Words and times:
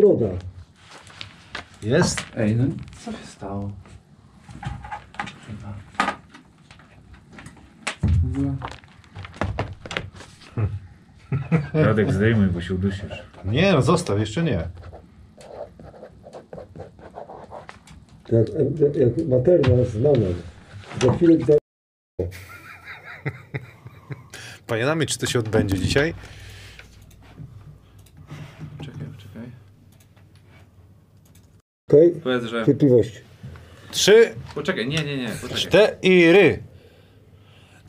Broda. 0.00 0.26
Jest? 1.82 2.24
Ej, 2.36 2.56
no 2.56 2.64
co 3.04 3.12
się 3.12 3.26
stało? 3.26 3.72
Chyba. 5.46 5.74
W 8.02 8.24
ogóle- 8.24 8.56
Radek 11.86 12.12
zdejmuj, 12.12 12.46
bo 12.46 12.60
się 12.60 12.74
udusisz. 12.74 13.22
Nie, 13.44 13.72
no 13.72 13.82
zostaw, 13.82 14.18
jeszcze 14.18 14.42
nie. 14.42 14.68
Jak, 18.32 18.48
jak, 18.80 18.96
jak 18.96 19.28
materna 19.28 19.84
z. 19.84 19.92
Za 21.02 21.12
chwilę 21.12 21.44
za... 21.46 21.54
Panie 24.66 24.84
Nami, 24.84 25.06
czy 25.06 25.18
to 25.18 25.26
się 25.26 25.38
odbędzie 25.38 25.78
dzisiaj? 25.78 26.14
Czekaj, 28.78 29.06
czekaj. 29.18 29.50
Okej? 31.90 32.10
Powiedz, 32.22 32.44
że... 32.44 32.66
Cierpliwość. 32.66 33.22
Trzy, 33.90 34.30
Poczekaj, 34.54 34.88
nie, 34.88 35.04
nie, 35.04 35.16
nie, 35.16 35.28
poczekaj. 35.42 35.62
cztery. 35.62 36.58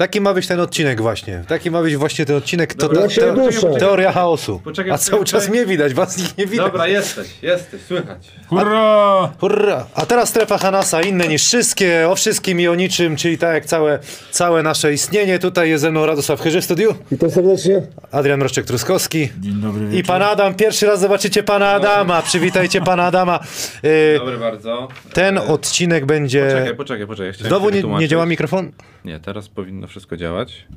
Taki 0.02 0.22
ma 0.22 0.34
być 0.34 0.48
ten 0.48 0.60
odcinek 0.60 1.02
właśnie. 1.02 1.44
Taki 1.48 1.72
ma 1.72 1.82
być 1.82 1.96
właśnie 1.98 2.26
ten 2.26 2.36
odcinek. 2.36 2.74
To, 2.74 2.88
Dobra, 2.90 3.02
teo- 3.08 3.36
duszę. 3.36 3.70
teoria 3.80 4.12
chaosu. 4.12 4.62
Poczekaj, 4.64 4.92
A 4.92 4.98
cały 4.98 5.20
poczekaj. 5.20 5.42
czas 5.42 5.50
mnie 5.50 5.66
widać, 5.66 5.94
was 5.94 6.18
nikt 6.18 6.38
nie 6.38 6.46
widać. 6.46 6.66
Dobra, 6.66 6.88
jesteś, 6.88 7.28
jesteś, 7.42 7.82
słychać. 7.82 8.18
Hurra! 8.48 9.32
Hurra! 9.40 9.86
A 9.96 10.06
teraz 10.06 10.30
strefa 10.30 10.58
Hanasa, 10.58 11.02
inne 11.02 11.28
niż 11.28 11.44
wszystkie, 11.44 12.10
o 12.10 12.16
wszystkim 12.16 12.60
i 12.62 12.68
o 12.68 12.76
niczym, 12.76 13.16
czyli 13.16 13.38
tak 13.38 13.54
jak 13.54 13.66
całe, 13.66 14.00
całe 14.32 14.64
nasze 14.64 14.94
istnienie. 14.94 15.40
Tutaj 15.40 15.70
jest 15.70 15.82
ze 15.82 15.92
mną 15.92 16.06
Radosław 16.06 16.42
Chyży 16.42 16.62
w 16.62 16.66
studiu, 16.66 16.96
Witam 17.12 17.32
serdecznie. 17.32 17.82
Adrian 18.12 18.40
Roszczek-Truskowski 18.42 19.30
Dzień 19.40 19.54
dobry 19.62 19.86
i 19.86 19.90
wieczór. 19.90 20.08
pan 20.08 20.22
Adam. 20.22 20.54
Pierwszy 20.56 20.86
raz 20.86 21.00
zobaczycie 21.00 21.44
pana 21.44 21.70
Adama. 21.70 22.22
Przywitajcie 22.22 22.82
pana 22.82 23.04
Adama. 23.06 23.40
Y, 23.86 24.16
Dobry 24.20 24.38
bardzo. 24.38 24.88
Ten 25.14 25.38
E, 25.38 25.44
odcinek 25.48 26.06
będzie... 26.06 26.48
Poczekaj, 26.50 26.76
poczekaj, 26.76 27.08
poczekaj. 27.08 27.48
Znowu 27.48 27.70
nie, 27.70 27.84
nie 27.84 28.08
działa 28.08 28.26
mikrofon? 28.26 28.72
Nie, 29.06 29.20
teraz 29.20 29.50
powinno 29.50 29.88
wszystko 29.92 30.18
działać. 30.18 30.68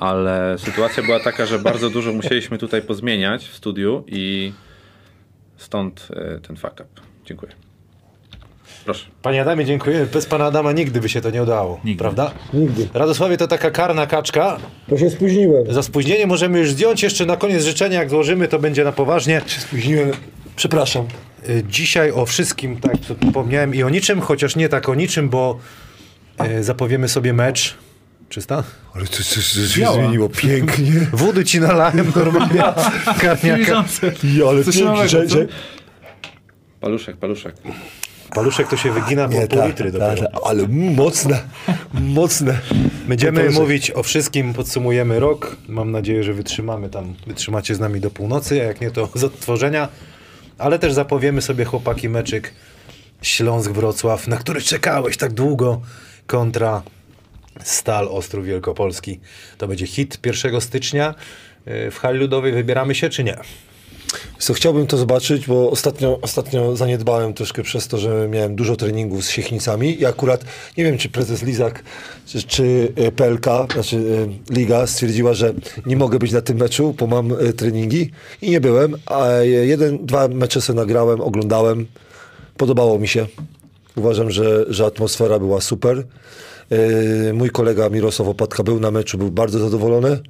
Ale 0.00 0.56
sytuacja 0.58 1.02
była 1.02 1.20
taka, 1.20 1.46
że 1.46 1.58
bardzo 1.58 1.90
dużo 1.90 2.12
musieliśmy 2.12 2.58
tutaj 2.58 2.82
pozmieniać 2.82 3.44
w 3.48 3.54
studiu 3.56 4.04
i 4.06 4.52
stąd 5.56 6.08
e, 6.16 6.38
ten 6.40 6.56
fuck 6.56 6.72
up. 6.72 6.86
Dziękuję. 7.26 7.52
Proszę. 8.84 9.06
Panie 9.22 9.42
Adamie, 9.42 9.64
dziękuję. 9.64 10.06
Bez 10.12 10.26
pana 10.26 10.44
Adama 10.46 10.72
nigdy 10.72 11.00
by 11.00 11.08
się 11.08 11.20
to 11.20 11.30
nie 11.30 11.42
udało, 11.42 11.80
Nigdy. 11.84 11.98
prawda? 11.98 12.30
Nigdy. 12.52 12.88
Radosławie 12.94 13.36
to 13.36 13.46
taka 13.48 13.70
karna 13.70 14.06
kaczka. 14.06 14.56
To 14.88 14.98
się 14.98 15.10
spóźniłem. 15.10 15.72
Za 15.72 15.82
spóźnienie 15.82 16.26
możemy 16.26 16.58
już 16.58 16.70
zdjąć. 16.70 17.02
Jeszcze 17.02 17.26
na 17.26 17.36
koniec 17.36 17.64
życzenia, 17.64 17.98
jak 17.98 18.10
złożymy, 18.10 18.48
to 18.48 18.58
będzie 18.58 18.84
na 18.84 18.92
poważnie. 18.92 19.42
Spóźniłem. 19.46 20.10
Przepraszam. 20.56 21.06
Y, 21.48 21.64
Dzisiaj 21.68 22.10
o 22.12 22.26
wszystkim, 22.26 22.76
tak 22.80 22.92
to 23.08 23.14
wspomniałem, 23.26 23.74
i 23.74 23.82
o 23.82 23.88
niczym, 23.88 24.20
chociaż 24.20 24.56
nie 24.56 24.68
tak 24.68 24.88
o 24.88 24.94
niczym, 24.94 25.28
bo 25.28 25.58
e, 26.38 26.62
zapowiemy 26.62 27.08
sobie 27.08 27.32
mecz. 27.32 27.74
Czysta? 28.28 28.64
Ale 28.94 29.06
to, 29.06 29.16
to, 29.16 29.18
to 29.18 29.40
się 29.40 29.86
zmieniło 29.86 30.28
pięknie. 30.28 30.92
Wody 31.12 31.44
ci 31.44 31.60
nalałem 31.60 32.12
normalnie. 32.16 32.62
Karniaka. 33.20 33.84
Ja, 34.24 34.46
ale 34.48 34.64
Coś 34.64 34.76
pięknie, 34.76 35.08
że, 35.08 35.28
że... 35.28 35.46
Paluszek, 36.80 37.16
paluszek. 37.16 37.54
Paluszek 38.34 38.68
to 38.68 38.76
się 38.76 38.92
wygina 38.92 39.28
po 39.28 39.34
pół 39.34 39.46
tak, 39.58 39.66
litry 39.68 39.92
dopiero. 39.92 40.22
tak, 40.22 40.40
ale 40.44 40.68
mocne, 40.96 41.40
mocne. 41.92 42.58
Będziemy 43.08 43.40
Paluszek. 43.40 43.60
mówić 43.60 43.90
o 43.90 44.02
wszystkim, 44.02 44.54
podsumujemy 44.54 45.20
rok. 45.20 45.56
Mam 45.68 45.90
nadzieję, 45.90 46.24
że 46.24 46.32
wytrzymamy 46.34 46.90
tam, 46.90 47.14
wytrzymacie 47.26 47.74
z 47.74 47.80
nami 47.80 48.00
do 48.00 48.10
północy, 48.10 48.60
a 48.60 48.64
jak 48.64 48.80
nie 48.80 48.90
to 48.90 49.08
z 49.14 49.24
odtworzenia. 49.24 49.88
Ale 50.58 50.78
też 50.78 50.92
zapowiemy 50.92 51.42
sobie 51.42 51.64
chłopaki 51.64 52.08
meczyk 52.08 52.54
Śląsk-Wrocław, 53.22 54.28
na 54.28 54.36
który 54.36 54.60
czekałeś 54.60 55.16
tak 55.16 55.32
długo, 55.32 55.80
kontra 56.26 56.82
Stal 57.64 58.08
Ostrów 58.08 58.46
Wielkopolski. 58.46 59.20
To 59.58 59.68
będzie 59.68 59.86
hit 59.86 60.18
1 60.26 60.60
stycznia. 60.60 61.14
Yy, 61.66 61.90
W 61.90 61.98
hali 61.98 62.18
ludowej 62.18 62.52
wybieramy 62.52 62.94
się, 62.94 63.08
czy 63.08 63.24
nie? 63.24 63.36
Co, 64.38 64.54
chciałbym 64.54 64.86
to 64.86 64.96
zobaczyć, 64.96 65.46
bo 65.46 65.70
ostatnio, 65.70 66.18
ostatnio 66.22 66.76
zaniedbałem 66.76 67.34
troszkę 67.34 67.62
przez 67.62 67.88
to, 67.88 67.98
że 67.98 68.28
miałem 68.30 68.56
dużo 68.56 68.76
treningów 68.76 69.24
z 69.24 69.30
Siechnicami 69.30 70.00
i 70.00 70.06
akurat 70.06 70.44
nie 70.76 70.84
wiem, 70.84 70.98
czy 70.98 71.08
prezes 71.08 71.42
Lizak, 71.42 71.82
czy, 72.26 72.42
czy 72.42 72.92
e, 72.96 73.12
PLK, 73.12 73.46
znaczy 73.72 74.26
e, 74.50 74.54
Liga 74.54 74.86
stwierdziła, 74.86 75.34
że 75.34 75.54
nie 75.86 75.96
mogę 75.96 76.18
być 76.18 76.32
na 76.32 76.40
tym 76.40 76.58
meczu, 76.58 76.94
bo 76.98 77.06
mam 77.06 77.32
e, 77.32 77.52
treningi 77.52 78.10
i 78.42 78.50
nie 78.50 78.60
byłem, 78.60 78.96
a 79.06 79.28
e, 79.28 79.46
jeden, 79.46 80.06
dwa 80.06 80.28
mecze 80.28 80.60
sobie 80.60 80.76
nagrałem, 80.76 81.20
oglądałem, 81.20 81.86
podobało 82.56 82.98
mi 82.98 83.08
się. 83.08 83.26
Uważam, 83.96 84.30
że, 84.30 84.64
że 84.68 84.86
atmosfera 84.86 85.38
była 85.38 85.60
super. 85.60 86.04
E, 86.70 87.32
Mój 87.32 87.50
kolega 87.50 87.88
Mirosław 87.88 88.28
Opatka 88.28 88.62
był 88.62 88.80
na 88.80 88.90
meczu, 88.90 89.18
był 89.18 89.30
bardzo 89.30 89.58
zadowolony. 89.58 90.20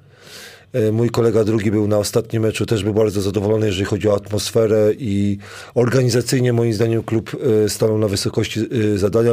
E, 0.73 0.93
Mój 0.93 1.11
kolega 1.11 1.45
drugi 1.45 1.71
był 1.71 1.89
na 1.89 1.99
ostatnim 1.99 2.43
meczu, 2.43 2.67
też 2.67 2.85
był 2.85 2.95
bardzo 2.95 3.21
zadowolony, 3.21 3.67
jeżeli 3.67 3.85
chodzi 3.85 4.09
o 4.09 4.15
atmosferę 4.15 4.93
i 4.99 5.39
organizacyjnie 5.75 6.53
moim 6.53 6.73
zdaniem 6.73 7.03
klub 7.03 7.37
e, 7.65 7.69
stanął 7.69 7.99
na 7.99 8.09
wysokości 8.09 8.61
zadania. 8.97 9.33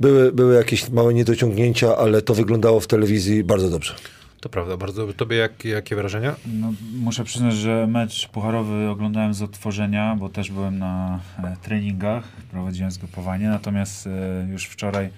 Były, 0.00 0.32
były 0.32 0.54
jakieś 0.54 0.88
małe 0.90 1.14
niedociągnięcia, 1.14 1.96
ale 1.96 2.22
to 2.22 2.34
wyglądało 2.34 2.80
w 2.80 2.86
telewizji 2.86 3.44
bardzo 3.44 3.70
dobrze. 3.70 3.94
To 4.40 4.48
prawda, 4.48 4.76
bardzo. 4.76 5.12
Tobie 5.12 5.36
jak, 5.36 5.64
jakie 5.64 5.96
wrażenia? 5.96 6.36
No, 6.60 6.72
muszę 6.92 7.24
przyznać, 7.24 7.54
że 7.54 7.86
mecz 7.86 8.28
pucharowy 8.28 8.88
oglądałem 8.88 9.34
z 9.34 9.42
odtworzenia, 9.42 10.16
bo 10.20 10.28
też 10.28 10.50
byłem 10.50 10.78
na 10.78 11.20
treningach, 11.62 12.24
prowadziłem 12.50 12.90
zgrupowanie, 12.90 13.48
natomiast 13.48 14.08
już 14.50 14.64
wczoraj 14.64 15.10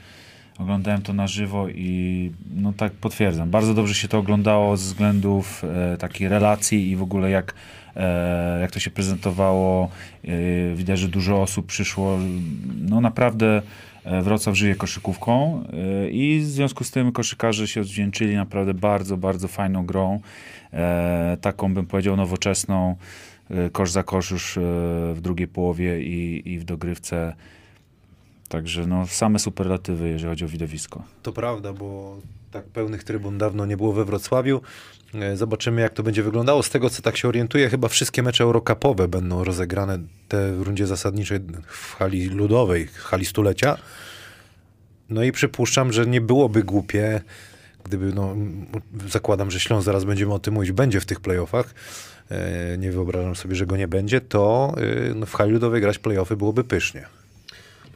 oglądałem 0.60 1.02
to 1.02 1.12
na 1.12 1.26
żywo 1.26 1.68
i 1.68 2.32
no 2.54 2.72
tak 2.72 2.92
potwierdzam, 2.92 3.50
bardzo 3.50 3.74
dobrze 3.74 3.94
się 3.94 4.08
to 4.08 4.18
oglądało 4.18 4.76
ze 4.76 4.84
względów 4.84 5.64
e, 5.64 5.96
takiej 5.96 6.28
relacji 6.28 6.90
i 6.90 6.96
w 6.96 7.02
ogóle 7.02 7.30
jak, 7.30 7.54
e, 7.96 8.60
jak 8.60 8.70
to 8.70 8.80
się 8.80 8.90
prezentowało. 8.90 9.88
E, 10.24 10.74
widać, 10.74 10.98
że 10.98 11.08
dużo 11.08 11.42
osób 11.42 11.66
przyszło. 11.66 12.18
No 12.80 13.00
naprawdę 13.00 13.62
e, 14.04 14.22
Wrocław 14.22 14.56
żyje 14.56 14.74
koszykówką 14.74 15.64
e, 16.04 16.10
i 16.10 16.40
w 16.40 16.44
związku 16.44 16.84
z 16.84 16.90
tym 16.90 17.12
koszykarze 17.12 17.68
się 17.68 17.80
odwdzięczyli 17.80 18.36
naprawdę 18.36 18.74
bardzo, 18.74 19.16
bardzo 19.16 19.48
fajną 19.48 19.86
grą. 19.86 20.20
E, 20.72 21.36
taką 21.40 21.74
bym 21.74 21.86
powiedział 21.86 22.16
nowoczesną, 22.16 22.96
e, 23.50 23.70
kosz 23.70 23.90
za 23.90 24.02
kosz 24.02 24.30
już 24.30 24.56
e, 24.56 24.60
w 25.14 25.18
drugiej 25.20 25.48
połowie 25.48 26.02
i, 26.02 26.52
i 26.52 26.58
w 26.58 26.64
dogrywce. 26.64 27.34
Także 28.50 28.87
no, 28.87 29.06
same 29.06 29.38
superlatywy, 29.38 30.08
jeżeli 30.08 30.31
chodzi 30.31 30.44
o 30.44 30.49
widowisko. 30.49 31.02
To 31.23 31.32
prawda, 31.32 31.73
bo 31.73 32.19
tak 32.50 32.64
pełnych 32.64 33.05
trybun 33.05 33.38
dawno 33.38 33.67
nie 33.67 33.76
było 33.76 33.93
we 33.93 34.05
Wrocławiu. 34.05 34.61
E, 35.14 35.37
Zobaczymy, 35.37 35.81
jak 35.81 35.93
to 35.94 36.02
będzie 36.02 36.23
wyglądało. 36.23 36.62
Z 36.62 36.70
tego, 36.70 36.91
co 36.91 37.02
tak 37.02 37.17
się 37.17 37.29
orientuję, 37.29 37.70
chyba 37.70 37.88
wszystkie 37.88 38.23
mecze 38.23 38.44
eurokapowe 38.44 39.08
będą 39.08 39.44
rozegrane 39.44 39.99
te 40.29 40.52
w 40.52 40.62
rundzie 40.62 40.87
zasadniczej 40.87 41.38
w 41.67 41.94
hali 41.94 42.29
ludowej, 42.29 42.87
w 42.87 42.99
hali 42.99 43.25
stulecia. 43.26 43.76
No 45.11 45.23
i 45.23 45.32
przypuszczam, 45.32 45.93
że 45.93 46.06
nie 46.06 46.20
byłoby 46.20 46.62
głupie, 46.62 47.20
gdyby, 47.85 48.12
no, 48.14 48.37
zakładam, 49.08 49.50
że 49.50 49.61
Śląsk, 49.61 49.85
zaraz 49.85 50.05
będziemy 50.05 50.35
o 50.35 50.38
tym 50.38 50.55
mówić, 50.55 50.73
będzie 50.73 51.00
w 51.00 51.06
tych 51.06 51.20
playoffach. 51.20 51.75
E, 52.31 52.79
Nie 52.79 52.93
wyobrażam 52.93 53.37
sobie, 53.37 53.55
że 53.55 53.67
go 53.67 53.76
nie 53.76 53.88
będzie, 53.88 54.20
to 54.20 54.75
e, 55.11 55.14
no, 55.14 55.26
w 55.26 55.35
hali 55.35 55.52
ludowej 55.52 55.81
grać 55.81 55.99
playoffy 55.99 56.37
byłoby 56.37 56.64
pysznie. 56.64 57.06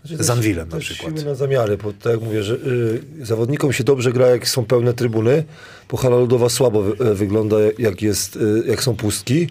Z 0.04 0.30
Anwilem 0.30 0.68
na 0.68 0.78
przykład. 0.78 1.12
siły 1.12 1.24
na 1.24 1.34
zamiary, 1.34 1.76
bo 1.76 1.92
tak 1.92 2.12
jak 2.12 2.22
mówię, 2.22 2.42
że 2.42 2.54
y, 2.54 3.00
zawodnikom 3.22 3.72
się 3.72 3.84
dobrze 3.84 4.12
gra, 4.12 4.28
jak 4.28 4.48
są 4.48 4.64
pełne 4.64 4.94
trybuny, 4.94 5.44
bo 5.90 5.96
hala 5.96 6.16
ludowa 6.16 6.48
słabo 6.48 6.82
wy, 6.82 7.04
y, 7.10 7.14
wygląda, 7.14 7.56
jak, 7.78 8.02
jest, 8.02 8.36
y, 8.36 8.62
jak 8.66 8.82
są 8.82 8.96
pustki. 8.96 9.48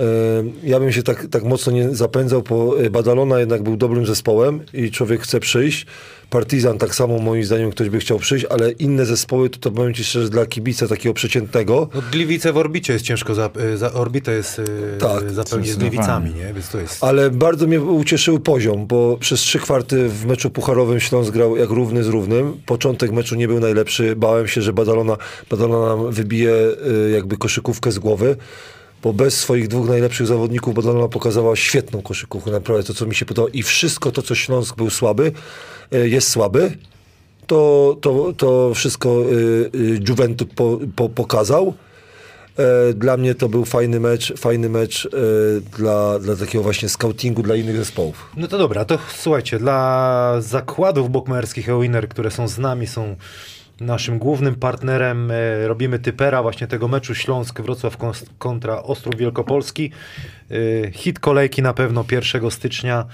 Y, 0.00 0.68
ja 0.68 0.80
bym 0.80 0.92
się 0.92 1.02
tak, 1.02 1.26
tak 1.30 1.44
mocno 1.44 1.72
nie 1.72 1.94
zapędzał, 1.94 2.42
bo 2.42 2.80
y, 2.80 2.90
Badalona 2.90 3.40
jednak 3.40 3.62
był 3.62 3.76
dobrym 3.76 4.06
zespołem 4.06 4.60
i 4.72 4.90
człowiek 4.90 5.22
chce 5.22 5.40
przyjść. 5.40 5.86
Partizan 6.30 6.78
tak 6.78 6.94
samo 6.94 7.18
moim 7.18 7.44
zdaniem 7.44 7.70
ktoś 7.70 7.88
by 7.88 7.98
chciał 7.98 8.18
przyjść, 8.18 8.44
ale 8.50 8.70
inne 8.70 9.06
zespoły 9.06 9.50
to, 9.50 9.58
to 9.58 9.70
powiem 9.70 9.94
ci 9.94 10.04
szczerze, 10.04 10.28
dla 10.28 10.46
kibica 10.46 10.88
takiego 10.88 11.14
przeciętnego, 11.14 11.88
No, 11.94 12.02
Gliwice 12.12 12.52
w 12.52 12.56
orbicie 12.56 12.92
jest 12.92 13.04
ciężko, 13.04 13.34
za, 13.34 13.50
y, 13.74 13.76
za, 13.76 13.92
orbitę 13.92 14.32
jest 14.32 14.60
Tak, 14.98 15.30
zapełnić 15.30 15.70
z. 15.70 15.76
Gliwicami, 15.76 16.34
nie? 16.34 16.54
Więc 16.54 16.68
to 16.68 16.80
jest... 16.80 17.04
Ale 17.04 17.30
bardzo 17.30 17.66
mnie 17.66 17.80
ucieszył 17.80 18.40
poziom, 18.40 18.86
bo 18.86 19.16
przez 19.20 19.40
trzy 19.40 19.58
kwarty 19.58 20.08
w 20.08 20.26
meczu 20.26 20.50
pucharowym 20.50 21.00
Śląsk 21.00 21.32
grał 21.32 21.56
jak 21.56 21.70
równy 21.70 22.04
z 22.04 22.08
równym. 22.08 22.52
Początek 22.66 23.12
meczu 23.12 23.34
nie 23.34 23.48
był 23.48 23.60
najlepszy. 23.60 24.16
Bałem 24.16 24.48
się, 24.48 24.62
że 24.62 24.72
Badalona, 24.72 25.16
Badalona 25.50 25.96
nam 25.96 26.12
wybije 26.12 26.52
jakby 27.14 27.36
koszykówkę 27.36 27.92
z 27.92 27.98
głowy, 27.98 28.36
bo 29.02 29.12
bez 29.12 29.40
swoich 29.40 29.68
dwóch 29.68 29.88
najlepszych 29.88 30.26
zawodników 30.26 30.74
Badalona 30.74 31.08
pokazała 31.08 31.56
świetną 31.56 32.02
koszykówkę, 32.02 32.50
naprawdę 32.50 32.84
to, 32.84 32.94
co 32.94 33.06
mi 33.06 33.14
się 33.14 33.24
podobało. 33.26 33.48
I 33.52 33.62
wszystko 33.62 34.12
to, 34.12 34.22
co 34.22 34.34
Śląsk 34.34 34.76
był 34.76 34.90
słaby, 34.90 35.32
y, 35.94 36.08
jest 36.08 36.28
słaby. 36.28 36.78
To, 37.46 37.96
to, 38.00 38.32
to 38.36 38.74
wszystko 38.74 39.22
y, 39.32 39.70
y, 39.74 40.00
Juventus 40.08 40.48
po, 40.54 40.78
po, 40.96 41.08
pokazał. 41.08 41.74
E, 42.56 42.92
Dla 42.92 43.16
mnie 43.16 43.34
to 43.34 43.48
był 43.48 43.64
fajny 43.64 44.00
mecz, 44.00 44.32
fajny 44.38 44.68
mecz 44.68 45.06
e, 45.06 45.10
dla, 45.78 46.18
dla 46.18 46.36
takiego 46.36 46.64
właśnie 46.64 46.88
scoutingu 46.88 47.42
dla 47.42 47.56
innych 47.56 47.76
zespołów. 47.76 48.30
No 48.36 48.48
to 48.48 48.58
dobra, 48.58 48.84
to 48.84 48.98
słuchajcie, 49.16 49.58
dla 49.58 50.36
zakładów 50.40 51.10
bokmerskich 51.10 51.68
Ewiner, 51.68 52.08
które 52.08 52.30
są 52.30 52.48
z 52.48 52.58
nami, 52.58 52.86
są 52.86 53.16
naszym 53.80 54.18
głównym 54.18 54.54
partnerem, 54.54 55.30
e, 55.30 55.68
robimy 55.68 55.98
typera 55.98 56.42
właśnie 56.42 56.66
tego 56.66 56.88
meczu 56.88 57.14
Śląsk-Wrocław 57.14 57.96
kontra 58.38 58.82
Ostrów 58.82 59.16
Wielkopolski. 59.16 59.90
E, 60.50 60.90
hit 60.90 61.18
kolejki 61.20 61.62
na 61.62 61.74
pewno 61.74 62.04
1 62.10 62.50
stycznia 62.50 63.04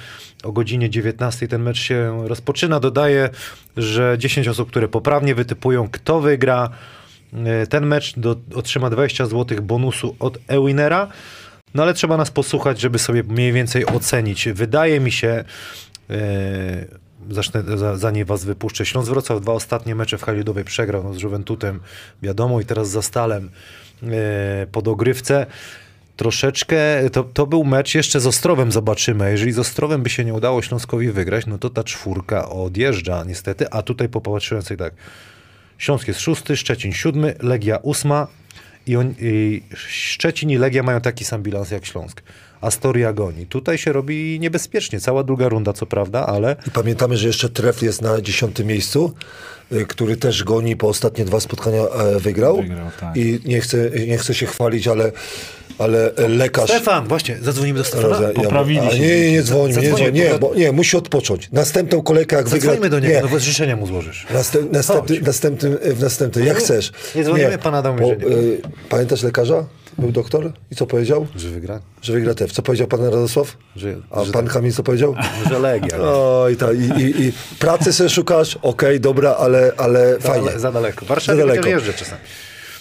o 0.42 0.52
godzinie 0.52 0.90
19 0.90 1.48
ten 1.48 1.62
mecz 1.62 1.78
się 1.78 2.28
rozpoczyna. 2.28 2.80
Dodaję, 2.80 3.28
że 3.76 4.16
10 4.18 4.48
osób, 4.48 4.70
które 4.70 4.88
poprawnie 4.88 5.34
wytypują 5.34 5.88
kto 5.88 6.20
wygra 6.20 6.70
e, 7.32 7.66
ten 7.66 7.86
mecz 7.86 8.18
do, 8.18 8.36
otrzyma 8.54 8.90
20 8.90 9.26
zł 9.26 9.62
bonusu 9.62 10.16
od 10.18 10.38
Ewinera. 10.48 11.08
No 11.74 11.82
ale 11.82 11.94
trzeba 11.94 12.16
nas 12.16 12.30
posłuchać, 12.30 12.80
żeby 12.80 12.98
sobie 12.98 13.22
mniej 13.22 13.52
więcej 13.52 13.86
ocenić. 13.86 14.48
Wydaje 14.48 15.00
mi 15.00 15.12
się, 15.12 15.44
zacznę, 17.30 17.62
za, 17.78 17.96
zanim 17.96 18.24
was 18.24 18.44
wypuszczę, 18.44 18.86
Śląsk 18.86 19.10
Wrocław 19.10 19.40
dwa 19.40 19.52
ostatnie 19.52 19.94
mecze 19.94 20.18
w 20.18 20.22
hali 20.22 20.38
ludowej 20.38 20.64
przegrał 20.64 21.04
no, 21.04 21.14
z 21.14 21.22
Juventutem, 21.22 21.80
wiadomo, 22.22 22.60
i 22.60 22.64
teraz 22.64 22.88
za 22.88 23.02
Stalem 23.02 23.50
e, 24.02 24.66
po 24.72 24.82
dogrywce. 24.82 25.46
Troszeczkę, 26.16 27.10
to, 27.10 27.24
to 27.24 27.46
był 27.46 27.64
mecz 27.64 27.94
jeszcze 27.94 28.20
z 28.20 28.26
Ostrowem, 28.26 28.72
zobaczymy. 28.72 29.30
Jeżeli 29.30 29.52
z 29.52 29.58
Ostrowem 29.58 30.02
by 30.02 30.10
się 30.10 30.24
nie 30.24 30.34
udało 30.34 30.62
Śląskowi 30.62 31.10
wygrać, 31.10 31.46
no 31.46 31.58
to 31.58 31.70
ta 31.70 31.84
czwórka 31.84 32.48
odjeżdża 32.48 33.24
niestety, 33.24 33.70
a 33.70 33.82
tutaj 33.82 34.08
popatrzyłem 34.08 34.62
sobie 34.62 34.78
tak, 34.78 34.94
Śląsk 35.78 36.08
jest 36.08 36.20
szósty, 36.20 36.56
Szczecin 36.56 36.92
siódmy, 36.92 37.34
Legia 37.40 37.76
ósma 37.76 38.26
i, 38.86 38.96
on, 38.96 39.14
i 39.20 39.62
Szczecin 39.74 40.50
i 40.50 40.58
Legia 40.58 40.82
mają 40.82 41.00
taki 41.00 41.24
sam 41.24 41.42
bilans 41.42 41.70
jak 41.70 41.86
Śląsk. 41.86 42.22
Astoria 42.62 43.12
goni. 43.12 43.46
Tutaj 43.46 43.78
się 43.78 43.92
robi 43.92 44.38
niebezpiecznie. 44.40 45.00
Cała 45.00 45.22
druga 45.24 45.48
runda, 45.48 45.72
co 45.72 45.86
prawda, 45.86 46.26
ale 46.26 46.56
I 46.66 46.70
pamiętamy, 46.70 47.16
że 47.16 47.26
jeszcze 47.26 47.48
Tref 47.48 47.82
jest 47.82 48.02
na 48.02 48.20
dziesiątym 48.20 48.66
miejscu, 48.66 49.12
y, 49.72 49.86
który 49.86 50.16
też 50.16 50.44
goni 50.44 50.76
po 50.76 50.88
ostatnie 50.88 51.24
dwa 51.24 51.40
spotkania 51.40 51.82
e, 51.82 52.18
wygrał. 52.20 52.56
Wygrał, 52.56 52.86
tak. 53.00 53.16
I 53.16 53.40
nie 53.44 53.60
chcę, 53.60 53.90
nie 54.06 54.18
chcę 54.18 54.34
się 54.34 54.46
chwalić, 54.46 54.88
ale, 54.88 55.12
ale 55.78 56.12
lekarz... 56.28 56.70
Stefan, 56.70 57.08
właśnie, 57.08 57.36
zadzwonimy 57.42 57.78
do 57.78 57.84
Stefana. 57.84 58.08
Roze- 58.18 58.32
Poprawili 58.32 58.90
się. 58.90 58.98
Nie, 58.98 59.20
nie, 59.20 59.32
nie 59.32 59.42
dzwoń, 59.42 59.70
nie, 59.70 59.88
dzwoń, 59.90 60.12
nie, 60.12 60.30
bo- 60.30 60.38
bo, 60.48 60.54
nie, 60.54 60.72
musi 60.72 60.96
odpocząć. 60.96 61.48
Następną 61.52 62.02
kolejkę 62.02 62.36
jak 62.36 62.48
wygra... 62.48 62.74
Do 62.76 62.82
niego, 62.84 62.98
nie, 63.00 63.20
no 63.22 63.28
bo 63.28 63.38
życzenia 63.38 63.76
mu 63.76 63.86
złożysz. 63.86 64.26
Następ, 64.34 64.72
następny, 64.72 65.16
Chodź. 65.16 65.26
następnym, 65.26 65.78
w 65.84 66.00
następnym, 66.00 66.46
jak 66.46 66.56
chcesz. 66.56 66.92
nie 67.14 67.24
dzwonimy, 67.24 67.58
pan 67.58 67.74
Adam 67.74 67.96
bo, 67.96 68.02
mówi, 68.02 68.20
że 68.22 68.28
nie. 68.28 68.36
y, 68.36 68.62
Pamiętasz 68.88 69.22
lekarza? 69.22 69.64
Był 69.98 70.12
doktor? 70.12 70.52
I 70.70 70.74
co 70.76 70.86
powiedział? 70.86 71.26
Że 71.36 71.48
wygra? 71.48 71.80
Że 72.02 72.12
wygra 72.12 72.34
TEF. 72.34 72.52
Co 72.52 72.62
powiedział 72.62 72.86
pan 72.88 73.04
Radosław? 73.04 73.56
Że, 73.76 73.94
A 74.10 74.24
że, 74.24 74.32
pan 74.32 74.46
Kamil 74.48 74.72
co 74.72 74.82
powiedział? 74.82 75.14
że 75.50 75.58
Legia. 75.58 75.96
nie? 75.98 76.02
Oj, 76.04 76.56
ta, 76.56 76.72
i, 76.72 76.78
i, 77.02 77.22
i 77.26 77.32
pracy 77.58 77.92
sobie 77.92 78.10
szukasz, 78.10 78.58
okej, 78.62 79.00
dobra, 79.00 79.30
ale, 79.38 79.72
ale 79.76 80.12
Za, 80.14 80.20
fajnie. 80.20 80.46
dale- 80.46 80.58
za 80.58 80.72
daleko. 80.72 81.06
Daleko. 81.06 81.36
daleko. 81.36 81.68
jeżdżę 81.68 81.92
czasami. 81.92 82.20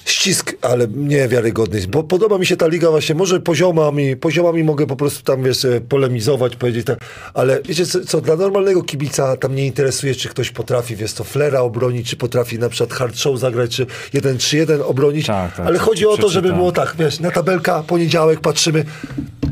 Ścisk, 0.06 0.54
ale 0.62 0.88
niewiarygodny. 0.88 1.82
Bo 1.88 2.04
podoba 2.04 2.38
mi 2.38 2.46
się 2.46 2.58
ta 2.58 2.68
liga 2.68 2.90
właśnie, 2.90 3.16
może 3.16 3.40
poziomami, 3.40 4.16
poziomami 4.16 4.64
mogę 4.64 4.88
po 4.88 4.96
prostu 4.96 5.24
tam, 5.24 5.44
wiesz, 5.44 5.66
e, 5.66 5.82
polemizować, 5.82 6.56
powiedzieć 6.56 6.86
tak, 6.86 7.00
ale 7.34 7.62
wiecie 7.66 7.86
co, 7.86 8.06
co, 8.06 8.22
dla 8.22 8.36
normalnego 8.36 8.84
kibica 8.84 9.38
tam 9.38 9.56
nie 9.56 9.66
interesuje, 9.66 10.16
czy 10.16 10.30
ktoś 10.30 10.52
potrafi, 10.52 10.96
wiesz, 10.96 11.14
to 11.14 11.24
flera 11.24 11.60
obronić, 11.62 12.10
czy 12.10 12.16
potrafi 12.16 12.60
na 12.60 12.70
przykład 12.70 12.94
hard 13.00 13.18
show 13.18 13.40
zagrać, 13.40 13.76
czy 13.76 13.86
1-3-1 14.14 14.82
obronić, 14.86 15.26
Tak, 15.28 15.56
tak, 15.56 15.66
ale 15.68 15.78
tak, 15.78 15.88
chodzi 15.88 16.06
o 16.08 16.18
to, 16.18 16.30
żeby 16.30 16.54
było 16.54 16.72
tak, 16.72 16.96
wiesz, 17.00 17.20
na 17.20 17.32
tabelka, 17.32 17.84
poniedziałek 17.84 18.40
patrzymy, 18.40 18.86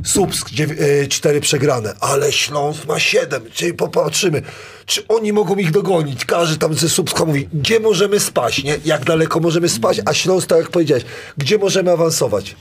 Słupsk, 0.04 0.50
dziew- 0.50 0.82
e, 1.04 1.08
cztery 1.08 1.42
przegrane, 1.42 1.94
ale 2.00 2.32
Śląsk 2.32 2.88
ma 2.88 3.00
siedem, 3.00 3.42
czyli 3.54 3.74
popatrzymy, 3.74 4.42
czy 4.90 5.08
oni 5.08 5.34
mogą 5.34 5.56
ich 5.56 5.72
dogonić. 5.72 6.26
Każdy 6.26 6.58
tam 6.58 6.74
ze 6.74 6.90
Słupska 6.90 7.26
mówi, 7.26 7.48
gdzie 7.54 7.80
możemy 7.80 8.20
spaść, 8.20 8.64
nie? 8.64 8.78
Jak 8.86 9.06
daleko 9.06 9.40
możemy 9.40 9.70
spaść, 9.70 10.02
a 10.06 10.14
Śląsk, 10.14 10.48
tak 10.48 10.58
jak 10.60 10.70
powiedziałeś, 10.70 11.04
gdzie 11.38 11.58
możemy 11.58 11.92
awansować. 11.92 12.56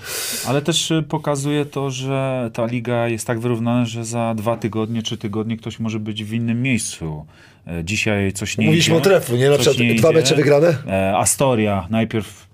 Ale 0.46 0.62
też 0.62 0.90
y, 0.90 1.04
pokazuje 1.08 1.64
to, 1.66 1.90
że 1.90 2.50
ta 2.54 2.66
liga 2.66 3.08
jest 3.08 3.26
tak 3.26 3.40
wyrównana, 3.40 3.84
że 3.86 4.04
za 4.04 4.34
dwa 4.34 4.56
tygodnie, 4.56 5.02
trzy 5.02 5.18
tygodnie 5.18 5.56
ktoś 5.56 5.78
może 5.80 6.00
być 6.00 6.24
w 6.24 6.32
innym 6.32 6.62
miejscu. 6.62 7.26
E, 7.66 7.84
Dzisiaj 7.84 8.32
coś 8.32 8.58
nie 8.58 8.66
Mówiliśmy 8.66 8.94
idzie. 8.94 9.00
o 9.00 9.04
trefu, 9.04 9.36
nie? 9.36 9.50
Na 9.50 9.58
przykład 9.58 9.96
dwa 9.96 10.12
mecze 10.12 10.34
wygrane? 10.34 10.76
E, 10.86 11.16
Astoria 11.16 11.86
najpierw 11.90 12.47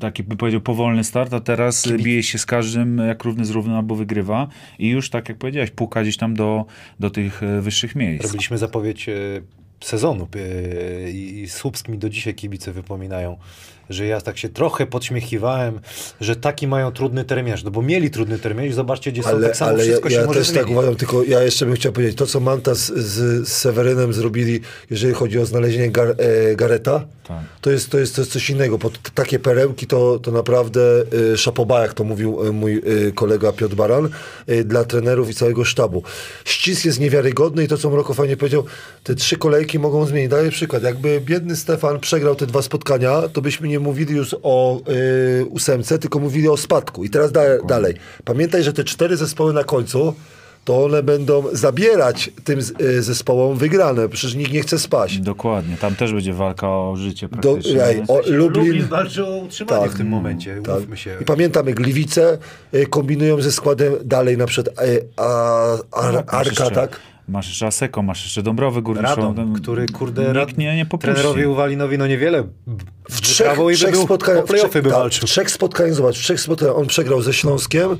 taki 0.00 0.22
by 0.22 0.36
powiedział 0.36 0.60
powolny 0.60 1.04
start, 1.04 1.34
a 1.34 1.40
teraz 1.40 1.88
bije 1.88 2.22
się 2.22 2.38
z 2.38 2.46
każdym 2.46 2.98
jak 2.98 3.24
równy 3.24 3.44
z 3.44 3.50
równym 3.50 3.76
albo 3.76 3.94
wygrywa. 3.94 4.48
I 4.78 4.88
już 4.88 5.10
tak 5.10 5.28
jak 5.28 5.38
powiedziałeś, 5.38 5.70
puka 5.70 6.02
gdzieś 6.02 6.16
tam 6.16 6.34
do, 6.34 6.64
do 7.00 7.10
tych 7.10 7.42
e, 7.42 7.60
wyższych 7.60 7.96
miejsc. 7.96 8.24
Robiliśmy 8.24 8.58
zapowiedź 8.58 9.08
e, 9.08 9.12
sezonu 9.80 10.28
e, 10.36 11.10
i, 11.10 11.42
i 11.42 11.48
Słupsk 11.48 11.88
mi 11.88 11.98
do 11.98 12.08
dzisiaj 12.10 12.34
kibice 12.34 12.72
wypominają, 12.72 13.36
że 13.90 14.06
ja 14.06 14.20
tak 14.20 14.38
się 14.38 14.48
trochę 14.48 14.86
podśmiechiwałem, 14.86 15.80
że 16.20 16.36
taki 16.36 16.66
mają 16.66 16.92
trudny 16.92 17.24
terminarz, 17.24 17.64
no 17.64 17.70
bo 17.70 17.82
mieli 17.82 18.10
trudny 18.10 18.38
terminarz, 18.38 18.74
zobaczcie 18.74 19.12
gdzie 19.12 19.22
są, 19.22 19.28
Ale, 19.28 19.46
tak 19.46 19.56
samo 19.56 19.70
ale 19.70 19.78
ja, 19.78 19.84
wszystko 19.84 20.10
się 20.10 20.16
ja 20.16 20.26
może 20.26 20.38
też 20.38 20.48
tak 20.48 20.56
zmienić. 20.56 20.72
uważam, 20.72 20.96
tylko 20.96 21.22
ja 21.24 21.42
jeszcze 21.42 21.66
bym 21.66 21.74
chciał 21.74 21.92
powiedzieć, 21.92 22.16
to 22.16 22.26
co 22.26 22.40
Manta 22.40 22.74
z, 22.74 22.86
z, 22.92 23.48
Sewerynem 23.48 24.12
zrobili, 24.12 24.60
jeżeli 24.90 25.14
chodzi 25.14 25.38
o 25.38 25.46
znalezienie 25.46 25.90
gar, 25.90 26.08
e, 26.18 26.56
Gareta, 26.56 27.04
Tak. 27.28 27.38
to, 27.60 27.70
jest, 27.70 27.90
to 27.90 27.98
jest 27.98 28.14
to 28.16 28.20
jest 28.20 28.32
coś 28.32 28.50
innego. 28.50 28.78
Bo 28.78 28.90
takie 29.14 29.38
perełki 29.38 29.86
to, 29.86 30.18
to 30.18 30.30
naprawdę 30.30 30.80
e, 31.32 31.36
szapoba, 31.36 31.82
jak 31.82 31.94
to 31.94 32.04
mówił 32.04 32.46
e, 32.48 32.52
mój 32.52 32.82
e, 33.08 33.12
kolega 33.12 33.52
Piotr 33.52 33.74
Baran, 33.74 34.08
e, 34.46 34.64
dla 34.64 34.84
trenerów 34.84 35.30
i 35.30 35.34
całego 35.34 35.64
sztabu. 35.64 36.02
Ścisk 36.44 36.84
jest 36.84 37.00
niewiarygodny 37.00 37.64
i 37.64 37.68
to, 37.68 37.78
co 37.78 37.90
Mroko 37.90 38.14
fajnie 38.14 38.36
powiedział, 38.36 38.64
te 39.04 39.14
trzy 39.14 39.36
kolejki 39.36 39.78
mogą 39.78 40.06
zmienić. 40.06 40.30
Daję 40.30 40.50
przykład. 40.50 40.82
Jakby 40.82 41.20
biedny 41.20 41.56
Stefan 41.56 42.00
przegrał 42.00 42.34
te 42.34 42.46
dwa 42.46 42.62
spotkania, 42.62 43.22
to 43.32 43.40
byśmy 43.42 43.68
nie 43.68 43.80
mówili 43.82 44.14
już 44.16 44.36
o 44.42 44.80
e, 45.40 45.44
ósemce, 45.44 45.98
tylko 45.98 46.18
mówili 46.18 46.48
o 46.48 46.56
spadku. 46.56 47.04
I 47.04 47.10
teraz 47.10 47.32
da, 47.32 47.40
dalej. 47.68 47.94
Pamiętaj, 48.24 48.62
że 48.62 48.72
te 48.72 48.84
cztery 48.84 49.16
zespoły 49.16 49.52
na 49.52 49.64
końcu 49.64 50.14
to 50.64 50.84
one 50.84 51.02
będą 51.02 51.44
zabierać 51.52 52.30
tym 52.44 52.58
e, 52.58 53.02
zespołom 53.02 53.58
wygrane. 53.58 54.08
Przecież 54.08 54.34
nikt 54.34 54.52
nie 54.52 54.62
chce 54.62 54.78
spaść. 54.78 55.18
Dokładnie, 55.18 55.76
tam 55.76 55.96
też 55.96 56.12
będzie 56.12 56.32
walka 56.34 56.68
o 56.68 56.96
życie 56.96 57.28
Do, 57.28 57.36
praktycznie. 57.36 57.84
ej, 57.84 58.02
o, 58.08 58.20
Lublin, 58.26 58.64
Lublin 58.64 58.86
walczy 58.86 59.26
o 59.26 59.36
utrzymanie 59.36 59.82
Tak. 59.82 59.92
w 59.92 59.96
tym 59.98 60.08
momencie, 60.08 60.60
tak. 60.64 60.98
się. 60.98 61.16
I 61.20 61.24
pamiętamy, 61.24 61.74
Gliwice 61.74 62.38
y, 62.74 62.86
kombinują 62.86 63.40
ze 63.40 63.52
składem 63.52 63.92
dalej 64.04 64.36
na 64.36 64.46
przykład 64.46 64.80
y, 64.84 65.04
a, 65.16 65.62
a, 65.92 66.12
No, 66.12 66.18
Arka, 66.18 66.42
jeszcze, 66.44 66.70
tak? 66.70 67.00
Masz 67.32 67.48
jeszcze 67.48 67.66
Aseko, 67.66 68.02
masz 68.02 68.24
jeszcze 68.24 68.42
Dąbrowy 68.42 68.82
Górniczą. 68.82 69.08
Radom, 69.08 69.34
Tam 69.34 69.54
który 69.54 69.86
kurde 69.86 70.22
Nikt 70.22 70.34
rad- 70.34 70.58
nie, 70.58 70.76
nie 70.76 70.86
popuści. 70.86 71.14
trenerowi 71.14 71.46
Uwalinowi 71.46 71.98
no 71.98 72.06
niewiele 72.06 72.44
W 73.10 73.20
trzech, 73.20 73.58
i 73.72 73.74
trzech 73.76 73.94
play-offy 73.94 74.72
by 74.72 74.82
tak, 74.82 74.92
walczył. 74.92 75.26
w 75.26 75.30
trzech 75.30 75.50
spotkaniach, 75.50 75.94
zobacz, 75.94 76.18
w 76.18 76.22
trzech 76.22 76.40
spotkaniach 76.40 76.76
on 76.76 76.86
przegrał 76.86 77.22
ze 77.22 77.32
Śląskiem, 77.32 77.96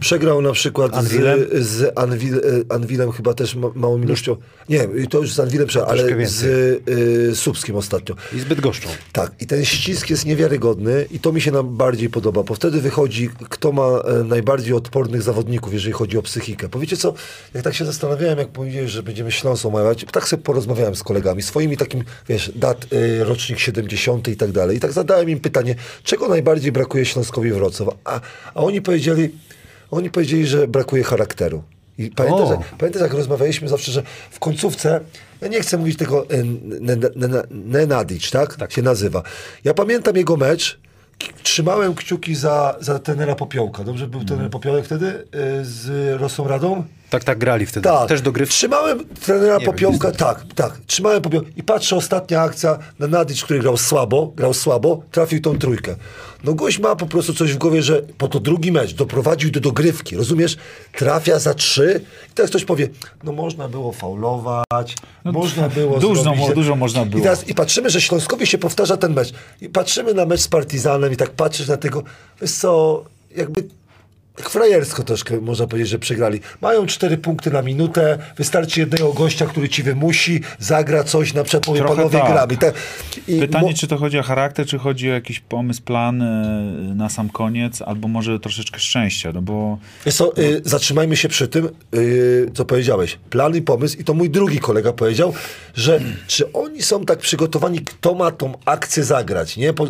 przegrał 0.00 0.42
na 0.42 0.52
przykład 0.52 0.94
Anwilem? 0.94 1.40
z, 1.52 1.66
z 1.66 1.98
Anwil, 1.98 2.34
y, 2.34 2.64
Anwilem 2.68 3.12
chyba 3.12 3.34
też 3.34 3.54
ma, 3.54 3.68
małą 3.74 4.02
ilością, 4.02 4.36
nie, 4.68 4.88
to 5.10 5.18
już 5.18 5.32
z 5.32 5.40
Anwilem 5.40 5.66
przegrał, 5.66 5.90
ale 5.90 6.26
z 6.26 6.42
y, 6.88 7.36
Słupskim 7.36 7.76
ostatnio. 7.76 8.14
I 8.32 8.40
zbyt 8.40 8.60
goszczą. 8.60 8.88
Tak, 9.12 9.32
i 9.42 9.46
ten 9.46 9.64
ścisk 9.64 10.10
jest 10.10 10.26
niewiarygodny 10.26 11.06
i 11.10 11.18
to 11.18 11.32
mi 11.32 11.40
się 11.40 11.50
nam 11.52 11.76
bardziej 11.76 12.10
podoba, 12.10 12.42
bo 12.42 12.54
wtedy 12.54 12.80
wychodzi, 12.80 13.30
kto 13.48 13.72
ma 13.72 13.82
e, 13.82 14.24
najbardziej 14.24 14.74
odpornych 14.74 15.22
zawodników, 15.22 15.72
jeżeli 15.72 15.92
chodzi 15.92 16.18
o 16.18 16.22
psychikę. 16.22 16.68
Powiecie 16.68 16.96
co, 16.96 17.14
jak 17.54 17.64
tak 17.64 17.74
się 17.74 17.84
zastanawiałem, 17.84 18.38
jak 18.38 18.48
że 18.86 19.02
będziemy 19.02 19.32
Śląsą 19.32 19.70
mawiać, 19.70 20.04
tak 20.12 20.28
sobie 20.28 20.42
porozmawiałem 20.42 20.94
z 20.94 21.02
kolegami, 21.02 21.42
swoimi 21.42 21.76
takim, 21.76 22.04
wiesz, 22.28 22.52
dat, 22.54 22.86
e, 23.20 23.24
rocznik 23.24 23.58
70 23.58 24.28
i 24.28 24.36
tak 24.36 24.52
dalej. 24.52 24.76
I 24.76 24.80
tak 24.80 24.92
zadałem 24.92 25.30
im 25.30 25.40
pytanie, 25.40 25.74
czego 26.02 26.28
najbardziej 26.28 26.72
brakuje 26.72 27.04
Śląskowi 27.04 27.52
Wrocław? 27.52 27.88
A, 28.04 28.20
a 28.54 28.60
oni 28.60 28.82
powiedzieli, 28.82 29.30
oni 29.90 30.10
powiedzieli, 30.10 30.46
że 30.46 30.68
brakuje 30.68 31.02
charakteru. 31.04 31.62
I 31.98 32.10
pamiętasz, 32.10 32.50
jak, 32.50 32.60
pamiętasz, 32.78 33.02
jak 33.02 33.12
rozmawialiśmy 33.12 33.68
zawsze, 33.68 33.92
że 33.92 34.02
w 34.30 34.38
końcówce, 34.38 35.00
ja 35.40 35.48
nie 35.48 35.60
chcę 35.60 35.78
mówić 35.78 35.98
tego 35.98 36.26
Nen- 36.80 37.42
Nenadic, 37.50 38.30
tak? 38.30 38.56
tak? 38.56 38.72
Się 38.72 38.82
nazywa. 38.82 39.22
Ja 39.64 39.74
pamiętam 39.74 40.16
jego 40.16 40.36
mecz, 40.36 40.78
trzymałem 41.42 41.94
kciuki 41.94 42.34
za, 42.34 42.76
za 42.80 42.98
tenera 42.98 43.34
Popiołka. 43.34 43.84
Dobrze 43.84 44.06
był 44.06 44.20
Mhm. 44.20 44.38
tener 44.38 44.50
Popiołek 44.50 44.84
wtedy 44.84 45.06
e, 45.06 45.24
z 45.64 45.88
Rosą 46.20 46.48
Radą? 46.48 46.84
Tak, 47.14 47.24
tak 47.24 47.38
grali 47.38 47.66
wtedy. 47.66 47.84
Tak. 47.84 48.08
Też 48.08 48.22
do 48.22 48.32
gry. 48.32 48.46
Trzymałem 48.46 49.04
trenera 49.24 49.58
Nie 49.58 49.66
Popionka, 49.66 50.12
tak, 50.12 50.44
tak. 50.54 50.78
Trzymałem 50.86 51.22
Popionka 51.22 51.50
i 51.56 51.62
patrzę, 51.62 51.96
ostatnia 51.96 52.40
akcja 52.40 52.78
na 52.98 53.06
Nadic, 53.06 53.42
który 53.42 53.60
grał 53.60 53.76
słabo, 53.76 54.32
grał 54.36 54.54
słabo, 54.54 55.02
trafił 55.10 55.40
tą 55.40 55.58
trójkę. 55.58 55.96
No 56.44 56.54
gość 56.54 56.78
ma 56.78 56.96
po 56.96 57.06
prostu 57.06 57.34
coś 57.34 57.52
w 57.52 57.58
głowie, 57.58 57.82
że 57.82 58.02
po 58.18 58.28
to 58.28 58.40
drugi 58.40 58.72
mecz 58.72 58.94
doprowadził 58.94 59.50
do 59.50 59.60
dogrywki, 59.60 60.16
rozumiesz? 60.16 60.56
Trafia 60.92 61.38
za 61.38 61.54
trzy 61.54 62.00
i 62.30 62.34
teraz 62.34 62.50
ktoś 62.50 62.64
powie, 62.64 62.88
no 63.24 63.32
można 63.32 63.68
było 63.68 63.92
faulować, 63.92 64.96
można 65.24 65.68
było 65.68 65.98
dużo 65.98 66.22
zrobić, 66.22 66.40
mo- 66.40 66.54
dużo 66.54 66.76
można 66.76 67.04
było. 67.04 67.20
I, 67.20 67.22
teraz, 67.22 67.48
I 67.48 67.54
patrzymy, 67.54 67.90
że 67.90 68.00
Śląskowi 68.00 68.46
się 68.46 68.58
powtarza 68.58 68.96
ten 68.96 69.14
mecz. 69.14 69.32
I 69.60 69.68
patrzymy 69.68 70.14
na 70.14 70.26
mecz 70.26 70.40
z 70.40 70.48
Partizanem 70.48 71.12
i 71.12 71.16
tak 71.16 71.30
patrzysz 71.30 71.68
na 71.68 71.76
tego, 71.76 72.02
wiesz 72.40 72.52
co, 72.52 73.04
jakby 73.36 73.64
tak 74.36 74.50
frajersko 74.50 75.02
troszkę 75.02 75.40
można 75.40 75.66
powiedzieć, 75.66 75.90
że 75.90 75.98
przegrali. 75.98 76.40
Mają 76.60 76.86
cztery 76.86 77.18
punkty 77.18 77.50
na 77.50 77.62
minutę, 77.62 78.18
wystarczy 78.36 78.80
jednego 78.80 79.12
gościa, 79.12 79.46
który 79.46 79.68
ci 79.68 79.82
wymusi, 79.82 80.40
zagra 80.58 81.04
coś, 81.04 81.34
na 81.34 81.44
przykład 81.44 81.64
powie 81.64 81.80
Trochę 81.80 81.96
panowie 81.96 82.18
tak. 82.18 82.32
gramy. 82.32 82.56
Tak. 82.56 82.74
Pytanie, 83.40 83.74
czy 83.74 83.86
to 83.86 83.96
chodzi 83.96 84.18
o 84.18 84.22
charakter, 84.22 84.66
czy 84.66 84.78
chodzi 84.78 85.10
o 85.10 85.14
jakiś 85.14 85.40
pomysł, 85.40 85.82
plan 85.82 86.22
y, 86.22 86.94
na 86.94 87.08
sam 87.08 87.28
koniec, 87.28 87.82
albo 87.82 88.08
może 88.08 88.40
troszeczkę 88.40 88.78
szczęścia, 88.78 89.32
no 89.34 89.42
bo 89.42 89.78
y, 90.38 90.62
zatrzymajmy 90.64 91.16
się 91.16 91.28
przy 91.28 91.48
tym, 91.48 91.68
y, 91.94 92.50
co 92.54 92.64
powiedziałeś. 92.64 93.18
Plan 93.30 93.56
i 93.56 93.62
pomysł, 93.62 93.98
i 93.98 94.04
to 94.04 94.14
mój 94.14 94.30
drugi 94.30 94.58
kolega 94.58 94.92
powiedział, 94.92 95.34
że 95.74 96.00
czy 96.26 96.52
oni 96.52 96.82
są 96.82 97.04
tak 97.04 97.18
przygotowani, 97.18 97.80
kto 97.80 98.14
ma 98.14 98.30
tą 98.30 98.52
akcję 98.64 99.04
zagrać, 99.04 99.56
nie? 99.56 99.72
Po, 99.72 99.86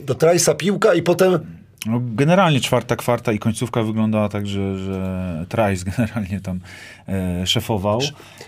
do 0.00 0.14
trajsa 0.14 0.54
piłka 0.54 0.94
i 0.94 1.02
potem 1.02 1.57
no, 1.86 2.00
generalnie 2.02 2.60
czwarta 2.60 2.96
kwarta 2.96 3.32
i 3.32 3.38
końcówka 3.38 3.82
wyglądała 3.82 4.28
tak, 4.28 4.46
że, 4.46 4.78
że 4.78 5.44
generalnie 5.96 6.40
tam 6.40 6.60
szefował, 7.44 8.00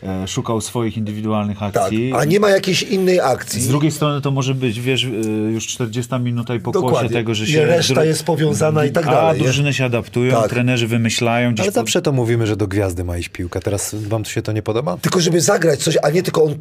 e, 0.02 0.28
szukał 0.28 0.60
swoich 0.60 0.96
indywidualnych 0.96 1.58
tak, 1.58 1.76
akcji. 1.76 2.12
a 2.16 2.24
nie 2.24 2.40
ma 2.40 2.50
jakiejś 2.50 2.82
innej 2.82 3.20
akcji. 3.20 3.62
Z 3.62 3.68
drugiej 3.68 3.90
strony 3.90 4.20
to 4.20 4.30
może 4.30 4.54
być, 4.54 4.80
wiesz, 4.80 5.04
y, 5.04 5.08
już 5.52 5.66
40 5.66 6.14
minuta 6.20 6.54
i 6.54 6.60
pokłosie 6.60 7.08
tego, 7.08 7.34
że 7.34 7.44
I 7.44 7.46
się... 7.46 7.66
reszta 7.66 7.94
dru- 7.94 8.04
jest 8.06 8.24
powiązana 8.24 8.84
i 8.84 8.90
tak 8.92 9.06
A 9.06 9.10
dalej, 9.10 9.38
nie? 9.38 9.44
drużyny 9.44 9.74
się 9.74 9.84
adaptują, 9.84 10.32
Tak. 10.40 10.50
trenerzy 10.50 10.86
wymyślają. 10.86 11.52
Ale 11.58 11.70
zawsze 11.70 12.02
to 12.02 12.12
mówimy, 12.12 12.46
że 12.46 12.56
do 12.56 12.66
gwiazdy 12.66 13.04
ma 13.04 13.18
iść 13.18 13.28
piłka. 13.28 13.60
Teraz 13.60 13.94
wam 13.94 14.24
się 14.24 14.42
to 14.42 14.52
nie 14.52 14.62
podoba? 14.62 14.96
Tylko 14.96 15.20
żeby 15.20 15.40
zagrać 15.40 15.80
coś, 15.82 15.98
a 16.02 16.10
nie 16.10 16.22
tylko 16.22 16.44
on... 16.44 16.54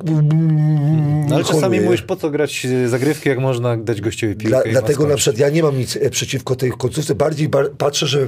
No, 1.29 1.35
ale 1.35 1.43
czasami 1.43 1.61
holuje. 1.61 1.81
mówisz, 1.81 2.01
po 2.01 2.15
co 2.15 2.29
grać 2.29 2.65
e, 2.65 2.89
zagrywki, 2.89 3.29
jak 3.29 3.39
można 3.39 3.77
dać 3.77 4.01
gościowi 4.01 4.35
piłkę 4.35 4.49
Dla, 4.49 4.61
i 4.61 4.71
dlatego 4.71 5.07
na 5.07 5.15
przykład 5.15 5.37
ja 5.39 5.49
nie 5.49 5.63
mam 5.63 5.77
nic 5.77 5.95
e, 5.95 6.09
przeciwko 6.09 6.55
tej 6.55 6.71
końcówce, 6.71 7.15
bardziej 7.15 7.49
bar, 7.49 7.71
patrzę, 7.77 8.07
że 8.07 8.27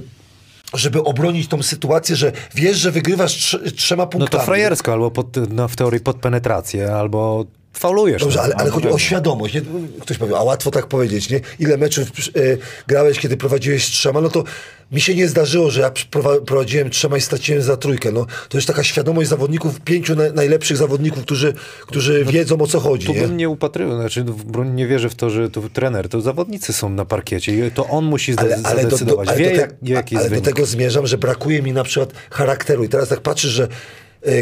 żeby 0.74 1.04
obronić 1.04 1.48
tą 1.48 1.64
sytuację, 1.64 2.16
że 2.16 2.32
wiesz, 2.56 2.78
że 2.78 2.92
wygrywasz 2.92 3.34
trz, 3.34 3.58
trzema 3.76 4.04
No 4.04 4.08
punktami. 4.08 4.42
to 4.42 4.46
frajersko, 4.46 4.94
albo 4.94 5.12
pod, 5.12 5.28
no, 5.54 5.68
w 5.68 5.76
teorii 5.76 6.00
pod 6.00 6.18
penetrację, 6.18 6.94
albo 6.96 7.46
faulujesz. 7.74 8.22
Dobrze, 8.22 8.38
no. 8.38 8.44
ale, 8.44 8.56
ale 8.56 8.70
chodzi 8.70 8.88
o 8.88 8.98
świadomość. 8.98 9.54
Nie? 9.54 9.62
Ktoś 10.02 10.18
powie, 10.18 10.38
a 10.38 10.44
łatwo 10.44 10.72
tak 10.72 10.88
powiedzieć, 10.88 11.30
nie? 11.30 11.40
Ile 11.60 11.78
meczów 11.78 12.08
e, 12.08 12.42
grałeś, 12.88 13.20
kiedy 13.20 13.38
prowadziłeś 13.38 13.86
trzema? 13.86 14.22
No 14.22 14.30
to 14.30 14.44
mi 14.92 15.02
się 15.02 15.16
nie 15.16 15.28
zdarzyło, 15.28 15.70
że 15.70 15.82
ja 15.82 15.90
prowa- 15.90 16.42
prowadziłem 16.42 16.90
trzema 16.90 17.18
i 17.18 17.22
straciłem 17.22 17.62
za 17.62 17.78
trójkę. 17.78 18.12
No, 18.12 18.26
to 18.50 18.58
jest 18.58 18.68
taka 18.68 18.84
świadomość 18.84 19.30
zawodników, 19.30 19.80
pięciu 19.80 20.16
na, 20.16 20.32
najlepszych 20.32 20.78
zawodników, 20.78 21.24
którzy, 21.24 21.54
którzy 21.82 22.26
wiedzą 22.26 22.62
o 22.62 22.68
co 22.68 22.80
chodzi. 22.80 23.08
Tu 23.08 23.14
Nie? 23.14 23.22
bym 23.22 23.38
nie 23.38 23.50
upatrywał, 23.50 23.96
znaczy 23.96 24.24
broń 24.24 24.74
nie 24.74 24.88
wierzę 24.88 25.10
w 25.10 25.16
to, 25.16 25.30
że 25.30 25.50
to 25.50 25.62
trener, 25.74 26.10
to 26.10 26.22
zawodnicy 26.22 26.74
są 26.74 26.90
na 26.90 27.06
parkiecie 27.06 27.68
i 27.68 27.72
to 27.72 27.88
on 27.88 28.06
musi 28.06 28.34
ale, 28.38 28.60
ale, 28.64 28.86
do, 28.86 28.98
do, 28.98 29.20
ale, 29.28 29.38
Wie, 29.38 29.52
do, 29.52 29.56
te, 29.56 29.68
jak, 29.82 30.08
ale 30.18 30.30
do 30.30 30.42
tego 30.42 30.66
zmierzam, 30.66 31.08
że 31.08 31.18
brakuje 31.18 31.62
mi 31.62 31.74
na 31.74 31.84
przykład 31.84 32.14
charakteru. 32.32 32.84
I 32.84 32.90
teraz 32.90 33.10
tak 33.10 33.22
patrzysz, 33.22 33.52
że 33.52 33.68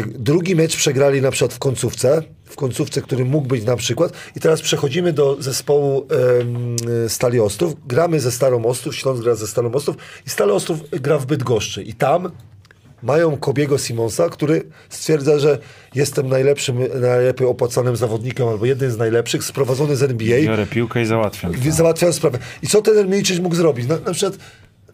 drugi 0.06 0.56
mecz 0.56 0.76
przegrali 0.76 1.22
na 1.22 1.30
przykład 1.30 1.52
w 1.54 1.58
końcówce, 1.58 2.22
w 2.44 2.56
końcówce, 2.56 3.02
który 3.02 3.24
mógł 3.24 3.48
być 3.48 3.64
na 3.64 3.76
przykład. 3.76 4.12
I 4.36 4.40
teraz 4.40 4.62
przechodzimy 4.62 5.12
do 5.12 5.36
zespołu 5.42 6.06
em, 6.40 6.76
Stali 7.08 7.40
Ostrów. 7.40 7.74
Gramy 7.86 8.20
ze 8.20 8.32
Starą 8.32 8.64
Ostrów, 8.64 8.96
Śląsk 8.96 9.22
gra 9.22 9.34
ze 9.34 9.46
Starą 9.46 9.72
Ostrów 9.72 9.96
i 10.26 10.30
Stary 10.30 10.52
Ostrów 10.52 10.78
gra 10.90 11.18
w 11.18 11.26
Bydgoszczy. 11.26 11.82
I 11.82 11.94
tam 11.94 12.30
mają 13.02 13.36
Kobiego 13.36 13.78
Simonsa, 13.78 14.28
który 14.28 14.62
stwierdza, 14.88 15.38
że 15.38 15.58
jestem 15.94 16.28
najlepszym, 16.28 16.78
najlepiej 17.00 17.46
opłacanym 17.46 17.96
zawodnikiem, 17.96 18.48
albo 18.48 18.66
jednym 18.66 18.90
z 18.90 18.96
najlepszych, 18.98 19.44
sprowadzony 19.44 19.96
z 19.96 20.02
NBA. 20.02 20.40
Biorę 20.42 20.66
piłkę 20.66 21.02
i 21.02 21.06
załatwiam. 21.06 21.52
Wi- 21.52 21.70
Załatwiają 21.72 22.12
sprawę. 22.12 22.38
I 22.62 22.66
co 22.66 22.82
trener 22.82 23.08
Milicic 23.08 23.38
mógł 23.40 23.54
zrobić? 23.54 23.86
Na, 23.86 23.96
na 23.98 24.12
przykład 24.12 24.38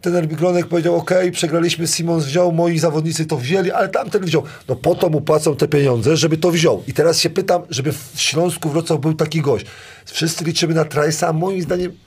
trener 0.00 0.28
Gronek 0.28 0.66
powiedział, 0.66 0.96
ok, 0.96 1.10
przegraliśmy, 1.32 1.86
Simons 1.86 2.24
wziął, 2.24 2.52
moi 2.52 2.78
zawodnicy 2.78 3.26
to 3.26 3.36
wzięli, 3.36 3.70
ale 3.70 3.88
tamten 3.88 4.24
wziął. 4.24 4.42
No 4.68 4.76
po 4.76 4.94
to 4.94 5.08
mu 5.08 5.20
płacą 5.20 5.56
te 5.56 5.68
pieniądze, 5.68 6.16
żeby 6.16 6.36
to 6.36 6.50
wziął. 6.50 6.82
I 6.86 6.92
teraz 6.92 7.18
się 7.18 7.30
pytam, 7.30 7.62
żeby 7.70 7.92
w 7.92 8.20
Śląsku 8.20 8.68
Wrocław 8.68 9.00
był 9.00 9.14
taki 9.14 9.40
gość. 9.40 9.66
Wszyscy 10.06 10.44
liczymy 10.44 10.74
na 10.74 10.84
Trajsa, 10.84 11.32
moim 11.32 11.62
zdaniem 11.62 12.05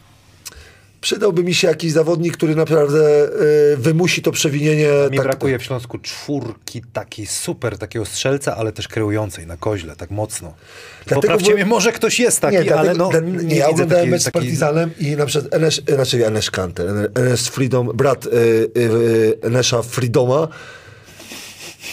przydałby 1.02 1.44
mi 1.44 1.54
się 1.54 1.68
jakiś 1.68 1.92
zawodnik, 1.92 2.38
który 2.38 2.56
naprawdę 2.56 3.26
y, 3.74 3.78
wymusi 3.78 4.22
to 4.22 4.32
przewinienie. 4.32 4.88
Mi 5.12 5.18
tak- 5.18 5.26
brakuje 5.26 5.60
w 5.60 5.64
Śląsku 5.64 5.98
czwórki 6.00 6.82
takiej 6.94 7.26
super, 7.26 7.78
takiego 7.78 8.06
strzelca, 8.06 8.56
ale 8.58 8.72
też 8.72 8.88
kreującej 8.88 9.48
na 9.48 9.58
koźle, 9.58 9.96
tak 9.96 10.12
mocno. 10.12 10.54
Dlatego 10.98 11.22
Poprawcie 11.22 11.46
byłem- 11.46 11.58
mnie, 11.58 11.66
może 11.66 11.92
ktoś 11.92 12.20
jest 12.20 12.40
taki, 12.40 12.58
nie, 12.58 12.76
ale 12.76 12.96
dlatego, 12.96 13.22
no 13.22 13.38
nie, 13.38 13.44
nie, 13.44 13.56
ja 13.56 13.70
oglądałem 13.70 14.10
mecz 14.10 14.22
z 14.22 14.32
Partizanem 14.32 14.92
i 15.00 15.16
na 15.16 15.26
przykład 15.26 15.54
Enes, 15.54 15.82
znaczy 15.96 16.26
Enes 16.28 16.52
Kanter, 16.52 17.12
Enes 17.16 17.48
Freedom, 17.48 17.88
brat 17.94 18.26
y, 18.26 18.30
y, 18.78 19.38
Enesza 19.42 19.82
Freedoma, 19.82 20.48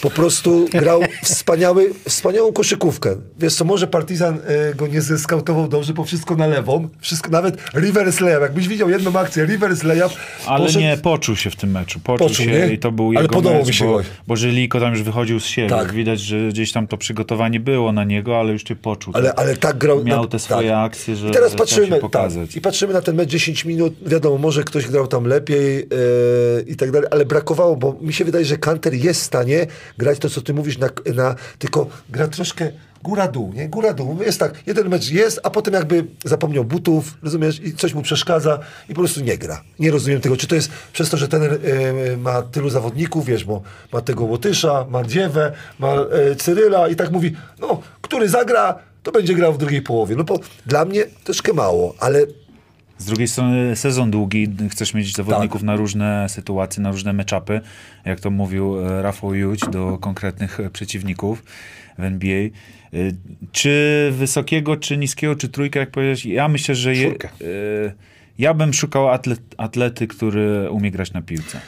po 0.03 0.11
prostu 0.11 0.69
grał 0.73 1.01
wspaniały, 1.23 1.91
wspaniałą 2.09 2.53
koszykówkę. 2.53 3.17
Wiesz 3.39 3.55
co, 3.55 3.65
może 3.65 3.87
Partizan 3.87 4.35
y, 4.71 4.75
go 4.75 4.87
nie 4.87 5.01
zeskautował 5.03 5.69
dobrze, 5.69 5.93
bo 5.93 6.05
wszystko 6.05 6.37
na 6.37 6.47
lewą, 6.47 6.89
wszystko, 7.01 7.31
nawet 7.31 7.57
reverse 7.75 8.25
layup, 8.25 8.41
jakbyś 8.43 8.69
widział 8.69 8.91
jedną 8.91 9.19
akcję, 9.19 9.47
reverse 9.47 9.87
layup, 9.87 10.13
Ale 10.47 10.65
poszedł- 10.67 10.81
nie, 10.85 10.97
poczuł 10.97 11.37
się 11.37 11.51
w 11.51 11.57
tym 11.57 11.71
meczu. 11.71 12.01
Poczuł, 12.05 12.29
Poczuł, 12.29 12.47
się 12.47 12.53
nie? 12.53 12.73
i 12.73 12.79
to 12.79 12.93
był 12.93 13.09
Ale 13.11 13.21
jego 13.23 13.35
podobał 13.35 13.59
mecz, 13.59 13.69
mi 13.69 13.75
się 13.75 13.85
bo, 13.85 14.01
bo 14.27 14.37
Żyliko 14.37 14.81
tam 14.81 14.91
już 14.93 15.03
wychodził 15.03 15.41
z 15.41 15.45
siebie. 15.47 15.69
Tak. 15.69 15.93
Widać, 15.93 16.21
że 16.21 16.49
gdzieś 16.49 16.73
tam 16.73 16.87
to 16.87 16.97
przygotowanie 16.97 17.61
było 17.61 17.93
na 17.93 18.05
niego, 18.05 18.41
ale 18.41 18.53
już 18.53 18.63
cię 18.63 18.77
poczuł. 18.77 19.13
Ale, 19.17 19.35
ale 19.35 19.57
tak 19.57 19.79
grał. 19.79 20.05
Miał 20.05 20.27
te 20.29 20.39
swoje 20.39 20.79
akcje, 20.79 21.17
że- 21.17 21.29
I 21.29 21.31
teraz 21.31 21.51
że 21.53 21.59
patrzymy, 21.59 21.87
się 21.87 21.97
pokazać. 21.97 22.49
Tak, 22.49 22.57
I 22.57 22.61
patrzymy 22.61 22.93
na 22.93 23.01
ten 23.03 23.17
mecz 23.17 23.29
10 23.29 23.65
minut. 23.65 23.95
Wiadomo, 24.07 24.39
może 24.39 24.65
ktoś 24.65 24.87
grał 24.89 25.07
tam 25.07 25.25
lepiej 25.25 25.79
e, 25.79 25.87
i 26.67 26.77
tak 26.77 26.91
dalej, 26.91 27.09
ale 27.11 27.25
brakowało, 27.25 27.77
bo 27.77 27.97
mi 28.01 28.13
się 28.13 28.25
wydaje, 28.25 28.45
że 28.45 28.57
Kanter 28.59 28.95
jest 28.95 29.21
w 29.21 29.25
stanie 29.25 29.67
grać 29.99 30.19
to, 30.19 30.31
co 30.31 30.41
ty 30.43 30.55
mówisz, 30.55 30.79
na, 30.79 30.89
na, 31.15 31.35
tylko 31.59 31.87
gra 32.09 32.29
troszkę 32.29 32.73
góra-dół, 33.03 33.53
nie? 33.53 33.69
Góra-dół. 33.69 34.23
Jest 34.23 34.41
tak, 34.41 34.55
jeden 34.67 34.89
mecz 34.89 35.11
jest, 35.11 35.41
a 35.43 35.51
potem 35.51 35.75
jakby 35.75 36.07
zapomniał 36.25 36.65
butów, 36.65 37.19
rozumiesz, 37.23 37.61
i 37.61 37.75
coś 37.75 37.95
mu 37.95 38.03
przeszkadza 38.03 38.59
i 38.89 38.95
po 38.95 39.01
prostu 39.01 39.21
nie 39.21 39.39
gra. 39.39 39.63
Nie 39.79 39.91
rozumiem 39.91 40.21
tego, 40.21 40.37
czy 40.37 40.47
to 40.47 40.55
jest 40.55 40.71
przez 40.93 41.11
to, 41.11 41.17
że 41.17 41.29
ten 41.29 41.43
e, 41.43 41.49
ma 42.17 42.43
tylu 42.43 42.71
zawodników, 42.71 43.27
wiesz, 43.27 43.45
bo 43.45 43.63
ma 43.93 44.01
tego 44.01 44.25
Łotysza, 44.25 44.87
ma 44.91 45.05
Dziewę, 45.05 45.53
ma 45.79 45.93
e, 45.93 46.37
Cyryla 46.37 46.89
i 46.89 46.97
tak 46.97 47.11
mówi, 47.11 47.37
no, 47.61 47.83
który 48.03 48.29
zagra, 48.29 48.79
to 49.03 49.13
będzie 49.13 49.35
grał 49.35 49.53
w 49.53 49.59
drugiej 49.59 49.83
połowie. 49.83 50.17
No 50.17 50.25
bo 50.25 50.39
dla 50.67 50.85
mnie 50.85 51.05
troszkę 51.25 51.53
mało, 51.53 51.95
ale 51.99 52.27
Z 52.99 53.05
drugiej 53.05 53.29
strony 53.29 53.77
sezon 53.77 54.11
długi, 54.11 54.49
chcesz 54.71 54.95
mieć 54.95 55.17
zawodników 55.17 55.61
Tak. 55.61 55.67
na 55.67 55.77
różne 55.77 56.29
sytuacje, 56.29 56.83
na 56.83 56.91
różne 56.91 57.13
meczapy, 57.13 57.61
jak 58.05 58.21
to 58.21 58.31
mówił 58.31 58.87
e, 58.87 59.03
Rafał 59.03 59.35
Juć 59.35 59.61
do 59.61 59.99
konkretnych 59.99 60.61
e, 60.61 60.71
przeciwników 60.71 61.45
w 61.99 62.05
NBA. 62.05 62.39
E, 62.39 62.51
Czy 63.53 64.09
wysokiego, 64.13 64.77
czy 64.77 64.97
niskiego, 64.97 65.37
czy 65.37 65.49
trójkę, 65.49 65.81
jak 65.81 65.91
powiedziałeś? 65.91 66.27
Ja 66.27 66.49
myślę, 66.49 66.75
że 66.75 66.95
je, 66.95 67.15
ja 68.39 68.55
bym 68.55 68.73
szukał 68.73 69.09
atlet, 69.09 69.41
atlety, 69.57 70.07
który 70.07 70.71
umie 70.71 70.91
grać 70.91 71.13
na 71.13 71.23
piłce. 71.23 71.61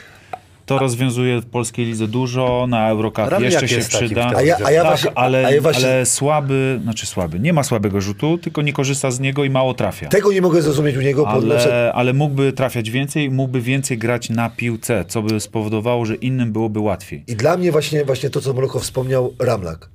To 0.69 0.79
rozwiązuje 0.79 1.41
w 1.41 1.45
polskiej 1.45 1.85
lidze 1.85 2.07
dużo, 2.07 2.65
na 2.69 2.89
Eurocup 2.89 3.25
jeszcze 3.39 3.67
się 3.67 3.79
przyda. 3.79 4.31
A 4.35 4.41
ja- 4.41 4.57
a 4.65 4.71
ja 4.71 4.81
tak, 4.81 4.91
właśnie- 4.91 5.11
ale, 5.17 5.45
a 5.45 5.51
ja 5.51 5.61
właśnie- 5.61 5.87
ale 5.87 6.05
słaby, 6.05 6.79
znaczy 6.83 7.05
słaby, 7.05 7.39
nie 7.39 7.53
ma 7.53 7.63
słabego 7.63 8.01
rzutu, 8.01 8.37
tylko 8.37 8.61
nie 8.61 8.73
korzysta 8.73 9.11
z 9.11 9.19
niego 9.19 9.43
i 9.43 9.49
mało 9.49 9.73
trafia. 9.73 10.07
tego 10.09 10.31
nie 10.31 10.41
mogę 10.41 10.61
zrozumieć 10.61 10.97
u 10.97 11.01
niego. 11.01 11.27
Ale, 11.27 11.91
ale 11.95 12.13
mógłby 12.13 12.53
trafiać 12.53 12.89
więcej, 12.91 13.31
mógłby 13.31 13.61
więcej 13.61 13.97
grać 13.97 14.29
na 14.29 14.49
piłce, 14.49 15.05
co 15.07 15.21
by 15.21 15.39
spowodowało, 15.39 16.05
że 16.05 16.15
innym 16.15 16.51
byłoby 16.51 16.79
łatwiej. 16.79 17.23
I 17.27 17.35
dla 17.35 17.57
mnie 17.57 17.71
właśnie, 17.71 18.05
właśnie 18.05 18.29
to, 18.29 18.41
co 18.41 18.53
Mroko 18.53 18.79
wspomniał, 18.79 19.33
Ramlak. 19.39 19.89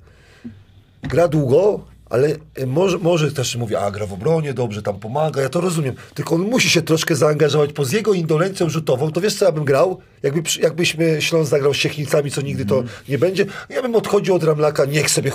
Gra 1.03 1.27
długo, 1.27 1.79
ale 2.09 2.27
e, 2.55 2.65
może, 2.65 2.97
może 2.97 3.31
też 3.31 3.55
mówi, 3.55 3.75
a 3.75 3.91
gra 3.91 4.05
w 4.05 4.13
obronie, 4.13 4.53
dobrze 4.53 4.81
tam 4.81 4.99
pomaga, 4.99 5.41
ja 5.41 5.49
to 5.49 5.61
rozumiem. 5.61 5.95
Tylko 6.13 6.35
on 6.35 6.41
musi 6.41 6.69
się 6.69 6.81
troszkę 6.81 7.15
zaangażować, 7.15 7.73
bo 7.73 7.85
z 7.85 7.91
jego 7.91 8.13
indolencją 8.13 8.69
rzutową, 8.69 9.11
to 9.11 9.21
wiesz 9.21 9.35
co 9.35 9.45
ja 9.45 9.51
bym 9.51 9.65
grał? 9.65 9.99
Jakby, 10.23 10.41
jakbyśmy 10.61 11.21
Śląsk 11.21 11.51
zagrał 11.51 11.73
z 11.73 11.77
Siechnicami, 11.77 12.31
co 12.31 12.41
nigdy 12.41 12.65
to 12.65 12.75
Mhm. 12.77 12.93
nie 13.09 13.17
będzie, 13.17 13.45
ja 13.69 13.81
bym 13.81 13.95
odchodził 13.95 14.35
od 14.35 14.43
Ramlaka, 14.43 14.85
niech 14.85 15.09
sobie 15.09 15.31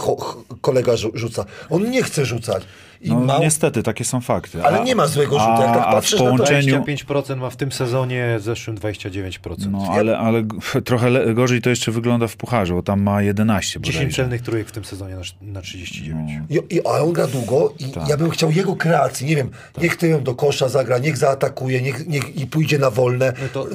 kolega 0.61 0.93
rzu- 0.93 1.11
rzuca. 1.15 1.45
On 1.71 1.91
nie 1.91 2.03
chce 2.03 2.27
rzucać. 2.27 2.63
I 3.03 3.09
No, 3.09 3.21
mało, 3.21 3.41
niestety, 3.41 3.83
takie 3.83 4.05
są 4.05 4.21
fakty. 4.21 4.65
Ale 4.65 4.85
nie 4.85 4.95
ma 4.97 5.07
złego 5.07 5.39
rzutu, 5.39 5.51
jak 5.63 5.75
tak 5.75 5.83
a 5.87 5.93
patrzysz 5.93 6.15
w 6.21 6.23
połączeniu, 6.23 6.83
25% 6.83 7.37
ma 7.37 7.51
w 7.51 7.57
tym 7.57 7.73
sezonie, 7.73 8.37
w 8.39 8.43
zeszłym 8.43 8.77
29%. 8.77 9.71
No, 9.71 9.87
ale, 9.91 10.19
ale 10.19 10.43
trochę 10.85 11.35
gorzej 11.35 11.63
to 11.63 11.71
jeszcze 11.71 11.93
wygląda 11.93 12.27
w 12.29 12.37
pucharze, 12.37 12.75
bo 12.75 12.83
tam 12.83 13.03
ma 13.03 13.23
11 13.23 13.81
10 13.81 13.97
bodajże. 13.97 14.17
celnych 14.17 14.43
trójek 14.43 14.69
w 14.69 14.73
tym 14.73 14.85
sezonie 14.85 15.15
na, 15.15 15.23
na 15.53 15.61
39. 15.61 16.31
I, 16.51 16.75
i, 16.75 16.87
a 16.87 16.91
on 16.91 17.13
gra 17.13 17.27
długo 17.27 17.75
i 17.79 17.85
Tak. 17.85 18.09
ja 18.09 18.17
bym 18.17 18.31
chciał 18.31 18.51
jego 18.51 18.77
kreacji, 18.77 19.27
nie 19.27 19.37
wiem, 19.37 19.51
niech 19.83 19.97
tyłem 19.97 20.25
do 20.25 20.35
kosza 20.35 20.69
zagra, 20.69 20.99
niech 20.99 21.17
zaatakuje, 21.17 21.83
niech, 21.83 22.07
niech 22.07 22.37
i 22.37 22.47
pójdzie 22.47 22.79
na 22.79 22.91
wolne. 22.91 23.33
No 23.43 23.49
to, 23.53 23.67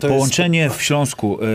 to 0.00 0.08
Połączenie 0.08 0.70
w 0.70 0.82
Śląsku 0.82 1.38
y, 1.44 1.46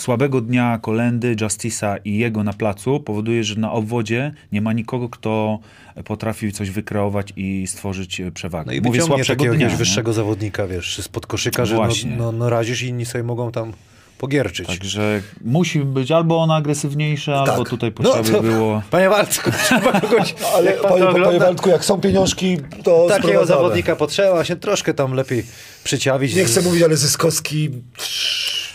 słabego 0.00 0.40
dnia 0.40 0.78
Kolendy, 0.82 1.36
Justisa 1.40 1.96
i 1.96 2.18
jego 2.18 2.44
na 2.44 2.52
placu 2.52 3.00
powoduje, 3.00 3.44
że 3.44 3.54
na 3.54 3.72
obwodzie 3.72 4.32
nie 4.52 4.60
ma 4.60 4.72
nikogo, 4.72 5.08
kto 5.08 5.58
potrafi 6.04 6.52
coś 6.52 6.69
wykreować 6.70 7.32
i 7.36 7.66
stworzyć 7.66 8.20
e, 8.20 8.30
przewagę. 8.32 8.66
No 8.66 8.72
i 8.72 8.80
Mówię 8.80 9.02
słabszego 9.02 9.36
takiego 9.38 9.54
dnia. 9.54 9.64
jakiegoś 9.64 9.78
wyższego 9.78 10.12
zawodnika, 10.12 10.66
wiesz, 10.66 10.98
spod 11.02 11.26
koszyka, 11.26 11.64
że 11.66 11.74
Właśnie. 11.76 12.10
no, 12.10 12.24
no, 12.24 12.32
no 12.32 12.50
razisz 12.50 12.82
i 12.82 12.86
inni 12.86 13.06
sobie 13.06 13.24
mogą 13.24 13.52
tam 13.52 13.72
pogierczyć. 14.18 14.66
Także 14.68 15.22
musi 15.44 15.80
być 15.80 16.10
albo 16.10 16.38
on 16.42 16.50
agresywniejszy, 16.50 17.34
albo 17.34 17.64
tutaj 17.64 17.92
No 18.00 18.04
potrzeby 18.12 18.30
to- 18.38 18.42
było... 18.42 18.82
Panie 18.90 19.08
Walcu, 19.08 19.40
trzeba 19.64 20.00
kogoś, 20.00 20.34
Ale 20.56 20.72
pan 20.72 20.82
panie, 20.82 20.94
panie 21.04 21.08
ogląda, 21.08 21.38
Waldku, 21.46 21.68
jak 21.68 21.84
są 21.84 22.00
pieniążki, 22.00 22.56
to 22.84 23.06
takiego 23.08 23.46
zawodnika 23.46 23.96
potrzeba 23.96 24.44
się 24.44 24.56
troszkę 24.56 24.94
tam 24.94 25.12
lepiej 25.14 25.44
przyciawić. 25.84 26.34
Nie 26.34 26.44
chcę 26.44 26.62
mówić, 26.62 26.82
ale 26.82 26.96
Zyskowski... 26.96 27.70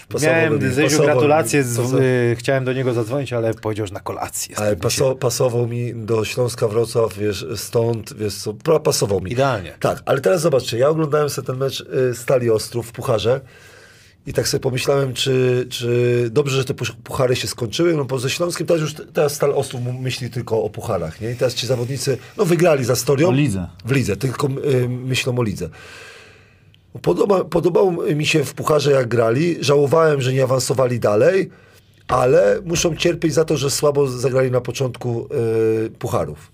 pasował 0.10 0.36
Miałem 0.36 0.54
mi, 0.54 0.66
mi, 0.66 0.90
gratulacje, 1.04 1.64
z, 1.64 1.78
pasował- 1.78 2.02
y, 2.02 2.36
chciałem 2.40 2.66
do 2.66 2.74
niego 2.74 2.94
zadzwonić, 2.94 3.34
ale 3.34 3.54
powiedział, 3.54 3.88
że 3.88 3.94
na 3.94 4.00
kolację. 4.00 4.60
Ale 4.60 4.76
paso, 4.76 5.16
pasował 5.16 5.68
mi 5.68 5.94
do 5.96 6.26
Śląska 6.26 6.68
Wrocław, 6.68 7.18
wiesz, 7.18 7.46
stąd, 7.56 8.14
wiesz 8.18 8.36
co, 8.36 8.54
pasował 8.80 9.22
mi. 9.22 9.32
Idealnie. 9.32 9.74
Tak, 9.80 10.02
ale 10.06 10.22
teraz 10.22 10.42
zobaczcie, 10.42 10.78
ja 10.78 10.90
oglądałem 10.90 11.30
sobie 11.30 11.48
ten 11.48 11.58
mecz 11.58 11.82
y, 11.82 12.16
Stali 12.16 12.50
Ostrów 12.50 12.88
w 12.88 12.92
Pucharze 12.92 13.42
i 14.28 14.34
tak 14.34 14.48
sobie 14.48 14.62
pomyślałem, 14.62 15.14
czy, 15.14 15.68
czy 15.70 16.30
dobrze, 16.32 16.58
że 16.58 16.66
te 16.66 16.74
puchary 17.04 17.36
się 17.36 17.48
skończyły, 17.48 17.94
no 17.94 18.06
bo 18.06 18.20
ze 18.20 18.30
Śląskiem 18.30 18.68
teraz 18.68 18.82
już, 18.82 18.94
teraz 19.14 19.34
Stal 19.34 19.52
Ostrów 19.52 19.82
myśli 20.00 20.30
tylko 20.30 20.64
o 20.64 20.70
pucharach, 20.70 21.22
nie? 21.22 21.32
I 21.32 21.36
teraz 21.36 21.54
ci 21.56 21.68
zawodnicy, 21.68 22.18
no 22.38 22.46
wygrali 22.46 22.86
za 22.86 22.96
Storią. 22.96 23.28
O 23.28 23.32
lidze. 23.32 23.68
W 23.86 23.92
lidze, 23.92 24.18
tylko 24.18 24.48
y, 24.48 24.90
myślą 24.90 25.40
o 25.40 25.44
lidze. 25.44 25.70
Podoba, 27.02 27.44
podobało 27.44 27.92
mi 27.92 28.26
się 28.26 28.44
w 28.44 28.54
Pucharze 28.54 28.92
jak 28.92 29.08
grali. 29.08 29.58
Żałowałem, 29.60 30.22
że 30.22 30.34
nie 30.34 30.44
awansowali 30.44 31.00
dalej, 31.00 31.50
ale 32.08 32.62
muszą 32.66 32.96
cierpieć 32.96 33.34
za 33.34 33.46
to, 33.46 33.58
że 33.58 33.70
słabo 33.70 34.08
zagrali 34.08 34.52
na 34.52 34.62
początku 34.62 35.28
y, 35.86 35.90
Pucharów. 35.90 36.52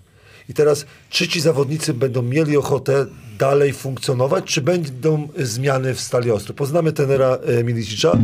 I 0.50 0.54
teraz, 0.54 0.86
czy 1.10 1.28
ci 1.28 1.42
zawodnicy 1.42 1.94
będą 1.94 2.22
mieli 2.22 2.58
ochotę 2.58 3.06
dalej 3.38 3.74
funkcjonować, 3.74 4.46
czy 4.46 4.62
będą 4.62 5.28
zmiany 5.38 5.94
w 5.94 6.02
Stali 6.02 6.32
Ostrów? 6.32 6.58
Poznamy 6.58 6.94
tenera 6.94 7.38
y, 7.60 7.64
Milicicza, 7.64 8.18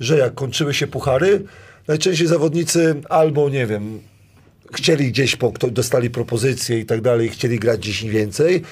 że 0.00 0.18
jak 0.18 0.34
kończyły 0.34 0.74
się 0.74 0.86
Puchary, 0.86 1.44
najczęściej 1.88 2.26
zawodnicy 2.26 2.94
albo, 3.08 3.48
nie 3.48 3.66
wiem, 3.66 4.00
chcieli 4.74 5.08
gdzieś, 5.12 5.36
po, 5.36 5.52
dostali 5.70 6.10
propozycje 6.10 6.78
i 6.78 6.86
tak 6.86 7.00
dalej, 7.00 7.28
chcieli 7.28 7.58
grać 7.58 7.80
gdzieś 7.80 8.04
więcej, 8.04 8.62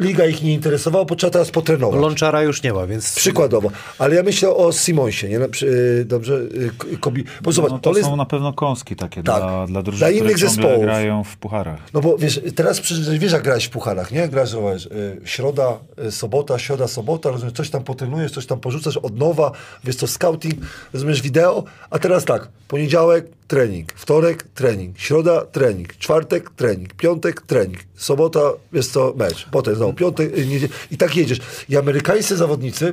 liga 0.00 0.26
ich 0.26 0.42
nie 0.42 0.52
interesowała, 0.52 1.04
bo 1.04 1.14
trzeba 1.16 1.30
teraz 1.30 1.50
potrenować. 1.50 2.00
Lączara 2.00 2.42
już 2.42 2.62
nie 2.62 2.72
ma, 2.72 2.86
więc 2.86 3.14
Przykładowo. 3.14 3.70
Ale 3.98 4.14
ja 4.14 4.22
myślę 4.22 4.50
o 4.50 4.72
Simonsie, 4.72 5.28
nie? 5.28 5.38
Y, 5.68 6.04
Dobrze? 6.04 6.34
y, 6.92 6.98
Kobi... 7.00 7.24
Bo 7.42 7.52
zobacz, 7.52 7.70
No 7.72 7.78
to 7.78 7.90
jest... 7.90 8.02
są 8.02 8.16
na 8.16 8.24
pewno 8.26 8.52
kąski 8.52 8.96
takie 8.96 9.22
Tak. 9.22 9.42
dla, 9.42 9.66
dla 9.66 9.82
drużyn, 9.82 9.98
Dla 9.98 10.10
innych 10.10 10.38
zespołów. 10.38 10.82
grają 10.82 11.24
w 11.24 11.36
pucharach. 11.36 11.80
No 11.94 12.00
bo 12.00 12.18
wiesz, 12.18 12.40
teraz 12.54 12.80
przecież 12.80 13.18
wiesz 13.18 13.32
jak 13.32 13.42
grałeś 13.42 13.64
w 13.64 13.70
pucharach, 13.70 14.12
nie? 14.12 14.28
Grasz, 14.28 14.48
zobacz, 14.48 14.86
y, 14.86 15.20
środa, 15.24 15.78
sobota, 16.10 16.58
środa, 16.58 16.88
sobota, 16.88 17.30
rozumiesz, 17.30 17.54
coś 17.54 17.70
tam 17.70 17.84
potrenujesz, 17.84 18.32
coś 18.32 18.46
tam 18.46 18.60
porzucasz 18.60 18.96
od 18.96 19.18
nowa, 19.18 19.52
wiesz 19.84 19.96
co, 19.96 20.06
scouting, 20.06 20.54
rozumiesz, 20.92 21.22
wideo, 21.22 21.64
a 21.90 21.98
teraz 21.98 22.24
tak, 22.24 22.48
poniedziałek 22.68 23.26
trening, 23.52 23.92
wtorek 23.92 24.42
trening, 24.42 24.98
środa 24.98 25.46
trening, 25.46 25.96
czwartek 25.96 26.50
trening, 26.50 26.94
piątek 26.94 27.40
trening, 27.40 27.78
sobota, 27.96 28.40
wiesz 28.72 28.86
co, 28.86 29.14
mecz, 29.16 29.48
potem 29.50 29.74
znowu 29.74 29.92
piątek, 29.92 30.38
y, 30.38 30.68
i 30.90 30.96
tak 30.96 31.16
jedziesz. 31.16 31.38
I 31.68 31.76
amerykańscy 31.76 32.36
zawodnicy 32.36 32.92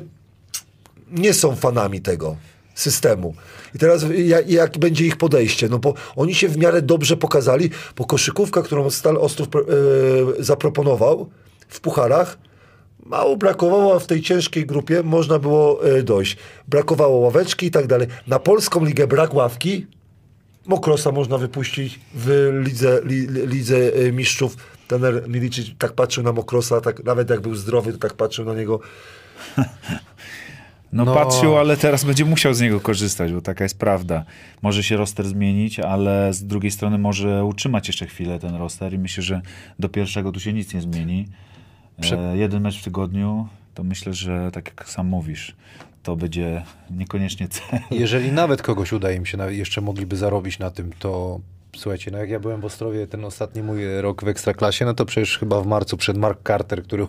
nie 1.11 1.33
są 1.33 1.55
fanami 1.55 2.01
tego 2.01 2.35
systemu. 2.75 3.33
I 3.75 3.77
teraz 3.77 4.05
jak, 4.25 4.49
jak 4.49 4.77
będzie 4.77 5.05
ich 5.05 5.17
podejście? 5.17 5.69
No 5.69 5.79
bo 5.79 5.93
oni 6.15 6.35
się 6.35 6.49
w 6.49 6.57
miarę 6.57 6.81
dobrze 6.81 7.17
pokazali, 7.17 7.69
bo 7.97 8.05
koszykówka, 8.05 8.61
którą 8.61 8.89
Stal 8.89 9.17
Ostrów 9.17 9.47
e, 9.47 10.43
zaproponował 10.43 11.29
w 11.67 11.79
pucharach, 11.79 12.37
mało 13.05 13.37
brakowało, 13.37 13.99
w 13.99 14.07
tej 14.07 14.21
ciężkiej 14.21 14.65
grupie 14.65 15.03
można 15.03 15.39
było 15.39 15.85
e, 15.85 16.03
dojść. 16.03 16.37
Brakowało 16.67 17.19
ławeczki 17.19 17.65
i 17.65 17.71
tak 17.71 17.87
dalej. 17.87 18.07
Na 18.27 18.39
polską 18.39 18.85
ligę 18.85 19.07
brak 19.07 19.33
ławki, 19.33 19.87
Mokrosa 20.69 21.11
można 21.11 21.37
wypuścić 21.37 21.99
w 22.13 22.49
lidze, 22.65 23.01
li, 23.03 23.27
lidze 23.27 23.77
e, 23.77 24.11
mistrzów. 24.11 24.57
Tener 24.87 25.29
Milicic 25.29 25.67
tak 25.77 25.93
patrzył 25.93 26.23
na 26.23 26.31
Mokrosa, 26.31 26.81
tak, 26.81 27.03
nawet 27.03 27.29
jak 27.29 27.41
był 27.41 27.55
zdrowy, 27.55 27.93
to 27.93 27.97
tak 27.97 28.13
patrzył 28.13 28.45
na 28.45 28.53
niego. 28.53 28.79
No, 30.93 31.05
No. 31.05 31.13
patrzył, 31.13 31.57
ale 31.57 31.77
teraz 31.77 32.03
będzie 32.03 32.25
musiał 32.25 32.53
z 32.53 32.61
niego 32.61 32.79
korzystać, 32.79 33.33
bo 33.33 33.41
taka 33.41 33.63
jest 33.63 33.79
prawda. 33.79 34.25
Może 34.61 34.83
się 34.83 34.97
roster 34.97 35.27
zmienić, 35.27 35.79
ale 35.79 36.33
z 36.33 36.43
drugiej 36.43 36.71
strony 36.71 36.97
może 36.97 37.45
utrzymać 37.45 37.87
jeszcze 37.87 38.05
chwilę 38.05 38.39
ten 38.39 38.55
roster 38.55 38.93
i 38.93 38.97
myślę, 38.97 39.23
że 39.23 39.41
do 39.79 39.89
pierwszego 39.89 40.31
tu 40.31 40.39
się 40.39 40.53
nic 40.53 40.73
nie 40.73 40.81
zmieni. 40.81 41.27
E, 42.11 42.37
jeden 42.37 42.63
mecz 42.63 42.79
w 42.79 42.83
tygodniu, 42.83 43.47
to 43.75 43.83
myślę, 43.83 44.13
że 44.13 44.51
tak 44.51 44.65
jak 44.67 44.89
sam 44.89 45.07
mówisz, 45.07 45.55
to 46.03 46.15
będzie 46.15 46.63
niekoniecznie 46.89 47.47
cel. 47.47 47.79
jeżeli 47.91 48.31
nawet 48.31 48.61
kogoś 48.61 48.93
uda 48.93 49.11
im 49.11 49.25
się, 49.25 49.53
jeszcze 49.53 49.81
mogliby 49.81 50.15
zarobić 50.15 50.59
na 50.59 50.71
tym, 50.71 50.91
to 50.99 51.39
słuchajcie, 51.75 52.11
no 52.11 52.17
jak 52.17 52.29
ja 52.29 52.39
byłem 52.39 52.61
w 52.61 52.65
Ostrowie 52.65 53.07
ten 53.07 53.25
ostatni 53.25 53.63
mój 53.63 53.81
rok 54.01 54.23
w 54.23 54.27
Ekstraklasie, 54.27 54.85
no 54.85 54.93
to 54.93 55.05
przecież 55.05 55.37
chyba 55.37 55.61
w 55.61 55.67
marcu 55.67 55.97
przed 55.97 56.17
Mark 56.17 56.47
Carter, 56.47 56.83
który 56.83 57.07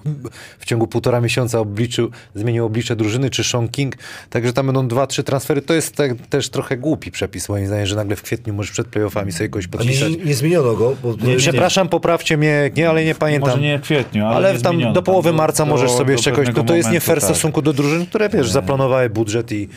w 0.59 0.65
ciągu 0.65 0.87
półtora 0.87 1.21
miesiąca 1.21 1.59
obliczył, 1.61 2.11
zmienił 2.35 2.65
oblicze 2.67 2.97
drużyny, 2.97 3.31
czy 3.31 3.45
Sean 3.45 3.69
King, 3.69 3.95
także 4.31 4.53
tam 4.53 4.67
będą 4.67 4.89
dwa, 4.89 5.07
trzy 5.07 5.23
transfery, 5.23 5.63
to 5.63 5.75
jest 5.75 5.97
tak, 5.97 6.13
też 6.31 6.49
trochę 6.49 6.77
głupi 6.77 7.11
przepis 7.11 7.49
moim 7.49 7.67
zdaniem, 7.67 7.87
że 7.87 7.97
nagle 7.97 8.17
w 8.17 8.23
kwietniu 8.23 8.55
możesz 8.55 8.73
przed 8.73 8.87
playoffami 8.87 9.33
sobie 9.33 9.49
kogoś 9.49 9.65
nie, 9.65 9.71
podpisać. 9.71 10.11
nie, 10.11 10.25
nie 10.25 10.35
zmieniono 10.35 10.75
go, 10.75 10.97
bo 11.03 11.15
Nie, 11.27 11.37
Przepraszam, 11.37 11.89
poprawcie 11.89 12.37
mnie, 12.37 12.71
nie, 12.77 12.89
ale 12.91 13.05
nie 13.05 13.15
pamiętam. 13.15 13.51
Może 13.51 13.63
nie 13.63 13.79
w 13.79 13.83
kwietniu, 13.83 14.27
ale, 14.27 14.37
Ale 14.37 14.55
nie 14.55 14.61
tam 14.61 14.73
zmieniono. 14.75 14.95
do 14.95 15.03
połowy 15.03 15.33
marca 15.33 15.65
do- 15.65 15.71
możesz 15.71 15.91
sobie 15.91 16.13
jeszcze 16.13 16.31
kogoś, 16.31 16.49
no 16.57 16.65
to 16.65 16.77
jest 16.77 16.91
nie 16.91 17.01
fair 17.01 17.19
w 17.19 17.21
tak. 17.21 17.31
stosunku 17.31 17.63
do 17.63 17.73
drużyn, 17.73 18.07
które 18.07 18.29
wiesz, 18.29 18.51
zaplanowały 18.51 19.11
budżet 19.11 19.53
i 19.53 19.69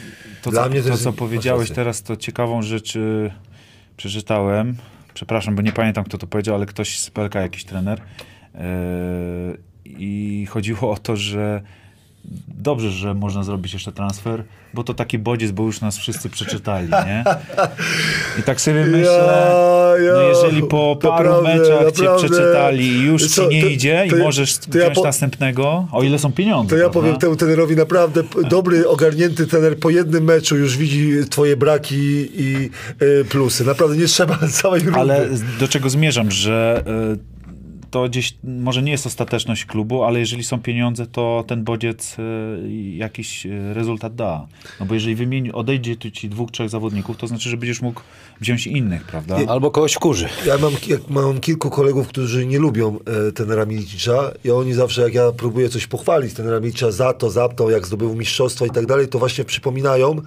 To, 0.42 0.52
Dla 0.52 0.64
co, 0.64 0.70
mnie 0.70 0.82
to 0.82 0.90
to, 0.90 0.98
co 0.98 1.14
powiedziałeś 1.14 1.72
teraz, 1.72 2.02
to 2.04 2.16
ciekawą 2.18 2.62
rzecz 2.62 2.96
y, 2.96 3.32
przeczytałem. 3.98 4.76
Przepraszam, 5.14 5.56
bo 5.56 5.62
nie 5.62 5.72
pamiętam, 5.72 6.04
kto 6.04 6.18
to 6.18 6.28
powiedział, 6.28 6.56
ale 6.56 6.66
ktoś 6.66 7.00
z 7.00 7.10
PLK, 7.10 7.36
jakiś 7.36 7.66
trener. 7.66 8.00
Y, 8.00 8.60
I 9.86 10.46
chodziło 10.50 10.92
o 10.92 10.98
to, 10.98 11.16
że 11.16 11.62
dobrze, 12.48 12.92
że 12.92 13.14
można 13.14 13.44
zrobić 13.44 13.74
jeszcze 13.74 13.92
transfer, 13.92 14.44
bo 14.74 14.84
to 14.84 14.94
taki 14.94 15.20
bodziec, 15.20 15.52
bo 15.52 15.64
już 15.64 15.82
nas 15.82 15.98
wszyscy 15.98 16.30
przeczytali, 16.30 16.88
nie? 16.90 17.24
I 18.40 18.44
tak 18.44 18.62
sobie 18.62 18.86
myślę, 18.86 19.30
no 20.14 20.22
jeżeli 20.22 20.64
po 20.64 20.96
paru 21.02 21.30
naprawdę, 21.30 21.58
meczach 21.60 21.92
cię 21.92 22.08
przeczytali 22.28 22.88
i 22.88 23.02
już 23.02 23.28
Co, 23.30 23.42
ci 23.44 23.56
nie 23.56 23.62
to- 23.62 23.68
idzie 23.68 24.06
to 24.10 24.16
i 24.16 24.20
możesz 24.20 24.58
to 24.58 24.78
ja 24.78 24.92
po- 24.92 25.04
następnego, 25.04 25.88
o 25.92 26.04
ile 26.04 26.20
są 26.20 26.32
pieniądze. 26.32 26.70
To 26.70 26.76
ja 26.76 26.82
prawda? 26.82 27.00
powiem 27.00 27.16
temu 27.20 27.36
trenerowi 27.36 27.76
naprawdę 27.76 28.24
dobry, 28.50 28.88
ogarnięty 28.88 29.48
trener 29.48 29.78
po 29.80 29.90
jednym 29.90 30.24
meczu 30.24 30.58
już 30.58 30.78
widzi 30.78 31.12
twoje 31.30 31.58
braki 31.58 31.96
i 32.42 32.70
y, 33.02 33.26
plusy. 33.26 33.66
Naprawdę 33.66 33.98
nie 33.98 34.06
trzeba 34.06 34.38
całej 34.62 34.82
rundy. 34.82 35.00
Ale 35.00 35.28
do 35.60 35.68
czego 35.68 35.90
zmierzam, 35.90 36.32
że 36.32 36.84
y, 37.14 37.34
to 37.94 38.10
gdzieś 38.10 38.38
może 38.44 38.84
nie 38.84 38.92
jest 38.92 39.08
ostateczność 39.08 39.66
klubu, 39.66 40.04
ale 40.04 40.20
jeżeli 40.20 40.44
są 40.44 40.62
pieniądze, 40.62 41.08
to 41.08 41.44
ten 41.48 41.64
bodziec 41.64 42.16
y, 42.20 42.72
jakiś 42.96 43.46
y, 43.46 43.74
rezultat 43.74 44.16
da. 44.16 44.48
No 44.80 44.86
bo 44.86 44.94
jeżeli 44.94 45.16
wymieni, 45.16 45.52
odejdzie 45.52 45.96
tu 45.96 46.12
ci 46.12 46.30
dwóch, 46.30 46.52
trzech 46.52 46.70
zawodników, 46.70 47.18
to 47.18 47.28
znaczy, 47.28 47.50
że 47.50 47.58
będziesz 47.58 47.82
mógł 47.82 48.02
wziąć 48.42 48.68
innych, 48.68 49.04
prawda? 49.04 49.38
albo 49.48 49.72
kogoś 49.72 49.94
wkurzy. 49.94 50.30
Ja 50.46 50.58
mam, 50.58 50.74
jak 50.88 51.10
mam 51.10 51.40
kilku 51.40 51.70
kolegów, 51.70 52.08
którzy 52.08 52.46
nie 52.46 52.60
lubią 52.60 53.00
e, 53.28 53.32
tenera 53.32 53.66
Milicicza 53.66 54.32
i 54.44 54.52
oni 54.52 54.74
zawsze, 54.74 55.02
jak 55.02 55.14
ja 55.14 55.32
próbuję 55.38 55.70
coś 55.70 55.88
pochwalić 55.88 56.34
tenera 56.34 56.60
Milicicza 56.60 56.92
za 56.92 57.14
to, 57.14 57.30
za 57.30 57.50
to, 57.50 57.70
jak 57.70 57.88
zdobył 57.88 58.16
mistrzostwa 58.16 58.66
i 58.66 58.70
tak 58.70 58.86
dalej, 58.86 59.08
to 59.08 59.20
właśnie 59.20 59.44
przypominają, 59.44 60.22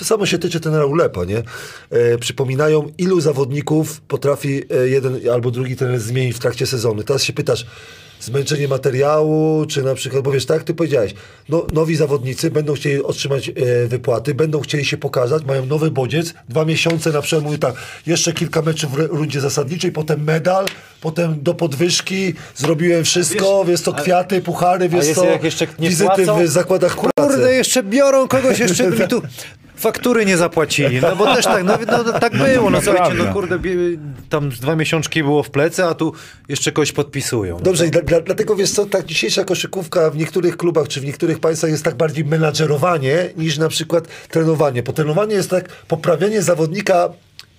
to 0.00 0.04
samo 0.04 0.26
się 0.26 0.38
tyczy 0.38 0.60
tenera 0.60 0.86
Ulepa, 0.86 1.24
nie? 1.24 1.42
E, 1.90 2.18
przypominają, 2.18 2.92
ilu 2.98 3.20
zawodników 3.20 4.00
potrafi 4.00 4.62
e, 4.70 4.88
jeden 4.88 5.20
albo 5.32 5.50
drugi 5.50 5.76
trener 5.76 6.00
zmienić 6.00 6.36
w 6.36 6.38
trakcie 6.38 6.66
sezonu. 6.66 7.02
Teraz 7.02 7.22
się 7.22 7.32
pytasz, 7.32 7.66
zmęczenie 8.20 8.68
materiału, 8.68 9.66
czy 9.66 9.82
na 9.82 9.94
przykład, 9.94 10.22
bo 10.22 10.32
wiesz, 10.32 10.46
tak 10.46 10.64
ty 10.64 10.74
powiedziałeś, 10.74 11.14
no, 11.48 11.66
nowi 11.72 11.96
zawodnicy 11.96 12.50
będą 12.50 12.74
chcieli 12.74 13.02
otrzymać 13.02 13.48
e, 13.48 13.52
wypłaty, 13.86 14.34
będą 14.34 14.60
chcieli 14.60 14.84
się 14.84 14.96
pokazać, 14.96 15.44
mają 15.44 15.66
nowy 15.66 15.90
bodziec, 15.90 16.34
dwa 16.48 16.64
miesiące 16.64 17.12
na 17.12 17.22
przykład, 17.22 17.44
mówię 17.44 17.58
tak, 17.58 17.74
jeszcze 18.06 18.32
kilka 18.32 18.62
meczów 18.62 18.92
w 18.92 18.98
rundzie 18.98 19.40
zasadniczej, 19.40 19.92
potem 19.92 20.24
medal, 20.24 20.66
potem 21.00 21.42
do 21.42 21.54
podwyżki, 21.54 22.34
zrobiłem 22.54 23.04
wszystko, 23.04 23.64
wiesz, 23.64 23.82
to 23.82 23.92
kwiaty, 23.92 24.42
puchary, 24.42 24.88
wiesz 24.88 25.14
co, 25.14 25.24
jak 25.24 25.42
wizyty 25.78 26.24
płacą? 26.24 26.44
w 26.44 26.48
zakładach 26.48 26.96
pracy. 26.96 27.34
Kurde, 27.34 27.54
jeszcze 27.54 27.82
biorą 27.82 28.28
kogoś, 28.28 28.58
jeszcze 28.58 28.92
tu 29.08 29.22
faktury 29.80 30.26
nie 30.26 30.36
zapłacili, 30.36 31.00
no 31.00 31.16
bo 31.16 31.34
też 31.34 31.44
tak, 31.44 31.64
no, 31.64 31.78
no, 31.86 32.02
no 32.02 32.18
tak 32.18 32.36
było, 32.36 32.70
no 32.70 32.82
słuchajcie, 32.82 33.14
no 33.14 33.32
kurde, 33.32 33.58
tam 34.28 34.48
dwa 34.50 34.76
miesiączki 34.76 35.22
było 35.22 35.42
w 35.42 35.50
plecy, 35.50 35.84
a 35.84 35.94
tu 35.94 36.12
jeszcze 36.48 36.72
kogoś 36.72 36.92
podpisują. 36.92 37.56
No. 37.56 37.60
Dobrze, 37.62 37.86
i 37.86 37.90
dla, 37.90 38.02
dla, 38.02 38.20
dlatego 38.20 38.56
wiesz 38.56 38.70
co, 38.70 38.86
tak 38.86 39.06
dzisiejsza 39.06 39.44
koszykówka 39.44 40.10
w 40.10 40.16
niektórych 40.16 40.56
klubach 40.56 40.88
czy 40.88 41.00
w 41.00 41.04
niektórych 41.04 41.38
państwach 41.40 41.70
jest 41.70 41.84
tak 41.84 41.94
bardziej 41.94 42.24
menadżerowanie 42.24 43.30
niż 43.36 43.58
na 43.58 43.68
przykład 43.68 44.08
trenowanie. 44.28 44.82
Bo 44.82 44.92
trenowanie 44.92 45.34
jest 45.34 45.50
tak 45.50 45.68
poprawianie 45.68 46.42
zawodnika, 46.42 47.08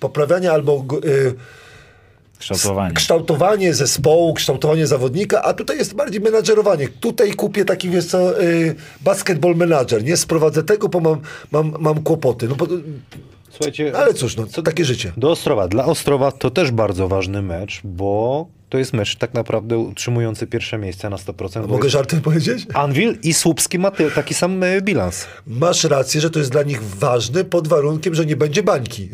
poprawianie 0.00 0.52
albo 0.52 0.82
go- 0.82 1.04
y, 1.04 1.34
Kształtowanie. 2.50 2.94
kształtowanie 2.94 3.74
zespołu, 3.74 4.34
kształtowanie 4.34 4.86
zawodnika, 4.86 5.42
a 5.42 5.54
tutaj 5.54 5.76
jest 5.78 5.94
bardziej 5.94 6.20
menadżerowanie. 6.20 6.88
Tutaj 6.88 7.32
kupię 7.32 7.64
taki, 7.64 7.90
wiesz 7.90 8.06
co, 8.06 8.42
y, 8.42 8.74
basketball 9.00 9.54
manager, 9.56 10.04
nie 10.04 10.16
sprowadzę 10.16 10.62
tego, 10.62 10.88
bo 10.88 11.00
mam, 11.00 11.20
mam, 11.52 11.74
mam 11.80 12.02
kłopoty. 12.02 12.48
No, 12.48 12.54
bo, 12.54 12.66
Słuchajcie, 13.50 13.92
ale 13.96 14.14
cóż, 14.14 14.36
no, 14.36 14.46
to 14.46 14.62
takie 14.62 14.84
życie. 14.84 15.12
do 15.16 15.30
Ostrowa. 15.30 15.68
Dla 15.68 15.84
Ostrowa 15.84 16.32
to 16.32 16.50
też 16.50 16.70
bardzo 16.70 17.08
ważny 17.08 17.42
mecz, 17.42 17.80
bo 17.84 18.46
to 18.68 18.78
jest 18.78 18.92
mecz 18.92 19.16
tak 19.16 19.34
naprawdę 19.34 19.78
utrzymujący 19.78 20.46
pierwsze 20.46 20.78
miejsce 20.78 21.10
na 21.10 21.16
100%. 21.16 21.60
bo 21.62 21.66
Mogę 21.68 21.84
jest 21.84 21.92
żartem 21.92 22.20
powiedzieć? 22.20 22.66
Anvil 22.74 23.18
i 23.22 23.34
Słupski 23.34 23.78
ma 23.78 23.90
ty- 23.90 24.10
taki 24.10 24.34
sam 24.34 24.62
e, 24.62 24.80
bilans. 24.80 25.26
Masz 25.46 25.84
rację, 25.84 26.20
że 26.20 26.30
to 26.30 26.38
jest 26.38 26.50
dla 26.50 26.62
nich 26.62 26.82
ważne 26.84 27.44
pod 27.44 27.68
warunkiem, 27.68 28.14
że 28.14 28.26
nie 28.26 28.36
będzie 28.36 28.62
bańki. 28.62 29.08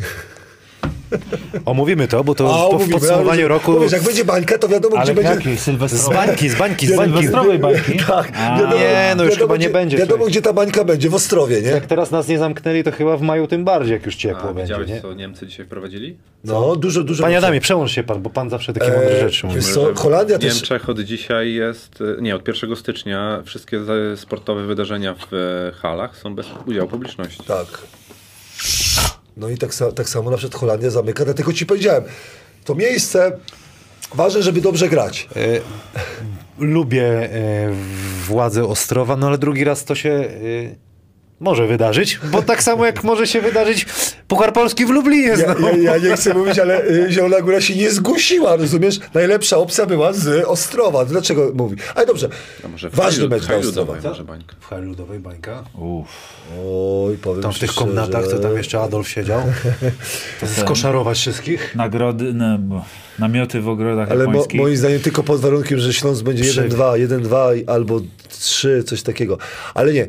Omówimy 1.65 2.09
to, 2.09 2.25
bo 2.25 2.35
to 2.35 2.67
A, 2.67 2.71
po, 2.71 2.79
w 2.79 2.91
podsumowaniu 2.91 3.49
roku 3.49 3.73
Bo 3.73 3.81
wiesz, 3.81 3.93
jak 3.93 4.03
będzie 4.03 4.25
bańka, 4.25 4.59
to 4.59 4.69
wiadomo, 4.69 4.97
Ale 4.97 5.05
gdzie 5.05 5.15
będzie... 5.15 5.31
jakiej? 5.31 5.57
z 5.89 6.09
bańki, 6.09 6.49
z 6.49 6.55
bańki, 6.55 6.87
z 6.87 6.97
bańki. 6.97 7.13
Sylwestrowej 7.17 7.59
bańki? 7.59 7.99
Tak, 8.07 8.33
A. 8.37 8.59
wiadomo, 8.59 8.75
Nie, 8.79 9.15
no 9.17 9.25
już 9.25 9.33
wiadomo, 9.35 9.53
chyba 9.53 9.55
nie 9.55 9.59
gdzie, 9.59 9.73
będzie, 9.73 9.97
Wiadomo, 9.97 10.27
gdzie 10.27 10.43
ta 10.43 10.53
bańka 10.53 10.85
będzie, 10.85 11.11
w 11.11 11.15
Ostrowie, 11.15 11.63
nie? 11.63 11.69
Jak 11.69 11.87
teraz 11.87 12.11
nas 12.11 12.29
nie 12.29 12.39
zamknęli, 12.39 12.85
to 12.85 12.93
chyba 12.93 13.17
w 13.17 13.23
maju 13.23 13.47
tym 13.47 13.65
bardziej, 13.65 13.93
jak 13.93 14.07
już 14.07 14.15
A 14.15 14.19
ciepło 14.19 14.55
będzie, 14.55 14.63
widziałeś, 14.63 14.91
nie? 14.91 15.01
co 15.01 15.15
Niemcy 15.15 15.47
dzisiaj 15.47 15.67
wprowadzili? 15.67 16.17
No, 16.45 16.77
dużo, 16.77 17.03
dużo... 17.03 17.23
Panie 17.23 17.39
Adamie, 17.39 17.61
przełącz 17.61 17.91
się 17.91 18.03
pan, 18.03 18.23
bo 18.23 18.31
pan 18.31 18.51
zawsze 18.51 18.73
takie 18.73 18.93
mądre 18.93 19.21
rzeczy 19.21 19.47
mówi. 19.47 19.63
co, 19.63 19.95
Holandia 19.95 20.39
w 20.39 20.41
też... 20.41 20.55
Niemczech 20.55 20.89
od 20.89 21.01
dzisiaj 21.01 21.55
jest, 21.55 22.01
e, 22.19 22.23
nie, 22.23 22.35
od 22.37 22.49
1 22.49 22.77
stycznia 22.77 23.43
wszystkie 23.45 23.81
sportowe 24.17 24.67
wydarzenia 24.67 25.15
w 25.15 25.35
e, 25.35 25.73
halach 25.73 26.17
są 26.17 26.35
bez 26.35 26.47
udziału 26.67 26.89
publiczności. 26.89 27.43
Tak. 27.45 27.67
No 29.39 29.49
i 29.49 29.59
tak, 29.59 29.71
tak 29.95 30.09
samo 30.09 30.31
na 30.31 30.37
przykład 30.37 30.61
Holandia 30.61 30.91
zamyka, 30.91 31.25
dlatego 31.25 31.53
ci 31.53 31.67
powiedziałem, 31.67 32.05
to 32.65 32.75
miejsce, 32.75 33.33
ważne, 34.15 34.43
żeby 34.43 34.61
dobrze 34.61 34.89
grać. 34.89 35.29
E, 35.37 35.61
lubię 36.59 37.05
e, 37.05 37.73
władzę 38.27 38.65
Ostrowa, 38.65 39.17
no 39.17 39.27
ale 39.27 39.39
drugi 39.39 39.65
raz 39.65 39.85
to 39.85 39.95
się 39.95 40.11
e, 40.11 40.88
może 41.41 41.67
wydarzyć, 41.67 42.21
bo 42.33 42.43
tak 42.43 42.63
samo 42.63 42.87
jak 42.87 43.05
może 43.05 43.27
się 43.27 43.41
wydarzyć 43.41 43.87
Puchar 44.29 44.53
Polski 44.53 44.87
w 44.87 44.91
Lublinie 44.91 45.27
Ja, 45.29 45.37
znowu. 45.37 45.67
ja, 45.83 45.97
ja 45.97 46.09
nie 46.09 46.17
chcę 46.17 46.35
mówić, 46.35 46.59
ale 46.59 46.85
y, 46.85 47.07
Zielona 47.11 47.41
Góra 47.41 47.61
się 47.61 47.77
nie 47.77 47.91
zgłosiła, 47.91 48.57
rozumiesz? 48.57 49.01
Najlepsza 49.15 49.57
opcja 49.57 49.87
była 49.87 50.13
z 50.13 50.45
Ostrowa. 50.47 51.05
Dlaczego 51.05 51.51
mówi? 51.55 51.77
Ale 51.95 52.07
dobrze, 52.07 52.29
A 52.65 52.69
może 52.69 52.91
ważny 52.91 53.29
mecz 53.29 53.47
dla 53.47 53.57
Ostrowa. 53.57 53.81
ludowej 53.93 54.11
może 54.11 54.25
bańka. 54.25 54.55
W 54.61 54.67
hali 54.67 54.87
ludowej 54.87 55.19
bańka. 55.19 55.65
Uff. 55.79 56.09
Oj, 57.07 57.17
powiem 57.17 57.43
Tam 57.43 57.53
w 57.53 57.59
tych 57.59 57.75
komnatach, 57.75 58.27
co 58.27 58.39
tam 58.39 58.57
jeszcze 58.57 58.81
Adolf 58.81 59.09
siedział. 59.09 59.41
Skoszarować 60.61 61.19
wszystkich. 61.19 61.75
Nagrody, 61.75 62.33
no, 62.35 62.59
bo 62.59 62.85
namioty 63.19 63.61
w 63.61 63.69
ogrodach 63.69 64.11
Ale 64.11 64.27
mo, 64.27 64.45
moim 64.55 64.77
zdaniem 64.77 65.01
tylko 65.01 65.23
pod 65.23 65.41
warunkiem, 65.41 65.79
że 65.79 65.93
Śląsk 65.93 66.23
będzie 66.23 66.45
Trzy. 66.45 66.69
1-2, 66.69 67.07
1-2 67.09 67.57
i- 67.57 67.67
albo 67.67 68.01
3, 68.29 68.85
coś 68.87 69.03
takiego. 69.03 69.39
Ale 69.75 69.93
nie. 69.93 70.07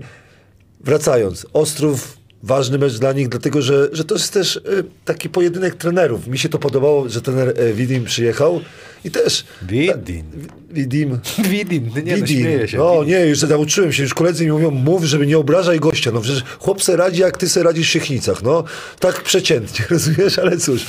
Wracając, 0.79 1.45
Ostrów, 1.53 2.17
ważny 2.43 2.77
mecz 2.77 2.97
dla 2.97 3.13
nich, 3.13 3.29
dlatego 3.29 3.61
że, 3.61 3.89
że 3.91 4.05
to 4.05 4.15
jest 4.15 4.33
też 4.33 4.55
y, 4.55 4.61
taki 5.05 5.29
pojedynek 5.29 5.75
trenerów. 5.75 6.27
Mi 6.27 6.37
się 6.37 6.49
to 6.49 6.59
podobało, 6.59 7.09
że 7.09 7.21
trener 7.21 7.59
y, 7.61 7.73
Widim 7.73 8.05
przyjechał 8.05 8.61
i 9.05 9.11
też... 9.11 9.45
Widin. 9.61 10.25
Widim... 10.71 11.19
Widin, 11.39 11.83
nie 12.05 12.11
no, 12.11 12.15
Widim. 12.15 12.27
śmieję 12.27 12.67
się. 12.67 12.77
No 12.77 13.03
nie, 13.03 13.25
już 13.25 13.41
nauczyłem 13.41 13.93
się, 13.93 14.03
już 14.03 14.13
koledzy 14.13 14.45
mi 14.45 14.51
mówią, 14.51 14.71
mów, 14.71 15.03
żeby 15.03 15.27
nie 15.27 15.37
obrażaj 15.37 15.79
gościa. 15.79 16.11
No 16.11 16.21
przecież 16.21 16.43
chłop 16.59 16.83
se 16.83 16.95
radzi, 16.95 17.21
jak 17.21 17.37
ty 17.37 17.49
se 17.49 17.63
radzisz 17.63 17.87
w 17.87 17.91
Siechnicach. 17.91 18.43
No, 18.43 18.63
tak 18.99 19.23
przeciętnie, 19.23 19.85
rozumiesz? 19.89 20.39
Ale 20.39 20.57
cóż. 20.57 20.85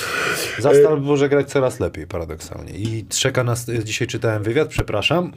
Zastal 0.58 1.00
może 1.00 1.28
grać 1.28 1.48
coraz 1.48 1.80
lepiej, 1.80 2.06
paradoksalnie. 2.06 2.72
I 2.72 3.04
czeka 3.08 3.44
nas, 3.44 3.66
dzisiaj 3.84 4.08
czytałem 4.08 4.42
wywiad, 4.42 4.68
przepraszam, 4.68 5.32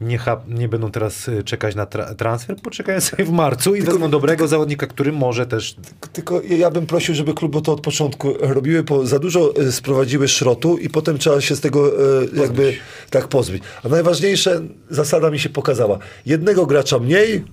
nie, 0.00 0.18
nie 0.48 0.68
będą 0.68 0.90
teraz 0.90 1.28
y, 1.28 1.44
czekać 1.44 1.74
na 1.74 1.86
tra- 1.86 2.14
transfer, 2.14 2.56
poczekają 2.56 3.00
sobie 3.00 3.24
w 3.24 3.30
marcu 3.30 3.74
i 3.74 3.82
wezmą 3.82 4.10
dobrego 4.10 4.48
zawodnika, 4.48 4.86
który 4.86 5.12
może 5.12 5.46
też... 5.46 5.76
Tylko 6.12 6.42
ja 6.42 6.70
bym 6.70 6.86
prosił, 6.86 7.14
żeby 7.14 7.34
kluby 7.34 7.62
to 7.62 7.72
od 7.72 7.80
początku 7.80 8.34
robiły, 8.40 8.82
bo 8.82 9.06
za 9.06 9.18
dużo 9.18 9.54
e, 9.56 9.72
sprowadziły 9.72 10.28
szrotu 10.28 10.78
i 10.78 10.88
potem 10.88 11.18
trzeba 11.18 11.40
się 11.40 11.56
z 11.56 11.60
tego 11.60 11.92
e, 11.92 12.40
jakby 12.40 12.74
tak 13.10 13.28
pozbyć. 13.28 13.62
A 13.84 13.88
najważniejsze, 13.88 14.60
zasada 14.90 15.30
mi 15.30 15.38
się 15.38 15.48
pokazała. 15.48 15.98
Jednego 16.26 16.66
gracza 16.66 16.98
mniej, 16.98 17.44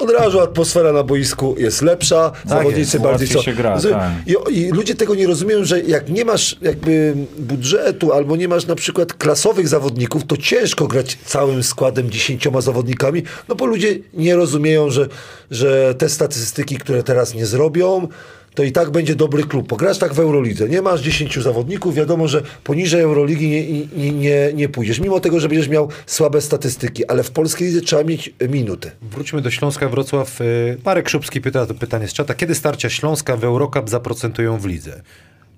od 0.00 0.10
razu 0.10 0.40
atmosfera 0.40 0.92
na 0.92 1.02
boisku 1.02 1.54
jest 1.58 1.82
lepsza, 1.82 2.32
zawodnicy 2.46 2.80
jest, 2.80 2.98
bardziej 2.98 3.28
się 3.28 3.52
gra, 3.52 3.80
tak. 3.80 4.10
I, 4.26 4.58
I 4.58 4.70
ludzie 4.70 4.94
tego 4.94 5.14
nie 5.14 5.26
rozumieją, 5.26 5.64
że 5.64 5.80
jak 5.80 6.08
nie 6.08 6.24
masz 6.24 6.56
jakby 6.62 7.14
budżetu 7.38 8.12
albo 8.12 8.36
nie 8.36 8.48
masz 8.48 8.66
na 8.66 8.74
przykład 8.74 9.12
klasowych 9.12 9.68
zawodników, 9.68 10.24
to 10.26 10.36
ciężko 10.36 10.86
grać 10.86 11.18
całym 11.24 11.62
składem 11.62 12.10
dziesięcioma 12.10 12.60
zawodnikami, 12.60 13.22
no 13.48 13.54
bo 13.54 13.66
ludzie 13.66 13.98
nie 14.14 14.36
rozumieją, 14.36 14.90
że, 14.90 15.08
że 15.50 15.94
te 15.94 16.08
statystyki, 16.08 16.76
które 16.76 17.02
teraz 17.02 17.34
nie 17.34 17.46
zrobią, 17.46 18.08
to 18.54 18.62
i 18.62 18.72
tak 18.72 18.90
będzie 18.90 19.14
dobry 19.14 19.42
klub. 19.42 19.68
Pograsz 19.68 19.98
tak 19.98 20.14
w 20.14 20.20
Eurolidze, 20.20 20.68
nie 20.68 20.82
masz 20.82 21.00
10 21.00 21.38
zawodników, 21.38 21.94
wiadomo, 21.94 22.28
że 22.28 22.42
poniżej 22.64 23.00
Euroligi 23.00 23.48
nie, 23.48 23.86
nie, 23.96 24.12
nie, 24.12 24.52
nie 24.54 24.68
pójdziesz, 24.68 25.00
mimo 25.00 25.20
tego, 25.20 25.40
że 25.40 25.48
będziesz 25.48 25.68
miał 25.68 25.88
słabe 26.06 26.40
statystyki, 26.40 27.06
ale 27.06 27.22
w 27.22 27.30
polskiej 27.30 27.68
lidze 27.68 27.80
trzeba 27.80 28.04
mieć 28.04 28.34
minuty. 28.48 28.90
Wróćmy 29.02 29.40
do 29.40 29.50
Śląska, 29.50 29.88
Wrocław. 29.88 30.40
Y, 30.40 30.78
Marek 30.84 31.08
Szubski 31.08 31.40
pyta 31.40 31.66
pytanie 31.66 32.08
z 32.08 32.12
czata. 32.12 32.34
Kiedy 32.34 32.54
starcia 32.54 32.90
Śląska 32.90 33.36
w 33.36 33.44
Eurocup 33.44 33.90
zaprocentują 33.90 34.58
w 34.58 34.66
lidze? 34.66 35.02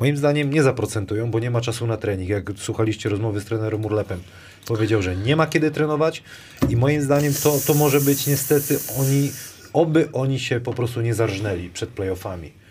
Moim 0.01 0.17
zdaniem 0.17 0.53
nie 0.53 0.63
zaprocentują, 0.63 1.31
bo 1.31 1.39
nie 1.39 1.51
ma 1.51 1.61
czasu 1.61 1.87
na 1.87 1.97
trening. 1.97 2.29
Jak 2.29 2.51
słuchaliście 2.57 3.09
rozmowy 3.09 3.41
z 3.41 3.45
trenerem 3.45 3.85
Urlepem, 3.85 4.21
powiedział, 4.67 5.03
że 5.03 5.17
nie 5.17 5.37
ma 5.37 5.47
kiedy 5.47 5.71
trenować 5.71 6.23
i 6.69 6.77
moim 6.77 7.03
zdaniem 7.03 7.33
to, 7.43 7.59
to 7.67 7.75
może 7.75 8.01
być 8.01 8.27
niestety 8.27 8.79
oni, 8.99 9.33
oby 9.73 10.09
oni 10.13 10.41
się 10.41 10.61
po 10.61 10.73
prostu 10.73 11.01
nie 11.01 11.15
zarżnęli 11.15 11.71
przed 11.71 11.91
playoffami. 11.91 12.62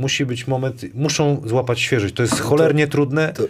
Musi 0.00 0.26
być 0.26 0.46
moment, 0.46 0.94
muszą 0.94 1.42
złapać 1.46 1.80
świeżość. 1.80 2.14
To 2.14 2.22
jest 2.22 2.40
cholernie 2.40 2.86
trudne. 2.86 3.32
To, 3.32 3.42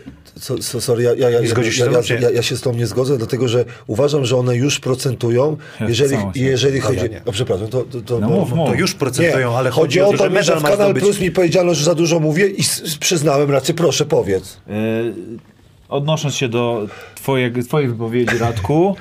to, 0.47 0.63
so, 0.63 0.81
sorry, 0.81 1.03
ja, 1.03 1.15
ja, 1.15 1.31
ja, 1.31 1.41
Nie 1.41 1.49
się 1.49 1.85
ja, 1.85 1.91
ja, 1.93 2.17
nie? 2.17 2.23
ja, 2.23 2.31
ja 2.31 2.43
się 2.43 2.57
z 2.57 2.61
tą 2.61 2.75
nie 2.75 2.87
zgodzę, 2.87 3.19
dlatego 3.19 3.49
że 3.49 3.65
uważam, 3.87 4.25
że 4.25 4.37
one 4.37 4.57
już 4.57 4.81
procentują, 4.81 5.57
Ja 5.81 5.89
jeżeli, 5.89 6.17
jeżeli 6.35 6.81
chodzi... 6.81 7.11
nie. 7.11 7.25
O, 7.25 7.33
przepraszam, 7.33 7.69
to... 7.69 7.83
to, 7.83 8.01
to 8.01 8.19
No 8.19 8.29
bo- 8.29 8.35
mów, 8.35 8.53
mów. 8.53 8.69
To 8.69 8.75
już 8.75 8.95
procentują, 8.95 9.57
ale 9.57 9.71
chodzi 9.71 9.99
chodzi 9.99 10.01
o 10.01 10.05
to, 10.05 10.19
to, 10.19 10.35
że 10.35 10.43
że 10.43 10.55
medal 10.55 10.59
w 10.61 10.63
ma 10.63 10.69
Kanal 10.69 10.87
zdobyć. 10.87 11.03
Plus 11.05 11.21
mi 11.21 11.31
powiedziano, 11.31 11.75
że 11.75 11.85
za 11.85 11.95
dużo 11.95 12.21
mówię 12.21 12.47
i 12.47 12.63
przyznałem 13.01 13.51
rację. 13.51 13.75
Proszę, 13.75 14.05
powiedz. 14.07 14.61
E, 14.69 14.73
Odnosząc 15.89 16.35
się 16.35 16.49
do 16.49 16.87
twojej, 17.15 17.53
twojej 17.65 17.89
wypowiedzi, 17.89 18.39
Radku, 18.39 18.97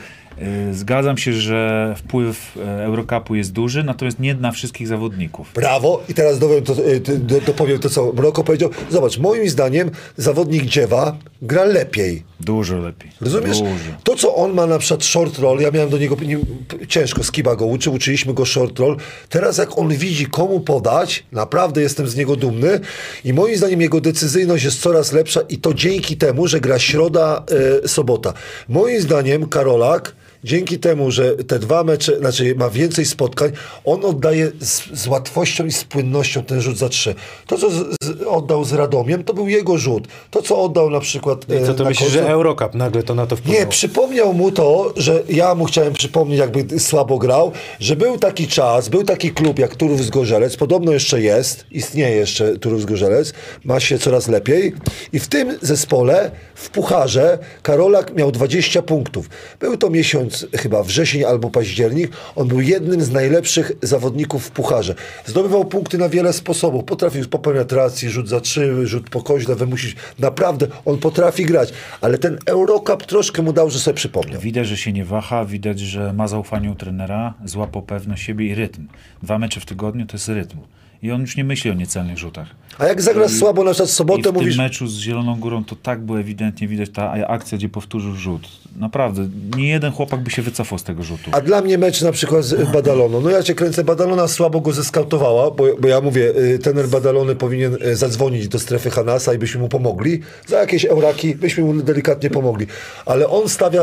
zgadzam 0.72 1.18
się, 1.18 1.34
że 1.34 1.94
wpływ 1.98 2.58
e, 2.58 2.84
Eurocupu 2.84 3.36
jest 3.36 3.52
duży, 3.52 3.84
natomiast 3.84 4.20
nie 4.20 4.36
na 4.36 4.52
wszystkich 4.52 4.88
zawodników. 4.88 5.52
Brawo. 5.56 6.04
I 6.10 6.14
teraz 6.14 6.40
dowiem 6.40 6.64
to, 6.64 6.74
y, 6.74 7.02
dopowiem 7.46 7.80
to, 7.80 7.90
co 7.90 8.14
Mroko 8.14 8.44
powiedział. 8.44 8.70
Zobacz, 8.90 9.18
moim 9.18 9.50
zdaniem 9.50 9.92
zawodnik 10.18 10.66
Dziewa 10.66 11.18
gra 11.42 11.64
lepiej. 11.64 12.24
Dużo 12.40 12.78
lepiej. 12.78 13.12
Rozumiesz? 13.22 13.58
Dużo. 13.58 13.72
To, 14.04 14.16
co 14.16 14.36
on 14.36 14.54
ma 14.54 14.68
na 14.68 14.80
przykład 14.80 15.04
short 15.04 15.40
roll, 15.40 15.60
ja 15.60 15.72
miałem 15.72 15.90
do 15.90 15.98
niego, 15.98 16.16
nie, 16.26 16.40
ciężko, 16.88 17.24
Skiba 17.24 17.56
go 17.56 17.66
uczył, 17.66 17.94
uczyliśmy 17.94 18.34
go 18.34 18.46
short 18.46 18.80
roll. 18.80 18.98
Teraz 19.30 19.58
jak 19.58 19.78
on 19.78 19.90
widzi, 19.90 20.26
komu 20.26 20.60
podać, 20.60 21.24
naprawdę 21.32 21.82
jestem 21.82 22.08
z 22.08 22.16
niego 22.16 22.36
dumny 22.36 22.80
i 23.26 23.34
moim 23.34 23.58
zdaniem 23.58 23.82
jego 23.82 24.02
decyzyjność 24.02 24.64
jest 24.64 24.82
coraz 24.82 25.12
lepsza 25.12 25.42
i 25.42 25.58
to 25.58 25.74
dzięki 25.74 26.18
temu, 26.18 26.48
że 26.48 26.60
gra 26.60 26.80
środa, 26.80 27.44
sobota. 27.86 28.34
Moim 28.70 29.02
zdaniem 29.02 29.50
Karolak 29.50 30.16
dzięki 30.44 30.80
temu, 30.80 31.12
że 31.12 31.36
te 31.36 31.60
dwa 31.60 31.84
mecze, 31.84 32.20
znaczy 32.20 32.56
ma 32.56 32.70
więcej 32.70 33.06
spotkań, 33.06 33.52
on 33.86 34.06
oddaje 34.06 34.52
z, 34.60 35.00
z 35.02 35.08
łatwością 35.08 35.66
i 35.66 35.72
z 35.72 35.84
płynnością 35.84 36.44
ten 36.44 36.62
rzut 36.62 36.78
za 36.78 36.90
trzy. 36.90 37.16
To, 37.48 37.58
co 37.58 37.70
z, 37.70 37.74
z, 38.04 38.22
oddał 38.28 38.64
z 38.64 38.74
Radomiem, 38.74 39.24
to 39.24 39.34
był 39.34 39.48
jego 39.50 39.78
rzut. 39.78 40.08
To, 40.32 40.42
co 40.42 40.62
oddał 40.62 40.90
na 40.90 41.00
przykład 41.00 41.44
I 41.44 41.66
co 41.66 41.72
e, 41.72 41.76
to 41.76 41.84
na 41.84 41.90
myślisz, 41.90 42.10
końcu- 42.10 42.14
że 42.14 42.30
Eurocup 42.30 42.74
nagle 42.74 43.04
to 43.04 43.16
na 43.16 43.28
to 43.28 43.36
wpłynęło? 43.36 43.64
nie, 43.66 43.70
przypomniał 43.70 44.34
mu 44.34 44.52
to, 44.52 44.94
że 44.96 45.24
ja 45.30 45.56
mu 45.56 45.66
chciałem 45.66 45.94
przypomnieć, 45.94 46.40
jakby 46.40 46.80
słabo 46.80 47.18
grał, 47.18 47.52
że 47.80 47.96
był 47.96 48.18
taki 48.18 48.48
czas, 48.48 48.90
był 48.90 49.04
taki 49.04 49.32
klub 49.32 49.60
jak 49.60 49.76
Turów 49.76 50.06
z 50.06 50.10
Gorzelec, 50.10 50.58
podobno 50.58 50.92
jeszcze 50.92 51.22
jest, 51.22 51.66
istnieje 51.72 52.16
jeszcze 52.16 52.60
Turów 52.60 52.82
z 52.82 52.86
Gorzelec, 52.86 53.34
ma 53.66 53.80
się 53.80 54.00
coraz 54.00 54.28
lepiej 54.28 54.74
i 55.14 55.20
w 55.20 55.28
tym 55.28 55.58
zespole, 55.62 56.32
w 56.56 56.70
Pucharze, 56.70 57.38
Karolak 57.64 58.16
miał 58.16 58.32
20 58.32 58.82
punktów. 58.82 59.30
Był 59.60 59.78
to 59.78 59.90
miesiąc 59.90 60.27
chyba 60.56 60.84
wrzesień 60.84 61.24
albo 61.24 61.50
październik, 61.50 62.12
on 62.36 62.48
był 62.48 62.62
jednym 62.62 63.02
z 63.02 63.12
najlepszych 63.12 63.72
zawodników 63.82 64.46
w 64.46 64.52
Pucharze. 64.52 64.96
Zdobywał 65.26 65.66
punkty 65.66 65.98
na 65.98 66.10
wiele 66.10 66.34
sposobów, 66.34 66.84
potrafił 66.84 67.28
popełniać 67.30 67.72
racji, 67.72 68.10
rzut 68.10 68.30
za 68.30 68.42
trzy, 68.42 68.88
rzut 68.88 69.10
po 69.10 69.22
koźle, 69.22 69.56
wymusić. 69.56 69.96
Naprawdę, 70.20 70.68
on 70.86 70.98
potrafi 70.98 71.46
grać, 71.46 71.74
ale 72.02 72.18
ten 72.18 72.38
Eurocup 72.46 73.06
troszkę 73.06 73.42
mu 73.42 73.54
dał, 73.54 73.70
że 73.70 73.80
sobie 73.80 73.96
przypomniał. 73.96 74.42
Widać, 74.42 74.68
że 74.68 74.78
się 74.78 74.94
nie 74.94 75.06
waha, 75.06 75.46
widać, 75.46 75.80
że 75.80 76.14
ma 76.14 76.28
zaufanie 76.28 76.72
u 76.72 76.76
trenera, 76.76 77.34
złapał 77.46 77.82
pewność 77.82 78.24
siebie 78.24 78.46
i 78.46 78.56
rytm. 78.56 78.88
Dwa 79.24 79.40
mecze 79.40 79.60
w 79.60 79.66
tygodniu 79.66 80.06
to 80.06 80.14
jest 80.14 80.28
rytm. 80.28 80.58
I 81.04 81.12
on 81.12 81.22
już 81.22 81.38
nie 81.38 81.44
myśli 81.44 81.72
o 81.72 81.74
niecelnych 81.74 82.18
rzutach. 82.18 82.48
A 82.80 82.86
jak 82.86 83.02
zagrasz 83.02 83.32
słabo 83.32 83.64
na 83.64 83.72
przykład 83.72 83.90
w 83.90 83.94
I 83.94 83.96
sobotę, 83.96 84.32
w 84.32 84.34
mówisz, 84.34 84.56
tym 84.56 84.66
meczu 84.66 84.88
z 84.88 85.00
Zieloną 85.00 85.40
Górą 85.40 85.64
to 85.64 85.76
tak 85.76 86.02
było 86.02 86.20
ewidentnie 86.20 86.68
widać 86.68 86.90
ta 86.90 87.12
akcja, 87.28 87.58
gdzie 87.58 87.70
powtórzył 87.70 88.16
rzut. 88.16 88.48
Naprawdę, 88.76 89.30
nie 89.58 89.70
jeden 89.70 89.92
chłopak 89.92 90.20
by 90.20 90.32
się 90.32 90.42
wycofał 90.42 90.80
z 90.80 90.84
tego 90.84 91.04
rzutu. 91.04 91.32
a 91.34 91.42
dla 91.42 91.62
mnie 91.62 91.78
mecz 91.78 92.02
na 92.02 92.12
przykład 92.12 92.44
z 92.44 92.72
Badaloną, 92.72 93.22
no 93.22 93.30
ja 93.30 93.44
cię 93.44 93.56
kręcę, 93.56 93.84
Badalona 93.84 94.28
słabo 94.28 94.62
go 94.62 94.72
zeskautowała, 94.72 95.52
bo, 95.52 95.66
bo 95.80 95.88
ja 95.88 96.02
mówię, 96.02 96.34
y, 96.38 96.60
tener 96.60 96.88
Badalony 96.88 97.36
powinien 97.36 97.78
y, 97.86 97.96
zadzwonić 97.96 98.48
do 98.48 98.60
strefy 98.60 98.90
Hanasa 98.90 99.34
i 99.34 99.38
byśmy 99.38 99.62
mu 99.62 99.70
pomogli, 99.70 100.22
za 100.48 100.60
jakieś 100.60 100.86
euraki 100.86 101.36
byśmy 101.36 101.64
mu 101.64 101.82
delikatnie 101.82 102.30
pomogli, 102.30 102.68
ale 103.06 103.28
on 103.28 103.50
stawia 103.50 103.82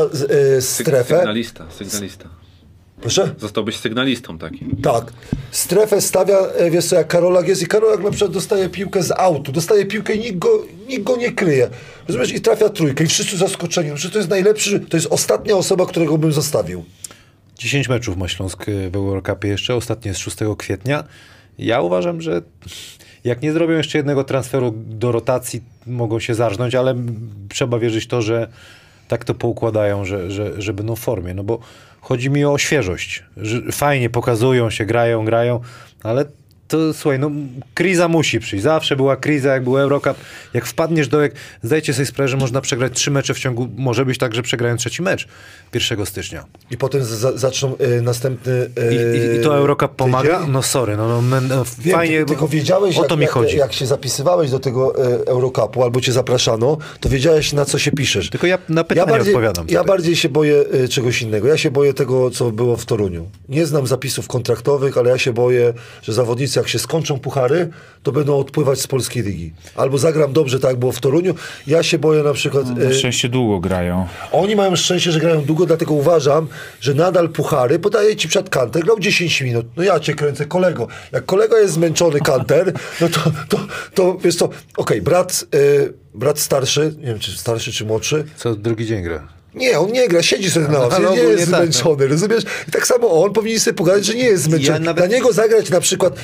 y, 0.57 0.61
strefę, 0.61 1.17
Sygnalista, 1.17 1.65
sygnalista. 1.71 2.29
Proszę? 3.05 3.35
Zostałbyś 3.37 3.77
sygnalistą 3.77 4.37
takim. 4.37 4.77
Tak. 4.83 5.13
Strefę 5.51 6.01
stawia, 6.01 6.37
e, 6.37 6.71
wiesz 6.71 6.85
co, 6.85 6.95
jak 6.95 7.07
Karolak 7.07 7.47
jest 7.47 7.61
i 7.61 7.67
Karolak 7.67 8.03
na 8.03 8.11
przykład 8.11 8.31
dostaje 8.31 8.69
piłkę 8.69 9.03
z 9.03 9.11
autu, 9.11 9.51
dostaje 9.51 9.85
piłkę 9.85 10.13
i 10.13 10.19
nikt 10.19 10.37
go, 10.37 10.49
nikt 10.87 11.03
go 11.03 11.15
nie 11.15 11.31
kryje. 11.31 11.69
Rozumiesz? 12.07 12.33
I 12.33 12.41
trafia 12.41 12.69
trójkę 12.69 13.03
i 13.03 13.07
wszyscy 13.07 13.37
zaskoczeni. 13.37 13.89
No, 13.89 13.97
że 13.97 14.09
to 14.09 14.17
jest 14.17 14.29
najlepszy, 14.29 14.79
to 14.79 14.97
jest 14.97 15.07
ostatnia 15.09 15.55
osoba, 15.55 15.85
którego 15.85 16.17
bym 16.17 16.31
zostawił. 16.31 16.85
10 17.57 17.89
meczów 17.89 18.17
ma 18.17 18.27
Śląsk 18.27 18.69
y, 18.69 18.89
w 18.89 18.95
Eurocupie 18.95 19.47
jeszcze, 19.47 19.75
ostatnie 19.75 20.09
jest 20.09 20.21
6 20.21 20.37
kwietnia. 20.57 21.03
Ja 21.59 21.81
uważam, 21.81 22.21
że 22.21 22.41
jak 23.23 23.41
nie 23.41 23.53
zrobią 23.53 23.73
jeszcze 23.73 23.97
jednego 23.97 24.23
transferu 24.23 24.73
do 24.75 25.11
rotacji, 25.11 25.61
mogą 25.87 26.19
się 26.19 26.35
zarżnąć, 26.35 26.75
ale 26.75 26.95
trzeba 27.49 27.79
wierzyć 27.79 28.03
w 28.03 28.07
to, 28.07 28.21
że 28.21 28.47
tak 29.07 29.25
to 29.25 29.33
poukładają, 29.33 30.05
że, 30.05 30.31
że, 30.31 30.61
że 30.61 30.73
będą 30.73 30.95
w 30.95 30.99
formie. 30.99 31.33
No 31.33 31.43
bo 31.43 31.59
chodzi 32.05 32.29
mi 32.29 32.45
o 32.45 32.57
świeżość. 32.57 33.23
Fajnie 33.71 34.09
pokazują 34.09 34.69
się, 34.69 34.85
grają, 34.85 35.25
grają, 35.25 35.59
ale 36.03 36.25
to 36.77 36.93
słuchaj, 36.93 37.19
no 37.19 37.31
kriza 37.73 38.07
musi 38.07 38.39
przyjść. 38.39 38.63
Zawsze 38.63 38.95
była 38.95 39.15
kriza, 39.15 39.53
jak 39.53 39.63
był 39.63 39.77
Eurocup. 39.77 40.17
Jak 40.53 40.65
wpadniesz 40.65 41.07
do... 41.07 41.21
Jak, 41.21 41.31
zdajcie 41.63 41.93
sobie 41.93 42.05
sprawę, 42.05 42.27
że 42.27 42.37
można 42.37 42.61
przegrać 42.61 42.93
trzy 42.93 43.11
mecze 43.11 43.33
w 43.33 43.39
ciągu... 43.39 43.67
Może 43.77 44.05
być 44.05 44.17
tak, 44.17 44.35
że 44.35 44.41
przegrają 44.41 44.77
trzeci 44.77 45.01
mecz 45.01 45.27
1 45.73 46.05
stycznia. 46.05 46.45
I 46.71 46.77
potem 46.77 47.03
za, 47.03 47.37
zaczną 47.37 47.77
e, 47.77 48.01
następny. 48.01 48.69
e, 48.77 49.35
I, 49.35 49.39
i, 49.39 49.43
to 49.43 49.57
Eurocup 49.57 49.95
pomaga? 49.95 50.37
tydzień. 50.37 50.51
No 50.51 50.63
sorry, 50.63 50.97
no, 50.97 51.21
no, 51.21 51.41
no 51.41 51.63
Wiem, 51.79 51.95
fajnie, 51.95 52.19
ty, 52.19 52.25
tylko 52.25 52.47
wiedziałeś, 52.47 52.97
o 52.97 53.01
jak, 53.01 53.09
to 53.09 53.17
mi 53.17 53.21
jak, 53.21 53.31
chodzi. 53.31 53.57
jak 53.57 53.73
się 53.73 53.85
zapisywałeś 53.85 54.51
do 54.51 54.59
tego 54.59 55.05
e, 55.05 55.27
Eurocupu 55.27 55.83
albo 55.83 56.01
cię 56.01 56.11
zapraszano, 56.11 56.77
to 56.99 57.09
wiedziałeś 57.09 57.53
na 57.53 57.65
co 57.65 57.79
się 57.79 57.91
piszesz. 57.91 58.29
Tylko 58.29 58.47
ja 58.47 58.57
na 58.69 58.83
pytania 58.83 59.11
bardziej, 59.11 59.33
odpowiadam 59.33 59.65
Ja 59.69 59.83
bardziej 59.83 60.15
się 60.15 60.29
boję 60.29 60.63
e, 60.83 60.87
czegoś 60.87 61.21
innego. 61.21 61.47
Ja 61.47 61.57
się 61.57 61.71
boję 61.71 61.93
tego, 61.93 62.31
co 62.31 62.51
było 62.51 62.77
w 62.77 62.85
Toruniu. 62.85 63.29
Nie 63.49 63.65
znam 63.65 63.87
zapisów 63.87 64.27
kontraktowych, 64.27 64.97
ale 64.97 65.09
ja 65.09 65.17
się 65.17 65.33
boję, 65.33 65.73
że 66.01 66.13
zawodnicy 66.13 66.59
jak 66.65 66.69
się 66.71 66.79
skończą 66.79 67.19
puchary, 67.19 67.69
to 68.03 68.11
będą 68.11 68.39
odpływać 68.39 68.81
z 68.81 68.87
polskiej 68.87 69.23
ligi. 69.23 69.53
Albo 69.75 69.97
zagram 69.97 70.33
dobrze, 70.33 70.59
tak 70.59 70.71
jak 70.71 70.79
było 70.79 70.91
w 70.91 70.99
Toruniu. 70.99 71.35
Ja 71.67 71.83
się 71.83 71.99
boję 71.99 72.23
na 72.23 72.33
przykład... 72.33 72.77
Na 72.77 72.85
e, 72.85 72.93
szczęście 72.93 73.29
długo 73.29 73.59
grają. 73.59 74.07
oni 74.31 74.55
mają 74.55 74.75
szczęście, 74.75 75.11
że 75.11 75.19
grają 75.19 75.41
długo, 75.41 75.65
dlatego 75.65 75.93
uważam, 75.93 76.47
że 76.81 76.93
nadal 76.93 77.29
puchary 77.29 77.79
podaje 77.79 78.15
ci 78.15 78.27
przed 78.27 78.49
kanter, 78.49 78.83
grał 78.83 78.99
10 78.99 79.41
minut. 79.41 79.65
No 79.77 79.83
ja 79.83 79.99
cię 79.99 80.13
kręcę, 80.13 80.45
kolego. 80.45 80.87
Jak 81.11 81.25
kolega 81.25 81.59
jest 81.59 81.73
zmęczony 81.73 82.19
kanter, 82.19 82.73
no 83.01 83.09
to, 83.09 83.19
to, 83.49 83.59
to 83.93 84.17
wiesz 84.23 84.35
co, 84.35 84.49
okej, 84.77 85.01
brat, 85.01 85.45
y, 85.55 85.93
brat 86.13 86.39
starszy, 86.39 86.93
nie 86.99 87.05
wiem 87.05 87.19
czy 87.19 87.37
starszy 87.37 87.71
czy 87.73 87.85
młodszy, 87.85 88.23
Co 88.37 88.55
drugi 88.55 88.85
dzień 88.85 89.03
gra. 89.03 89.27
nie, 89.53 89.79
on 89.79 89.91
nie 89.91 90.07
gra, 90.07 90.23
siedzi 90.23 90.51
sobie 90.51 90.67
na 90.67 90.79
ławce, 90.79 91.01
nie 91.11 91.17
jest 91.17 91.51
tak, 91.51 91.59
zmęczony, 91.59 92.07
rozumiesz? 92.07 92.43
I 92.67 92.71
tak 92.71 92.87
samo 92.87 93.23
on 93.23 93.33
powinien 93.33 93.59
sobie 93.59 93.75
pogadać, 93.75 94.05
że 94.05 94.13
nie 94.13 94.23
jest 94.23 94.43
zmęczony. 94.43 94.79
Ja 94.79 94.85
nawet- 94.85 95.05
Dla 95.07 95.15
niego 95.17 95.33
zagrać 95.33 95.69
na 95.69 95.79
przykład 95.81 96.15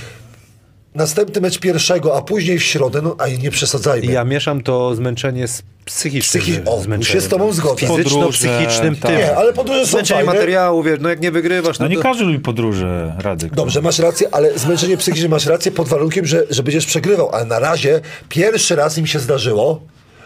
następny 0.95 1.41
mecz 1.41 1.59
pierwszego, 1.59 2.17
a 2.17 2.21
później 2.21 2.59
w 2.59 2.63
środę, 2.63 3.01
no 3.01 3.15
a 3.19 3.27
nie 3.27 3.51
przesadzajmy. 3.51 4.11
Ja 4.11 4.23
mieszam 4.23 4.61
to 4.63 4.95
zmęczenie 4.95 5.47
z 5.47 5.63
psychicznym 5.85 6.43
Psychi- 6.43 6.61
o, 6.65 6.81
zmęczeniem. 6.81 7.13
się 7.21 7.21
z 7.21 7.27
tobą 7.29 7.51
zgodzę. 7.53 7.75
Fizyczno-psychicznym 7.87 8.95
Podróże, 8.95 9.01
tym. 9.07 9.17
Nie, 9.17 9.35
ale 9.35 9.53
podróże 9.53 9.85
są 9.85 9.91
Zmęczenie 9.91 10.17
fajne. 10.19 10.33
materiału, 10.33 10.83
wiesz, 10.83 10.99
no 11.01 11.09
jak 11.09 11.21
nie 11.21 11.31
wygrywasz, 11.31 11.79
no, 11.79 11.85
No 11.85 11.89
nie 11.89 11.95
to... 11.97 12.01
każdy 12.03 12.23
lubi 12.23 12.39
podróże, 12.39 13.15
Radek. 13.19 13.53
Dobrze, 13.55 13.81
masz 13.81 13.99
rację, 13.99 14.27
ale 14.31 14.59
zmęczenie 14.59 14.97
psychiczne 14.97 15.29
masz 15.29 15.45
rację 15.45 15.71
pod 15.71 15.87
warunkiem, 15.87 16.25
że, 16.25 16.43
że 16.49 16.63
będziesz 16.63 16.85
przegrywał. 16.85 17.29
Ale 17.29 17.45
na 17.45 17.59
razie 17.59 18.01
pierwszy 18.29 18.75
raz 18.75 18.97
im 18.97 19.07
się 19.07 19.19
zdarzyło, 19.19 19.81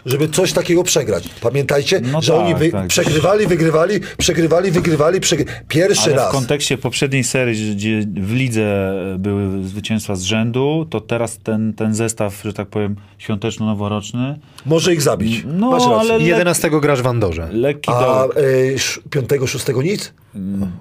żeby 0.06 0.28
coś 0.28 0.52
takiego 0.52 0.84
przegrać. 0.84 1.28
Pamiętajcie, 1.40 2.00
No 2.12 2.22
że 2.22 2.32
tak, 2.32 2.40
oni 2.42 2.54
wy, 2.54 2.70
tak. 2.70 2.86
przegrywali, 2.86 3.46
wygrywali, 3.46 4.00
przegrywali, 4.18 4.70
wygrywali. 4.70 5.20
Przegry... 5.20 5.44
Pierwszy 5.68 6.02
Ale 6.10 6.16
raz. 6.16 6.28
w 6.28 6.32
kontekście 6.32 6.78
poprzedniej 6.78 7.24
serii, 7.24 7.74
gdzie 7.76 8.00
w 8.20 8.32
lidze 8.32 8.92
były 9.18 9.64
zwycięstwa 9.64 10.16
z 10.16 10.22
rzędu, 10.22 10.86
to 10.90 11.00
teraz 11.00 11.38
ten, 11.38 11.74
ten 11.74 11.94
zestaw, 11.94 12.42
że 12.44 12.52
tak 12.52 12.68
powiem, 12.68 12.96
świąteczno-noworoczny, 13.18 14.38
Może 14.66 14.94
ich 14.94 15.02
zabić. 15.02 15.42
No, 15.46 15.70
masz 15.70 15.82
rację. 15.86 16.14
ale- 16.14 16.24
11 16.24 16.70
grasz 16.80 17.02
w 17.02 17.06
Andorze. 17.06 17.48
lekki 17.52 17.90
A 17.94 18.24
y, 18.24 18.74
sz- 18.74 19.04
piątego, 19.10 19.46
szóstego 19.46 19.82
nic? 19.82 20.12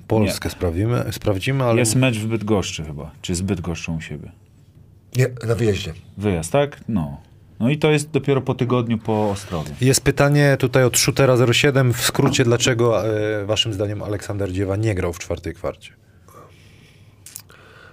Polskę 0.07 0.49
sprawdzimy, 0.49 1.05
sprawdzimy, 1.11 1.63
ale... 1.63 1.79
Jest 1.79 1.95
mecz 1.95 2.17
w 2.17 2.27
Bydgoszczy 2.27 2.83
chyba, 2.83 3.11
czy 3.21 3.35
z 3.35 3.41
Bydgoszczą 3.41 3.97
u 3.97 4.01
siebie. 4.01 4.31
Nie, 5.17 5.27
na 5.47 5.55
wyjeździe. 5.55 5.93
Wyjazd, 6.17 6.51
tak? 6.51 6.79
No. 6.89 7.17
No 7.59 7.69
i 7.69 7.77
to 7.77 7.91
jest 7.91 8.11
dopiero 8.11 8.41
po 8.41 8.55
tygodniu 8.55 8.97
po 8.97 9.29
Ostrowie. 9.29 9.71
Jest 9.81 10.03
pytanie 10.03 10.57
tutaj 10.59 10.83
od 10.83 10.97
Shootera 10.97 11.35
07. 11.53 11.93
W 11.93 12.01
skrócie, 12.01 12.43
dlaczego 12.43 13.07
e, 13.07 13.45
waszym 13.45 13.73
zdaniem 13.73 14.03
Aleksander 14.03 14.51
Dziewa 14.51 14.75
nie 14.75 14.95
grał 14.95 15.13
w 15.13 15.19
czwartej 15.19 15.53
kwarcie? 15.53 15.93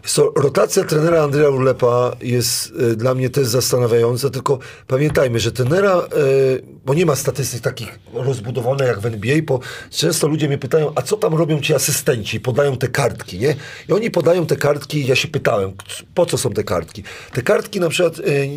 So, 0.05 0.33
rotacja 0.37 0.85
trenera 0.85 1.23
Andrzeja 1.23 1.49
Urlepa 1.51 2.17
jest 2.23 2.71
y, 2.71 2.97
dla 2.97 3.15
mnie 3.15 3.31
też 3.31 3.47
zastanawiająca, 3.47 4.31
tylko 4.31 4.59
pamiętajmy, 4.87 5.41
że 5.41 5.53
trenera, 5.53 5.99
y, 5.99 6.62
bo 6.85 6.95
nie 6.95 7.07
ma 7.07 7.17
statystyk 7.17 7.61
takich 7.61 7.99
rozbudowanych 8.12 8.87
jak 8.87 9.01
w 9.01 9.07
NBA, 9.07 9.37
bo 9.47 9.61
często 9.91 10.29
ludzie 10.29 10.49
mnie 10.49 10.59
pytają, 10.59 10.93
a 10.95 11.03
co 11.03 11.17
tam 11.17 11.35
robią 11.35 11.61
ci 11.61 11.75
asystenci? 11.75 12.41
Podają 12.41 12.77
te 12.77 12.88
kartki, 12.88 13.38
nie? 13.38 13.57
I 13.88 13.93
oni 13.93 14.11
podają 14.11 14.47
te 14.47 14.57
kartki 14.57 15.07
ja 15.07 15.17
się 15.17 15.29
pytałem, 15.29 15.73
po 16.15 16.27
co 16.27 16.38
są 16.38 16.51
te 16.51 16.65
kartki? 16.65 17.03
Te 17.33 17.43
kartki 17.43 17.81
na 17.81 17.88
przykład 17.88 18.19
y, 18.19 18.49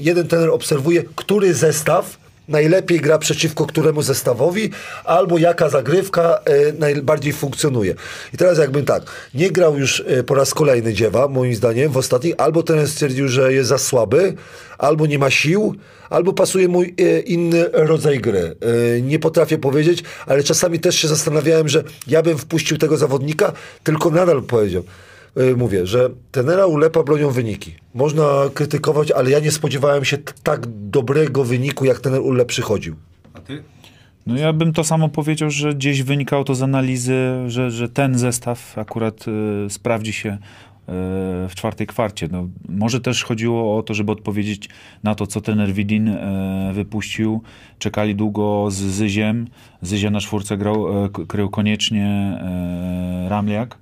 jeden 0.00 0.28
trener 0.28 0.50
obserwuje, 0.50 1.02
który 1.16 1.54
zestaw 1.54 2.23
najlepiej 2.48 3.00
gra 3.00 3.18
przeciwko 3.18 3.66
któremu 3.66 4.02
zestawowi, 4.02 4.70
albo 5.04 5.38
jaka 5.38 5.68
zagrywka 5.68 6.40
e, 6.44 6.72
najbardziej 6.72 7.32
funkcjonuje. 7.32 7.94
I 8.34 8.36
teraz 8.36 8.58
jakbym 8.58 8.84
tak, 8.84 9.02
nie 9.34 9.50
grał 9.50 9.78
już 9.78 10.04
e, 10.06 10.22
po 10.22 10.34
raz 10.34 10.54
kolejny 10.54 10.92
dziewa, 10.92 11.28
moim 11.28 11.54
zdaniem, 11.54 11.92
w 11.92 11.96
ostatnich, 11.96 12.34
albo 12.38 12.62
ten 12.62 12.88
stwierdził, 12.88 13.28
że 13.28 13.52
jest 13.52 13.68
za 13.68 13.78
słaby, 13.78 14.34
albo 14.78 15.06
nie 15.06 15.18
ma 15.18 15.30
sił, 15.30 15.74
albo 16.10 16.32
pasuje 16.32 16.68
mu 16.68 16.82
e, 16.82 17.20
inny 17.20 17.64
rodzaj 17.72 18.20
gry. 18.20 18.56
E, 18.96 19.00
nie 19.00 19.18
potrafię 19.18 19.58
powiedzieć, 19.58 20.02
ale 20.26 20.42
czasami 20.42 20.80
też 20.80 20.96
się 20.96 21.08
zastanawiałem, 21.08 21.68
że 21.68 21.84
ja 22.06 22.22
bym 22.22 22.38
wpuścił 22.38 22.78
tego 22.78 22.96
zawodnika, 22.96 23.52
tylko 23.82 24.10
nadal 24.10 24.42
powiedział, 24.42 24.84
mówię, 25.56 25.86
że 25.86 26.10
tenera 26.32 26.66
ulepa 26.66 27.02
bronią 27.02 27.30
wyniki. 27.30 27.74
Można 27.94 28.24
krytykować, 28.54 29.10
ale 29.10 29.30
ja 29.30 29.38
nie 29.38 29.50
spodziewałem 29.50 30.04
się 30.04 30.18
tak 30.42 30.66
dobrego 30.66 31.44
wyniku, 31.44 31.84
jak 31.84 32.00
ten 32.00 32.14
ulep 32.14 32.48
przychodził. 32.48 32.94
A 33.34 33.40
ty? 33.40 33.62
No 34.26 34.36
ja 34.36 34.52
bym 34.52 34.72
to 34.72 34.84
samo 34.84 35.08
powiedział, 35.08 35.50
że 35.50 35.74
gdzieś 35.74 36.02
wynikało 36.02 36.44
to 36.44 36.54
z 36.54 36.62
analizy, 36.62 37.14
że, 37.46 37.70
że 37.70 37.88
ten 37.88 38.18
zestaw 38.18 38.78
akurat 38.78 39.24
y, 39.66 39.70
sprawdzi 39.70 40.12
się 40.12 40.38
w 41.48 41.52
czwartej 41.54 41.86
kwarcie. 41.86 42.28
No, 42.32 42.48
może 42.68 43.00
też 43.00 43.24
chodziło 43.24 43.78
o 43.78 43.82
to, 43.82 43.94
żeby 43.94 44.12
odpowiedzieć 44.12 44.68
na 45.02 45.14
to, 45.14 45.26
co 45.26 45.40
trener 45.40 45.72
Widin 45.72 46.08
e, 46.08 46.70
wypuścił. 46.74 47.42
Czekali 47.78 48.14
długo 48.14 48.70
z 48.70 48.74
Zyziem. 48.74 49.46
Zyzia 49.82 50.10
na 50.10 50.20
czwórce 50.20 50.56
grał, 50.56 51.04
e, 51.04 51.08
krył 51.28 51.50
koniecznie 51.50 52.06
e, 52.06 53.28
Ramliak. 53.28 53.78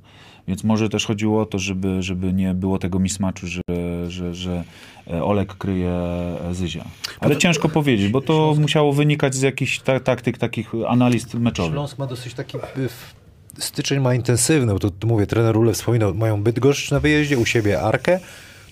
Więc 0.49 0.65
może 0.65 0.89
też 0.89 1.07
chodziło 1.07 1.43
o 1.43 1.47
to, 1.47 1.59
żeby, 1.59 2.03
żeby 2.03 2.33
nie 2.33 2.55
było 2.55 2.79
tego 2.79 2.99
mismatchu, 2.99 3.47
że, 3.47 3.63
że, 4.09 4.35
że 4.35 4.65
e, 5.11 5.25
Olek 5.25 5.55
kryje 5.55 5.91
e, 5.91 6.55
Zyzia. 6.55 6.85
Ale 7.21 7.37
ciężko 7.37 7.69
powiedzieć, 7.69 8.09
bo 8.09 8.21
to 8.21 8.55
musiało 8.61 8.93
wynikać 8.93 9.35
z 9.35 9.43
jakichś 9.43 9.79
ta, 9.81 10.01
taktyk, 10.01 10.39
takich 10.39 10.73
analiz 10.89 11.35
meczowych. 11.35 11.73
Śląsk 11.73 11.99
ma 11.99 12.07
dosyć 12.07 12.35
taki... 12.35 12.57
y, 12.59 12.89
Styczeń 13.59 14.01
ma 14.01 14.15
intensywny, 14.15 14.73
bo 14.73 14.79
to, 14.79 14.91
to 14.91 15.07
mówię, 15.07 15.27
trener 15.27 15.57
Ule 15.57 15.73
wspominał, 15.73 16.15
mają 16.15 16.43
Bydgoszcz 16.43 16.91
na 16.91 17.01
wyjeździe, 17.01 17.39
u 17.39 17.47
siebie 17.47 17.81
Arkę. 17.81 18.21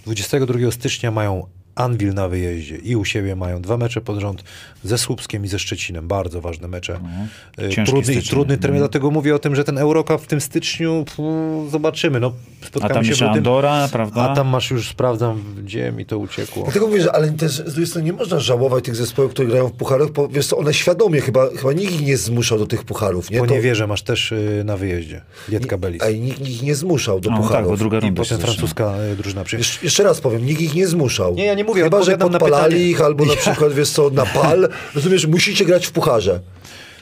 22 0.04 0.70
stycznia 0.70 1.10
mają 1.10 1.46
Anwil 1.80 2.14
na 2.14 2.28
wyjeździe 2.28 2.76
i 2.76 2.96
u 2.96 3.04
siebie 3.04 3.36
mają 3.36 3.62
dwa 3.62 3.76
mecze 3.76 4.00
pod 4.00 4.18
rząd 4.18 4.44
ze 4.84 4.98
Słupskiem 4.98 5.44
i 5.44 5.48
ze 5.48 5.58
Szczecinem. 5.58 6.08
Bardzo 6.08 6.40
ważne 6.40 6.68
mecze. 6.68 7.00
Ciężki 7.70 7.84
Trudny, 7.92 8.22
trudny 8.22 8.56
termin, 8.58 8.76
Mhm. 8.76 8.78
dlatego 8.78 9.10
mówię 9.10 9.34
o 9.34 9.38
tym, 9.38 9.56
że 9.56 9.64
ten 9.64 9.78
Eurocup 9.78 10.20
w 10.22 10.26
tym 10.26 10.40
styczniu 10.40 11.04
zobaczymy. 11.70 12.20
No, 12.20 12.32
A 12.62 12.66
spotkamy 12.66 12.94
tam 12.94 13.04
się 13.04 13.14
w 13.14 13.22
Andora, 13.22 13.88
prawda? 13.92 14.22
A 14.30 14.34
tam 14.34 14.48
masz 14.48 14.70
już, 14.70 14.88
sprawdzam, 14.88 15.42
gdzie 15.64 15.92
mi 15.92 16.06
to 16.06 16.18
uciekło. 16.18 16.62
Dlatego 16.62 16.86
mówię, 16.86 17.02
że 17.02 17.12
ale 17.12 17.30
też 17.30 17.52
z 17.52 17.64
drugiej 17.64 17.86
strony 17.86 18.06
nie 18.06 18.12
można 18.12 18.38
żałować 18.40 18.84
tych 18.84 18.96
zespołów, 18.96 19.30
które 19.32 19.48
grają 19.48 19.68
w 19.68 19.72
pucharach, 19.72 20.10
bo 20.10 20.28
wiesz 20.28 20.46
co, 20.46 20.56
one 20.58 20.74
świadomie 20.74 21.20
chyba, 21.20 21.48
chyba 21.56 21.72
nikt 21.72 21.92
ich 21.92 22.02
nie 22.02 22.16
zmuszał 22.16 22.58
do 22.58 22.66
tych 22.66 22.84
pucharów, 22.84 23.30
nie? 23.30 23.38
Po 23.38 23.46
To- 23.46 23.54
niewierze 23.54 23.86
masz 23.86 24.02
też 24.02 24.32
y, 24.32 24.62
na 24.64 24.76
wyjeździe. 24.76 25.20
Lietka 25.48 25.78
Belis. 25.78 26.02
A 26.02 26.08
i 26.08 26.20
nikt 26.20 26.48
ich 26.48 26.62
nie 26.62 26.74
zmuszał 26.74 27.20
do 27.20 27.30
No 27.30 27.36
tak, 27.36 27.46
pucharów. 27.46 27.70
bo 27.70 27.76
druga 27.76 27.98
I 27.98 28.00
runda 28.00 28.22
potem 28.22 28.28
się 28.28 28.34
zacznie. 28.42 28.54
francuska 28.54 28.94
y, 29.12 29.16
drużyna 29.16 29.44
przyjechała. 29.44 29.68
Jeszcze, 29.70 29.86
jeszcze 29.86 30.02
raz 30.02 30.20
powiem, 30.20 30.46
nikt 30.46 30.60
ich 30.60 30.74
nie 30.74 30.86
zmuszał. 30.86 31.34
Nie, 31.34 31.44
ja 31.44 31.54
nie 31.54 31.64
mówię, 31.70 31.82
Chyba, 31.82 32.02
że 32.02 32.18
podpalali 32.18 32.90
ich 32.90 33.00
albo 33.00 33.24
na 33.24 33.36
przykład, 33.36 33.72
wiesz 33.72 33.90
co, 33.90 34.10
na 34.10 34.26
pal. 34.26 34.68
Rozumiesz, 34.94 35.26
musicie 35.26 35.64
grać 35.64 35.86
w 35.86 35.92
pucharze. 35.92 36.40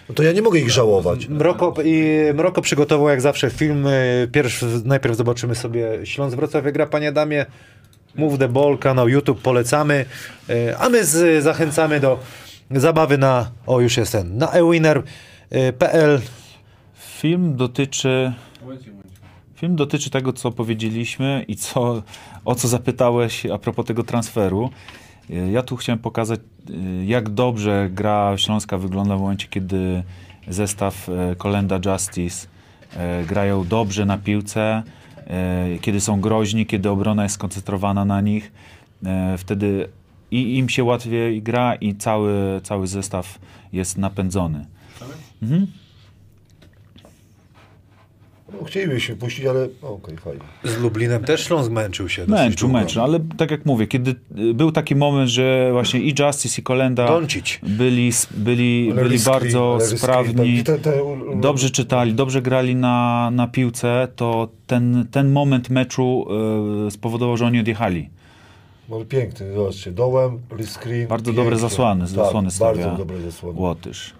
No 0.09 0.15
to 0.15 0.23
ja 0.23 0.33
nie 0.33 0.43
mogę 0.43 0.59
ich 0.59 0.71
żałować. 0.71 1.29
Mroko, 1.29 1.75
i 1.85 2.15
Mroko 2.35 2.63
przygotował 2.63 3.09
jak 3.09 3.21
zawsze 3.21 3.51
film. 3.51 3.87
y, 3.87 4.29
Pierwszy, 4.33 4.67
najpierw 4.85 5.17
zobaczymy 5.17 5.55
sobie 5.55 5.89
Śląsk 6.05 6.37
Wrocław 6.37 6.65
gra 6.65 6.87
Panie 6.87 7.13
Damie. 7.13 7.47
Move 8.15 8.39
the 8.39 8.49
Ball, 8.49 8.79
kanał 8.79 9.09
YouTube 9.09 9.41
polecamy. 9.43 10.05
Y, 10.51 10.77
A 10.79 10.89
my 10.89 11.05
z, 11.05 11.43
zachęcamy 11.45 12.01
do 12.01 12.19
zabawy 12.71 13.19
na, 13.19 13.51
o 13.67 13.81
już 13.81 13.97
jest 13.97 14.13
ten, 14.13 14.37
na 14.39 14.51
ewinner.pl. 14.51 16.21
Film 17.21 17.57
dotyczy. 17.57 18.33
Film 19.59 19.77
dotyczy 19.77 20.11
tego, 20.11 20.33
co 20.33 20.51
powiedzieliśmy 20.53 21.45
i 21.49 21.57
co, 21.57 22.03
o 22.45 22.55
co 22.55 22.69
zapytałeś 22.69 23.47
a 23.47 23.59
propos 23.59 23.87
tego 23.87 24.05
transferu. 24.05 24.71
E, 25.31 25.51
Ja 25.51 25.63
tu 25.63 25.77
chciałem 25.77 25.99
pokazać, 25.99 26.41
e, 26.41 27.05
jak 27.05 27.29
dobrze 27.29 27.91
gra 27.93 28.39
Śląska 28.39 28.79
wygląda 28.79 29.17
w 29.17 29.21
momencie, 29.21 29.49
kiedy 29.51 30.03
zestaw 30.49 31.09
e, 31.09 31.37
Kolenda 31.37 31.81
Justice 31.87 32.49
grają 33.27 33.65
dobrze 33.65 34.07
na 34.07 34.19
piłce, 34.19 34.83
kiedy 35.81 36.01
są 36.01 36.21
groźni, 36.21 36.67
kiedy 36.67 36.91
obrona 36.91 37.23
jest 37.23 37.35
skoncentrowana 37.35 38.05
na 38.05 38.21
nich. 38.21 38.53
Wtedy 39.39 39.89
i 40.31 40.59
im 40.59 40.69
się 40.69 40.85
łatwiej 40.85 41.43
gra 41.43 41.75
i 41.75 41.95
cały, 41.95 42.61
cały 42.63 42.87
zestaw 42.87 43.39
jest 43.73 43.99
napędzony. 43.99 44.67
No, 48.53 48.65
chcielibyśmy 48.65 49.17
puścić, 49.17 49.45
ale 49.47 49.69
o, 49.83 49.95
okej, 49.95 50.17
fajnie. 50.17 50.41
Z 50.65 50.79
Lublinem 50.79 51.25
też 51.25 51.45
Śląsk 51.47 51.71
męczył 51.71 52.09
się. 52.09 52.27
Męczył, 52.27 52.69
męczył, 52.69 53.03
ale 53.03 53.21
tak 53.37 53.51
jak 53.51 53.67
mówię, 53.67 53.87
kiedy 53.87 54.11
y, 54.39 54.55
był 54.55 54.73
taki 54.73 54.97
moment, 54.97 55.31
że 55.31 55.69
właśnie 55.73 56.01
i 56.01 56.15
Justice 56.19 56.61
i 56.61 56.65
Kolenda 56.65 57.21
byli, 57.63 58.11
byli, 58.31 58.89
Ale 58.93 59.03
byli 59.03 59.19
bardzo 59.19 59.79
riski, 59.81 59.99
sprawni, 59.99 60.65
tak, 60.65 60.77
te- 60.81 60.93
te- 60.93 61.41
dobrze 61.41 61.71
czytali, 61.71 62.15
dobrze 62.15 62.43
grali 62.43 62.77
na, 62.77 63.31
na 63.31 63.49
piłce, 63.49 64.09
to 64.17 64.49
ten, 64.67 65.07
ten 65.11 65.33
moment 65.33 65.71
meczu 65.71 66.27
y, 66.87 66.91
spowodował, 66.91 67.37
że 67.37 67.47
oni 67.47 67.61
odjechali. 67.61 68.11
No, 68.89 69.05
piękny, 69.05 69.53
zobaczcie, 69.53 69.93
dołem, 69.93 70.39
screen. 70.79 71.09
Bardzo 71.09 71.33
dobre 71.33 71.59
zasłany, 71.59 72.07
zasłony 72.07 72.49
tak, 72.49 72.55
stawia 72.57 72.85
Bardzo 72.85 73.05
dobre 73.05 73.21
zasłony. 73.21 73.61
Łotysz. 73.61 74.15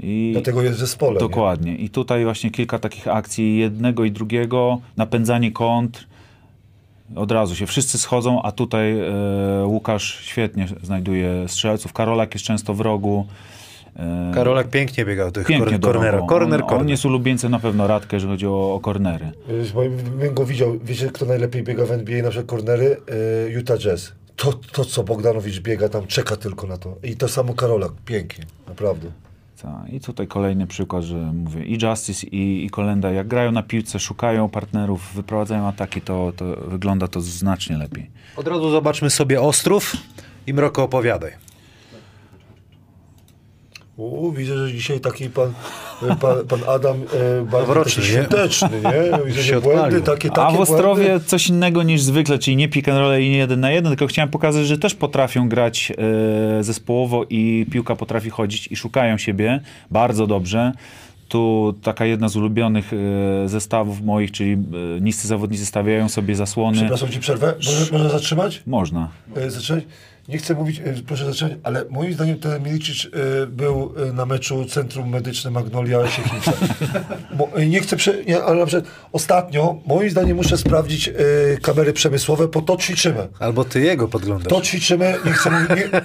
I 0.00 0.30
Dlatego 0.32 0.62
jest 0.62 0.76
w 0.76 0.80
zespole. 0.80 1.12
nie? 1.14 1.18
Dokładnie. 1.20 1.76
I 1.76 1.90
tutaj 1.90 2.24
właśnie 2.24 2.50
kilka 2.50 2.78
takich 2.78 3.08
akcji, 3.08 3.58
jednego 3.58 4.04
i 4.04 4.10
drugiego, 4.10 4.80
napędzanie 4.96 5.52
kontr. 5.52 6.06
Od 7.16 7.32
razu 7.32 7.54
się 7.56 7.66
wszyscy 7.66 7.98
schodzą, 7.98 8.42
a 8.42 8.52
tutaj 8.52 9.00
e, 9.00 9.66
Łukasz 9.66 10.20
świetnie 10.24 10.68
znajduje 10.82 11.48
strzelców. 11.48 11.92
Karolak 11.92 12.34
jest 12.34 12.44
często 12.46 12.74
w 12.74 12.80
rogu. 12.80 13.26
E, 13.96 14.30
Karolek 14.34 14.68
pięknie 14.70 15.04
biegał 15.04 15.30
tych 15.32 15.46
pięknie 15.46 15.70
kor- 15.72 15.78
do 15.78 15.88
kornera. 15.88 16.12
rogu. 16.16 16.26
Korner, 16.26 16.60
on, 16.62 16.66
korner. 16.68 16.80
on 16.82 16.88
jest 16.88 17.04
ulubieńcem 17.04 17.50
na 17.50 17.58
pewno 17.58 17.86
Radkę, 17.86 18.16
jeżeli 18.16 18.32
chodzi 18.32 18.46
o, 18.46 18.74
o 18.74 18.80
kornery. 18.80 19.30
Bym 20.18 20.34
go 20.34 20.44
widział, 20.46 20.78
wiecie 20.84 21.06
kto 21.10 21.26
najlepiej 21.26 21.62
biega 21.62 21.86
w 21.86 21.90
NBA, 21.92 22.22
na 22.22 22.30
przykład 22.30 22.50
cornery? 22.50 22.96
Yy, 23.46 23.52
Utah 23.52 23.78
Jazz. 23.78 24.12
To, 24.36 24.52
to, 24.52 24.84
co 24.84 25.02
Bogdanowicz 25.04 25.60
biega 25.60 25.88
tam, 25.88 26.06
czeka 26.06 26.36
tylko 26.36 26.66
na 26.66 26.76
to. 26.78 26.96
I 27.02 27.16
to 27.16 27.28
samo 27.28 27.54
Karolak, 27.54 27.92
pięknie, 28.04 28.44
naprawdę. 28.68 29.08
I 29.92 30.00
tutaj 30.00 30.26
kolejny 30.26 30.66
przykład, 30.66 31.04
że 31.04 31.16
mówię, 31.16 31.64
i 31.64 31.78
Justice, 31.82 32.26
i, 32.26 32.64
i 32.64 32.70
Kolenda, 32.70 33.10
jak 33.10 33.28
grają 33.28 33.52
na 33.52 33.62
piłce, 33.62 33.98
szukają 33.98 34.48
partnerów, 34.48 35.14
wyprowadzają 35.14 35.66
ataki, 35.66 36.00
to, 36.00 36.32
to 36.36 36.44
wygląda 36.66 37.08
to 37.08 37.20
znacznie 37.20 37.78
lepiej. 37.78 38.10
Od 38.36 38.48
razu 38.48 38.70
zobaczmy 38.70 39.10
sobie 39.10 39.40
Ostrów 39.40 39.96
i 40.46 40.54
Mroko 40.54 40.82
opowiadaj. 40.82 41.32
U, 43.96 44.32
widzę, 44.32 44.56
że 44.68 44.72
dzisiaj 44.74 45.00
taki 45.00 45.30
pan, 45.30 45.52
e, 46.02 46.16
pan, 46.16 46.46
pan 46.48 46.60
Adam 46.68 46.96
e, 47.40 47.44
bardzo 47.44 47.74
taki 47.74 48.00
nie? 48.00 48.06
świąteczny, 48.06 48.68
nie? 48.84 49.18
Widzę, 49.26 49.42
Się 49.42 49.54
że 49.54 49.60
błędy 49.60 50.00
takie, 50.00 50.28
takie 50.28 50.46
A 50.46 50.50
w 50.50 50.60
Ostrowie 50.60 51.04
błędy. 51.04 51.24
coś 51.24 51.48
innego 51.48 51.82
niż 51.82 52.02
zwykle, 52.02 52.38
czyli 52.38 52.56
nie 52.56 52.68
pick 52.68 52.88
and 52.88 52.98
roll 52.98 53.20
i 53.20 53.30
nie 53.30 53.36
jeden 53.36 53.60
na 53.60 53.70
jeden, 53.70 53.90
tylko 53.92 54.06
chciałem 54.06 54.28
pokazać, 54.30 54.66
że 54.66 54.78
też 54.78 54.94
potrafią 54.94 55.48
grać 55.48 55.92
e, 56.58 56.64
zespołowo 56.64 57.24
i 57.30 57.66
piłka 57.70 57.96
potrafi 57.96 58.30
chodzić 58.30 58.66
i 58.72 58.76
szukają 58.76 59.18
siebie 59.18 59.60
bardzo 59.90 60.26
dobrze. 60.26 60.72
Tu 61.28 61.74
taka 61.82 62.04
jedna 62.04 62.28
z 62.28 62.36
ulubionych 62.36 62.90
e, 63.44 63.48
zestawów 63.48 64.00
moich, 64.00 64.30
czyli 64.30 64.52
e, 64.52 64.56
niscy 65.00 65.28
zawodnicy 65.28 65.66
stawiają 65.66 66.08
sobie 66.08 66.34
zasłony. 66.34 66.76
Przepraszam 66.76 67.08
ci 67.08 67.20
przerwę, 67.20 67.54
może, 67.56 67.92
można 67.92 68.08
zatrzymać? 68.08 68.62
Można. 68.66 69.08
E, 69.36 69.50
zacząć? 69.50 69.84
Nie 70.28 70.38
chcę 70.38 70.54
mówić, 70.54 70.78
e, 70.78 70.82
proszę 71.06 71.24
zacząć, 71.26 71.52
ale 71.62 71.84
moim 71.90 72.14
zdaniem 72.14 72.38
ten 72.38 72.62
Milicic 72.62 73.06
e, 73.06 73.46
był 73.46 73.94
e, 74.08 74.12
na 74.12 74.26
meczu 74.26 74.64
Centrum 74.64 75.08
Medyczne 75.08 75.50
Magnolia 75.50 76.08
Siechnica. 76.08 76.52
Nie 77.68 77.80
chcę, 77.80 77.96
prze, 77.96 78.24
nie, 78.24 78.42
ale 78.42 78.60
na 78.60 78.66
przykład 78.66 78.94
ostatnio, 79.12 79.80
moim 79.86 80.10
zdaniem 80.10 80.36
muszę 80.36 80.58
sprawdzić 80.58 81.10
kamery 81.62 81.92
przemysłowe, 81.92 82.48
bo 82.48 82.62
to 82.62 82.76
ćwiczymy. 82.76 83.28
Albo 83.38 83.64
ty 83.64 83.80
jego 83.80 84.08
podglądasz. 84.08 84.48
To 84.48 84.60
ćwiczymy, 84.60 85.14
nie 85.24 85.32
chcę 85.32 85.50
mówić, 85.50 85.68
nie... 85.70 86.00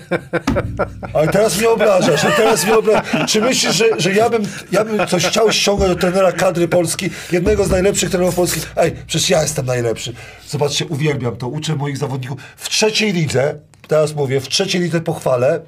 Ale 1.13 1.28
teraz 1.28 1.57
mnie 1.57 1.70
obrażasz, 1.70 2.22
teraz 2.38 2.65
mnie 2.65 2.78
obrażasz. 2.78 3.32
Czy 3.32 3.41
myślisz, 3.41 3.76
że, 3.76 3.86
że 3.97 4.13
ja, 4.13 4.30
bym, 4.30 4.43
ja 4.72 4.86
bym 4.86 5.07
coś 5.07 5.26
chciał 5.26 5.51
ściągnąć 5.51 5.93
do 5.93 5.99
trenera 5.99 6.32
kadry 6.32 6.68
Polski, 6.68 7.09
jednego 7.32 7.65
z 7.65 7.70
najlepszych 7.70 8.09
trenerów 8.09 8.36
Polski? 8.36 8.61
Ej, 8.76 8.91
przecież 9.07 9.30
ja 9.30 9.41
jestem 9.41 9.65
najlepszy. 9.65 10.13
Zobaczcie, 10.47 10.86
uwielbiam 10.86 11.36
to, 11.36 11.47
uczę 11.47 11.76
moich 11.76 11.97
zawodników. 11.97 12.41
W 12.57 12.70
trzeciej 12.70 13.13
lidze, 13.13 13.59
teraz 13.88 14.15
mówię, 14.15 14.39
w 14.39 14.47
trzeciej 14.47 14.81
lidze 14.81 15.01
pochwalę, 15.01 15.61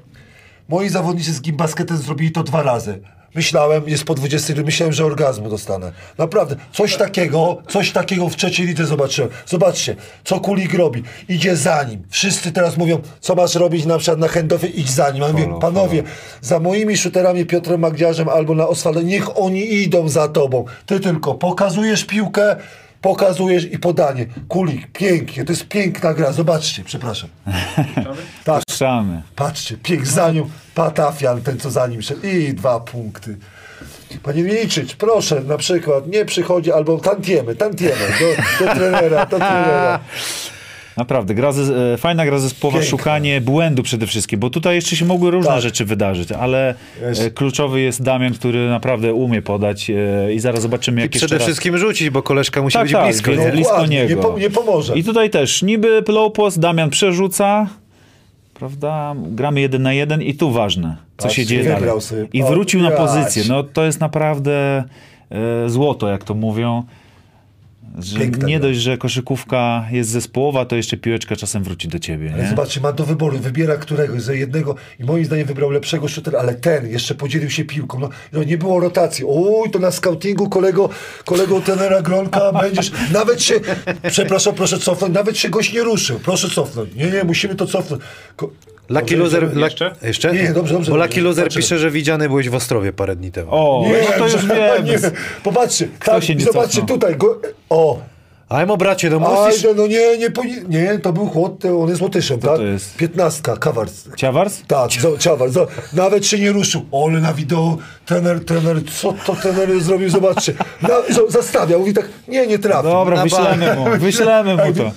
moi 0.69 0.89
zawodnicy 0.89 1.33
z 1.33 1.41
gimbasketem 1.41 1.97
zrobili 1.97 2.31
to 2.31 2.43
dwa 2.43 2.63
razy. 2.63 2.99
Myślałem, 3.35 3.83
jest 3.89 4.03
po 4.03 4.15
20, 4.15 4.53
myślałem, 4.65 4.93
że 4.93 5.05
orgazmu 5.05 5.49
dostanę. 5.49 5.91
Naprawdę, 6.17 6.55
coś 6.73 6.97
takiego, 6.97 7.57
coś 7.67 7.91
takiego 7.91 8.29
w 8.29 8.35
trzeciej 8.35 8.67
lidze 8.67 8.85
zobaczyłem. 8.85 9.31
Zobaczcie, 9.45 9.95
co 10.23 10.39
Kulik 10.39 10.73
robi. 10.73 11.03
Idzie 11.29 11.55
za 11.55 11.83
nim. 11.83 12.03
Wszyscy 12.09 12.51
teraz 12.51 12.77
mówią, 12.77 13.01
co 13.19 13.35
masz 13.35 13.55
robić 13.55 13.85
na 13.85 13.97
przykład 13.97 14.19
na 14.19 14.27
handoffie, 14.27 14.67
idź 14.67 14.91
za 14.91 15.11
nim. 15.11 15.23
A 15.23 15.27
ja 15.27 15.33
mówię, 15.33 15.59
panowie, 15.61 16.03
za 16.41 16.59
moimi 16.59 16.97
shooterami 16.97 17.45
Piotrem 17.45 17.79
Magdziarzem 17.79 18.29
albo 18.29 18.55
na 18.55 18.67
Oswaldo, 18.67 19.01
niech 19.01 19.37
oni 19.37 19.73
idą 19.73 20.09
za 20.09 20.27
tobą. 20.27 20.65
Ty 20.85 20.99
tylko 20.99 21.35
pokazujesz 21.35 22.05
piłkę, 22.05 22.55
pokazujesz 23.01 23.65
i 23.65 23.79
podanie. 23.79 24.25
Kulik, 24.47 24.87
pięknie, 24.91 25.45
to 25.45 25.51
jest 25.51 25.67
piękna 25.67 26.13
gra. 26.13 26.31
Zobaczcie, 26.31 26.83
przepraszam. 26.83 27.29
Tak, 28.43 28.63
Puszczamy. 28.67 29.21
Patrzcie, 29.35 29.77
pięk 29.77 30.05
za 30.07 30.31
nią, 30.31 30.49
Patafian, 30.75 31.41
ten 31.41 31.59
co 31.59 31.71
za 31.71 31.87
nim 31.87 32.01
szedł 32.01 32.27
i 32.27 32.53
dwa 32.53 32.79
punkty. 32.79 33.37
Panie 34.23 34.43
Miliczyć, 34.43 34.95
proszę, 34.95 35.41
na 35.41 35.57
przykład, 35.57 36.07
nie 36.07 36.25
przychodzi, 36.25 36.71
albo 36.71 36.97
tantiemy, 36.97 37.55
tantiemy, 37.55 38.07
do, 38.19 38.65
do 38.65 38.73
trenera, 38.75 39.25
do 39.25 39.37
trenera. 39.47 39.99
Naprawdę, 40.97 41.33
gra 41.35 41.51
ze, 41.51 41.93
e, 41.93 41.97
fajna 41.97 42.25
gra 42.25 42.39
zespołowa, 42.39 42.83
szukanie 42.83 43.41
błędu 43.41 43.83
przede 43.83 44.07
wszystkim, 44.07 44.39
bo 44.39 44.49
tutaj 44.49 44.75
jeszcze 44.75 44.95
się 44.95 45.05
mogły 45.05 45.31
różne 45.31 45.51
Tak. 45.51 45.61
rzeczy 45.61 45.85
wydarzyć, 45.85 46.31
ale 46.31 46.75
Jest. 47.01 47.21
e, 47.21 47.31
kluczowy 47.31 47.81
jest 47.81 48.03
Damian, 48.03 48.33
który 48.33 48.69
naprawdę 48.69 49.13
umie 49.13 49.41
podać 49.41 49.89
e, 49.89 50.33
i 50.33 50.39
zaraz 50.39 50.61
zobaczymy, 50.61 51.01
I 51.01 51.03
jak 51.03 51.13
jeszcze 51.13 51.27
przede 51.27 51.39
raz... 51.39 51.47
wszystkim 51.47 51.77
rzucić, 51.77 52.09
bo 52.09 52.21
koleżka 52.23 52.61
musi 52.61 52.73
Tak, 52.73 52.83
być 52.83 52.91
tak, 52.91 53.05
blisko. 53.05 53.31
Nie? 53.31 53.51
blisko 53.51 53.85
niego. 53.85 54.15
Nie, 54.15 54.21
po, 54.21 54.39
nie 54.39 54.49
pomoże. 54.49 54.97
I 54.97 55.03
tutaj 55.03 55.29
też, 55.29 55.61
niby 55.63 56.03
low 56.07 56.33
post, 56.33 56.59
Damian 56.59 56.89
przerzuca, 56.89 57.67
prawda, 58.53 59.15
gramy 59.31 59.61
jeden 59.61 59.81
na 59.81 59.93
jeden 59.93 60.21
i 60.21 60.33
tu 60.33 60.51
ważne, 60.51 60.95
co 61.17 61.23
Patrz, 61.23 61.35
się 61.35 61.45
dzieje 61.45 61.63
dalej. 61.63 62.01
sobie. 62.01 62.27
I 62.33 62.43
wrócił 62.43 62.81
na 62.81 62.91
pozycję, 62.91 63.43
no 63.49 63.63
to 63.63 63.85
jest 63.85 63.99
naprawdę 63.99 64.83
e, 65.31 65.69
złoto, 65.69 66.09
jak 66.09 66.23
to 66.23 66.33
mówią. 66.33 66.83
Że 67.99 68.19
Piękna 68.19 68.47
nie 68.47 68.59
gra. 68.59 68.67
dość, 68.69 68.79
że 68.79 68.97
koszykówka 68.97 69.85
jest 69.91 70.09
zespołowa, 70.09 70.65
to 70.65 70.75
jeszcze 70.75 70.97
piłeczka 70.97 71.35
czasem 71.35 71.63
wróci 71.63 71.87
do 71.87 71.99
ciebie. 71.99 72.31
Ale 72.33 72.43
Nie? 72.43 72.49
zobaczcie, 72.49 72.81
ma 72.81 72.91
do 72.91 73.05
wyboru, 73.05 73.39
wybiera 73.39 73.77
któregoś 73.77 74.21
za 74.21 74.33
jednego 74.33 74.75
i 74.99 75.03
moim 75.03 75.25
zdaniem 75.25 75.47
wybrał 75.47 75.69
lepszego 75.69 76.07
shootera, 76.07 76.39
ale 76.39 76.53
ten 76.55 76.87
jeszcze 76.89 77.15
podzielił 77.15 77.49
się 77.49 77.65
piłką. 77.65 77.99
No, 77.99 78.09
no 78.33 78.43
nie 78.43 78.57
było 78.57 78.79
rotacji. 78.79 79.25
Uj, 79.25 79.71
to 79.71 79.79
na 79.79 79.91
scoutingu 79.91 80.49
kolego, 80.49 80.89
kolego 81.25 81.61
tenera 81.61 82.01
Gronka 82.01 82.51
będziesz, 82.61 82.91
nawet 83.13 83.41
się, 83.43 83.55
przepraszam, 84.09 84.55
proszę 84.55 84.77
cofnąć, 84.79 85.13
nawet 85.13 85.37
się 85.37 85.49
goś 85.49 85.73
nie 85.73 85.83
ruszył, 85.83 86.19
proszę 86.19 86.49
cofnąć. 86.49 86.95
Nie, 86.95 87.11
nie, 87.11 87.23
musimy 87.23 87.55
to 87.55 87.65
cofnąć. 87.65 88.01
Ko- 88.35 88.51
Lucky 88.89 89.17
Loser... 89.17 89.57
Jeszcze? 89.57 89.95
jeszcze? 90.01 90.33
Nie, 90.33 90.53
dobrze, 90.53 90.73
dobrze, 90.73 90.91
Bo. 90.91 90.97
Lucky 90.97 91.21
Loser 91.21 91.49
pisze, 91.49 91.77
że 91.79 91.91
widziany 91.91 92.27
byłeś 92.29 92.49
w 92.49 92.55
Ostrowie 92.55 92.93
parę 92.93 93.15
dni 93.15 93.31
temu. 93.31 93.47
O, 93.51 93.83
Nie, 93.85 93.93
no 94.11 94.17
to 94.17 94.33
już 94.33 94.45
wiem. 94.45 94.85
nie, 94.85 94.97
popatrzcie, 95.43 95.87
tam, 96.05 96.21
się 96.21 96.35
nie 96.35 96.43
zobaczcie 96.45 96.79
cofnął? 96.81 96.97
tutaj, 96.97 97.15
go, 97.15 97.41
o, 97.69 97.99
Ajmo 98.49 98.77
bracie, 98.77 99.09
no 99.09 99.19
musisz... 99.19 99.65
Ajde, 99.65 99.81
no 99.81 99.87
nie, 99.87 100.17
nie, 100.17 100.29
powi- 100.29 100.69
nie, 100.69 100.99
to 100.99 101.13
był 101.13 101.27
chłod, 101.27 101.59
to 101.59 101.79
on 101.81 101.89
jest 101.89 102.01
Łotyszem, 102.01 102.39
tak? 102.39 102.55
to 102.57 102.63
jest? 102.63 102.95
Piętnastka, 102.97 103.57
kawars. 103.57 103.93
Ciawars? 104.17 104.61
Tak, 104.67 104.91
Ciawar, 105.19 105.49
zo- 105.49 105.67
nawet 105.93 106.25
się 106.27 106.39
nie 106.39 106.51
ruszył. 106.51 106.85
Ole 106.91 107.19
na 107.19 107.33
wideo, 107.33 107.77
trener, 108.05 108.45
trener, 108.45 108.77
co 109.01 109.13
to 109.25 109.35
trener 109.35 109.81
zrobił, 109.81 110.09
zobaczcie. 110.09 110.53
Na, 110.81 110.89
zo- 110.89 111.29
zastawiał, 111.31 111.79
mówi 111.79 111.93
tak, 111.93 112.09
nie, 112.27 112.47
nie 112.47 112.59
trafił. 112.59 112.91
Dobra, 112.91 113.15
Na 113.15 113.23
wyślemy 113.23 113.75
mu, 113.75 113.85
wyślemy 113.99 114.55
mu 114.55 114.73
to. 114.73 114.91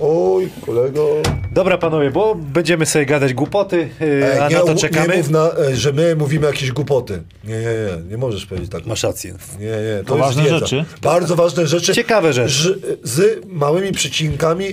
Oj, 0.00 0.48
kolego. 0.66 1.06
Dobra 1.52 1.78
panowie, 1.78 2.10
bo 2.10 2.34
będziemy 2.34 2.86
sobie 2.86 3.06
gadać 3.06 3.34
głupoty, 3.34 3.88
yy, 4.00 4.32
Ej, 4.32 4.38
a 4.40 4.48
nie, 4.48 4.54
na 4.56 4.60
to 4.62 4.72
nie 4.72 4.78
czekamy. 4.78 5.16
mów, 5.16 5.30
na, 5.30 5.50
e, 5.70 5.76
że 5.76 5.92
my 5.92 6.16
mówimy 6.16 6.46
jakieś 6.46 6.72
głupoty. 6.72 7.22
Nie, 7.44 7.54
nie, 7.54 7.60
nie, 7.60 8.10
nie 8.10 8.18
możesz 8.18 8.46
powiedzieć 8.46 8.70
tak. 8.70 8.86
Masz 8.86 9.02
rację. 9.02 9.34
Nie, 9.60 9.66
nie, 9.66 10.04
to, 10.04 10.08
To 10.08 10.14
jest 10.16 10.26
ważne 10.26 10.42
wiedza. 10.42 10.58
rzeczy. 10.58 10.84
Bardzo 11.02 11.36
ważne 11.36 11.66
rzeczy. 11.66 11.94
Ciekawe 11.94 12.32
rzeczy. 12.32 12.48
Ż- 12.48 12.78
Z 13.02 13.46
małymi 13.46 13.92
przycinkami 13.92 14.66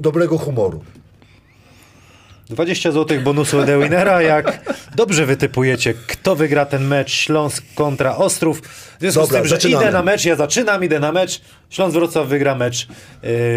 dobrego 0.00 0.38
humoru. 0.38 0.84
20 2.50 2.92
zł 2.92 3.20
bonusu 3.20 3.58
od 3.58 3.68
Ewinera, 3.68 4.22
jak 4.22 4.74
dobrze 4.96 5.26
wytypujecie, 5.26 5.94
kto 6.06 6.36
wygra 6.36 6.66
ten 6.66 6.84
mecz 6.86 7.10
Śląsk 7.12 7.64
kontra 7.74 8.16
Ostrów. 8.16 8.60
W 8.60 8.96
związku 9.00 9.20
Dobra, 9.20 9.38
z 9.38 9.40
tym, 9.40 9.48
że 9.48 9.54
zaczynamy. 9.56 9.84
idę 9.84 9.92
na 9.92 10.02
mecz, 10.02 10.24
ja 10.24 10.36
zaczynam, 10.36 10.84
idę 10.84 11.00
na 11.00 11.12
mecz, 11.12 11.40
Śląsk 11.70 11.94
Wrocław 11.94 12.28
wygra 12.28 12.54
mecz 12.54 12.86
yy, 12.88 12.88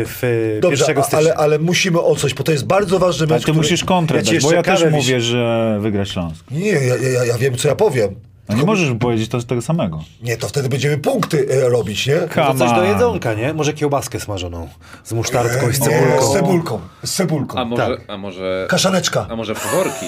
w 0.05 0.57
Dobrze, 0.61 0.83
1 0.87 0.97
a, 0.97 1.03
stycznia. 1.03 1.19
ale, 1.19 1.33
ale 1.35 1.59
musimy 1.59 2.01
o 2.01 2.15
coś, 2.15 2.33
bo 2.33 2.43
to 2.43 2.51
jest 2.51 2.65
bardzo 2.65 2.99
ważny 2.99 3.25
mecz. 3.25 3.31
Ale 3.31 3.39
ty 3.39 3.43
który- 3.43 3.57
musisz 3.57 3.83
kontrę 3.83 4.17
Ja 4.17 4.23
dać, 4.23 4.39
bo 4.43 4.53
ja 4.53 4.63
też 4.63 4.83
mówię, 4.91 5.21
że 5.21 5.77
wygra 5.81 6.05
Śląsk. 6.05 6.45
Nie, 6.51 6.71
ja, 6.71 6.95
ja, 6.95 7.25
ja 7.25 7.37
wiem, 7.37 7.55
co 7.57 7.67
ja 7.67 7.75
powiem. 7.75 8.15
No 8.51 8.57
nie 8.57 8.63
możesz 8.65 8.89
powiedzieć 8.99 9.29
to 9.29 9.39
z 9.41 9.45
tego 9.45 9.61
samego. 9.61 10.03
Nie, 10.21 10.37
to 10.37 10.47
wtedy 10.47 10.69
będziemy 10.69 10.97
punkty 10.97 11.47
e, 11.49 11.69
robić, 11.69 12.07
nie? 12.07 12.15
To 12.15 12.53
coś 12.53 12.69
do 12.71 12.75
on. 12.81 12.85
jedzonka, 12.85 13.33
nie? 13.33 13.53
Może 13.53 13.73
kiełbaskę 13.73 14.19
smażoną 14.19 14.69
z 15.03 15.13
musztardką 15.13 15.69
i 15.69 15.73
z 15.73 15.79
Nie, 15.79 15.85
cebulką. 15.87 16.21
z 16.29 16.33
cebulką. 16.33 16.79
Z 17.03 17.11
cebulką. 17.15 17.57
A 17.59 17.65
może, 17.65 17.87
Tak. 17.97 17.99
a 18.07 18.17
może, 18.17 18.65
Kaszaneczka. 18.69 19.27
a 19.29 19.35
może 19.35 19.55
faworki? 19.55 20.05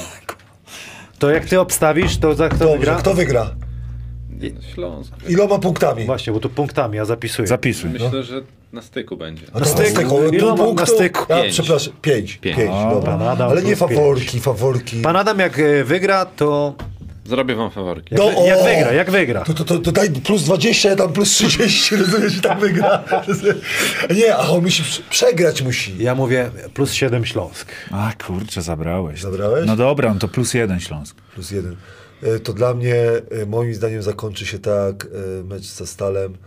To 1.19 1.29
jak 1.29 1.45
ty 1.45 1.59
obstawisz, 1.59 2.17
to 2.17 2.35
za 2.35 2.49
kto 2.49 2.57
Dobrze, 2.57 2.77
wygra? 2.77 2.95
kto 2.95 3.13
wygra? 3.13 3.49
Śląsk. 4.73 5.13
Iloma 5.29 5.59
punktami? 5.59 6.05
Właśnie, 6.05 6.33
bo 6.33 6.39
tu 6.39 6.49
punktami, 6.49 6.97
ja 6.97 7.05
zapisuję. 7.05 7.47
Zapisuj. 7.47 7.89
Myślę, 7.89 8.23
że 8.23 8.41
na 8.73 8.81
styku 8.81 9.17
będzie. 9.17 9.45
A 9.53 9.59
Na 9.59 9.65
styku. 9.65 9.95
tego, 9.95 10.27
Iloma 10.27 10.73
na 10.73 10.85
styku? 10.85 11.25
Ja, 11.29 11.41
Pięć. 11.41 11.53
przepraszam, 11.53 11.93
pięć. 12.01 12.37
Pięć. 12.37 12.57
Pięć, 12.57 12.71
A, 12.73 12.89
dobra. 12.93 13.11
pan 13.17 13.27
Adam 13.27 13.49
Ale 13.51 13.61
nie 13.61 13.75
faworki, 13.75 14.39
faworki. 14.39 15.01
Pan 15.01 15.15
Adam 15.15 15.39
jak 15.39 15.59
e, 15.59 15.83
wygra, 15.83 16.25
to... 16.25 16.73
Zrobię 17.25 17.55
wam 17.55 17.71
faworki. 17.71 18.15
No, 18.15 18.23
jak 18.45 18.59
o! 18.59 18.63
wygra, 18.63 18.93
jak 18.93 19.11
wygra. 19.11 19.41
To, 19.43 19.53
to, 19.53 19.65
to, 19.65 19.79
to 19.79 19.91
daj 19.91 20.09
plus 20.09 20.43
20, 20.43 20.89
ja 20.89 20.95
tam 20.95 21.13
plus 21.13 21.29
30, 21.29 21.95
rozumiesz, 21.95 22.37
i 22.37 22.41
tak 22.41 22.59
wygra. 22.59 23.03
Nie, 24.17 24.35
a 24.35 24.39
on 24.39 24.63
musi 24.63 24.83
prze- 24.83 25.01
przegrać 25.09 25.61
musi. 25.61 26.03
Ja 26.03 26.15
mówię 26.15 26.49
plus 26.73 26.93
7 26.93 27.25
Śląsk. 27.25 27.67
A 27.91 28.11
kurczę, 28.25 28.61
zabrałeś. 28.61 29.21
Zabrałeś? 29.21 29.67
No 29.67 29.75
dobra, 29.75 30.13
no 30.13 30.19
to 30.19 30.27
plus 30.27 30.53
jeden 30.53 30.79
Śląsk. 30.79 31.15
Plus 31.33 31.51
jeden. 31.51 31.75
E, 32.23 32.39
To 32.39 32.53
dla 32.53 32.73
mnie, 32.73 32.95
e, 33.41 33.45
moim 33.45 33.73
zdaniem, 33.73 34.01
zakończy 34.03 34.45
się 34.45 34.59
tak 34.59 35.07
e, 35.39 35.43
mecz 35.43 35.63
ze 35.63 35.87
Stalem 35.87 36.37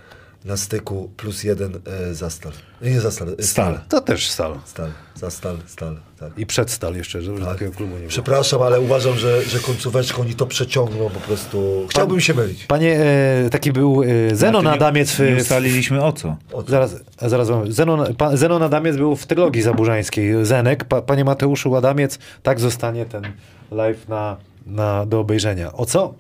na 0.46 0.56
styku 0.56 1.10
plus 1.16 1.44
jeden 1.44 1.80
e, 2.10 2.14
za 2.14 2.30
Stal. 2.30 2.52
Nie 2.82 3.00
za 3.00 3.10
Stal. 3.10 3.28
e, 3.38 3.42
Stal. 3.42 3.80
To 3.88 4.00
też 4.00 4.30
stal. 4.30 4.58
Stal, 4.64 4.90
za 5.14 5.30
Stal, 5.30 5.56
Stal, 5.66 5.96
tak. 6.20 6.38
I 6.38 6.46
przed 6.46 6.70
stal 6.70 6.94
jeszcze, 6.96 7.22
żeby 7.22 7.40
takiego 7.40 7.72
klubu 7.72 7.92
nie 7.92 7.98
było. 7.98 8.08
Przepraszam, 8.08 8.62
ale 8.62 8.80
uważam, 8.80 9.16
że, 9.16 9.42
że 9.42 9.58
końcóweczką 9.58 10.22
oni 10.22 10.34
to 10.34 10.46
przeciągną 10.46 11.10
po 11.10 11.20
prostu. 11.20 11.86
Chciałbym 11.90 12.20
się 12.20 12.34
mylić. 12.34 12.64
Panie, 12.64 13.00
e, 13.00 13.50
taki 13.50 13.72
był 13.72 14.02
e, 14.02 14.36
Zenon 14.36 14.64
nie- 14.64 14.70
Adamiec. 14.70 15.10
w- 15.10 15.18
Nie 15.20 15.36
w- 15.36 15.40
ustaliliśmy 15.40 16.04
o 16.04 16.12
co. 16.12 16.36
O 16.52 16.62
co? 16.62 16.70
Zaraz, 16.70 16.96
zaraz 17.22 17.48
wam. 17.48 17.72
Zenon, 17.72 18.14
pa, 18.14 18.36
Zenon 18.36 18.62
Adamiec 18.62 18.96
był 18.96 19.16
w 19.16 19.26
trylogii 19.26 19.62
zaburzańskiej. 19.62 20.44
Zenek, 20.46 20.84
pa, 20.84 21.02
panie 21.02 21.24
Mateuszu 21.24 21.76
Adamiec, 21.76 22.18
tak 22.42 22.60
zostanie 22.60 23.06
ten 23.06 23.22
live 23.70 24.08
na, 24.08 24.36
na, 24.66 25.06
do 25.06 25.20
obejrzenia. 25.20 25.72
O 25.72 25.86
co? 25.86 26.14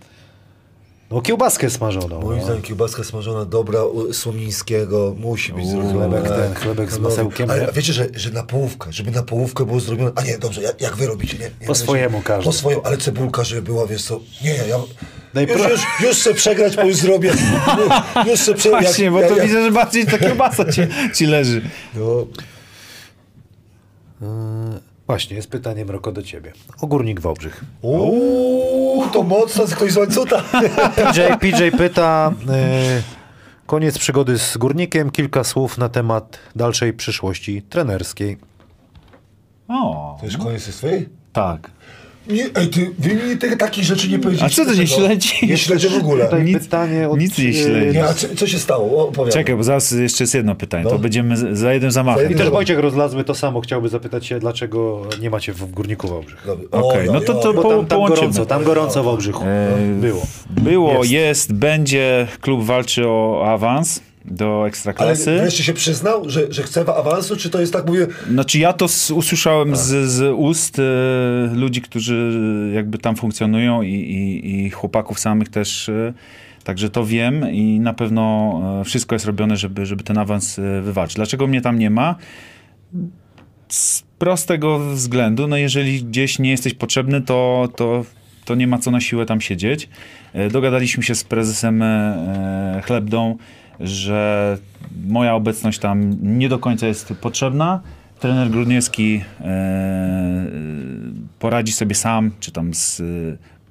No 1.10 1.20
kiełbaskę 1.20 1.70
smażoną. 1.70 2.20
Moim 2.20 2.38
no. 2.38 2.44
zdaniem 2.44 2.62
kiełbaska 2.62 3.04
smażona 3.04 3.44
dobra 3.44 3.84
u 3.84 4.12
Słomińskiego 4.12 5.14
musi 5.18 5.52
być 5.52 5.66
zrobiona. 5.68 5.92
chlebek 5.92 6.28
ten, 6.28 6.54
chlebek 6.54 6.92
z 6.92 6.98
masełkiem, 6.98 7.50
Ale 7.50 7.72
wiecie, 7.72 7.92
że, 7.92 8.06
że 8.14 8.30
na 8.30 8.42
połówkę, 8.42 8.92
żeby 8.92 9.10
na 9.10 9.22
połówkę 9.22 9.66
było 9.66 9.80
zrobione. 9.80 10.10
A 10.14 10.22
nie, 10.22 10.38
dobrze, 10.38 10.62
jak, 10.62 10.80
jak 10.80 10.96
wy 10.96 11.06
robicie? 11.06 11.38
Nie, 11.38 11.50
nie, 11.60 11.66
Po 11.66 11.74
swojemu 11.74 12.22
każdy. 12.22 12.44
Po 12.44 12.52
swojemu, 12.52 12.82
ale 12.84 12.96
cebulka, 12.96 13.44
żeby 13.44 13.62
była, 13.62 13.86
wiesz 13.86 14.02
co. 14.02 14.20
Nie, 14.44 14.54
ja. 14.54 14.78
I 15.42 15.48
już, 15.48 15.70
już, 15.70 15.80
już 16.02 16.16
chcę 16.16 16.34
przegrać, 16.34 16.76
bo 16.76 16.82
już 16.82 16.96
zrobię. 16.96 17.32
Już, 18.30 18.40
chcę 18.40 18.54
przegrać. 18.54 18.84
Właśnie, 18.84 19.10
bo 19.10 19.20
to 19.20 19.34
widzę, 19.34 19.64
że 19.64 19.70
bardziej 19.70 20.06
to 20.06 20.18
kiełbasa 20.18 20.72
ci, 20.72 20.80
ci 21.14 21.26
leży. 21.26 21.62
No, 21.94 22.26
Właśnie, 25.06 25.36
jest 25.36 25.50
pytanie 25.50 25.84
Mroko 25.84 26.12
do 26.12 26.22
ciebie. 26.22 26.52
Ogórnik 26.80 27.20
Wałbrzych. 27.20 27.64
Uuu, 27.82 29.06
to 29.12 29.22
mocno, 29.22 29.64
ktoś 29.64 29.92
z 29.92 29.96
łańcucha. 29.96 30.42
PJ, 30.96 31.20
PJ 31.40 31.76
pyta, 31.78 32.32
e, 32.48 33.02
koniec 33.66 33.98
przygody 33.98 34.38
z 34.38 34.56
Górnikiem, 34.56 35.10
kilka 35.10 35.44
słów 35.44 35.78
na 35.78 35.88
temat 35.88 36.38
dalszej 36.56 36.92
przyszłości 36.92 37.62
trenerskiej. 37.62 38.38
O, 39.68 40.16
To 40.20 40.26
już 40.26 40.36
koniec 40.36 40.66
jest 40.66 40.78
twojej? 40.78 41.08
tak. 41.32 41.70
Nie, 42.28 42.44
ej, 42.54 42.68
ty, 42.68 42.90
wy 42.98 43.14
mi 43.14 43.36
tych, 43.36 43.56
takich 43.56 43.84
rzeczy 43.84 44.08
nie 44.08 44.18
powiedzieliście. 44.18 44.62
A 44.62 44.64
co 44.64 44.72
ty 44.72 44.78
nie 44.78 44.86
śledzi? 44.86 45.46
Nie 45.46 45.56
śledzę 45.58 45.88
w 45.88 45.96
ogóle. 45.96 46.24
Tutaj 46.24 46.44
Nic- 46.44 46.58
pytanie 46.58 47.08
od... 47.08 47.20
nic 47.20 47.38
nie 47.38 47.48
e, 47.48 47.52
śledzi. 47.52 47.96
Nie, 47.98 48.04
a 48.04 48.14
co, 48.14 48.26
co 48.36 48.46
się 48.46 48.58
stało? 48.58 49.08
Opowiadaj. 49.08 49.32
Czekaj, 49.42 49.56
bo 49.56 49.64
zaraz 49.64 49.90
jeszcze 49.90 50.24
jest 50.24 50.34
jedno 50.34 50.54
pytanie. 50.54 50.84
No. 50.84 50.90
To 50.90 50.98
będziemy 50.98 51.56
za 51.56 51.72
jednym 51.72 51.90
zamachem. 51.90 52.24
Za 52.24 52.30
I 52.30 52.34
też. 52.34 52.50
Wojciech 52.50 52.78
Rozlazły 52.78 53.24
to 53.24 53.34
samo 53.34 53.60
chciałby 53.60 53.88
zapytać 53.88 54.26
się, 54.26 54.38
dlaczego 54.38 55.02
nie 55.20 55.30
macie 55.30 55.52
w 55.52 55.70
Górniku 55.70 56.08
Wałbrzych. 56.08 56.46
Okej, 56.70 57.08
O, 57.08 57.12
no 57.12 57.20
to- 57.20 57.34
to 57.34 57.54
po- 57.54 57.62
tam, 57.62 57.70
tam 57.78 57.86
połączymy. 57.86 58.20
gorąco, 58.20 58.46
tam 58.46 58.64
gorąco 58.64 59.02
w 59.02 59.06
Wałbrzychu 59.06 59.44
E, 59.46 59.68
było. 60.00 60.22
Było, 60.50 60.92
Jest. 60.98 61.10
jest. 61.10 61.52
będzie. 61.52 62.26
Klub 62.40 62.64
walczy 62.64 63.08
o 63.08 63.44
awans 63.46 64.00
do 64.26 64.58
Ale 64.58 64.68
ekstraklasy. 64.68 65.36
wreszcie 65.36 65.64
się 65.64 65.72
przyznał, 65.72 66.30
że, 66.30 66.52
że 66.52 66.62
chce 66.62 66.94
awansu, 66.94 67.36
czy 67.36 67.50
to 67.50 67.60
jest 67.60 67.72
tak, 67.72 67.86
mówię, 67.86 68.06
Znaczy 68.30 68.58
ja 68.58 68.72
to 68.72 68.86
usłyszałem 69.14 69.76
z, 69.76 70.10
z 70.10 70.34
ust 70.36 70.78
e, 70.78 70.82
ludzi, 71.54 71.82
którzy 71.82 72.40
jakby 72.74 72.98
tam 72.98 73.16
funkcjonują 73.16 73.82
i, 73.82 73.92
i, 73.94 74.66
i 74.66 74.70
chłopaków 74.70 75.20
samych 75.20 75.48
też. 75.48 75.88
E, 75.88 76.12
także 76.64 76.90
to 76.90 77.06
wiem 77.06 77.50
i 77.52 77.80
na 77.80 77.94
pewno 77.94 78.60
e, 78.80 78.84
wszystko 78.84 79.14
jest 79.14 79.26
robione, 79.26 79.56
żeby, 79.56 79.86
żeby 79.86 80.04
ten 80.04 80.18
awans 80.18 80.60
wywalczyć. 80.82 81.16
Dlaczego 81.16 81.46
mnie 81.46 81.60
tam 81.60 81.78
nie 81.78 81.90
ma? 81.90 82.14
Z 83.68 84.02
prostego 84.18 84.78
względu, 84.78 85.48
no 85.48 85.56
jeżeli 85.56 86.04
gdzieś 86.04 86.38
nie 86.38 86.50
jesteś 86.50 86.74
potrzebny, 86.74 87.22
to, 87.22 87.68
to, 87.76 88.04
to 88.44 88.54
nie 88.54 88.66
ma 88.66 88.78
co 88.78 88.90
na 88.90 89.00
siłę 89.00 89.26
tam 89.26 89.40
siedzieć. 89.40 89.88
Dogadaliśmy 90.50 91.02
się 91.02 91.14
z 91.14 91.24
prezesem 91.24 91.84
Chlebdą, 92.84 93.36
że 93.80 94.58
moja 95.06 95.34
obecność 95.34 95.78
tam 95.78 96.16
nie 96.22 96.48
do 96.48 96.58
końca 96.58 96.86
jest 96.86 97.14
potrzebna. 97.20 97.80
Trener 98.20 98.50
Grudniewski 98.50 99.20
e, 99.40 100.46
poradzi 101.38 101.72
sobie 101.72 101.94
sam, 101.94 102.30
czy 102.40 102.52
tam 102.52 102.74
z, 102.74 103.02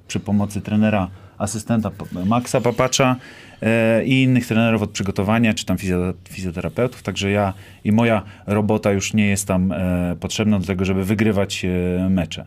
przy 0.08 0.20
pomocy 0.20 0.60
trenera 0.60 1.08
asystenta 1.38 1.90
Maxa 2.26 2.60
Papacza 2.60 3.16
e, 3.62 4.04
i 4.04 4.22
innych 4.22 4.46
trenerów 4.46 4.82
od 4.82 4.90
przygotowania, 4.90 5.54
czy 5.54 5.64
tam 5.66 5.76
fizjo- 5.76 6.14
fizjoterapeutów, 6.28 7.02
także 7.02 7.30
ja 7.30 7.52
i 7.84 7.92
moja 7.92 8.22
robota 8.46 8.92
już 8.92 9.14
nie 9.14 9.26
jest 9.26 9.48
tam 9.48 9.72
e, 9.72 10.16
potrzebna 10.20 10.58
do 10.58 10.66
tego, 10.66 10.84
żeby 10.84 11.04
wygrywać 11.04 11.64
e, 11.64 12.08
mecze. 12.10 12.46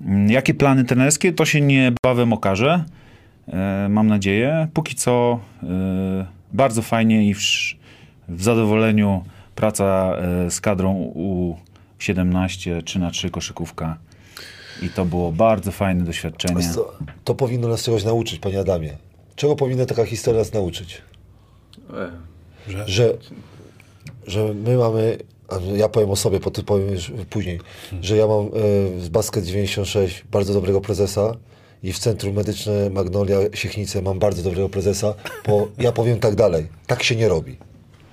Mm, 0.00 0.30
Jakie 0.30 0.54
plany 0.54 0.84
trenerskie? 0.84 1.32
To 1.32 1.44
się 1.44 1.60
niebawem 1.60 2.32
okaże. 2.32 2.84
E, 3.48 3.86
mam 3.90 4.06
nadzieję. 4.06 4.68
Póki 4.74 4.94
co 4.94 5.40
e, 5.62 5.66
bardzo 6.52 6.82
fajnie 6.82 7.28
i 7.28 7.34
w, 7.34 7.38
w 8.28 8.42
zadowoleniu 8.42 9.24
praca 9.54 10.16
e, 10.46 10.50
z 10.50 10.60
kadrą 10.60 11.12
U17 12.00 12.82
3 12.82 12.98
na 12.98 13.10
3 13.10 13.30
koszykówka. 13.30 13.98
I 14.82 14.88
to 14.88 15.04
było 15.04 15.32
bardzo 15.32 15.72
fajne 15.72 16.04
doświadczenie. 16.04 16.68
Co, 16.74 16.92
To 17.24 17.34
powinno 17.34 17.68
nas 17.68 17.82
czegoś 17.82 18.04
nauczyć, 18.04 18.38
panie 18.38 18.60
Adamie. 18.60 18.96
Czego 19.36 19.56
powinna 19.56 19.86
taka 19.86 20.04
historia 20.04 20.40
nas 20.40 20.52
nauczyć? 20.52 21.02
E, 21.90 22.10
Że, 22.86 23.14
że 24.26 24.54
my 24.54 24.76
mamy, 24.76 25.18
a 25.48 25.76
ja 25.76 25.88
powiem 25.88 26.10
o 26.10 26.16
sobie, 26.16 26.40
po 26.40 26.50
ty 26.50 26.62
powiem 26.62 26.90
już 26.90 27.12
później, 27.30 27.60
że 28.00 28.16
ja 28.16 28.26
mam 28.26 28.46
e, 28.46 28.50
z 29.00 29.08
Basket 29.08 29.44
96 29.44 30.24
bardzo 30.30 30.54
dobrego 30.54 30.80
prezesa 30.80 31.36
i 31.82 31.92
w 31.92 31.98
Centrum 31.98 32.34
Medyczne 32.34 32.90
Magnolia 32.90 33.36
Siechnice 33.54 34.02
mam 34.02 34.18
bardzo 34.18 34.42
dobrego 34.42 34.68
prezesa, 34.68 35.14
bo 35.46 35.68
ja 35.78 35.92
powiem 35.92 36.18
tak 36.20 36.34
dalej, 36.34 36.66
tak 36.86 37.02
się 37.02 37.16
nie 37.16 37.28
robi. 37.28 37.56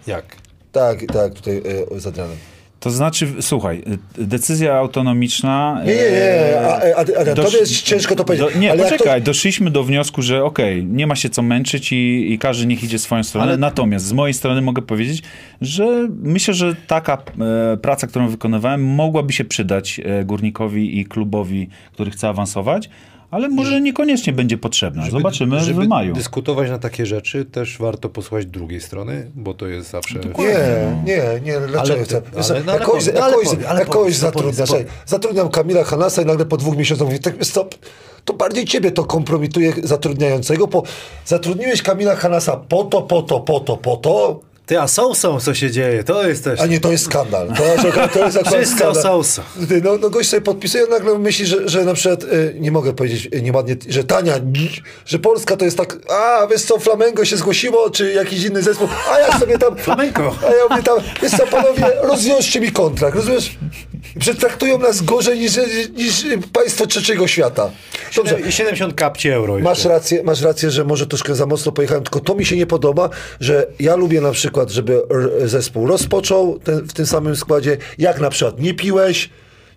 Jak? 0.08 0.26
Tak, 0.72 1.00
tak, 1.14 1.34
tutaj 1.34 1.62
e, 1.96 2.00
z 2.00 2.08
Adrianem. 2.08 2.38
To 2.80 2.90
znaczy, 2.92 3.28
słuchaj, 3.42 3.84
y, 4.20 4.26
decyzja 4.26 4.74
autonomiczna. 4.76 5.82
Nie, 5.86 5.94
nie, 5.94 6.02
nie, 6.02 6.06
e, 6.08 6.68
a, 6.68 6.76
a, 6.76 6.98
a, 6.98 7.02
a 7.02 7.36
dosz- 7.36 7.46
tobie 7.46 7.58
jest 7.60 7.82
ciężko 7.82 8.16
to 8.16 8.26
powiedzieć. 8.26 8.54
Do, 8.54 8.60
nie, 8.60 8.72
ale 8.72 8.84
poczekaj, 8.84 9.22
doszliśmy 9.22 9.72
do 9.72 9.84
wniosku, 9.84 10.22
że 10.22 10.44
okej, 10.44 10.86
nie 10.86 11.08
ma 11.08 11.16
się 11.16 11.30
co 11.30 11.42
męczyć 11.42 11.92
i, 11.92 12.34
i 12.34 12.40
każdy 12.40 12.66
niech 12.66 12.84
idzie 12.84 13.00
swoją 13.00 13.24
stronę. 13.24 13.48
Ale- 13.48 13.58
Natomiast 13.58 14.06
z 14.06 14.14
mojej 14.14 14.34
strony 14.34 14.62
mogę 14.62 14.82
powiedzieć, 14.82 15.24
że 15.62 16.08
myślę, 16.24 16.54
że 16.54 16.76
taka 16.88 17.18
e, 17.74 17.78
praca, 17.78 18.08
którą 18.08 18.28
wykonywałem, 18.28 18.84
mogłaby 18.84 19.34
się 19.34 19.46
przydać 19.46 20.02
e, 20.04 20.26
górnikowi 20.26 21.00
i 21.00 21.06
klubowi, 21.06 21.70
który 21.94 22.12
chce 22.12 22.28
awansować, 22.30 22.90
ale 23.32 23.50
może 23.50 23.82
niekoniecznie 23.82 24.34
będzie 24.34 24.58
potrzebna. 24.58 25.10
Zobaczymy 25.10 25.60
żeby 25.60 25.86
w 25.86 25.88
maju. 25.88 26.14
dyskutować 26.14 26.70
na 26.70 26.80
takie 26.80 27.06
rzeczy, 27.06 27.46
też 27.46 27.78
warto 27.78 28.10
posłuchać 28.10 28.46
drugiej 28.46 28.82
strony, 28.82 29.32
bo 29.36 29.54
to 29.54 29.68
jest 29.68 29.90
zawsze... 29.90 30.20
Nie, 30.20 31.04
nie, 31.06 31.42
nie, 31.44 31.68
dlaczego 31.68 31.94
Ale- 31.94 32.04
chcę? 32.04 32.22
ale- 32.34 32.38
Wiesz, 32.38 32.50
no 32.66 34.10
zatrudniasz, 34.12 34.70
zatrudniam 35.06 35.50
Kamila 35.50 35.84
Hanasa 35.84 36.22
i 36.22 36.26
nagle 36.26 36.46
po 36.46 36.58
dwóch 36.58 36.78
miesiącach 36.78 37.08
mówię, 37.08 37.20
tak, 37.20 37.46
co, 37.46 37.68
to 38.26 38.34
bardziej 38.34 38.66
ciebie 38.66 38.92
to 38.92 39.04
kompromituje 39.06 39.74
zatrudniającego, 39.84 40.68
bo 40.68 40.84
zatrudniłeś 41.26 41.82
Kamila 41.82 42.16
Hanasa 42.16 42.58
po 42.58 42.84
to, 42.84 43.02
po 43.02 43.22
to, 43.22 43.40
po 43.40 43.60
to, 43.60 43.78
po 43.78 43.98
to, 43.98 44.40
Ty, 44.70 44.80
a 44.80 44.88
są, 44.88 45.14
co 45.40 45.54
się 45.54 45.72
dzieje, 45.72 46.04
to 46.04 46.28
jest 46.28 46.44
też... 46.44 46.60
a 46.60 46.66
nie, 46.66 46.80
to 46.80 46.92
jest 46.92 47.06
skandal. 47.06 47.48
To, 47.48 47.64
to, 48.14 48.26
jest 48.26 48.38
akurat 48.38 48.68
skandal. 48.68 49.24
są. 49.24 49.42
Ty, 49.70 49.82
No, 49.82 49.98
no 49.98 50.10
gość 50.10 50.30
sobie 50.30 50.42
podpisuje, 50.42 50.84
a 50.88 50.90
nagle 50.90 51.20
myśli, 51.20 51.46
że, 51.46 51.70
że 51.70 51.86
na 51.86 51.94
przykład, 51.94 52.24
y, 52.24 52.56
nie 52.60 52.72
mogę 52.72 52.94
powiedzieć 52.94 53.30
y, 53.36 53.42
nieładnie, 53.42 53.76
że 53.90 54.04
Tania, 54.04 54.34
że 55.06 55.20
Polska 55.20 55.58
to 55.58 55.66
jest 55.66 55.78
tak, 55.78 55.98
a 56.12 56.48
wiesz 56.48 56.62
co, 56.62 56.80
Flamengo 56.80 57.26
się 57.26 57.38
zgłosiło, 57.38 57.90
czy 57.90 58.14
jakiś 58.14 58.46
inny 58.46 58.64
zespół, 58.64 58.88
a 59.12 59.20
ja 59.20 59.40
sobie 59.40 59.58
tam... 59.58 59.78
Flamengo. 59.78 60.36
A 60.48 60.52
ja 60.52 60.64
mówię 60.70 60.84
tam, 60.84 60.98
wiesz 61.22 61.32
co, 61.32 61.48
panowie, 61.48 61.86
rozwiążcie 62.02 62.60
mi 62.60 62.72
kontrakt, 62.72 63.16
rozumiesz? 63.16 63.58
Przetraktują 64.20 64.80
nas 64.80 65.02
gorzej 65.02 65.40
niż, 65.40 65.60
niż 65.98 66.26
państwo 66.54 66.88
trzeciego 66.88 67.28
świata. 67.28 67.72
Dobrze, 68.16 68.40
I 68.40 68.52
70 68.52 68.94
kapci 68.94 69.30
euro 69.30 69.58
jeszcze. 69.58 69.70
Masz 69.70 69.86
rację, 69.86 70.24
masz 70.24 70.42
rację, 70.42 70.72
że 70.72 70.86
może 70.86 71.08
troszkę 71.08 71.36
za 71.36 71.46
mocno 71.46 71.72
pojechałem, 71.72 72.04
tylko 72.04 72.20
to 72.20 72.36
mi 72.36 72.46
się 72.46 72.58
nie 72.58 72.66
podoba, 72.66 73.10
że 73.40 73.68
ja 73.80 73.96
lubię 73.96 74.22
na 74.22 74.32
przykład, 74.32 74.70
żeby 74.70 75.02
zespół 75.46 75.88
rozpoczął 75.88 76.60
ten, 76.60 76.88
w 76.88 76.94
tym 76.94 77.06
samym 77.06 77.36
składzie, 77.36 77.78
jak 77.98 78.20
na 78.20 78.30
przykład 78.30 78.60
nie 78.60 78.74
piłeś, 78.74 79.30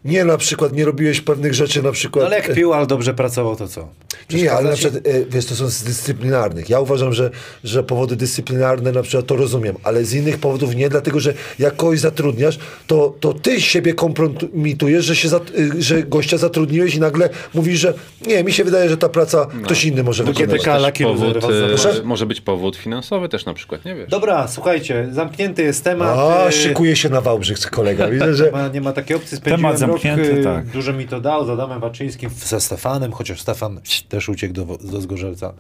nie 0.05 0.25
na 0.25 0.37
przykład 0.37 0.73
nie 0.73 0.85
robiłeś 0.85 1.21
pewnych 1.21 1.55
rzeczy, 1.55 1.83
na 1.83 1.93
przykład... 1.93 2.23
No 2.23 2.27
ale 2.27 2.37
jak 2.37 2.55
pił, 2.55 2.73
ale 2.73 2.87
dobrze 2.87 3.15
pracował, 3.15 3.57
to 3.57 3.69
co? 3.69 3.89
Nie, 4.31 4.53
ale 4.53 4.71
na 4.71 4.77
przykład, 4.77 5.07
e, 5.07 5.25
wiesz, 5.31 5.47
to 5.47 5.55
są 5.55 5.69
z 5.69 5.83
dyscyplinarnych. 5.83 6.71
Ja 6.71 6.81
uważam, 6.81 7.13
że, 7.13 7.31
że 7.65 7.83
powody 7.83 8.17
dyscyplinarne 8.17 8.93
na 8.93 9.03
przykład 9.03 9.27
to 9.27 9.37
rozumiem, 9.37 9.77
ale 9.83 10.05
z 10.05 10.15
innych 10.15 10.39
powodów 10.39 10.75
nie, 10.75 10.89
dlatego 10.89 11.21
że 11.21 11.35
jak 11.59 11.77
kogoś 11.77 12.01
zatrudniasz, 12.01 12.59
to, 12.87 13.15
to 13.21 13.35
ty 13.35 13.61
siebie 13.61 13.95
kompromitujesz, 13.95 15.05
że, 15.05 15.17
się 15.17 15.29
zat, 15.29 15.51
y, 15.51 15.83
że 15.83 16.03
gościa 16.03 16.39
zatrudniłeś 16.39 16.95
i 16.95 17.01
nagle 17.01 17.29
mówisz, 17.55 17.81
że 17.81 17.95
nie, 18.27 18.45
mi 18.45 18.53
się 18.53 18.65
wydaje, 18.65 18.89
że 18.89 18.97
ta 18.97 19.09
praca 19.09 19.47
ktoś 19.65 19.85
inny 19.85 20.03
może 20.03 20.25
też 20.25 20.39
Lucky 20.39 21.05
powód, 21.05 21.37
e, 21.37 21.41
zaprasza? 21.41 22.03
może 22.05 22.27
być 22.27 22.41
powód 22.41 22.77
finansowy 22.77 23.29
też 23.29 23.45
na 23.45 23.55
przykład, 23.55 23.85
nie 23.85 23.95
wiesz. 23.95 24.11
Dobra, 24.11 24.49
słuchajcie, 24.49 25.09
zamknięty 25.13 25.63
jest 25.63 25.85
temat. 25.85 26.19
A, 26.19 26.51
szykuje 26.51 26.97
się 26.97 27.09
na 27.09 27.21
Wałbrzych 27.21 27.61
kolega. 27.61 28.09
Widzę, 28.09 28.35
że 28.35 28.45
Nie 28.45 28.51
ma, 28.59 28.69
nie 28.69 28.81
ma 28.81 28.93
takiej 28.93 29.17
opcji. 29.17 29.37
Spędziłem 29.37 29.61
Temat 29.61 29.79
zamknięty, 29.93 30.31
rok, 30.31 30.39
y, 30.39 30.45
tak. 30.45 30.67
Dużo 30.67 30.93
mi 30.93 31.09
to 31.09 31.21
dał 31.21 31.47
z 31.47 31.51
Adamem 31.51 31.81
Waczyńskim, 31.81 32.31
ze 32.31 32.61
Stefanem, 32.61 33.13
chociaż 33.13 33.41
Stefan 33.41 33.81
też 34.09 34.29
uciekł 34.29 34.55
do, 34.55 34.65
do 34.65 35.01
Zgorzelca 35.01 35.53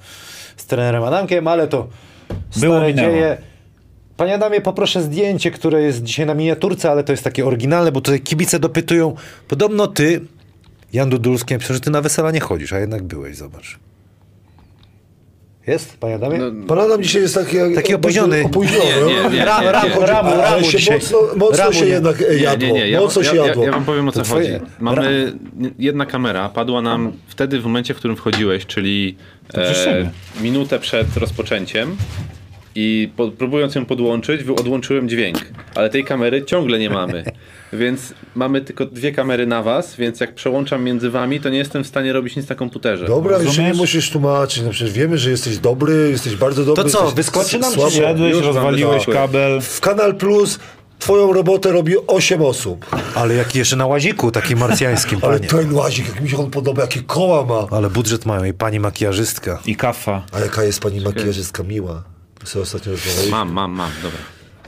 z 0.56 0.66
trenerem 0.66 1.02
Adamkiem, 1.02 1.48
ale 1.48 1.68
to 1.68 1.88
Było, 2.56 2.76
stare 2.76 2.88
minęło. 2.88 3.10
dzieje. 3.10 3.36
Panie 4.16 4.34
Adamie, 4.34 4.60
poproszę 4.60 5.02
zdjęcie, 5.02 5.50
które 5.50 5.82
jest 5.82 6.02
dzisiaj 6.02 6.26
na 6.26 6.34
miniaturce, 6.34 6.90
ale 6.90 7.04
to 7.04 7.12
jest 7.12 7.24
takie 7.24 7.46
oryginalne, 7.46 7.92
bo 7.92 8.00
tutaj 8.00 8.20
kibice 8.20 8.58
dopytują. 8.58 9.14
Podobno 9.48 9.86
ty, 9.86 10.20
Jan 10.92 11.10
Dudulski, 11.10 11.54
napisał, 11.54 11.74
że 11.74 11.80
ty 11.80 11.90
na 11.90 12.00
wesela 12.00 12.30
nie 12.30 12.40
chodzisz, 12.40 12.72
a 12.72 12.78
jednak 12.78 13.02
byłeś, 13.02 13.36
zobacz. 13.36 13.78
Jest, 15.66 15.96
panie 15.98 16.14
Adamie? 16.14 16.38
No, 16.38 16.66
pan 16.66 16.78
Adam 16.78 17.02
dzisiaj 17.02 17.22
jest 17.22 17.34
taki... 17.34 17.56
jak- 17.56 17.74
Taki 17.74 17.94
opóźniony. 17.94 18.42
Opóźniony. 18.44 18.84
Nie, 19.06 19.14
nie, 19.30 19.30
nie. 19.38 19.44
Ram, 19.44 19.64
ram, 19.68 20.64
się 20.64 20.92
mocno, 20.94 21.18
mocno 21.36 21.56
Ramu 21.64 21.72
się 21.72 21.80
nie. 21.84 21.90
jednak 21.90 22.22
e, 22.22 22.34
Nie, 22.36 22.42
jadło. 22.42 22.68
nie, 22.68 22.74
nie. 22.74 22.88
Ja, 22.88 23.00
mocno 23.00 23.22
ja, 23.22 23.30
się 23.30 23.36
ja, 23.36 23.46
jadło. 23.46 23.64
ja 23.64 23.72
wam 23.72 23.84
powiem 23.84 24.08
o 24.08 24.12
co 24.12 24.24
chodzi. 24.24 24.48
Mamy 24.80 25.32
jedna 25.78 26.06
kamera, 26.06 26.48
padła 26.48 26.82
nam 26.82 27.12
wtedy 27.28 27.60
w 27.60 27.64
momencie, 27.64 27.94
w 27.94 27.96
którym 27.96 28.16
wchodziłeś, 28.16 28.66
czyli 28.66 29.16
e, 29.54 30.10
minutę 30.40 30.78
przed 30.78 31.16
rozpoczęciem 31.16 31.96
i 32.74 33.08
po, 33.16 33.28
próbując 33.30 33.74
ją 33.74 33.84
podłączyć, 33.84 34.40
odłączyłem 34.48 35.08
dźwięk, 35.08 35.38
ale 35.74 35.90
tej 35.90 36.04
kamery 36.04 36.44
ciągle 36.44 36.78
nie 36.78 36.90
mamy. 36.90 37.24
Więc 37.72 38.14
mamy 38.34 38.60
tylko 38.60 38.86
dwie 38.86 39.12
kamery 39.12 39.46
na 39.46 39.62
was, 39.62 39.96
więc 39.96 40.20
jak 40.20 40.34
przełączam 40.34 40.84
między 40.84 41.10
wami, 41.10 41.40
to 41.40 41.48
nie 41.48 41.58
jestem 41.58 41.84
w 41.84 41.86
stanie 41.86 42.12
robić 42.12 42.36
nic 42.36 42.48
na 42.48 42.54
komputerze. 42.54 43.06
Dobra, 43.06 43.32
już 43.32 43.42
nie 43.42 43.48
Rozumiesz? 43.48 43.76
musisz 43.76 44.10
tłumaczyć. 44.10 44.62
No 44.62 44.70
przecież 44.70 44.92
wiemy, 44.92 45.18
że 45.18 45.30
jesteś 45.30 45.58
dobry, 45.58 46.08
jesteś 46.10 46.36
bardzo 46.36 46.64
dobry. 46.64 46.84
To 46.84 46.90
co, 46.90 47.10
wyskoczy 47.10 47.58
nam, 47.58 47.72
słabo. 47.72 47.90
Szedłeś, 47.90 48.36
rozwaliłeś 48.36 49.06
kabel. 49.06 49.60
W 49.60 49.80
Kanal 49.80 50.14
Plus 50.14 50.58
twoją 50.98 51.32
robotę 51.32 51.72
robi 51.72 51.94
8 52.06 52.42
osób. 52.42 52.86
Ale 53.14 53.34
jaki 53.34 53.58
jeszcze 53.58 53.76
na 53.76 53.86
łaziku, 53.86 54.30
takim 54.30 54.58
marsjańskim, 54.58 55.18
Ale 55.22 55.36
panie. 55.36 55.48
ten 55.48 55.74
łazik, 55.74 56.08
jak 56.08 56.20
mi 56.20 56.30
się 56.30 56.36
on 56.38 56.50
podoba, 56.50 56.82
jakie 56.82 57.02
koła 57.02 57.44
ma. 57.44 57.66
Ale 57.76 57.90
budżet 57.90 58.26
mają 58.26 58.44
i 58.44 58.52
pani 58.52 58.80
makijażystka. 58.80 59.58
I 59.66 59.76
kafa. 59.76 60.22
A 60.32 60.40
jaka 60.40 60.64
jest 60.64 60.80
pani 60.80 61.00
makijażystka 61.00 61.62
miła. 61.62 62.02
Ostatnio 62.62 62.92
rozmawialiśmy. 62.92 63.30
Mam, 63.30 63.52
mam, 63.52 63.72
mam, 63.72 63.90
dobra. 64.02 64.18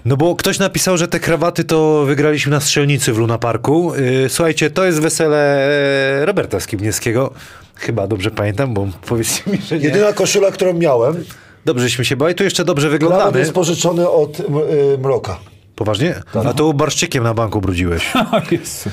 No 0.04 0.16
bo 0.16 0.36
ktoś 0.36 0.58
napisał, 0.58 0.96
że 0.96 1.08
te 1.08 1.20
krawaty 1.20 1.64
to 1.64 2.04
wygraliśmy 2.04 2.50
na 2.50 2.60
strzelnicy 2.60 3.12
w 3.12 3.18
Luna 3.18 3.38
Parku. 3.38 3.92
Yy, 4.22 4.28
słuchajcie, 4.28 4.70
to 4.70 4.84
jest 4.84 5.00
wesele 5.00 5.66
e, 6.22 6.26
Roberta 6.26 6.60
Skibniewskiego. 6.60 7.30
Chyba 7.74 8.06
dobrze 8.06 8.30
pamiętam, 8.30 8.74
bo 8.74 8.86
powiedzcie 9.06 9.50
mi, 9.50 9.58
że 9.58 9.78
nie. 9.78 9.84
Jedyna 9.84 10.12
koszula, 10.12 10.50
którą 10.50 10.72
miałem, 10.74 11.24
Dobrześmy 11.64 12.04
się 12.04 12.16
bali, 12.16 12.34
tu 12.34 12.44
jeszcze 12.44 12.64
dobrze 12.64 12.86
nawet 12.86 13.00
wyglądamy. 13.02 13.38
jest 13.38 13.52
pożyczony 13.52 14.08
od 14.08 14.40
m- 14.40 14.46
y, 14.94 14.98
Mroka. 14.98 15.38
Poważnie? 15.76 16.14
A 16.48 16.52
to 16.52 16.72
barszczykiem 16.72 17.24
na 17.24 17.34
banku 17.34 17.60
brudziłeś. 17.60 18.12
Jezu. 18.50 18.90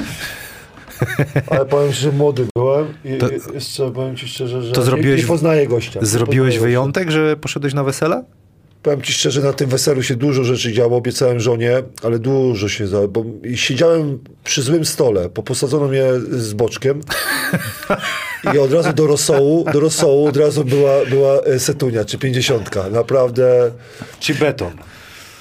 Ale 1.50 1.66
powiem 1.66 1.94
ci, 1.94 2.00
że 2.00 2.12
młody 2.12 2.46
byłem 2.56 2.88
i 3.06 3.10
i 3.10 3.54
jeszcze 3.54 3.92
powiem 3.92 4.16
ci 4.16 4.28
szczerze, 4.28 4.62
że 4.62 4.72
To 4.72 4.82
nie, 4.82 4.86
zrobiłeś- 4.88 5.18
nie 5.22 5.28
poznaję 5.28 5.68
gościa. 5.68 6.00
Nie 6.00 6.06
Zrobiłeś 6.06 6.54
poznaję 6.54 6.68
wyjątek, 6.68 7.12
że 7.12 7.38
poszedłeś 7.38 7.74
na 7.74 7.84
wesele? 7.84 8.24
Powiem 8.84 9.02
ci 9.02 9.14
szczerze, 9.14 9.42
na 9.42 9.54
tym 9.54 9.70
weselu 9.70 10.04
się 10.04 10.16
dużo 10.16 10.44
rzeczy 10.44 10.74
działo, 10.74 10.98
obiecałem 10.98 11.40
żonie, 11.40 11.84
ale 12.04 12.20
dużo 12.20 12.70
się 12.70 12.88
za, 12.88 13.08
bo 13.08 13.26
siedziałem 13.56 14.20
przy 14.44 14.62
złym 14.62 14.86
stole, 14.86 15.30
bo 15.30 15.44
posadzono 15.44 15.88
mnie 15.88 16.04
z 16.32 16.54
boczkiem 16.54 17.02
i 18.54 18.58
od 18.58 18.74
razu 18.74 18.94
do 18.94 19.08
rosołu, 19.08 19.66
do 19.74 19.80
rosołu 19.80 20.28
od 20.28 20.38
razu 20.38 20.66
była, 20.66 21.06
była 21.10 21.42
e, 21.42 21.60
setunia, 21.60 22.06
czy 22.06 22.18
pięćdziesiątka. 22.18 22.90
Naprawdę, 22.90 23.72
Czy 24.20 24.36
beton? 24.36 24.72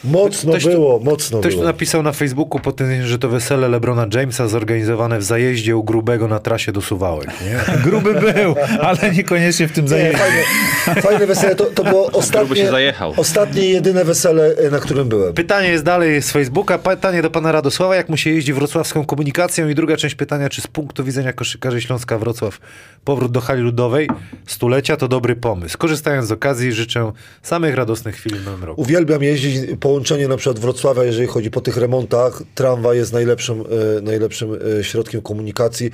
Mocno 0.04 0.52
Ktoś 0.52 0.64
było, 0.64 0.98
mocno 0.98 1.40
Ktoś 1.40 1.52
tu 1.52 1.58
było. 1.58 1.68
napisał 1.72 2.02
na 2.02 2.12
Facebooku 2.12 2.60
po 2.60 2.72
tym, 2.72 3.06
że 3.06 3.18
to 3.18 3.28
wesele 3.28 3.68
Lebrona 3.68 4.06
Jamesa 4.14 4.48
zorganizowane 4.48 5.18
w 5.18 5.22
zajeździe 5.22 5.76
u 5.76 5.84
Grubego 5.84 6.28
na 6.28 6.38
trasie 6.38 6.72
do 6.72 6.80
Suwałek, 6.80 7.28
nie? 7.44 7.60
Gruby 7.90 8.14
był, 8.14 8.54
ale 8.80 9.10
niekoniecznie 9.12 9.68
w 9.68 9.72
tym 9.72 9.88
zajeździe. 9.88 10.18
fajne, 10.18 11.02
fajne 11.02 11.26
wesele. 11.26 11.54
To, 11.56 11.64
to 11.64 11.84
było 11.84 12.06
ostatnie, 12.12 12.94
ostatnie 13.16 13.68
jedyne 13.68 14.04
wesele, 14.04 14.54
e, 14.56 14.70
na 14.70 14.78
którym 14.78 15.08
byłem. 15.08 15.34
Pytanie 15.34 15.68
jest 15.68 15.84
dalej 15.84 16.22
z 16.22 16.30
Facebooka. 16.30 16.78
Pytanie 16.78 17.22
do 17.22 17.30
pana 17.30 17.52
Radosława. 17.52 17.96
Jak 17.96 18.08
mu 18.08 18.16
się 18.16 18.30
jeździ 18.30 18.52
wrocławską 18.52 19.06
komunikacją? 19.06 19.68
I 19.68 19.74
druga 19.74 19.96
część 19.96 20.14
pytania, 20.14 20.48
czy 20.48 20.60
z 20.60 20.66
punktu 20.66 21.04
widzenia 21.04 21.32
koszykarzy 21.32 21.80
Śląska 21.80 22.18
Wrocław 22.18 22.58
powrót 23.04 23.32
do 23.32 23.40
hali 23.40 23.62
ludowej 23.62 24.08
stulecia 24.46 24.96
to 24.96 25.08
dobry 25.08 25.36
pomysł? 25.36 25.78
Korzystając 25.78 26.26
z 26.28 26.32
okazji 26.32 26.72
życzę 26.72 27.12
samych 27.42 27.74
radosnych 27.74 28.16
chwil 28.16 28.36
w 28.36 28.44
nowym 28.44 28.64
roku. 28.64 28.80
Uwielbiam 28.80 29.22
jeździć, 29.22 29.56
połączenie 29.90 30.28
na 30.28 30.36
przykład 30.36 30.58
Wrocławia, 30.58 31.04
jeżeli 31.04 31.26
chodzi 31.26 31.50
po 31.50 31.60
tych 31.60 31.76
remontach. 31.76 32.42
Tramwaj 32.54 32.96
jest 32.96 33.12
najlepszym, 33.12 33.60
e, 33.98 34.00
najlepszym 34.00 34.58
e, 34.80 34.84
środkiem 34.84 35.22
komunikacji. 35.22 35.90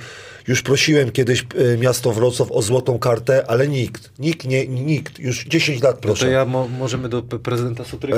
Już 0.47 0.61
prosiłem 0.61 1.11
kiedyś 1.11 1.45
e, 1.73 1.77
miasto 1.77 2.11
Wrocław 2.11 2.51
o 2.51 2.61
złotą 2.61 2.99
kartę, 2.99 3.43
ale 3.47 3.67
nikt, 3.67 4.11
nikt, 4.19 4.47
nie, 4.47 4.67
nikt, 4.67 5.19
już 5.19 5.45
10 5.45 5.83
lat 5.83 5.95
No 5.95 6.01
proszę. 6.01 6.25
to 6.25 6.31
ja 6.31 6.45
mo- 6.45 6.67
możemy 6.67 7.09
do 7.09 7.21
prezydenta 7.21 7.83
Sutryka. 7.83 8.17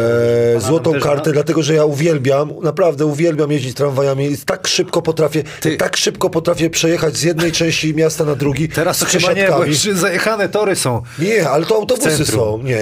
Złotą 0.57 0.91
kartę, 0.99 1.23
zna? 1.23 1.33
dlatego 1.33 1.63
że 1.63 1.73
ja 1.73 1.85
uwielbiam, 1.85 2.53
naprawdę 2.63 3.05
uwielbiam 3.05 3.51
jeździć 3.51 3.73
tramwajami. 3.73 4.31
I 4.31 4.37
Tak 4.37 4.67
szybko 4.67 5.01
potrafię, 5.01 5.43
Ty- 5.61 5.77
tak 5.77 5.97
szybko 5.97 6.29
potrafię 6.29 6.69
przejechać 6.69 7.17
z 7.17 7.23
jednej 7.23 7.51
części 7.51 7.95
miasta 7.95 8.25
na 8.25 8.35
drugi. 8.35 8.69
Teraz 8.79 9.03
chyba 9.03 9.33
nie, 9.33 9.47
bo 9.47 9.65
już 9.65 9.77
zajechane 9.77 10.49
tory 10.49 10.75
są. 10.75 11.01
Nie, 11.19 11.49
ale 11.49 11.65
to 11.65 11.75
autobusy 11.75 12.25
są. 12.25 12.63
Nie, 12.63 12.79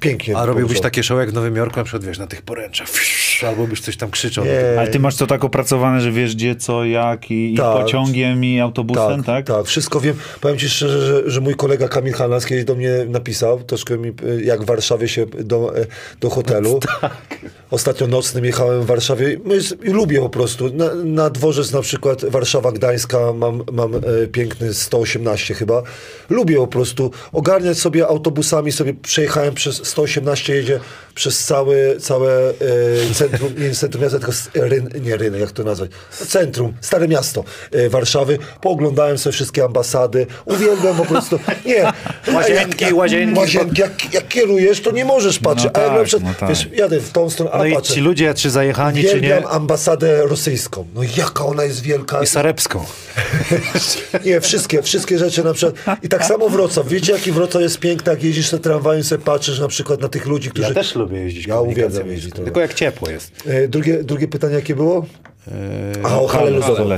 pięknie. 0.00 0.36
A 0.36 0.46
robiłbyś 0.46 0.80
takie 0.80 1.02
show 1.02 1.18
jak 1.18 1.30
w 1.30 1.34
Nowym 1.34 1.56
Jorku, 1.56 1.76
na 1.76 1.84
przykład 1.84 2.04
wiesz, 2.04 2.18
na 2.18 2.26
tych 2.28 2.42
poręczach, 2.42 2.88
albo 3.48 3.66
byś 3.66 3.80
coś 3.80 3.96
tam 3.96 4.10
krzyczał. 4.10 4.44
Nie. 4.44 4.78
Ale 4.78 4.88
ty 4.88 5.00
masz 5.00 5.16
to 5.16 5.26
tak 5.26 5.44
opracowane, 5.44 6.00
że 6.00 6.12
wiesz 6.12 6.34
gdzie, 6.34 6.56
co, 6.56 6.84
jak 6.84 7.30
i, 7.30 7.54
i 7.54 7.56
Tak. 7.56 7.76
pociągiem 7.76 8.44
i 8.44 8.60
autobusem, 8.60 9.24
tak? 9.24 9.46
tak, 9.46 9.66
wszystko 9.66 10.00
wiem. 10.00 10.16
Powiem 10.40 10.58
ci 10.58 10.68
szczerze, 10.68 11.06
że, 11.06 11.30
że 11.30 11.40
mój 11.40 11.54
kolega 11.54 11.88
Kamil 11.88 12.12
Hanas 12.12 12.46
kiedyś 12.46 12.64
do 12.64 12.74
mnie 12.74 12.90
napisał, 13.08 13.62
troszkę 13.62 13.98
mi, 13.98 14.08
e, 14.08 14.42
jak 14.42 14.62
w 14.62 14.66
Warszawie 14.66 15.08
się 15.08 15.26
do, 15.26 15.78
e, 15.78 15.86
do 16.20 16.30
hotelu. 16.30 16.80
Ostatnio 17.70 18.06
nocnym 18.06 18.44
jechałem 18.44 18.82
w 18.82 18.86
Warszawie. 18.86 19.36
No 19.44 19.54
jest, 19.54 19.84
i 19.84 19.90
lubię 19.90 20.20
po 20.20 20.28
prostu. 20.28 20.70
Na, 20.74 20.94
na 20.94 21.30
dworzec 21.30 21.72
na 21.72 21.80
przykład 21.80 22.24
Warszawa 22.24 22.72
Gdańska 22.72 23.32
mam, 23.32 23.62
mam 23.72 23.94
e, 23.94 24.00
piękny 24.32 24.74
118 24.74 25.54
chyba. 25.54 25.82
Lubię 26.30 26.56
po 26.56 26.66
prostu 26.66 27.10
ogarniać 27.32 27.78
sobie 27.78 28.06
autobusami, 28.06 28.72
sobie 28.72 28.94
przejechałem 28.94 29.54
przez 29.54 29.86
118 29.86 30.54
jedzie 30.54 30.80
przez 31.18 31.44
całe, 31.44 31.96
całe 32.00 32.50
e, 32.50 33.14
centrum, 33.14 33.54
nie 33.58 33.74
centrum 33.74 34.02
miasta, 34.02 34.18
tylko 34.18 34.32
ryn, 34.54 34.88
nie 35.02 35.16
rynek, 35.16 35.40
jak 35.40 35.50
to 35.50 35.64
nazwać, 35.64 35.90
no, 36.20 36.26
centrum, 36.26 36.72
Stare 36.80 37.08
Miasto 37.08 37.44
e, 37.72 37.88
Warszawy. 37.88 38.38
Pooglądałem 38.60 39.18
sobie 39.18 39.32
wszystkie 39.32 39.64
ambasady. 39.64 40.26
Uwielbiam 40.44 40.96
po 40.96 41.04
prostu, 41.04 41.38
nie. 41.66 41.92
Łazienki, 42.34 42.70
jak, 42.70 42.80
jak, 42.80 42.94
łazienki. 42.94 43.38
łazienki. 43.40 43.80
Jak, 43.80 44.14
jak 44.14 44.28
kierujesz, 44.28 44.80
to 44.80 44.90
nie 44.90 45.04
możesz 45.04 45.38
patrzeć. 45.38 45.70
No 45.74 45.82
a 45.82 45.88
tak, 45.88 46.04
przykład, 46.04 46.32
no 46.32 46.34
tak. 46.40 46.48
wiesz, 46.48 46.68
jadę 46.72 47.00
w 47.00 47.10
tą 47.10 47.30
stronę, 47.30 47.50
a 47.52 47.58
No 47.58 47.64
i 47.64 47.72
patrzę. 47.72 47.94
ci 47.94 48.00
ludzie, 48.00 48.34
czy 48.34 48.50
zajechani, 48.50 49.02
czy 49.02 49.08
Uwielbiam 49.08 49.42
nie, 49.42 49.48
ambasadę 49.48 50.22
rosyjską. 50.26 50.86
No 50.94 51.00
jaka 51.16 51.46
ona 51.46 51.64
jest 51.64 51.82
wielka. 51.82 52.22
i 52.22 52.26
Sarepską. 52.26 52.84
Nie, 54.24 54.40
wszystkie, 54.40 54.82
wszystkie 54.82 55.18
rzeczy 55.18 55.44
na 55.44 55.52
przykład. 55.54 56.04
I 56.04 56.08
tak 56.08 56.24
samo 56.24 56.48
Wrocław. 56.48 56.88
Wiecie, 56.88 57.12
jaki 57.12 57.32
Wrocław 57.32 57.62
jest 57.62 57.78
piękny, 57.78 58.12
jak 58.12 58.22
jeździsz 58.22 58.52
na 58.52 58.58
tramwajem, 58.58 59.04
sobie 59.04 59.24
patrzysz 59.24 59.60
na 59.60 59.68
przykład 59.68 60.00
na 60.00 60.08
tych 60.08 60.26
ludzi, 60.26 60.50
którzy... 60.50 60.68
Ja 60.68 60.74
też 60.74 60.94
lubię 60.94 61.07
jeździć 61.16 61.46
Ja 61.46 61.60
uwielbiam 61.60 62.08
jeździć, 62.08 62.34
Tylko 62.34 62.60
jak 62.60 62.74
ciepło 62.74 63.10
jest. 63.10 63.32
E, 63.46 63.68
Drugie, 63.68 64.04
drugie 64.04 64.28
pytanie 64.28 64.54
jakie 64.54 64.74
było? 64.74 65.06
A, 66.02 66.20
o 66.20 66.26
halę 66.26 66.50
luzową. 66.50 66.88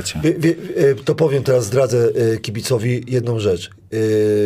e, 0.77 0.95
to 1.05 1.15
powiem 1.15 1.43
teraz, 1.43 1.65
zdradzę 1.65 2.09
e, 2.35 2.39
kibicowi 2.39 3.05
jedną 3.09 3.39
rzecz. 3.39 3.71
E, 3.93 3.97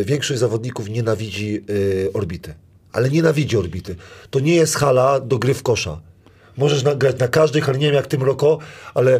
Większość 0.05 0.39
zawodników 0.39 0.89
nienawidzi 0.89 1.61
e, 2.09 2.13
orbity. 2.13 2.53
Ale 2.91 3.09
nienawidzi 3.09 3.57
orbity. 3.57 3.95
To 4.29 4.39
nie 4.39 4.55
jest 4.55 4.75
hala 4.75 5.19
do 5.19 5.37
gry 5.39 5.53
w 5.53 5.63
kosza. 5.63 6.01
Możesz 6.57 6.83
na, 6.83 6.95
grać 6.95 7.19
na 7.19 7.27
każdej 7.27 7.61
hali, 7.61 7.79
nie 7.79 7.85
wiem 7.85 7.95
jak 7.95 8.07
tym 8.07 8.23
roko, 8.23 8.57
ale 8.93 9.19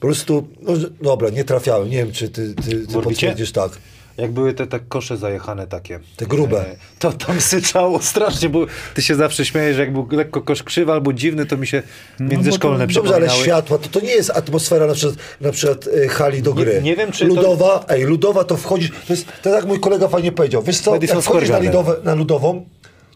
po 0.00 0.06
prostu, 0.06 0.48
no, 0.62 0.72
dobra, 1.02 1.30
nie 1.30 1.44
trafiałem. 1.44 1.90
Nie 1.90 1.96
wiem, 1.96 2.12
czy 2.12 2.28
ty, 2.28 2.54
ty, 2.54 2.86
ty 2.86 2.92
potwierdzisz 3.02 3.52
tak. 3.52 3.72
Jak 4.18 4.30
były 4.32 4.54
te, 4.54 4.66
te 4.66 4.80
kosze 4.80 5.16
zajechane 5.16 5.66
takie. 5.66 6.00
Te 6.16 6.26
grube. 6.26 6.60
e, 6.60 6.76
To 6.98 7.12
tam 7.12 7.40
syczało 7.40 8.02
strasznie, 8.02 8.48
bo 8.48 8.66
ty 8.94 9.02
się 9.02 9.14
zawsze 9.14 9.44
śmiejesz, 9.44 9.76
że 9.76 9.82
jak 9.82 9.92
był 9.92 10.08
lekko 10.10 10.42
kosz 10.42 10.62
krzywy 10.62 10.92
albo 10.92 11.12
dziwny, 11.12 11.46
to 11.46 11.56
mi 11.56 11.66
się 11.66 11.82
międzyszkolne 12.20 12.86
Dobrze, 12.86 13.14
ale 13.14 13.30
światła, 13.30 13.78
to, 13.78 13.88
to 13.88 14.00
nie 14.00 14.12
jest 14.14 14.30
atmosfera 14.30 14.86
na 14.86 14.94
przykład, 14.94 15.16
na 15.40 15.52
przykład 15.52 15.88
e, 16.04 16.08
hali 16.08 16.42
do 16.42 16.54
Nie- 16.54 16.64
gry. 16.64 16.82
nie 16.82 16.96
wiem, 16.96 17.12
czy 17.12 17.20
to- 17.28 17.34
Ludowa, 17.34 17.84
ej, 17.88 18.04
ludowa 18.04 18.44
to 18.44 18.56
wchodzisz, 18.56 18.90
to 19.06 19.12
jest, 19.12 19.26
to 19.42 19.50
jak 19.50 19.64
mój 19.64 19.80
kolega 19.80 20.08
fajnie 20.08 20.32
powiedział, 20.32 20.62
wiesz 20.62 20.78
co, 20.80 20.90
Madison 20.90 21.16
jak 21.16 21.24
wchodzisz 21.24 21.48
na, 21.50 21.58
lidowe, 21.58 21.96
na 22.04 22.14
ludową, 22.14 22.66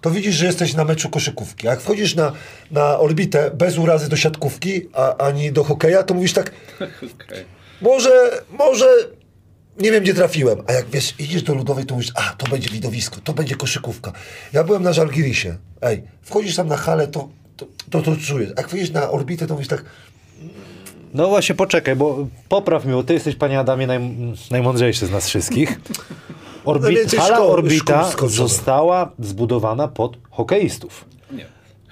to 0.00 0.10
widzisz, 0.10 0.34
że 0.34 0.46
jesteś 0.46 0.74
na 0.74 0.84
meczu 0.84 1.08
koszykówki. 1.10 1.68
A 1.68 1.70
jak 1.70 1.80
wchodzisz 1.80 2.14
na, 2.14 2.32
na 2.70 2.98
orbitę 2.98 3.50
bez 3.54 3.78
urazy 3.78 4.08
do 4.08 4.16
siatkówki, 4.16 4.88
a, 4.92 5.16
ani 5.16 5.52
do 5.52 5.64
hokeja, 5.64 6.02
to 6.02 6.14
mówisz 6.14 6.32
tak, 6.32 6.50
Okej. 6.80 7.44
może, 7.80 8.30
może, 8.58 8.86
nie 9.78 9.92
wiem, 9.92 10.02
gdzie 10.02 10.14
trafiłem. 10.14 10.58
A 10.66 10.72
jak 10.72 10.86
wiesz, 10.90 11.14
idziesz 11.18 11.42
do 11.42 11.54
ludowej, 11.54 11.84
to 11.86 11.94
mówisz, 11.94 12.12
a, 12.14 12.34
to 12.38 12.46
będzie 12.50 12.68
widowisko, 12.70 13.16
to 13.24 13.32
będzie 13.32 13.54
koszykówka. 13.56 14.12
Ja 14.52 14.64
byłem 14.64 14.82
na 14.82 14.92
Żalgirisie. 14.92 15.56
Ej, 15.82 16.02
wchodzisz 16.22 16.56
tam 16.56 16.68
na 16.68 16.76
halę, 16.76 17.08
to 17.08 17.28
to, 17.56 17.66
to, 17.90 18.02
to 18.02 18.16
czujesz. 18.16 18.50
A 18.56 18.60
jak 18.60 18.68
wchodzisz 18.68 18.90
na 18.90 19.10
orbitę, 19.10 19.46
to 19.46 19.54
mówisz 19.54 19.68
tak, 19.68 19.84
No 21.14 21.28
właśnie, 21.28 21.54
poczekaj, 21.54 21.96
bo 21.96 22.26
popraw 22.48 22.84
mi, 22.84 22.92
bo 22.92 23.02
ty 23.02 23.14
jesteś, 23.14 23.36
panie 23.36 23.58
Adamie, 23.60 23.86
naj, 23.86 24.00
najmądrzejszy 24.50 25.06
z 25.06 25.10
nas 25.10 25.28
wszystkich. 25.28 25.80
Orbi- 26.64 26.82
Najwięcej 26.82 27.18
hala 27.18 27.36
szkoły- 27.36 27.52
Orbita 27.52 28.10
szkół 28.10 28.28
została 28.28 29.12
zbudowana 29.18 29.88
pod 29.88 30.16
hokeistów. 30.30 31.04
Nie. 31.32 31.46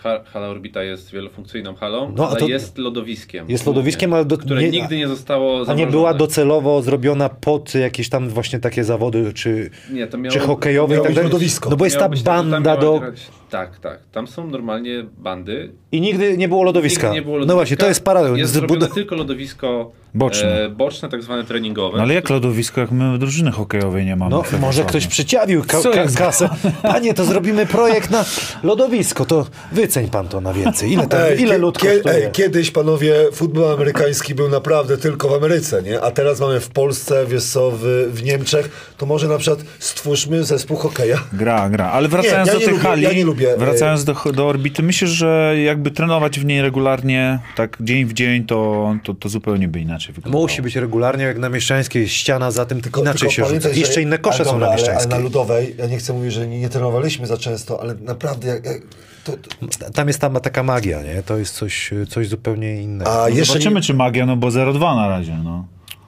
Ha- 0.05 0.21
Hala 0.33 0.49
Orbita 0.49 0.83
jest 0.83 1.13
wielofunkcyjną 1.13 1.75
halą, 1.75 2.13
No, 2.17 2.29
ale 2.29 2.41
to- 2.41 2.49
jest 2.49 2.79
lodowiskiem. 2.79 3.49
Jest 3.49 3.67
lodowiskiem, 3.67 4.13
ale 4.13 4.25
do- 4.25 4.39
które 4.39 4.63
nie- 4.63 4.71
nigdy 4.71 4.97
nie 4.97 5.09
zostało 5.09 5.57
A 5.57 5.59
nie 5.59 5.65
zamrożone. 5.65 5.91
była 5.93 6.15
docelowo 6.15 6.83
zrobiona 6.83 7.29
pod 7.29 7.75
jakieś 7.75 8.09
tam 8.09 8.29
właśnie 8.29 8.59
takie 8.59 8.85
zawody, 8.85 9.33
czy, 9.33 9.71
Nie, 9.91 10.07
to 10.07 10.19
miało- 10.19 10.33
czy 10.33 10.39
hokejowe 10.41 10.95
i 10.95 10.97
miało 10.97 11.07
tak 11.07 11.15
dalej. 11.15 11.31
lodowisko. 11.31 11.71
No 11.71 11.77
bo 11.77 11.85
jest 11.85 11.99
ta 11.99 12.09
tam 12.25 12.51
banda 12.51 12.77
do... 12.77 12.99
grać- 13.01 13.31
Tak, 13.55 13.79
tak. 13.79 13.99
Tam 14.13 14.27
są 14.27 14.47
normalnie 14.47 15.05
bandy. 15.19 15.73
I 15.93 16.01
nigdy 16.01 16.39
nie 16.39 16.49
było 16.49 16.63
lodowiska. 16.63 17.03
Nigdy 17.07 17.15
nie 17.15 17.23
było 17.23 17.35
No 17.35 17.41
lodowiska. 17.41 17.55
właśnie, 17.57 17.77
to 17.77 17.89
jest 17.89 18.05
paradoks. 18.05 18.39
Jest 18.39 18.53
zrobione 18.53 18.89
tylko 18.89 19.15
lodowisko 19.17 19.93
Boczne. 20.17 20.65
E, 20.65 20.69
boczne, 20.69 21.09
tak 21.09 21.23
zwane 21.23 21.45
treningowe. 21.45 21.97
No 21.97 22.03
ale 22.03 22.15
jak 22.15 22.31
lodowisko, 22.31 22.81
jak 22.81 22.91
my 22.91 23.19
drużyny 23.19 23.51
hokejowej 23.53 24.07
nie 24.07 24.17
mamy? 24.17 24.31
No, 24.31 24.43
we 24.43 24.59
może 24.59 24.85
ktoś 24.85 25.07
przyciawił 25.07 25.63
ka- 25.65 25.83
ka- 25.83 26.19
kasę. 26.19 26.49
Panie, 26.83 27.15
to 27.15 27.25
zrobimy 27.25 27.67
projekt 27.67 28.11
na 28.11 28.25
lodowisko, 28.63 29.25
to 29.25 29.47
wyceń 29.73 30.09
pan 30.09 30.29
to 30.29 30.41
na 30.41 30.53
więcej. 30.53 30.93
Ile, 30.93 31.07
to, 31.07 31.29
Ej, 31.29 31.41
ile 31.41 31.59
kie- 31.61 32.01
ej, 32.11 32.33
Kiedyś, 32.33 32.71
panowie, 32.71 33.15
futbol 33.33 33.73
amerykański 33.75 34.35
był 34.35 34.49
naprawdę 34.49 34.99
tylko 34.99 35.29
w 35.29 35.33
Ameryce, 35.33 35.83
nie? 35.83 36.01
A 36.01 36.11
teraz 36.11 36.41
mamy 36.41 36.61
w 36.61 36.69
Polsce, 36.69 37.27
wiesz 37.27 37.45
co, 37.45 37.71
w, 37.71 38.09
w 38.13 38.23
Niemczech, 38.23 38.95
to 38.99 39.07
może 39.07 39.29
na 39.29 39.39
przykład 39.39 39.65
stwórzmy 39.79 40.45
zespół 40.45 40.77
hokeja. 40.77 41.19
Gra, 41.33 41.71
gra. 41.71 41.91
Ale 41.91 42.09
wracając 42.09 42.47
Nie, 42.49 42.53
ja 42.53 42.55
do 42.55 42.59
nie 42.61 42.65
tej 42.67 42.75
lubię- 42.75 42.83
hali, 42.89 43.03
ja 43.03 43.13
nie 43.13 43.25
lubię, 43.25 43.44
e, 43.45 43.57
wracając 43.57 44.05
do, 44.05 44.15
do 44.33 44.49
orbity, 44.49 44.83
myślę, 44.83 45.09
że 45.09 45.55
jakby 45.65 45.91
trenować 45.91 46.41
w 46.41 46.45
niej 46.45 46.63
regularnie, 46.63 47.39
tak 47.57 47.77
dzień 47.81 48.05
w 48.05 48.13
dzień, 48.13 48.45
to, 48.45 48.95
to, 49.03 49.15
to 49.15 49.29
zupełnie 49.29 49.69
by 49.69 49.81
inaczej 49.81 50.15
wyglądało. 50.15 50.45
Musi 50.45 50.63
być 50.63 50.77
regularnie, 50.77 51.25
jak 51.25 51.39
na 51.39 51.49
Mieszczańskiej 51.49 52.09
ściana 52.09 52.51
za 52.51 52.67
tym, 52.67 52.81
tylko 52.81 53.01
inaczej 53.01 53.31
się 53.31 53.35
rzuca. 53.43 53.47
pamiętaj, 53.47 53.81
Jeszcze 53.81 54.03
inne 54.03 54.19
kosze 54.19 54.37
ale 54.37 54.45
są 54.45 54.51
na 54.51 54.57
ale, 54.57 54.67
ale 54.67 54.77
Mieszczańskiej. 54.77 55.11
na 55.11 55.19
Ludowej, 55.19 55.75
ja 55.79 55.87
nie 55.87 55.99
chcę 55.99 56.13
mówić, 56.13 56.33
że 56.33 56.47
nie, 56.47 56.61
nie 56.61 56.69
trenowaliśmy 56.69 57.27
za 57.27 57.37
często, 57.37 57.81
ale 57.81 57.95
naprawdę, 57.95 58.49
jak, 58.49 58.65
jak, 58.65 58.83
to, 59.25 59.33
to, 59.33 59.91
Tam 59.93 60.09
jest 60.09 60.21
tam 60.21 60.35
taka 60.41 60.63
magia, 60.63 61.03
nie? 61.03 61.23
To 61.23 61.37
jest 61.39 61.55
coś, 61.55 61.91
coś 62.09 62.29
zupełnie 62.29 62.83
innego. 62.83 63.23
a 63.23 63.29
jeszcze 63.29 63.47
Zobaczymy, 63.47 63.75
nie... 63.75 63.83
czy 63.83 63.95
magia, 63.95 64.27
no 64.27 64.37
bo 64.37 64.49
0,2 64.49 64.97
na 64.97 65.09
razie, 65.09 65.37
no. 65.45 65.67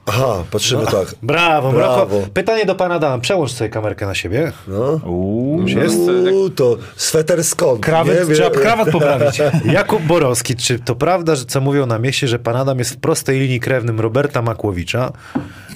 Aha, 0.09 0.43
patrzymy 0.51 0.85
tak. 0.85 1.15
Brawo, 1.23 1.71
brawo. 1.71 2.21
Pytanie 2.33 2.65
do 2.65 2.75
pana 2.75 2.99
Dana. 2.99 3.19
Przełącz 3.19 3.51
sobie 3.51 3.69
kamerkę 3.69 4.05
na 4.05 4.15
siebie. 4.15 4.51
No. 4.67 4.99
Uuu. 5.05 5.67
Jest? 5.67 5.97
Uuu, 5.97 6.49
to 6.49 6.77
sweter 6.95 7.43
skąd? 7.43 7.81
Krawat, 7.81 8.29
nie? 8.29 8.35
trzeba 8.35 8.49
krawat 8.49 8.89
poprawić. 8.91 9.41
Jakub 9.73 10.01
Borowski, 10.03 10.55
czy 10.55 10.79
to 10.79 10.95
prawda, 10.95 11.35
że 11.35 11.45
co 11.45 11.61
mówią 11.61 11.85
na 11.85 11.99
mieście, 11.99 12.27
że 12.27 12.39
pan 12.39 12.55
Adam 12.55 12.79
jest 12.79 12.91
w 12.91 12.97
prostej 12.97 13.39
linii 13.39 13.59
krewnym 13.59 13.99
Roberta 13.99 14.41
Makłowicza, 14.41 15.11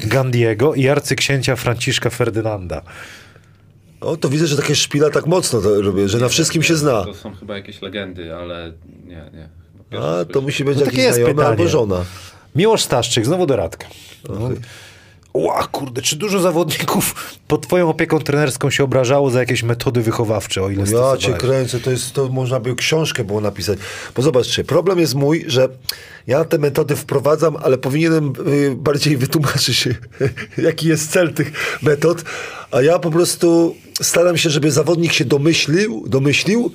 Gandiego 0.04 0.74
i 0.74 0.90
arcyksięcia 0.90 1.56
Franciszka 1.56 2.10
Ferdynanda? 2.10 2.82
O, 4.02 4.18
to 4.18 4.30
widzę, 4.30 4.48
że 4.48 4.58
takie 4.58 4.76
szpila 4.76 5.10
tak 5.10 5.26
mocno 5.28 5.62
to 5.62 5.70
lubię, 5.82 6.10
że 6.10 6.18
na 6.18 6.30
wszystkim 6.30 6.64
się 6.64 6.76
zna. 6.76 7.04
To 7.06 7.14
są 7.14 7.36
chyba 7.36 7.56
jakieś 7.56 7.82
legendy, 7.82 8.36
ale 8.36 8.74
nie, 9.06 9.32
nie. 9.34 9.50
A, 10.00 10.26
to 10.26 10.42
musi 10.42 10.64
być 10.64 10.78
No 10.80 10.86
jakiś 10.86 11.00
jest 11.00 11.14
znajomy 11.16 11.34
pytanie. 11.34 11.50
albo 11.50 11.68
żona. 11.68 11.96
Miłosz 12.56 12.82
Staszczyk, 12.82 13.26
znowu 13.26 13.45
do 13.45 13.56
Radka. 13.56 13.88
No, 14.30 14.49
Ła, 15.34 15.68
kurde, 15.72 16.02
czy 16.02 16.16
dużo 16.16 16.39
zawodników 16.39 17.36
pod 17.47 17.68
twoją 17.68 17.89
opieką 17.89 18.20
trenerską 18.20 18.70
się 18.70 18.84
obrażało 18.84 19.30
za 19.30 19.39
jakieś 19.39 19.64
metody 19.64 20.02
wychowawcze, 20.02 20.64
o 20.64 20.70
ile 20.70 20.84
Ja 20.91 21.18
cię 21.18 21.34
kręcę, 21.34 21.80
to 21.80 21.91
jest, 21.91 22.14
to 22.14 22.28
można 22.28 22.60
by 22.60 22.76
książkę 22.76 23.24
było 23.24 23.41
napisać. 23.41 23.80
Bo 24.16 24.22
zobaczcie, 24.22 24.64
problem 24.64 24.99
jest 24.99 25.16
mój, 25.16 25.43
że 25.47 25.70
ja 26.28 26.45
te 26.45 26.58
metody 26.58 26.95
wprowadzam, 26.95 27.58
ale 27.64 27.78
powinienem 27.78 28.34
y, 28.47 28.76
bardziej 28.76 29.18
wytłumaczyć, 29.18 29.89
jaki 30.58 30.88
jest 30.88 31.12
cel 31.12 31.34
tych 31.34 31.80
metod, 31.82 32.24
a 32.72 32.82
ja 32.82 32.99
po 32.99 33.12
prostu 33.12 33.76
staram 34.02 34.38
się, 34.38 34.49
żeby 34.49 34.72
zawodnik 34.72 35.14
się 35.14 35.26
domyślił, 35.26 36.04
domyślił 36.08 36.72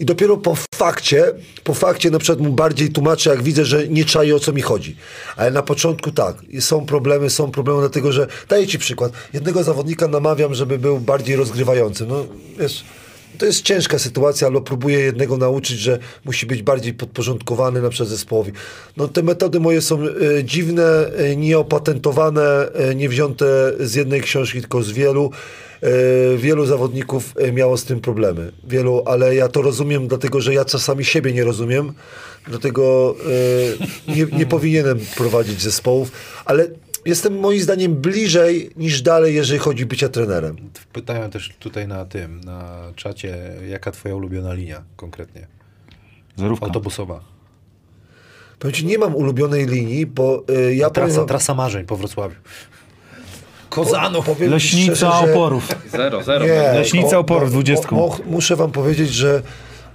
i 0.00 0.04
dopiero 0.04 0.36
po 0.36 0.54
fakcie, 0.74 1.32
po 1.64 1.74
fakcie 1.74 2.10
na 2.10 2.18
przykład 2.18 2.40
mu 2.48 2.52
bardziej 2.52 2.88
tłumaczę, 2.88 3.30
jak 3.30 3.42
widzę, 3.42 3.64
że 3.64 3.88
nie 3.88 4.04
czai 4.04 4.32
o 4.32 4.40
co 4.40 4.52
mi 4.52 4.62
chodzi. 4.62 4.96
Ale 5.36 5.50
na 5.50 5.62
początku 5.62 6.10
tak, 6.10 6.36
są 6.60 6.86
problemy, 6.86 7.30
są 7.30 7.50
problemy 7.50 7.80
dlatego, 7.80 8.12
że 8.12 8.26
daję 8.48 8.66
ci 8.66 8.78
przykład. 8.78 9.12
Jednego 9.32 9.64
zawodnika 9.64 10.08
namawiam, 10.08 10.54
żeby 10.54 10.78
był 10.78 11.00
bardziej 11.00 11.36
rozgrywający. 11.36 12.06
No 12.06 12.26
wiesz, 12.58 12.84
to 13.38 13.46
jest 13.46 13.62
ciężka 13.62 13.98
sytuacja, 13.98 14.46
ale 14.46 14.60
próbuję 14.60 14.98
jednego 14.98 15.36
nauczyć, 15.36 15.78
że 15.78 15.98
musi 16.24 16.46
być 16.46 16.62
bardziej 16.62 16.94
podporządkowany 16.94 17.82
na 17.82 17.88
przykład 17.88 18.08
zespołowi. 18.08 18.52
No 18.96 19.08
te 19.08 19.22
metody 19.22 19.60
moje 19.60 19.80
są 19.82 20.02
e, 20.02 20.44
dziwne, 20.44 21.12
e, 21.16 21.36
nieopatentowane, 21.36 22.72
e, 22.72 22.94
nie 22.94 23.08
wzięte 23.08 23.72
z 23.80 23.94
jednej 23.94 24.20
książki, 24.20 24.60
tylko 24.60 24.82
z 24.82 24.90
wielu. 24.90 25.30
Wielu 26.36 26.66
zawodników 26.66 27.34
miało 27.52 27.76
z 27.76 27.84
tym 27.84 28.00
problemy. 28.00 28.52
Wielu, 28.64 29.02
ale 29.06 29.34
ja 29.34 29.48
to 29.48 29.62
rozumiem, 29.62 30.08
dlatego 30.08 30.40
że 30.40 30.54
ja 30.54 30.64
czasami 30.64 31.04
siebie 31.04 31.32
nie 31.32 31.44
rozumiem. 31.44 31.92
Dlatego 32.48 33.16
nie, 34.08 34.26
nie 34.38 34.46
powinienem 34.46 34.98
prowadzić 35.16 35.62
zespołów, 35.62 36.12
ale 36.44 36.66
jestem 37.06 37.38
moim 37.40 37.60
zdaniem 37.60 37.94
bliżej 37.94 38.70
niż 38.76 39.02
dalej, 39.02 39.34
jeżeli 39.34 39.58
chodzi 39.58 39.84
o 39.84 39.86
bycia 39.86 40.08
trenerem. 40.08 40.56
Pytają 40.92 41.30
też 41.30 41.54
tutaj 41.58 41.88
na 41.88 42.04
tym, 42.04 42.40
na 42.40 42.80
czacie, 42.96 43.38
jaka 43.68 43.90
twoja 43.92 44.14
ulubiona 44.14 44.52
linia 44.54 44.82
konkretnie? 44.96 45.46
Zarówka. 46.36 46.66
Autobusowa. 46.66 47.20
Powiem 48.58 48.74
ci, 48.74 48.86
nie 48.86 48.98
mam 48.98 49.14
ulubionej 49.16 49.66
linii, 49.66 50.06
bo 50.06 50.44
y, 50.50 50.74
ja 50.74 50.90
Trasa, 50.90 51.12
powiem, 51.14 51.28
trasa 51.28 51.54
marzeń 51.54 51.86
po 51.86 51.96
Wrocławiu. 51.96 52.34
Kozano. 53.70 54.22
powiem 54.22 54.48
ci 54.48 54.54
Leśnica 54.54 54.94
szczerze, 54.96 55.26
że- 55.26 55.32
oporów. 55.32 55.68
Zero, 55.92 56.22
zero. 56.22 56.44
Nie, 56.46 56.72
Leśnica 56.72 57.18
oporów, 57.18 57.48
bo- 57.48 57.52
20. 57.54 57.88
bo- 57.90 57.96
bo- 57.96 58.18
Muszę 58.26 58.56
wam 58.56 58.72
powiedzieć, 58.72 59.10
że 59.10 59.42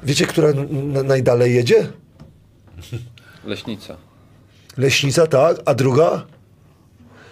wiecie, 0.03 0.28
która 0.28 0.47
najdalej 1.03 1.55
jedzie? 1.55 1.88
Leśnica. 3.45 3.97
Leśnica, 4.78 5.28
tak, 5.28 5.57
a 5.66 5.74
druga? 5.74 6.26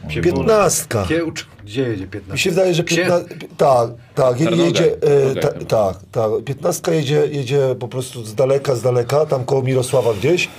Piętnastka. 0.08 1.06
Kiełcz. 1.10 1.48
Gdzie 1.64 1.82
jedzie 1.82 2.08
15? 2.08 2.34
Mi 2.34 2.40
się 2.40 2.50
wydaje, 2.50 2.74
że 2.74 2.84
Księ- 2.84 2.96
piętna... 2.96 3.20
tak, 3.58 3.90
tak, 4.16 4.40
je- 4.40 4.52
jedzie, 4.66 4.92
e, 5.02 5.36
tak, 5.68 5.98
tak, 6.12 6.32
piętnastka 6.46 6.92
jedzie, 6.92 7.28
jedzie 7.32 7.76
po 7.80 7.88
prostu 7.88 8.26
z 8.26 8.36
daleka, 8.36 8.76
z 8.76 8.82
daleka, 8.82 9.26
tam 9.26 9.46
koło 9.46 9.62
Mirosława 9.64 10.14
gdzieś, 10.14 10.50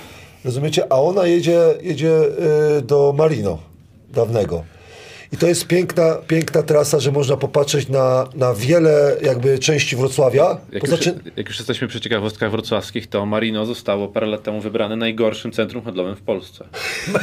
rozumiecie, 0.45 0.93
a 0.93 0.95
ona 1.01 1.25
jedzie, 1.25 1.59
jedzie 1.81 2.15
e, 2.77 2.81
do 2.81 3.13
Marino, 3.17 3.57
dawnego. 4.13 4.63
I 5.33 5.37
to 5.37 5.47
jest 5.47 5.67
piękna, 5.67 6.15
piękna 6.27 6.63
trasa, 6.63 6.99
że 6.99 7.11
można 7.11 7.37
popatrzeć 7.37 7.89
na, 7.89 8.27
na 8.35 8.53
wiele 8.53 9.17
jakby 9.21 9.59
części 9.59 9.95
Wrocławia. 9.95 10.57
Jak, 10.71 10.81
Poza 10.81 10.95
już, 10.95 11.05
jak 11.37 11.47
już 11.47 11.57
jesteśmy 11.57 11.87
przy 11.87 12.01
ciekawostkach 12.01 12.51
wrocławskich, 12.51 13.07
to 13.07 13.25
Marino 13.25 13.65
zostało 13.65 14.07
parę 14.07 14.27
lat 14.27 14.43
temu 14.43 14.61
wybrane 14.61 14.95
najgorszym 14.95 15.51
centrum 15.51 15.83
handlowym 15.83 16.15
w 16.15 16.21
Polsce. 16.21 16.65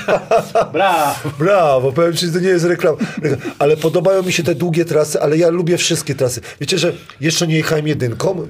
Brawo. 0.72 1.30
Brawo, 1.38 1.92
powiem 1.92 2.12
ci, 2.16 2.26
że 2.26 2.32
to 2.32 2.38
nie 2.40 2.48
jest 2.48 2.64
reklama. 2.64 2.98
Ale 3.58 3.76
podobają 3.76 4.22
mi 4.22 4.32
się 4.32 4.42
te 4.42 4.54
długie 4.54 4.84
trasy, 4.84 5.20
ale 5.20 5.36
ja 5.36 5.48
lubię 5.48 5.76
wszystkie 5.76 6.14
trasy. 6.14 6.40
Wiecie, 6.60 6.78
że 6.78 6.92
jeszcze 7.20 7.46
nie 7.46 7.56
jechałem 7.56 7.88
jedynką? 7.88 8.46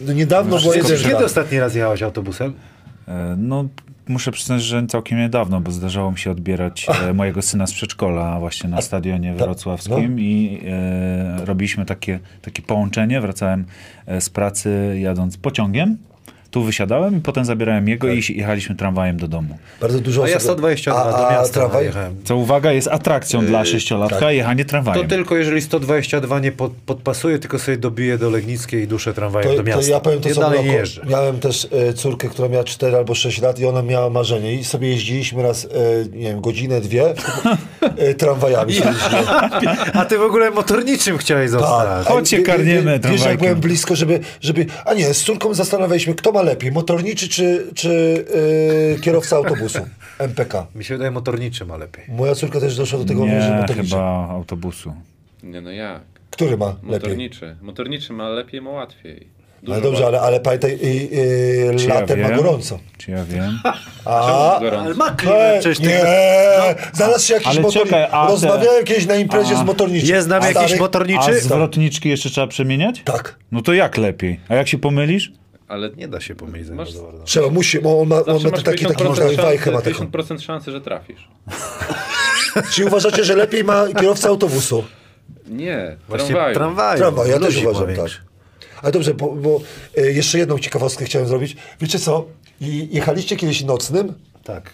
No 0.00 0.12
niedawno 0.12 0.58
była 0.58 0.76
jedynka. 0.76 1.08
Kiedy 1.08 1.24
ostatni 1.24 1.60
raz 1.60 1.74
jechałeś 1.74 2.02
autobusem? 2.02 2.54
E, 3.08 3.36
No, 3.38 3.68
muszę 4.08 4.32
przyznać, 4.32 4.62
że 4.62 4.86
całkiem 4.86 5.18
niedawno, 5.18 5.60
bo 5.60 5.70
zdarzało 5.70 6.12
mi 6.12 6.18
się 6.18 6.30
odbierać 6.30 6.86
e, 7.02 7.14
mojego 7.14 7.42
syna 7.42 7.66
z 7.66 7.72
przedszkola 7.72 8.40
właśnie 8.40 8.70
na 8.70 8.82
stadionie 8.82 9.34
wrocławskim 9.34 10.20
i 10.20 10.60
e, 10.66 11.44
robiliśmy 11.44 11.86
takie, 11.86 12.20
takie 12.42 12.62
połączenie. 12.62 13.20
Wracałem 13.20 13.64
e, 14.06 14.20
z 14.20 14.30
pracy 14.30 14.96
jadąc 15.00 15.36
pociągiem. 15.36 15.96
Tu 16.54 16.62
wysiadałem 16.62 17.16
i 17.16 17.20
potem 17.20 17.44
zabierałem 17.44 17.88
jego 17.88 18.08
i 18.08 18.22
jechaliśmy 18.36 18.74
tramwajem 18.76 19.16
do 19.16 19.28
domu. 19.28 19.58
Bardzo 19.80 20.00
dużo 20.00 20.24
A 20.24 20.28
ja 20.28 20.36
osób- 20.36 20.44
122 20.46 21.04
a, 21.04 21.10
do 21.18 21.28
a 21.28 21.32
miasta 21.32 21.54
tramwaj? 21.54 21.84
jechałem. 21.84 22.16
Co 22.24 22.36
uwaga, 22.36 22.72
jest 22.72 22.88
atrakcją 22.88 23.46
dla 23.46 23.64
sześciolatka, 23.64 24.30
jechanie 24.32 24.64
To 24.64 24.70
tramwajem. 24.70 25.08
tylko 25.08 25.36
jeżeli 25.36 25.60
122 25.62 26.38
nie 26.40 26.52
pod, 26.52 26.72
podpasuje, 26.86 27.38
tylko 27.38 27.58
sobie 27.58 27.76
dobije 27.76 28.18
do 28.18 28.30
Legnickiej 28.30 28.82
i 28.82 28.86
duszę 28.86 29.14
tramwajem 29.14 29.50
To, 29.50 29.56
do 29.56 29.62
to 29.62 29.68
miasta. 29.68 29.90
ja 29.92 30.00
powiem 30.00 30.20
to 30.20 30.28
jeżdżę. 30.62 31.02
Miałem 31.08 31.40
też 31.40 31.68
e, 31.88 31.92
córkę, 31.92 32.28
która 32.28 32.48
miała 32.48 32.64
4 32.64 32.96
albo 32.96 33.14
6 33.14 33.40
lat 33.42 33.58
i 33.58 33.66
ona 33.66 33.82
miała 33.82 34.10
marzenie 34.10 34.54
i 34.54 34.64
sobie 34.64 34.88
jeździliśmy 34.88 35.42
raz, 35.42 35.64
e, 35.64 35.68
nie 36.16 36.28
wiem, 36.28 36.40
godzinę, 36.40 36.80
dwie 36.80 37.14
e, 37.98 38.14
tramwajami. 38.14 38.74
A 39.94 40.04
ty 40.04 40.18
w 40.18 40.22
ogóle 40.22 40.50
motorniczym 40.50 41.18
chciałeś 41.18 41.50
zostać. 41.50 42.06
Tak. 42.06 42.16
Wie- 42.30 42.36
wie- 42.38 42.42
karniemy 42.44 42.82
wie- 42.92 42.98
Wiesz, 42.98 43.02
jak 43.02 43.10
tramwajkiem. 43.10 43.38
byłem 43.38 43.60
blisko, 43.60 43.96
żeby, 43.96 44.20
żeby... 44.40 44.66
A 44.84 44.94
nie, 44.94 45.14
z 45.14 45.22
córką 45.22 45.54
zastanawialiśmy, 45.54 46.14
kto 46.14 46.32
ma 46.32 46.43
lepiej, 46.44 46.72
motorniczy 46.72 47.28
czy, 47.28 47.66
czy 47.74 48.24
e, 48.96 49.00
kierowca 49.00 49.36
autobusu 49.36 49.78
MPK. 50.28 50.66
Mi 50.74 50.84
się 50.84 50.94
wydaje 50.94 51.10
motorniczym, 51.10 51.70
a 51.70 51.76
lepiej. 51.76 52.04
Moja 52.08 52.34
córka 52.34 52.60
też 52.60 52.76
doszła 52.76 52.98
do 52.98 53.04
tego, 53.04 53.26
że 53.26 53.32
Nie, 53.50 53.56
motorniczy. 53.60 53.88
chyba 53.90 54.28
autobusu. 54.28 54.94
Nie 55.42 55.60
no 55.60 55.70
jak? 55.70 56.02
Który 56.30 56.56
ma 56.56 56.66
lepiej? 56.66 56.90
Motorniczy. 56.90 57.56
Motorniczy 57.62 58.12
ma 58.12 58.28
lepiej, 58.28 58.60
ma 58.62 58.70
łatwiej. 58.70 59.34
Dużo 59.62 59.74
Ale 59.74 59.82
dobrze, 59.82 60.06
ale, 60.06 60.20
ale 60.20 60.40
pamiętaj, 60.40 60.72
y, 60.82 61.76
Czy 61.78 61.86
ja 61.86 61.94
latem 61.94 62.20
ma 62.20 62.30
gorąco. 62.30 62.78
Czy 62.98 63.10
ja 63.10 63.24
wiem? 63.24 63.58
A, 64.04 64.58
gorąco. 64.62 64.94
ma 64.94 65.08
e, 65.32 65.60
przecież 65.60 65.78
nie, 65.80 66.00
zaraz 66.92 67.24
się 67.24 67.34
jakiś 67.34 67.48
Ale 67.48 67.60
motornik... 67.60 67.84
czekaj, 67.92 68.04
a 68.12 68.26
te- 68.26 68.32
Rozmawiałem 68.32 68.84
kiedyś 68.84 69.06
na 69.06 69.14
imprezie 69.16 69.54
a- 69.54 69.62
z 69.62 69.64
motorniczym. 69.64 70.08
Jest 70.08 70.28
nam 70.28 70.42
jakiś 70.42 70.56
stary- 70.56 70.76
A 70.76 70.78
motorniczy? 70.80 71.40
zwrotniczki 71.40 72.08
jeszcze 72.08 72.30
trzeba 72.30 72.46
przemieniać? 72.46 73.02
Tak. 73.04 73.38
No 73.52 73.62
to 73.62 73.72
jak 73.74 73.96
lepiej? 73.98 74.40
A 74.48 74.54
jak 74.54 74.68
się 74.68 74.78
pomylisz? 74.78 75.32
Ale 75.68 75.90
Nie 75.90 76.08
da 76.08 76.20
się 76.20 76.34
pomylić 76.34 76.66
za 76.66 76.74
Masz-. 76.74 76.94
Trzeba, 77.24 77.48
musi, 77.50 77.80
bo 77.80 78.00
on 78.00 78.08
ma, 78.08 78.24
on 78.24 78.42
ma 78.42 78.50
taki, 78.50 78.84
taki 78.86 79.04
50% 79.04 79.04
można 79.04 79.42
wajchę 79.42 79.70
ma 79.70 79.76
szansy, 79.82 80.00
taką. 80.00 80.04
50% 80.10 80.40
szansy, 80.40 80.70
że 80.72 80.80
trafisz. 80.80 81.28
Czy 82.72 82.86
uważacie, 82.86 83.24
że 83.24 83.36
lepiej 83.36 83.64
ma 83.64 83.86
kierowca 84.00 84.28
autobusu? 84.28 84.84
Nie, 85.46 85.96
Właśnie 86.08 86.28
tramwaju. 86.28 86.54
tramwaju. 86.54 86.98
Tramwaj, 86.98 87.30
ja 87.30 87.38
też 87.40 87.56
uważam, 87.56 87.96
tak. 87.96 88.10
Ale 88.82 88.92
dobrze, 88.92 89.14
bo, 89.14 89.34
bo 89.34 89.60
e, 89.96 90.12
jeszcze 90.12 90.38
jedną 90.38 90.58
ciekawostkę 90.58 91.04
chciałem 91.04 91.28
zrobić. 91.28 91.56
Wiecie 91.80 91.98
co? 91.98 92.26
Jechaliście 92.90 93.36
kiedyś 93.36 93.62
nocnym? 93.64 94.14
Tak. 94.44 94.72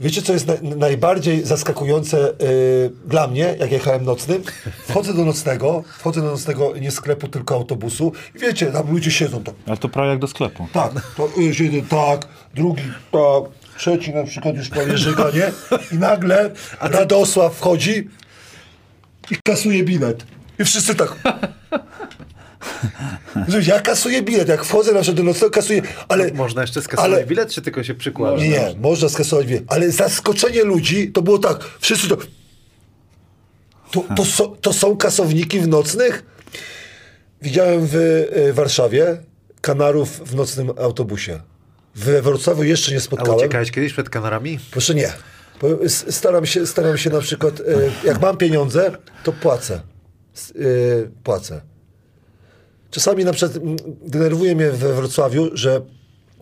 Wiecie, 0.00 0.22
co 0.22 0.32
jest 0.32 0.46
na, 0.46 0.54
najbardziej 0.76 1.44
zaskakujące 1.44 2.30
y, 2.30 2.90
dla 3.06 3.26
mnie, 3.26 3.56
jak 3.60 3.72
jechałem 3.72 4.04
nocnym? 4.04 4.42
Wchodzę 4.88 5.14
do 5.14 5.24
nocnego, 5.24 5.84
wchodzę 5.98 6.20
do 6.20 6.26
nocnego 6.30 6.76
nie 6.80 6.90
sklepu, 6.90 7.28
tylko 7.28 7.54
autobusu 7.54 8.12
i 8.34 8.38
wiecie, 8.38 8.66
tam 8.66 8.90
ludzie 8.92 9.10
siedzą 9.10 9.42
tak, 9.42 9.54
Ale 9.66 9.76
to 9.76 9.88
prawie 9.88 10.10
jak 10.10 10.18
do 10.18 10.26
sklepu. 10.26 10.68
tak, 10.72 10.92
to 11.16 11.28
jeden 11.60 11.86
tak, 11.86 12.28
drugi 12.54 12.82
tak, 13.12 13.42
trzeci 13.78 14.14
na 14.14 14.24
przykład 14.24 14.56
już 14.56 14.68
prawie 14.68 14.98
żyga, 14.98 15.24
nie? 15.34 15.52
I 15.92 15.98
nagle 15.98 16.50
Radosław 16.80 17.54
wchodzi 17.54 18.08
i 19.30 19.36
kasuje 19.44 19.84
bilet. 19.84 20.26
I 20.58 20.64
wszyscy 20.64 20.94
tak... 20.94 21.16
Ja 23.66 23.80
kasuję 23.80 24.22
bilet, 24.22 24.48
jak 24.48 24.64
wchodzę 24.64 24.92
na 24.92 25.02
do 25.02 25.22
nocnego, 25.22 25.50
kasuję, 25.50 25.82
ale... 26.08 26.32
Można 26.32 26.60
jeszcze 26.60 26.82
skasować 26.82 27.12
ale- 27.12 27.26
bilet, 27.26 27.50
czy 27.50 27.62
tylko 27.62 27.84
się 27.84 27.94
przykłada? 27.94 28.42
Nie, 28.42 28.74
można 28.80 29.08
skasować 29.08 29.46
bilet. 29.46 29.64
Ale 29.68 29.90
zaskoczenie 29.90 30.64
ludzi 30.64 31.12
to 31.12 31.22
było 31.22 31.38
tak, 31.38 31.64
wszyscy 31.80 32.08
to... 32.08 32.16
To, 33.90 34.04
to, 34.16 34.24
są, 34.24 34.56
to 34.56 34.72
są 34.72 34.96
kasowniki 34.96 35.60
w 35.60 35.68
nocnych? 35.68 36.24
Widziałem 37.42 37.86
w 37.86 37.94
y, 37.94 38.52
Warszawie 38.52 39.16
kanarów 39.60 40.20
w 40.30 40.34
nocnym 40.34 40.70
autobusie. 40.78 41.40
We 41.94 42.22
Wrocławiu 42.22 42.62
jeszcze 42.62 42.90
nie 42.92 42.96
A 42.96 43.00
spotkałem. 43.00 43.36
uciekałeś 43.36 43.70
kiedyś 43.70 43.92
przed 43.92 44.10
kanarami? 44.10 44.58
Proszę 44.70 44.94
nie. 44.94 45.12
Staram 45.88 46.46
się, 46.46 46.66
staram 46.66 46.98
się 46.98 47.10
na 47.10 47.20
przykład, 47.20 47.60
y, 47.60 47.64
jak 48.04 48.20
mam 48.20 48.36
pieniądze, 48.36 48.90
to 49.24 49.32
płacę. 49.32 49.80
Y, 50.56 51.10
Płacę. 51.24 51.60
Czasami 52.90 53.24
na 53.24 53.32
przykład 53.32 53.58
denerwuje 54.02 54.54
mnie 54.54 54.70
we 54.70 54.94
Wrocławiu, 54.94 55.50
że 55.52 55.80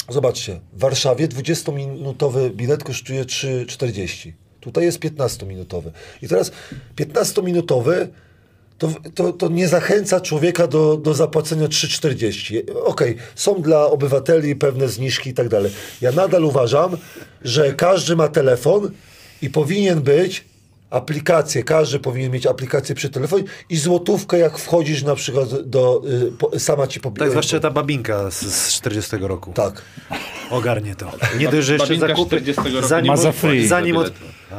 zobaczcie, 0.09 0.61
w 0.73 0.81
Warszawie 0.81 1.29
20-minutowy 1.29 2.51
bilet 2.51 2.85
kosztuje 2.85 3.25
3,40. 3.25 4.33
Tutaj 4.61 4.85
jest 4.85 5.01
15-minutowy. 5.01 5.91
I 6.23 6.29
teraz 6.29 6.53
15-minutowy 6.97 8.09
to, 8.79 8.89
to, 9.15 9.33
to 9.33 9.49
nie 9.49 9.69
zachęca 9.69 10.21
człowieka 10.21 10.67
do, 10.67 10.97
do 10.97 11.15
zapłacenia 11.15 11.67
3,40. 11.67 12.63
Okej, 12.85 13.17
są 13.35 13.63
dla 13.63 13.87
obywateli 13.87 14.57
pewne 14.57 14.89
zniżki 14.89 15.31
i 15.31 15.35
tak 15.35 15.49
dalej. 15.49 15.73
Ja 16.01 16.13
nadal 16.13 16.45
uważam, 16.45 16.97
że 17.43 17.73
każdy 17.73 18.17
ma 18.17 18.29
telefon 18.29 18.91
i 19.43 19.51
powinien 19.51 20.01
być 20.01 20.45
aplikację, 20.95 21.63
każdy 21.63 21.99
powinien 21.99 22.33
mieć 22.33 22.47
aplikację 22.47 22.95
przy 22.95 23.11
telefonie 23.11 23.45
i 23.69 23.77
złotówkę 23.77 24.39
jak 24.39 24.59
wchodzisz 24.59 25.03
na 25.03 25.15
przykład 25.15 25.49
do, 25.63 26.03
y, 26.29 26.33
po, 26.33 26.59
sama 26.59 26.87
ci 26.87 27.01
pobierze. 27.01 27.25
Tak, 27.25 27.31
zwłaszcza 27.31 27.61
ta 27.61 27.71
babinka 27.71 28.31
z, 28.31 28.41
z 28.41 28.73
40 28.73 29.17
roku. 29.21 29.53
Tak. 29.53 29.83
Ogarnie 30.51 30.95
to. 30.95 31.13
Nie 31.39 31.49
dość, 31.49 31.67
że 31.67 31.73
jeszcze 31.73 31.97
zakupy... 31.97 32.37
40 32.37 32.63
roku 32.75 32.89
Zanim, 32.89 33.07
Ma 33.07 33.17
za 33.17 33.33
free. 33.33 33.67
Zanim 33.67 33.97
od... 33.97 34.13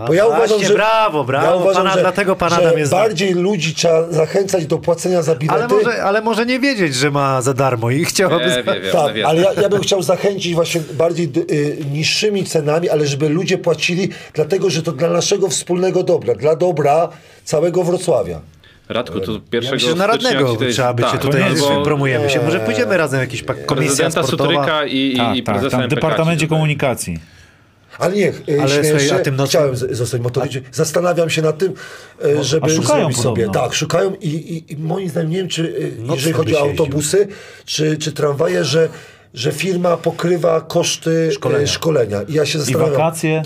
Bo 0.07 0.13
ja 0.13 0.25
uważam, 0.25 0.47
Właśnie, 0.47 0.67
że, 0.67 0.73
brawo, 0.73 1.23
brawo. 1.23 1.47
ja 1.47 1.55
uważam, 1.55 1.83
pana, 1.83 1.95
że, 1.95 2.01
dlatego 2.01 2.35
pan 2.35 2.49
że 2.49 2.55
Adam 2.55 2.77
jest... 2.77 2.91
bardziej 2.91 3.33
ludzi 3.33 3.75
trzeba 3.75 4.11
zachęcać 4.11 4.65
do 4.65 4.77
płacenia 4.77 5.21
za 5.21 5.35
bilety. 5.35 5.59
Ale 5.63 5.67
może, 5.67 6.03
ale 6.03 6.21
może 6.21 6.45
nie 6.45 6.59
wiedzieć, 6.59 6.95
że 6.95 7.11
ma 7.11 7.41
za 7.41 7.53
darmo 7.53 7.89
i 7.91 8.05
chciałaby... 8.05 8.45
Wie, 8.45 8.63
wie, 8.63 8.81
wie, 8.81 8.91
Tak, 8.91 9.13
wie. 9.15 9.27
ale 9.27 9.41
ja, 9.41 9.53
ja 9.61 9.69
bym 9.69 9.81
chciał 9.81 10.01
zachęcić 10.01 10.55
właśnie 10.55 10.81
bardziej 10.93 11.31
y, 11.51 11.77
niższymi 11.91 12.43
cenami, 12.43 12.89
ale 12.89 13.07
żeby 13.07 13.29
ludzie 13.29 13.57
płacili, 13.57 14.09
dlatego 14.33 14.69
że 14.69 14.83
to 14.83 14.91
dla 14.91 15.09
naszego 15.09 15.49
wspólnego 15.49 16.03
dobra, 16.03 16.35
dla 16.35 16.55
dobra 16.55 17.09
całego 17.43 17.83
Wrocławia. 17.83 18.39
Radku, 18.89 19.19
to 19.19 19.31
pierwszego 19.49 19.65
Ja 19.65 19.71
myślę, 19.71 19.89
że 19.89 19.95
na 19.95 20.07
radnego 20.07 20.57
jest- 20.61 20.75
trzeba 20.75 20.93
być 20.93 21.05
tak, 21.05 21.21
tutaj, 21.21 21.43
albo 21.43 21.83
promujemy 21.83 22.29
się. 22.29 22.41
Może 22.41 22.59
pójdziemy 22.59 22.97
razem, 22.97 23.19
jakiś 23.19 23.43
pak- 23.43 23.65
komisja 23.65 23.85
prezydenta 24.05 24.23
sportowa. 24.23 24.53
Sutryka 24.53 24.85
i, 24.85 25.13
i, 25.13 25.17
Tak, 25.17 25.35
i 25.35 25.43
tak, 25.43 25.55
prezesa 25.55 25.77
tam 25.77 25.87
w 25.87 25.89
Departamencie 25.89 26.39
ci 26.39 26.45
tutaj. 26.45 26.57
Komunikacji. 26.57 27.19
Ale 27.99 28.15
nie, 28.15 28.27
y, 28.29 28.61
Ale 28.61 28.83
słuchaj, 28.83 29.09
a 29.11 29.19
tym 29.19 29.37
chciałem 29.45 29.75
zostać 29.75 30.21
motorykiem. 30.21 30.63
Zastanawiam 30.71 31.29
się 31.29 31.41
nad 31.41 31.57
tym, 31.57 31.73
y, 32.25 32.43
żeby 32.43 32.69
szukają 32.69 32.99
zrobić 33.01 33.17
sobie. 33.17 33.49
Tak, 33.49 33.73
szukają 33.73 34.15
i, 34.15 34.27
i, 34.27 34.73
i 34.73 34.77
moim 34.77 35.09
zdaniem, 35.09 35.29
nie 35.31 35.37
wiem, 35.37 35.47
czy 35.47 35.91
Nocny 35.99 36.15
jeżeli 36.15 36.33
chodzi 36.33 36.55
o 36.55 36.65
jeździł. 36.65 36.71
autobusy, 36.83 37.27
czy, 37.65 37.97
czy 37.97 38.11
tramwaje, 38.11 38.63
że, 38.63 38.89
że 39.33 39.51
firma 39.51 39.97
pokrywa 39.97 40.61
koszty 40.61 41.29
Szkolenia. 41.33 41.67
szkolenia. 41.67 42.21
I 42.21 42.33
ja 42.33 42.45
się 42.45 42.57
I 42.57 42.61
zastanawiam, 42.61 42.91
wakacje. 42.91 43.43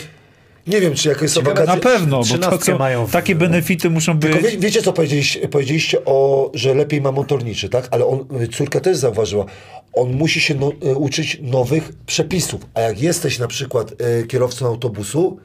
Nie 0.70 0.82
wiem, 0.82 0.94
czy 0.94 1.10
jakieś 1.10 1.32
są 1.32 1.42
wakacje. 1.42 1.76
Na 1.76 1.82
pewno, 1.82 2.22
bo 2.30 2.38
to, 2.38 2.58
co, 2.58 2.78
mają 2.78 3.06
w- 3.08 3.12
takie 3.12 3.36
benefity 3.36 3.90
muszą 3.90 4.20
być. 4.20 4.38
Wie, 4.38 4.58
wiecie, 4.58 4.82
co 4.82 4.94
powiedzieliście, 4.94 5.48
powiedzieliście 5.48 6.06
o, 6.06 6.52
że 6.54 6.74
lepiej 6.74 7.02
ma 7.02 7.12
motorniczy, 7.12 7.70
tak? 7.70 7.88
Ale 7.92 8.06
on, 8.06 8.26
córka 8.58 8.80
też 8.80 8.98
zauważyła, 8.98 9.46
on 9.94 10.12
musi 10.14 10.42
się 10.42 10.56
no, 10.56 10.72
e, 10.84 10.96
uczyć 10.96 11.38
nowych 11.42 11.92
przepisów. 12.06 12.62
A 12.74 12.82
jak 12.82 13.02
jesteś 13.02 13.40
na 13.40 13.48
przykład 13.48 13.94
e, 14.02 14.24
kierowcą 14.24 14.68
autobusu, 14.68 15.40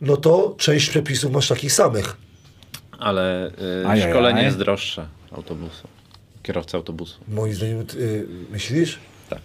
no 0.00 0.16
to 0.16 0.54
część 0.58 0.90
przepisów 0.90 1.32
masz 1.32 1.48
takich 1.48 1.72
samych. 1.72 2.16
Ale 2.98 3.50
y, 3.82 3.86
Ajajaj. 3.86 4.10
szkolenie 4.10 4.42
jest 4.42 4.58
droższe 4.58 5.06
autobusu. 5.32 5.88
Kierowca 6.42 6.78
autobusu. 6.78 7.18
Moim 7.28 7.54
zdaniem, 7.54 7.80
y, 7.94 8.26
myślisz? 8.52 8.98
Tak. 9.30 9.40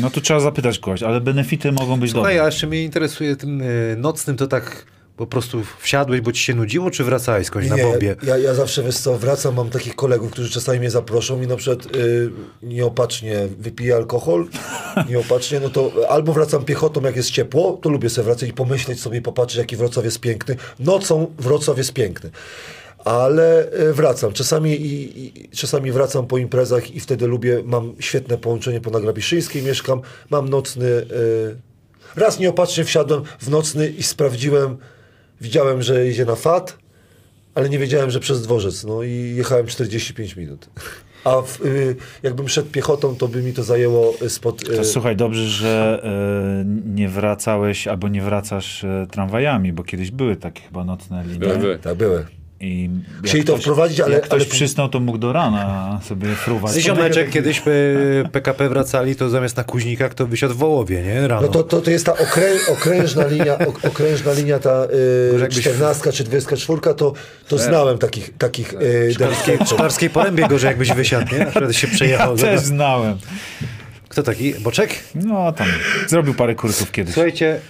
No 0.00 0.10
tu 0.10 0.20
trzeba 0.20 0.40
zapytać 0.40 0.78
kogoś, 0.78 1.02
ale 1.02 1.20
benefity 1.20 1.72
mogą 1.72 2.00
być 2.00 2.10
Słuchaj, 2.10 2.34
dobre. 2.34 2.42
a 2.42 2.46
jeszcze 2.46 2.66
mnie 2.66 2.84
interesuje 2.84 3.36
tym 3.36 3.60
y, 3.60 3.96
nocnym, 3.98 4.36
to 4.36 4.46
tak 4.46 4.86
po 5.16 5.26
prostu 5.26 5.62
wsiadłeś, 5.80 6.20
bo 6.20 6.32
ci 6.32 6.42
się 6.42 6.54
nudziło, 6.54 6.90
czy 6.90 7.04
wracałeś 7.04 7.46
skądś 7.46 7.68
na 7.68 7.76
bombie? 7.76 8.06
ja, 8.22 8.38
ja 8.38 8.54
zawsze 8.54 8.82
wiesz 8.82 8.96
co, 8.96 9.18
wracam, 9.18 9.54
mam 9.54 9.70
takich 9.70 9.94
kolegów, 9.94 10.30
którzy 10.30 10.50
czasami 10.50 10.78
mnie 10.78 10.90
zaproszą 10.90 11.42
i 11.42 11.46
na 11.46 11.56
przykład 11.56 11.96
y, 11.96 12.30
nieopatrznie 12.62 13.48
wypiję 13.58 13.96
alkohol, 13.96 14.46
nieopatrznie, 15.10 15.60
no 15.60 15.68
to 15.70 15.92
albo 16.08 16.32
wracam 16.32 16.64
piechotą, 16.64 17.00
jak 17.00 17.16
jest 17.16 17.30
ciepło, 17.30 17.78
to 17.82 17.88
lubię 17.88 18.10
sobie 18.10 18.24
wracać 18.24 18.48
i 18.48 18.52
pomyśleć 18.52 19.00
sobie, 19.00 19.22
popatrzeć, 19.22 19.58
jaki 19.58 19.76
Wrocław 19.76 20.04
jest 20.04 20.20
piękny. 20.20 20.56
Nocą 20.78 21.26
Wrocław 21.38 21.78
jest 21.78 21.92
piękny. 21.92 22.30
Ale 23.04 23.72
y, 23.80 23.92
wracam. 23.92 24.32
Czasami, 24.32 24.70
i, 24.70 25.26
i, 25.26 25.48
czasami 25.48 25.92
wracam 25.92 26.26
po 26.26 26.38
imprezach 26.38 26.90
i 26.94 27.00
wtedy 27.00 27.26
lubię, 27.26 27.62
mam 27.64 27.94
świetne 27.98 28.38
połączenie 28.38 28.80
po 28.80 28.90
Nagrabiszyńskiej, 28.90 29.62
mieszkam, 29.62 30.00
mam 30.30 30.48
nocny... 30.48 30.86
Y, 30.86 31.06
raz 32.16 32.38
nieopatrznie 32.38 32.84
wsiadłem 32.84 33.22
w 33.38 33.48
nocny 33.48 33.88
i 33.88 34.02
sprawdziłem, 34.02 34.76
widziałem, 35.40 35.82
że 35.82 36.08
idzie 36.08 36.24
na 36.24 36.34
FAT, 36.34 36.76
ale 37.54 37.68
nie 37.68 37.78
wiedziałem, 37.78 38.10
że 38.10 38.20
przez 38.20 38.42
dworzec. 38.42 38.84
No 38.84 39.02
i 39.02 39.34
jechałem 39.36 39.66
45 39.66 40.36
minut. 40.36 40.68
A 41.24 41.42
w, 41.42 41.60
y, 41.64 41.96
jakbym 42.22 42.48
szedł 42.48 42.68
piechotą, 42.70 43.16
to 43.16 43.28
by 43.28 43.42
mi 43.42 43.52
to 43.52 43.62
zajęło 43.62 44.14
y, 44.22 44.30
spod... 44.30 44.62
Y, 44.62 44.76
To 44.76 44.84
słuchaj, 44.84 45.16
dobrze, 45.16 45.46
że 45.48 46.00
e, 46.04 46.64
nie 46.94 47.08
wracałeś 47.08 47.88
albo 47.88 48.08
nie 48.08 48.22
wracasz 48.22 48.84
e, 48.84 49.06
tramwajami, 49.10 49.72
bo 49.72 49.84
kiedyś 49.84 50.10
były 50.10 50.36
takie 50.36 50.62
chyba 50.62 50.84
nocne 50.84 51.24
linie. 51.24 51.38
Były, 51.38 51.58
były. 51.58 51.78
Tak, 51.78 51.94
były. 51.94 52.26
I 52.62 52.90
Chcieli 53.24 53.44
to 53.44 53.56
wprowadzić, 53.56 54.00
ale- 54.00 54.14
Jak 54.14 54.22
ktoś 54.22 54.42
ale- 54.42 54.50
przysnął, 54.50 54.88
to 54.88 55.00
mógł 55.00 55.18
do 55.18 55.32
rana 55.32 56.00
sobie 56.08 56.34
fruwać. 56.34 56.72
Z 56.72 56.78
ziomeczek 56.78 57.30
kiedyś 57.30 57.62
PKP 58.32 58.68
wracali, 58.68 59.16
to 59.16 59.30
zamiast 59.30 59.56
na 59.56 59.64
Kuźnikach 59.64 60.14
to 60.14 60.26
wysiadł 60.26 60.54
w 60.54 60.56
Wołowie, 60.56 61.02
nie? 61.02 61.28
Rano. 61.28 61.42
No 61.42 61.48
to, 61.48 61.62
to, 61.62 61.80
to 61.80 61.90
jest 61.90 62.06
ta 62.06 62.12
okrę, 62.12 62.50
okrężna 62.68 63.26
linia, 63.26 63.58
ok, 63.58 63.78
okrężna 63.84 64.32
linia 64.32 64.58
ta 64.58 64.84
y, 65.34 65.40
jakbyś- 65.40 65.60
14 65.60 66.12
czy 66.12 66.24
24, 66.24 66.80
to, 66.94 67.12
to 67.48 67.58
znałem 67.58 67.98
takich, 67.98 68.36
takich 68.38 68.74
y, 68.74 69.12
Szklarskiej, 69.14 69.46
delikatów. 69.46 69.68
Szklarskiej 69.74 70.10
Porębie 70.10 70.48
gorzej 70.48 70.68
jakbyś 70.68 70.92
wysiadł, 70.92 71.32
nie? 71.34 71.38
Na 71.38 71.46
przykład 71.50 71.74
się 71.74 71.86
przejechał. 71.88 72.36
Ja 72.36 72.42
też 72.42 72.60
znałem. 72.60 73.18
Kto 74.08 74.22
taki? 74.22 74.54
Boczek? 74.54 74.90
No 75.14 75.52
tam 75.52 75.66
zrobił 76.06 76.34
parę 76.34 76.54
kursów 76.54 76.92
kiedyś. 76.92 77.14
Słuchajcie, 77.14 77.60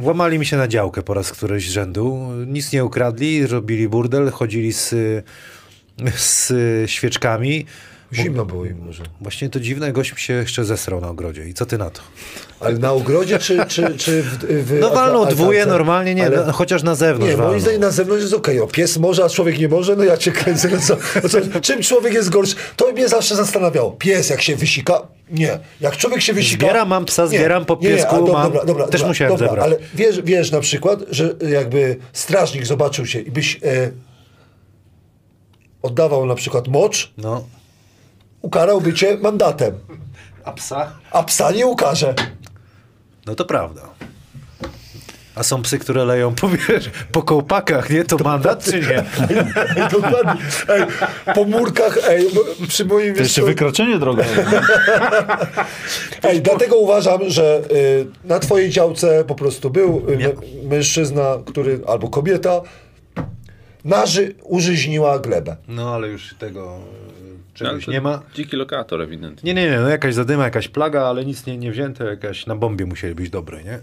włamali 0.00 0.38
mi 0.38 0.46
się 0.46 0.56
na 0.56 0.68
działkę 0.68 1.02
po 1.02 1.14
raz 1.14 1.32
któryś 1.32 1.68
z 1.68 1.72
rzędu. 1.72 2.28
Nic 2.46 2.72
nie 2.72 2.84
ukradli, 2.84 3.46
robili 3.46 3.88
burdel, 3.88 4.30
chodzili 4.30 4.72
z, 4.72 4.94
z 6.16 6.52
świeczkami. 6.90 7.66
Zimno 8.12 8.44
było 8.46 8.64
im 8.66 8.78
może. 8.86 9.02
Właśnie 9.20 9.50
to 9.50 9.60
dziwne, 9.60 9.92
gość 9.92 10.12
mi 10.12 10.18
się 10.18 10.32
jeszcze 10.34 10.64
zesrał 10.64 11.00
na 11.00 11.08
ogrodzie. 11.08 11.48
I 11.48 11.54
co 11.54 11.66
ty 11.66 11.78
na 11.78 11.90
to? 11.90 12.00
Ale 12.60 12.78
na 12.78 12.92
ogrodzie, 12.92 13.38
czy, 13.38 13.58
czy, 13.68 13.94
czy 13.98 14.22
w, 14.22 14.38
w 14.44 14.78
No 14.80 14.90
walnął 14.90 15.22
alta- 15.24 15.30
dwóje 15.34 15.66
normalnie, 15.66 16.14
nie, 16.14 16.26
Ale- 16.26 16.44
no, 16.46 16.52
chociaż 16.52 16.82
na 16.82 16.94
zewnątrz 16.94 17.36
Nie, 17.36 17.42
moim 17.42 17.60
zdaniem 17.60 17.80
na 17.80 17.90
zewnątrz 17.90 18.22
jest 18.22 18.34
okej. 18.34 18.60
O, 18.60 18.66
pies 18.66 18.96
może, 18.98 19.24
a 19.24 19.28
człowiek 19.28 19.58
nie 19.58 19.68
może, 19.68 19.96
no 19.96 20.04
ja 20.04 20.16
cię 20.16 20.32
kręcę. 20.32 20.68
No 20.68 20.78
co, 20.80 20.96
no 21.22 21.28
co, 21.28 21.60
czym 21.60 21.82
człowiek 21.82 22.14
jest 22.14 22.28
gorszy? 22.30 22.54
To 22.76 22.92
mnie 22.92 23.08
zawsze 23.08 23.36
zastanawiało. 23.36 23.90
Pies 23.92 24.30
jak 24.30 24.42
się 24.42 24.56
wysika? 24.56 25.02
Nie. 25.30 25.58
Jak 25.80 25.96
człowiek 25.96 26.20
się 26.22 26.32
wysika... 26.32 26.66
Zbieram, 26.66 26.88
mam 26.88 27.04
psa, 27.04 27.26
zbieram 27.26 27.64
po 27.64 27.74
Nie, 27.80 27.88
nie, 27.90 27.96
piesku, 27.96 28.14
a 28.14 28.18
dobra, 28.18 28.32
mam- 28.32 28.42
dobra, 28.52 28.64
dobra, 28.64 28.84
też 28.86 28.92
dobra, 29.00 29.08
musiałem 29.08 29.32
dobra, 29.32 29.46
zebrać. 29.48 29.64
Ale 29.64 29.76
wiesz, 29.94 30.22
wiesz 30.22 30.50
na 30.50 30.60
przykład, 30.60 31.00
że 31.10 31.34
jakby 31.50 31.96
strażnik 32.12 32.66
zobaczył 32.66 33.06
się 33.06 33.20
i 33.20 33.30
byś 33.30 33.56
e, 33.64 33.90
oddawał 35.82 36.26
na 36.26 36.34
przykład 36.34 36.68
mocz, 36.68 37.12
No. 37.18 37.44
Ukarałby 38.42 38.94
cię 38.94 39.16
mandatem. 39.22 39.74
A 40.44 40.52
psa? 40.52 40.92
A 41.10 41.22
psa 41.22 41.50
nie 41.52 41.66
ukarze. 41.66 42.14
No 43.26 43.34
to 43.34 43.44
prawda. 43.44 43.82
A 45.34 45.42
są 45.42 45.62
psy, 45.62 45.78
które 45.78 46.04
leją 46.04 46.34
po, 46.34 46.48
wiesz, 46.48 46.90
po 47.12 47.22
kołpakach, 47.22 47.90
nie? 47.90 48.04
To 48.04 48.16
mandat 48.24 48.64
czy 48.64 48.80
nie? 48.80 48.98
Ej, 49.76 49.88
dokładnie. 50.00 50.42
Ej, 50.68 50.82
po 51.34 51.44
murkach, 51.44 51.98
ej, 52.08 52.26
przy 52.68 52.84
moim... 52.84 53.14
To 53.14 53.22
jeszcze 53.22 53.42
wykroczenie 53.42 53.98
drogowe. 53.98 54.28
Ej, 56.22 56.40
dlatego 56.42 56.76
uważam, 56.76 57.20
że 57.30 57.62
y, 57.72 58.06
na 58.24 58.38
twojej 58.38 58.70
działce 58.70 59.24
po 59.24 59.34
prostu 59.34 59.70
był 59.70 60.02
y, 60.08 60.16
mę- 60.18 60.66
mężczyzna, 60.68 61.38
który, 61.46 61.80
albo 61.86 62.08
kobieta, 62.08 62.60
naży, 63.84 64.34
użyźniła 64.42 65.18
glebę. 65.18 65.56
No 65.68 65.94
ale 65.94 66.08
już 66.08 66.34
tego 66.38 66.78
czegoś 67.54 67.84
to 67.84 67.92
nie 67.92 68.00
ma. 68.00 68.22
Dziki 68.34 68.56
lokator 68.56 69.02
ewidentnie. 69.02 69.54
Nie, 69.54 69.62
nie, 69.62 69.70
nie, 69.70 69.76
no 69.80 69.88
jakaś 69.88 70.14
zadyma, 70.14 70.44
jakaś 70.44 70.68
plaga, 70.68 71.02
ale 71.02 71.24
nic 71.24 71.46
nie, 71.46 71.58
nie 71.58 71.70
wzięte, 71.70 72.04
jakaś 72.04 72.46
na 72.46 72.56
bombie 72.56 72.84
musieli 72.84 73.14
być 73.14 73.30
dobre, 73.30 73.64
nie? 73.64 73.78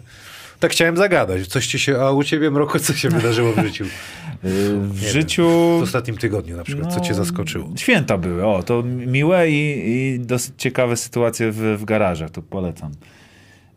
Tak 0.59 0.71
chciałem 0.71 0.97
zagadać. 0.97 1.47
Coś 1.47 1.67
ci 1.67 1.79
się, 1.79 2.01
a 2.01 2.11
u 2.11 2.23
ciebie, 2.23 2.51
Mroko, 2.51 2.79
co 2.79 2.93
się 2.93 3.09
wydarzyło 3.09 3.53
w 3.53 3.63
życiu? 3.63 3.85
W 4.43 5.01
Nie 5.01 5.09
życiu... 5.09 5.49
W 5.79 5.83
ostatnim 5.83 6.17
tygodniu 6.17 6.57
na 6.57 6.63
przykład, 6.63 6.93
co 6.93 6.99
cię 6.99 7.13
zaskoczyło? 7.13 7.69
Święta 7.77 8.17
były, 8.17 8.45
o, 8.45 8.63
to 8.63 8.83
miłe 8.83 9.49
i, 9.49 9.89
i 9.89 10.19
dosyć 10.19 10.53
ciekawe 10.57 10.97
sytuacje 10.97 11.51
w, 11.51 11.57
w 11.57 11.85
garażach, 11.85 12.29
to 12.29 12.41
polecam. 12.41 12.91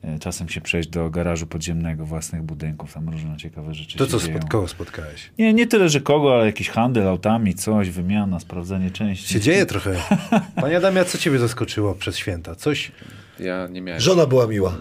E, 0.04 0.18
Czasem 0.18 0.48
się 0.48 0.60
przejść 0.60 0.88
do 0.88 1.10
garażu 1.10 1.46
podziemnego 1.46 2.06
własnych 2.06 2.42
budynków, 2.42 2.94
tam 2.94 3.08
różne 3.08 3.36
ciekawe 3.36 3.74
rzeczy 3.74 3.98
To 3.98 4.04
się 4.04 4.10
co, 4.10 4.18
dzieją. 4.18 4.38
spod, 4.38 4.50
kogo 4.50 4.68
spotkałeś? 4.68 5.30
Nie, 5.38 5.54
nie 5.54 5.66
tyle, 5.66 5.88
że 5.88 6.00
kogo, 6.00 6.34
ale 6.34 6.46
jakiś 6.46 6.68
handel 6.70 7.08
autami, 7.08 7.54
coś, 7.54 7.90
wymiana, 7.90 8.40
sprawdzenie 8.40 8.90
części. 8.90 9.32
Się 9.34 9.40
dzieje 9.40 9.66
trochę. 9.72 9.96
Panie 10.56 10.76
Adamie, 10.76 11.00
a 11.00 11.04
co 11.04 11.18
ciebie 11.18 11.38
zaskoczyło 11.38 11.94
przez 11.94 12.16
święta? 12.16 12.54
Coś? 12.54 12.92
Ja 13.40 13.68
nie 13.70 13.80
miałem, 13.80 14.00
Żona 14.00 14.26
była 14.26 14.46
miła. 14.46 14.76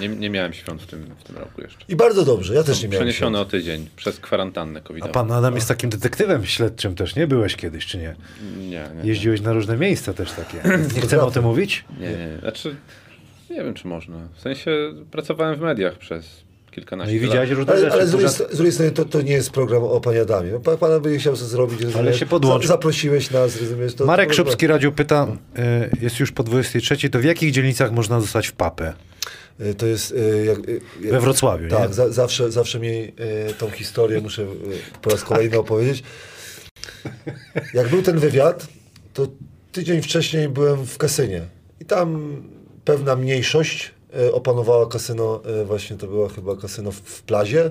nie, 0.00 0.08
nie, 0.08 0.16
nie 0.16 0.30
miałem 0.30 0.52
świąt 0.52 0.82
w 0.82 0.86
tym, 0.86 1.14
w 1.18 1.24
tym 1.24 1.36
roku 1.36 1.60
jeszcze. 1.60 1.84
I 1.88 1.96
bardzo 1.96 2.24
dobrze, 2.24 2.54
ja 2.54 2.62
też 2.62 2.82
nie 2.82 2.88
miałem 2.88 2.98
Przeniesione 3.06 3.38
świąt. 3.38 3.48
o 3.48 3.50
tydzień 3.50 3.88
przez 3.96 4.20
kwarantannę 4.20 4.80
A 4.80 4.82
covidową. 4.82 5.12
pan 5.12 5.32
Adam 5.32 5.54
jest 5.54 5.68
takim 5.68 5.90
detektywem 5.90 6.46
śledczym 6.46 6.94
też, 6.94 7.16
nie? 7.16 7.26
Byłeś 7.26 7.56
kiedyś, 7.56 7.86
czy 7.86 7.98
nie? 7.98 8.14
Nie, 8.58 8.68
nie, 8.68 9.08
Jeździłeś 9.08 9.40
na 9.40 9.52
różne 9.52 9.76
miejsca 9.76 10.12
też 10.14 10.32
takie. 10.32 10.62
Nie 10.94 11.00
chcemy 11.00 11.22
o 11.22 11.30
tym 11.30 11.44
mówić? 11.44 11.84
nie, 12.00 12.06
nie, 12.10 12.16
nie. 12.16 12.38
Znaczy, 12.40 12.76
nie 13.52 13.64
wiem, 13.64 13.74
czy 13.74 13.86
można. 13.88 14.28
W 14.34 14.40
sensie 14.40 14.70
pracowałem 15.10 15.56
w 15.56 15.60
mediach 15.60 15.98
przez 15.98 16.24
No 16.66 16.74
kilkanaście 16.74 17.16
i 17.16 17.20
widziałeś 17.20 17.48
lat. 17.50 17.58
różne 17.58 17.72
Ale, 17.72 17.80
rzeczy. 17.82 17.92
ale 17.92 18.06
z, 18.06 18.10
drugiej, 18.10 18.28
z 18.28 18.56
drugiej 18.56 18.72
strony 18.72 18.90
to, 18.92 19.04
to 19.04 19.22
nie 19.22 19.32
jest 19.32 19.50
program 19.50 19.82
o 19.84 20.00
Panie 20.00 20.20
Adamie. 20.20 20.60
Pa- 20.64 20.76
Pan 20.76 21.02
by 21.02 21.18
chciał 21.18 21.36
sobie 21.36 21.48
zrobić. 21.50 21.80
rozumiesz? 21.82 22.20
się 22.20 22.26
podłączy. 22.26 22.66
Za, 22.68 22.74
zaprosiłeś 22.74 23.30
nas, 23.30 23.60
rozumiesz? 23.60 23.94
To, 23.94 24.04
Marek 24.06 24.28
to, 24.28 24.34
Szubski 24.34 24.66
Radio 24.66 24.92
pyta, 24.92 25.26
y, 25.92 25.96
jest 26.02 26.20
już 26.20 26.32
po 26.32 26.42
23, 26.42 27.10
to 27.10 27.18
w 27.18 27.24
jakich 27.24 27.52
dzielnicach 27.52 27.92
można 27.92 28.20
zostać 28.20 28.46
w 28.48 28.52
papę? 28.52 28.92
Y, 29.60 29.74
To 29.74 29.86
jest... 29.86 30.12
y, 30.12 30.44
Jak, 30.46 30.68
y, 30.68 30.80
We 31.10 31.20
Wrocławiu, 31.20 31.68
Tak, 31.70 31.88
nie? 31.88 31.94
za, 31.94 32.10
zawsze, 32.12 32.50
zawsze 32.52 32.80
mi 32.80 33.12
tą 33.58 33.70
historię 33.70 34.20
muszę 34.20 34.46
po 35.02 35.10
raz 35.10 35.24
kolejny 35.24 35.58
opowiedzieć. 35.58 36.02
Jak 37.74 37.88
był 37.88 38.02
ten 38.02 38.18
wywiad, 38.18 38.66
to 39.14 39.26
tydzień 39.72 40.02
wcześniej 40.02 40.48
byłem 40.48 40.86
w 40.86 40.98
kasynie. 40.98 41.42
I 41.80 41.84
tam 41.84 42.36
pewna 42.84 43.16
mniejszość 43.16 43.90
y, 44.20 44.34
opanowała 44.34 44.86
kasyno, 44.86 45.42
y, 45.62 45.64
właśnie 45.64 45.96
to 45.96 46.06
była 46.06 46.28
chyba 46.28 46.56
kasyno 46.56 46.90
w, 46.92 46.96
w 46.96 47.22
Plazie. 47.22 47.70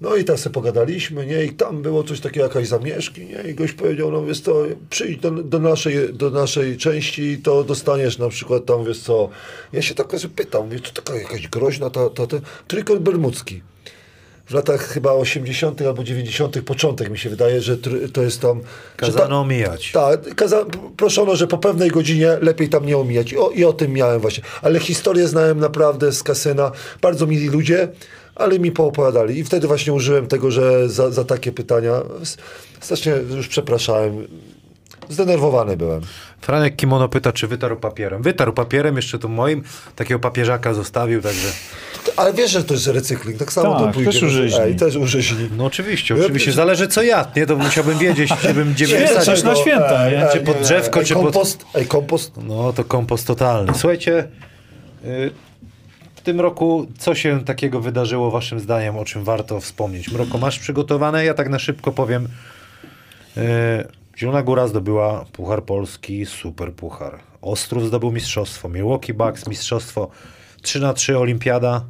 No 0.00 0.16
i 0.16 0.24
tak 0.24 0.38
sobie 0.38 0.54
pogadaliśmy, 0.54 1.26
nie? 1.26 1.44
I 1.44 1.52
tam 1.52 1.82
było 1.82 2.04
coś 2.04 2.20
takiego, 2.20 2.46
jakaś 2.46 2.68
zamieszki, 2.68 3.26
nie? 3.26 3.50
I 3.50 3.54
gość 3.54 3.72
powiedział, 3.72 4.10
no 4.10 4.24
wiesz 4.24 4.40
co, 4.40 4.62
przyjdź 4.90 5.20
do, 5.20 5.30
do, 5.30 5.58
naszej, 5.58 6.14
do 6.14 6.30
naszej 6.30 6.76
części, 6.76 7.38
to 7.38 7.64
dostaniesz 7.64 8.18
na 8.18 8.28
przykład 8.28 8.64
tam, 8.64 8.84
wiesz 8.84 9.00
co. 9.00 9.28
Ja 9.72 9.82
się 9.82 9.94
tak 9.94 10.08
pytam, 10.36 10.64
mówię, 10.64 10.80
to 10.80 11.02
taka 11.02 11.18
jakaś 11.18 11.48
groźna 11.48 11.90
ta, 11.90 12.10
ta, 12.10 12.26
ta 12.26 12.36
trójkąt 12.68 13.00
bermudzki. 13.00 13.62
W 14.46 14.54
latach 14.54 14.80
chyba 14.88 15.12
80. 15.12 15.82
albo 15.82 16.04
90. 16.04 16.60
początek 16.62 17.10
mi 17.10 17.18
się 17.18 17.30
wydaje, 17.30 17.60
że 17.60 17.76
to 18.12 18.22
jest 18.22 18.40
tam... 18.40 18.60
że 18.60 19.06
ta- 19.12 19.12
Kazano 19.12 19.40
omijać. 19.40 19.92
tak, 19.92 20.20
kaza- 20.34 20.64
proszono, 20.96 21.36
że 21.36 21.46
po 21.46 21.58
pewnej 21.58 21.90
godzinie 21.90 22.36
lepiej 22.40 22.68
tam 22.68 22.86
nie 22.86 22.98
omijać. 22.98 23.32
I 23.32 23.38
o, 23.38 23.50
I 23.50 23.64
o 23.64 23.72
tym 23.72 23.92
miałem 23.92 24.20
właśnie. 24.20 24.44
Ale 24.62 24.80
historię 24.80 25.28
znałem 25.28 25.60
naprawdę 25.60 26.12
z 26.12 26.22
kasyna. 26.22 26.72
Bardzo 27.02 27.26
mili 27.26 27.48
ludzie, 27.48 27.88
ale 28.34 28.58
mi 28.58 28.72
poopowiadali. 28.72 29.38
I 29.38 29.44
wtedy 29.44 29.66
właśnie 29.66 29.92
użyłem 29.92 30.26
tego, 30.26 30.50
że 30.50 30.88
za, 30.88 31.10
za 31.10 31.24
takie 31.24 31.52
pytania 31.52 32.02
strasznie 32.80 33.12
już 33.36 33.48
przepraszałem. 33.48 34.26
Zdenerwowany 35.08 35.76
byłem. 35.76 36.00
Franek 36.40 36.76
Kimono 36.76 37.08
pyta, 37.08 37.32
czy 37.32 37.46
wytarł 37.46 37.76
papierem. 37.76 38.22
Wytarł 38.22 38.52
papierem, 38.52 38.96
jeszcze 38.96 39.18
tu 39.18 39.28
moim, 39.28 39.62
takiego 39.96 40.20
papieżaka 40.20 40.74
zostawił, 40.74 41.22
także... 41.22 41.48
Ale 42.16 42.32
wiesz, 42.32 42.50
że 42.50 42.64
to 42.64 42.74
jest 42.74 42.86
recykling. 42.86 43.38
Tak 43.38 43.52
samo 43.52 43.74
Tak, 43.74 43.86
to 43.86 43.92
pójdzie. 43.92 44.12
też 44.12 44.22
użyźni. 44.22 44.60
Ej, 44.60 44.76
też 44.76 44.96
użyźni. 44.96 45.48
No 45.56 45.64
oczywiście, 45.64 46.14
oczywiście. 46.14 46.52
Zależy 46.52 46.88
co 46.88 47.02
ja, 47.02 47.26
nie? 47.36 47.46
To 47.46 47.56
musiałbym 47.56 47.98
wiedzieć, 47.98 48.30
czy 48.42 48.54
bym 48.54 48.72
gdzie 48.72 48.88
bym 48.88 49.06
wsadził. 49.06 49.24
coś 49.24 49.42
na 49.42 49.54
święta, 49.54 50.10
nie? 50.10 50.26
Czy 50.32 50.40
pod 50.40 50.58
drzewko, 50.60 51.00
ej, 51.00 51.06
czy 51.06 51.14
pod- 51.14 51.22
kompost, 51.22 51.64
Ej, 51.74 51.86
kompost. 51.86 52.32
No 52.42 52.72
to 52.72 52.84
kompost 52.84 53.26
totalny. 53.26 53.72
Słuchajcie, 53.74 54.28
y, 55.04 55.30
w 56.14 56.20
tym 56.20 56.40
roku 56.40 56.86
co 56.98 57.14
się 57.14 57.44
takiego 57.44 57.80
wydarzyło 57.80 58.30
waszym 58.30 58.60
zdaniem, 58.60 58.96
o 58.98 59.04
czym 59.04 59.24
warto 59.24 59.60
wspomnieć? 59.60 60.12
Mroko, 60.12 60.38
masz 60.38 60.58
przygotowane? 60.58 61.24
Ja 61.24 61.34
tak 61.34 61.48
na 61.48 61.58
szybko 61.58 61.92
powiem. 61.92 62.28
Y, 63.36 63.40
Zielona 64.16 64.42
Góra 64.42 64.68
zdobyła 64.68 65.24
Puchar 65.32 65.64
Polski, 65.64 66.26
super 66.26 66.72
puchar. 66.72 67.18
Ostrów 67.40 67.86
zdobył 67.86 68.12
mistrzostwo. 68.12 68.68
Milwaukee 68.68 69.14
Bucks 69.14 69.48
mistrzostwo. 69.48 70.08
3 70.62 70.80
na 70.80 70.92
3 70.92 71.18
olimpiada. 71.18 71.84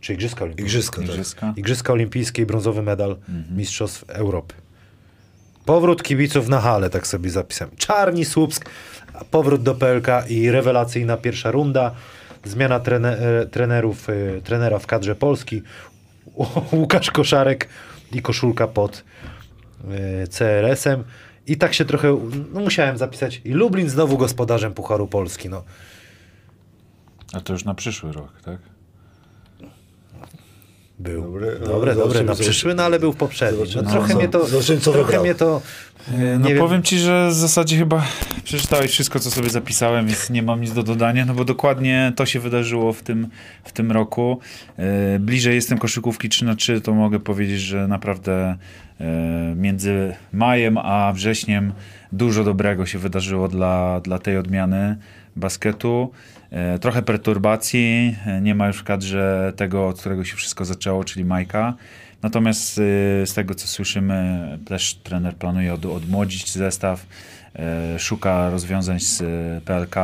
Czy 0.00 0.14
Igrzyska 0.14 0.44
Olimpijskie? 0.44 0.70
Igrzyska, 0.70 0.96
tak. 0.96 1.10
Igrzyska. 1.10 1.52
Igrzyska 1.56 1.92
Olimpijskie 1.92 2.42
i 2.42 2.46
brązowy 2.46 2.82
medal 2.82 3.16
Mistrzostw 3.50 4.10
Europy. 4.10 4.54
Powrót 5.64 6.02
kibiców 6.02 6.48
na 6.48 6.60
hale, 6.60 6.90
tak 6.90 7.06
sobie 7.06 7.30
zapisałem. 7.30 7.76
Czarni 7.76 8.24
Słupsk, 8.24 8.70
powrót 9.30 9.62
do 9.62 9.74
PLK 9.74 10.06
i 10.28 10.50
rewelacyjna 10.50 11.16
pierwsza 11.16 11.50
runda. 11.50 11.94
Zmiana 12.44 12.80
trene, 12.80 13.18
e, 13.18 13.46
trenerów, 13.46 14.08
e, 14.10 14.40
trenera 14.40 14.78
w 14.78 14.86
kadrze 14.86 15.14
Polski. 15.14 15.62
Łukasz 16.72 17.10
Koszarek 17.10 17.68
i 18.12 18.22
koszulka 18.22 18.66
pod 18.66 19.04
e, 19.90 20.26
CRS-em. 20.26 21.04
I 21.48 21.56
tak 21.56 21.74
się 21.74 21.84
trochę, 21.84 22.18
no 22.52 22.60
musiałem 22.60 22.98
zapisać. 22.98 23.40
I 23.44 23.52
Lublin 23.52 23.88
znowu 23.88 24.18
gospodarzem 24.18 24.74
Pucharu 24.74 25.06
Polski. 25.06 25.48
No. 25.48 25.62
A 27.32 27.40
to 27.40 27.52
już 27.52 27.64
na 27.64 27.74
przyszły 27.74 28.12
rok, 28.12 28.32
tak? 28.44 28.58
Był. 30.98 31.22
Dobry, 31.22 31.52
Dobre, 31.52 31.60
no, 31.60 31.66
dobre, 31.66 31.94
zobaczymy, 31.94 32.24
na 32.24 32.34
przyszły, 32.34 32.74
no 32.74 32.82
ale 32.82 32.98
był 32.98 33.12
w 33.12 33.16
poprzednim. 33.16 33.66
No, 33.76 33.90
trochę 33.90 34.14
mnie 34.14 34.28
to, 34.28 34.46
zobaczymy, 34.46 34.80
co 34.80 34.92
trochę 34.92 35.20
mnie 35.20 35.34
to, 35.34 35.60
No 36.12 36.48
nie 36.48 36.54
wiem, 36.54 36.58
powiem 36.58 36.82
ci, 36.82 36.98
że 36.98 37.28
w 37.28 37.34
zasadzie 37.34 37.76
chyba 37.76 38.02
przeczytałeś 38.44 38.90
wszystko, 38.90 39.20
co 39.20 39.30
sobie 39.30 39.50
zapisałem, 39.50 40.06
więc 40.06 40.30
nie 40.30 40.42
mam 40.42 40.60
nic 40.60 40.72
do 40.72 40.82
dodania, 40.82 41.24
no 41.24 41.34
bo 41.34 41.44
dokładnie 41.44 42.12
to 42.16 42.26
się 42.26 42.40
wydarzyło 42.40 42.92
w 42.92 43.02
tym, 43.02 43.28
w 43.64 43.72
tym 43.72 43.92
roku. 43.92 44.40
E, 44.76 45.18
bliżej 45.18 45.54
jestem 45.54 45.78
koszykówki 45.78 46.28
3 46.28 46.44
na 46.44 46.54
3 46.54 46.80
to 46.80 46.94
mogę 46.94 47.20
powiedzieć, 47.20 47.60
że 47.60 47.88
naprawdę 47.88 48.56
e, 49.00 49.06
między 49.56 50.14
majem 50.32 50.78
a 50.78 51.12
wrześniem 51.12 51.72
dużo 52.12 52.44
dobrego 52.44 52.86
się 52.86 52.98
wydarzyło 52.98 53.48
dla, 53.48 54.00
dla 54.00 54.18
tej 54.18 54.36
odmiany 54.36 54.96
basketu. 55.36 56.10
E, 56.50 56.78
trochę 56.78 57.02
perturbacji, 57.02 58.16
e, 58.26 58.40
nie 58.40 58.54
ma 58.54 58.66
już 58.66 58.76
w 58.76 58.84
kadrze 58.84 59.52
tego, 59.56 59.88
od 59.88 60.00
którego 60.00 60.24
się 60.24 60.36
wszystko 60.36 60.64
zaczęło, 60.64 61.04
czyli 61.04 61.24
Majka. 61.24 61.74
Natomiast 62.22 62.78
y, 62.78 62.82
z 63.26 63.34
tego, 63.34 63.54
co 63.54 63.66
słyszymy, 63.66 64.58
też 64.64 64.94
trener 64.94 65.36
planuje 65.36 65.74
od, 65.74 65.86
odmłodzić 65.86 66.52
zestaw, 66.52 67.06
y, 67.96 67.98
szuka 67.98 68.50
rozwiązań 68.50 69.00
z 69.00 69.20
y, 69.20 69.60
PLK, 69.64 69.94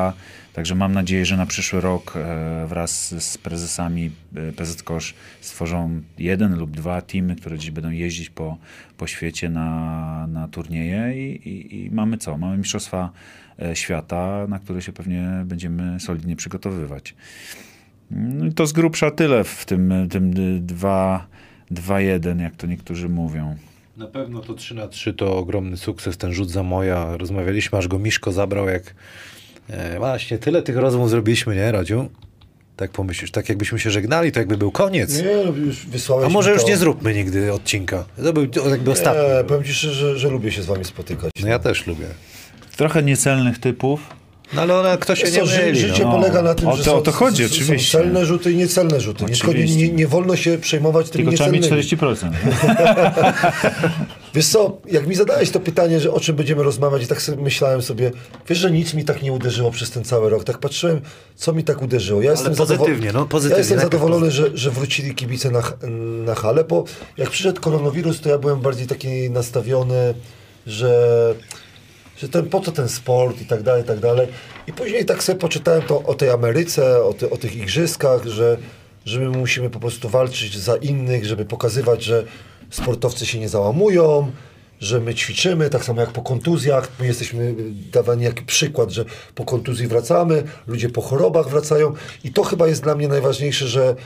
także 0.53 0.75
mam 0.75 0.93
nadzieję, 0.93 1.25
że 1.25 1.37
na 1.37 1.47
przyszły 1.47 1.81
rok 1.81 2.15
wraz 2.67 3.15
z 3.25 3.39
prezesami 3.39 4.11
PZ 4.57 4.83
Kosz 4.83 5.15
stworzą 5.41 6.03
jeden 6.19 6.59
lub 6.59 6.71
dwa 6.71 7.03
teamy, 7.03 7.37
które 7.37 7.59
dziś 7.59 7.71
będą 7.71 7.91
jeździć 7.91 8.31
po, 8.31 8.57
po 8.97 9.07
świecie 9.07 9.49
na, 9.49 10.27
na 10.27 10.49
turnieje 10.49 11.29
i, 11.29 11.49
i, 11.49 11.85
i 11.85 11.91
mamy 11.91 12.19
co? 12.19 12.39
Mamy 12.39 12.59
Mistrzostwa 12.59 13.11
Świata, 13.75 14.47
na 14.49 14.59
które 14.59 14.83
się 14.83 14.93
pewnie 14.93 15.43
będziemy 15.45 16.01
solidnie 16.01 16.37
przygotowywać. 16.37 17.15
No 18.11 18.53
to 18.53 18.67
z 18.67 18.73
grubsza 18.73 19.11
tyle 19.11 19.45
w 19.45 19.65
tym, 19.65 20.09
tym 20.11 20.31
dwa 20.67 21.27
2-1, 21.73 22.41
jak 22.41 22.57
to 22.57 22.67
niektórzy 22.67 23.09
mówią. 23.09 23.57
Na 23.97 24.07
pewno 24.07 24.41
to 24.41 24.55
3 24.55 24.75
na 24.75 24.89
3 24.89 25.15
to 25.15 25.37
ogromny 25.37 25.77
sukces, 25.77 26.17
ten 26.17 26.33
rzut 26.33 26.51
za 26.51 26.63
moja. 26.63 27.17
Rozmawialiśmy, 27.17 27.79
aż 27.79 27.89
go 27.89 27.99
Miszko 27.99 28.33
zabrał, 28.33 28.69
jak 28.69 28.95
e, 29.69 29.99
właśnie 29.99 30.39
tyle 30.39 30.63
tych 30.63 30.77
rozmów 30.77 31.11
zrobiliśmy, 31.11 31.57
nie, 31.57 31.73
Radziu? 31.73 32.09
Tak 32.77 32.91
pomyślisz, 32.91 33.31
tak 33.31 33.49
jakbyśmy 33.49 33.79
się 33.79 33.91
żegnali, 33.91 34.33
to 34.33 34.41
jakby 34.41 34.57
był 34.57 34.71
koniec. 34.71 35.19
Nie, 35.19 35.25
no, 35.47 35.53
już 35.53 35.87
wysłałeś 35.87 36.27
A 36.27 36.29
może 36.29 36.53
już 36.53 36.63
to. 36.63 36.69
nie 36.69 36.77
zróbmy 36.77 37.15
nigdy 37.15 37.53
odcinka. 37.53 38.05
To 38.25 38.33
był 38.33 38.47
jakby 38.71 38.91
ostatni. 38.91 39.23
Nie, 39.23 39.45
powiem 39.45 39.65
ci 39.65 39.75
szczerze, 39.75 39.95
że, 39.95 40.19
że 40.19 40.29
lubię 40.31 40.53
się 40.53 40.63
z 40.63 40.67
wami 40.67 40.85
spotykać. 40.85 41.31
No 41.43 41.49
ja 41.49 41.59
też 41.59 41.87
lubię. 41.87 42.07
Trochę 42.77 43.03
niecelnych 43.03 43.59
typów. 43.59 44.01
No 44.53 44.63
ale 44.63 44.79
ona, 44.81 44.97
kto 44.97 45.17
się 45.17 45.31
nie 45.31 45.43
myli. 45.45 45.81
życie 45.81 46.05
no. 46.05 46.13
polega 46.13 46.43
na 46.43 46.55
tym, 46.55 46.69
O 46.69 46.77
że 46.77 46.85
to- 46.85 46.91
są, 46.91 46.97
o 46.97 47.01
to 47.01 47.13
chodzi, 47.13 47.49
są, 47.49 47.55
oczywiście. 47.55 47.99
są 47.99 48.05
celne 48.05 48.27
rzuty 48.27 48.53
i 48.53 48.57
niecelne 48.57 49.01
rzuty. 49.01 49.25
Nie, 49.25 49.35
szkodzi, 49.37 49.77
nie, 49.77 49.89
nie 49.89 50.07
wolno 50.07 50.37
się 50.37 50.59
przejmować 50.59 51.11
tymi 51.11 51.25
Tylko 51.25 51.37
trzeba 51.37 51.51
mieć 51.51 51.63
niecelnymi. 51.63 52.17
40%. 52.17 52.31
Wiesz 54.35 54.47
co, 54.47 54.79
jak 54.91 55.07
mi 55.07 55.15
zadałeś 55.15 55.51
to 55.51 55.61
pytanie, 55.61 56.01
że 56.01 56.13
o 56.13 56.21
czym 56.21 56.37
będziemy 56.37 56.63
rozmawiać 56.63 57.03
i 57.03 57.07
tak 57.07 57.23
sobie 57.23 57.43
myślałem 57.43 57.83
sobie, 57.83 58.11
wiesz, 58.49 58.59
że 58.59 58.71
nic 58.71 58.95
mi 58.95 59.05
tak 59.05 59.23
nie 59.23 59.33
uderzyło 59.33 59.71
przez 59.71 59.91
ten 59.91 60.05
cały 60.05 60.31
rok. 60.31 60.45
Tak 60.45 60.59
patrzyłem, 60.59 61.01
co 61.37 61.53
mi 61.53 61.65
tak 61.65 61.83
uderzyło. 61.83 62.23
Ja 62.23 62.31
jestem 62.31 62.55
pozytywnie, 62.55 63.13
no, 63.13 63.27
pozytywnie, 63.27 63.55
Ja 63.55 63.59
jestem 63.59 63.81
zadowolony, 63.81 64.31
że, 64.31 64.51
że 64.55 64.71
wrócili 64.71 65.15
kibice 65.15 65.51
na, 65.51 65.63
na 66.25 66.35
halę, 66.35 66.65
bo 66.65 66.85
jak 67.17 67.31
przyszedł 67.31 67.61
koronawirus, 67.61 68.21
to 68.21 68.29
ja 68.29 68.39
byłem 68.39 68.61
bardziej 68.61 68.87
taki 68.87 69.31
nastawiony, 69.31 70.15
że 70.67 70.95
że 72.17 72.29
ten, 72.29 72.49
po 72.49 72.61
co 72.61 72.73
ten 72.73 72.89
sport 72.89 73.41
i 73.41 73.47
tak 73.47 73.63
dalej, 73.63 73.83
i 73.83 73.87
tak 73.87 73.99
dalej. 73.99 74.29
I 74.67 74.73
później 74.73 75.05
tak 75.05 75.23
sobie 75.23 75.39
poczytałem 75.39 75.83
to 75.83 76.03
o 76.03 76.15
tej 76.15 76.31
Ameryce, 76.31 77.05
o, 77.05 77.15
ty, 77.15 77.31
o 77.31 77.37
tych 77.37 77.57
igrzyskach, 77.57 78.25
że, 78.25 78.59
że 79.05 79.21
my 79.21 79.39
musimy 79.39 79.71
po 79.71 79.81
prostu 79.81 80.09
walczyć 80.09 80.59
za 80.59 80.77
innych, 80.77 81.25
żeby 81.25 81.45
pokazywać, 81.45 82.05
że 82.05 82.25
sportowcy 82.71 83.27
się 83.27 83.39
nie 83.39 83.49
załamują, 83.49 84.33
że 84.81 85.01
my 85.01 85.15
ćwiczymy, 85.15 85.71
tak 85.71 85.85
samo 85.85 86.01
jak 86.01 86.11
po 86.11 86.23
kontuzjach. 86.23 86.89
My 87.01 87.07
jesteśmy 87.07 87.55
dawani 87.93 88.25
jak 88.25 88.43
przykład, 88.43 88.91
że 88.91 89.05
po 89.35 89.45
kontuzji 89.45 89.87
wracamy, 89.87 90.43
ludzie 90.67 90.89
po 90.89 91.01
chorobach 91.01 91.49
wracają 91.49 91.95
i 92.25 92.33
to 92.33 92.43
chyba 92.43 92.67
jest 92.67 92.83
dla 92.83 92.95
mnie 92.95 93.09
najważniejsze, 93.09 93.69
że 93.69 93.97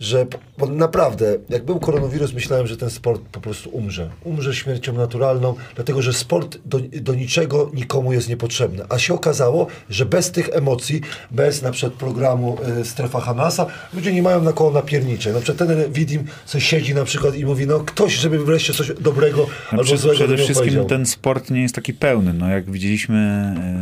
że 0.00 0.26
bo 0.58 0.66
naprawdę, 0.66 1.38
jak 1.48 1.64
był 1.64 1.80
koronawirus, 1.80 2.32
myślałem, 2.32 2.66
że 2.66 2.76
ten 2.76 2.90
sport 2.90 3.22
po 3.32 3.40
prostu 3.40 3.70
umrze. 3.70 4.10
Umrze 4.24 4.54
śmiercią 4.54 4.92
naturalną, 4.92 5.54
dlatego 5.74 6.02
że 6.02 6.12
sport 6.12 6.58
do, 6.66 6.80
do 7.00 7.14
niczego 7.14 7.70
nikomu 7.74 8.12
jest 8.12 8.28
niepotrzebny. 8.28 8.84
A 8.88 8.98
się 8.98 9.14
okazało, 9.14 9.66
że 9.90 10.06
bez 10.06 10.30
tych 10.30 10.48
emocji, 10.52 11.00
bez 11.30 11.62
na 11.62 11.70
przykład 11.70 11.92
programu 11.92 12.56
y, 12.80 12.84
Strefa 12.84 13.20
Hamasa, 13.20 13.66
ludzie 13.94 14.12
nie 14.12 14.22
mają 14.22 14.42
na 14.42 14.52
koło 14.52 14.70
napiernicze. 14.70 15.32
Na 15.32 15.40
przykład 15.40 15.68
ten 15.68 15.92
Widim 15.92 16.24
co 16.46 16.60
siedzi 16.60 16.94
na 16.94 17.04
przykład 17.04 17.36
i 17.36 17.44
mówi, 17.44 17.66
no 17.66 17.80
ktoś, 17.80 18.14
żeby 18.14 18.44
wreszcie 18.44 18.72
coś 18.72 18.92
dobrego 19.00 19.46
No, 19.72 19.78
albo 19.78 19.96
złego 19.96 20.14
przede 20.14 20.36
wszystkim 20.36 20.84
ten 20.84 21.06
sport 21.06 21.50
nie 21.50 21.62
jest 21.62 21.74
taki 21.74 21.94
pełny. 21.94 22.32
No, 22.32 22.48
jak 22.48 22.70
widzieliśmy 22.70 23.18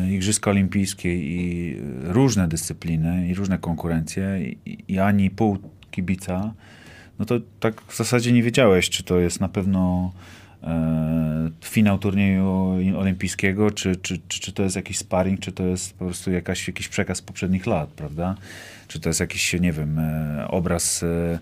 e, 0.07 0.15
Igrzyska 0.15 0.51
Olimpijskie 0.51 1.15
i 1.15 1.77
e, 2.09 2.13
różne 2.13 2.49
dyscypliny 2.49 3.29
i 3.29 3.35
różne 3.35 3.59
konkurencje 3.59 4.55
i, 4.67 4.79
i 4.89 4.99
ani 4.99 5.31
pół 5.31 5.59
kibica 5.97 6.53
no 7.19 7.25
to 7.25 7.41
tak 7.61 7.83
w 7.89 7.97
zasadzie 7.97 8.33
nie 8.33 8.43
wiedziałeś, 8.43 8.91
czy 8.91 9.03
to 9.03 9.19
jest 9.19 9.41
na 9.41 9.49
pewno 9.49 10.13
e, 10.63 11.51
finał 11.65 11.99
turnieju 11.99 12.77
olimpijskiego, 12.99 13.71
czy, 13.71 13.97
czy, 13.97 14.19
czy, 14.29 14.41
czy 14.41 14.53
to 14.53 14.63
jest 14.63 14.77
jakiś 14.77 14.99
sparring, 14.99 15.41
czy 15.41 15.53
to 15.53 15.63
jest 15.63 15.95
po 15.95 16.05
prostu 16.05 16.31
jakaś, 16.31 16.69
jakiś 16.69 16.89
przekaz 16.89 17.19
z 17.19 17.23
poprzednich 17.23 17.67
lat, 17.67 17.89
prawda? 17.89 18.35
Czy 18.89 19.01
to 19.01 19.09
jest 19.09 19.21
jakiś, 19.21 19.53
nie 19.61 19.73
wiem, 19.73 19.99
e, 19.99 20.47
obraz 20.49 21.03
e, 21.03 21.39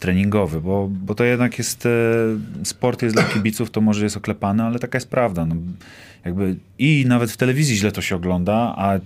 treningowy, 0.00 0.60
bo, 0.60 0.88
bo 0.90 1.14
to 1.14 1.24
jednak 1.24 1.58
jest, 1.58 1.86
e, 1.86 1.90
sport 2.64 3.02
jest 3.02 3.14
dla 3.16 3.24
kibiców, 3.34 3.70
to 3.70 3.80
może 3.80 4.04
jest 4.04 4.16
oklepane, 4.16 4.64
ale 4.64 4.78
taka 4.78 4.96
jest 4.96 5.08
prawda. 5.08 5.46
No, 5.46 5.54
jakby 6.24 6.56
I 6.78 7.04
nawet 7.08 7.30
w 7.30 7.36
telewizji 7.36 7.76
źle 7.76 7.92
to 7.92 8.02
się 8.02 8.16
ogląda, 8.16 8.74
a 8.76 8.98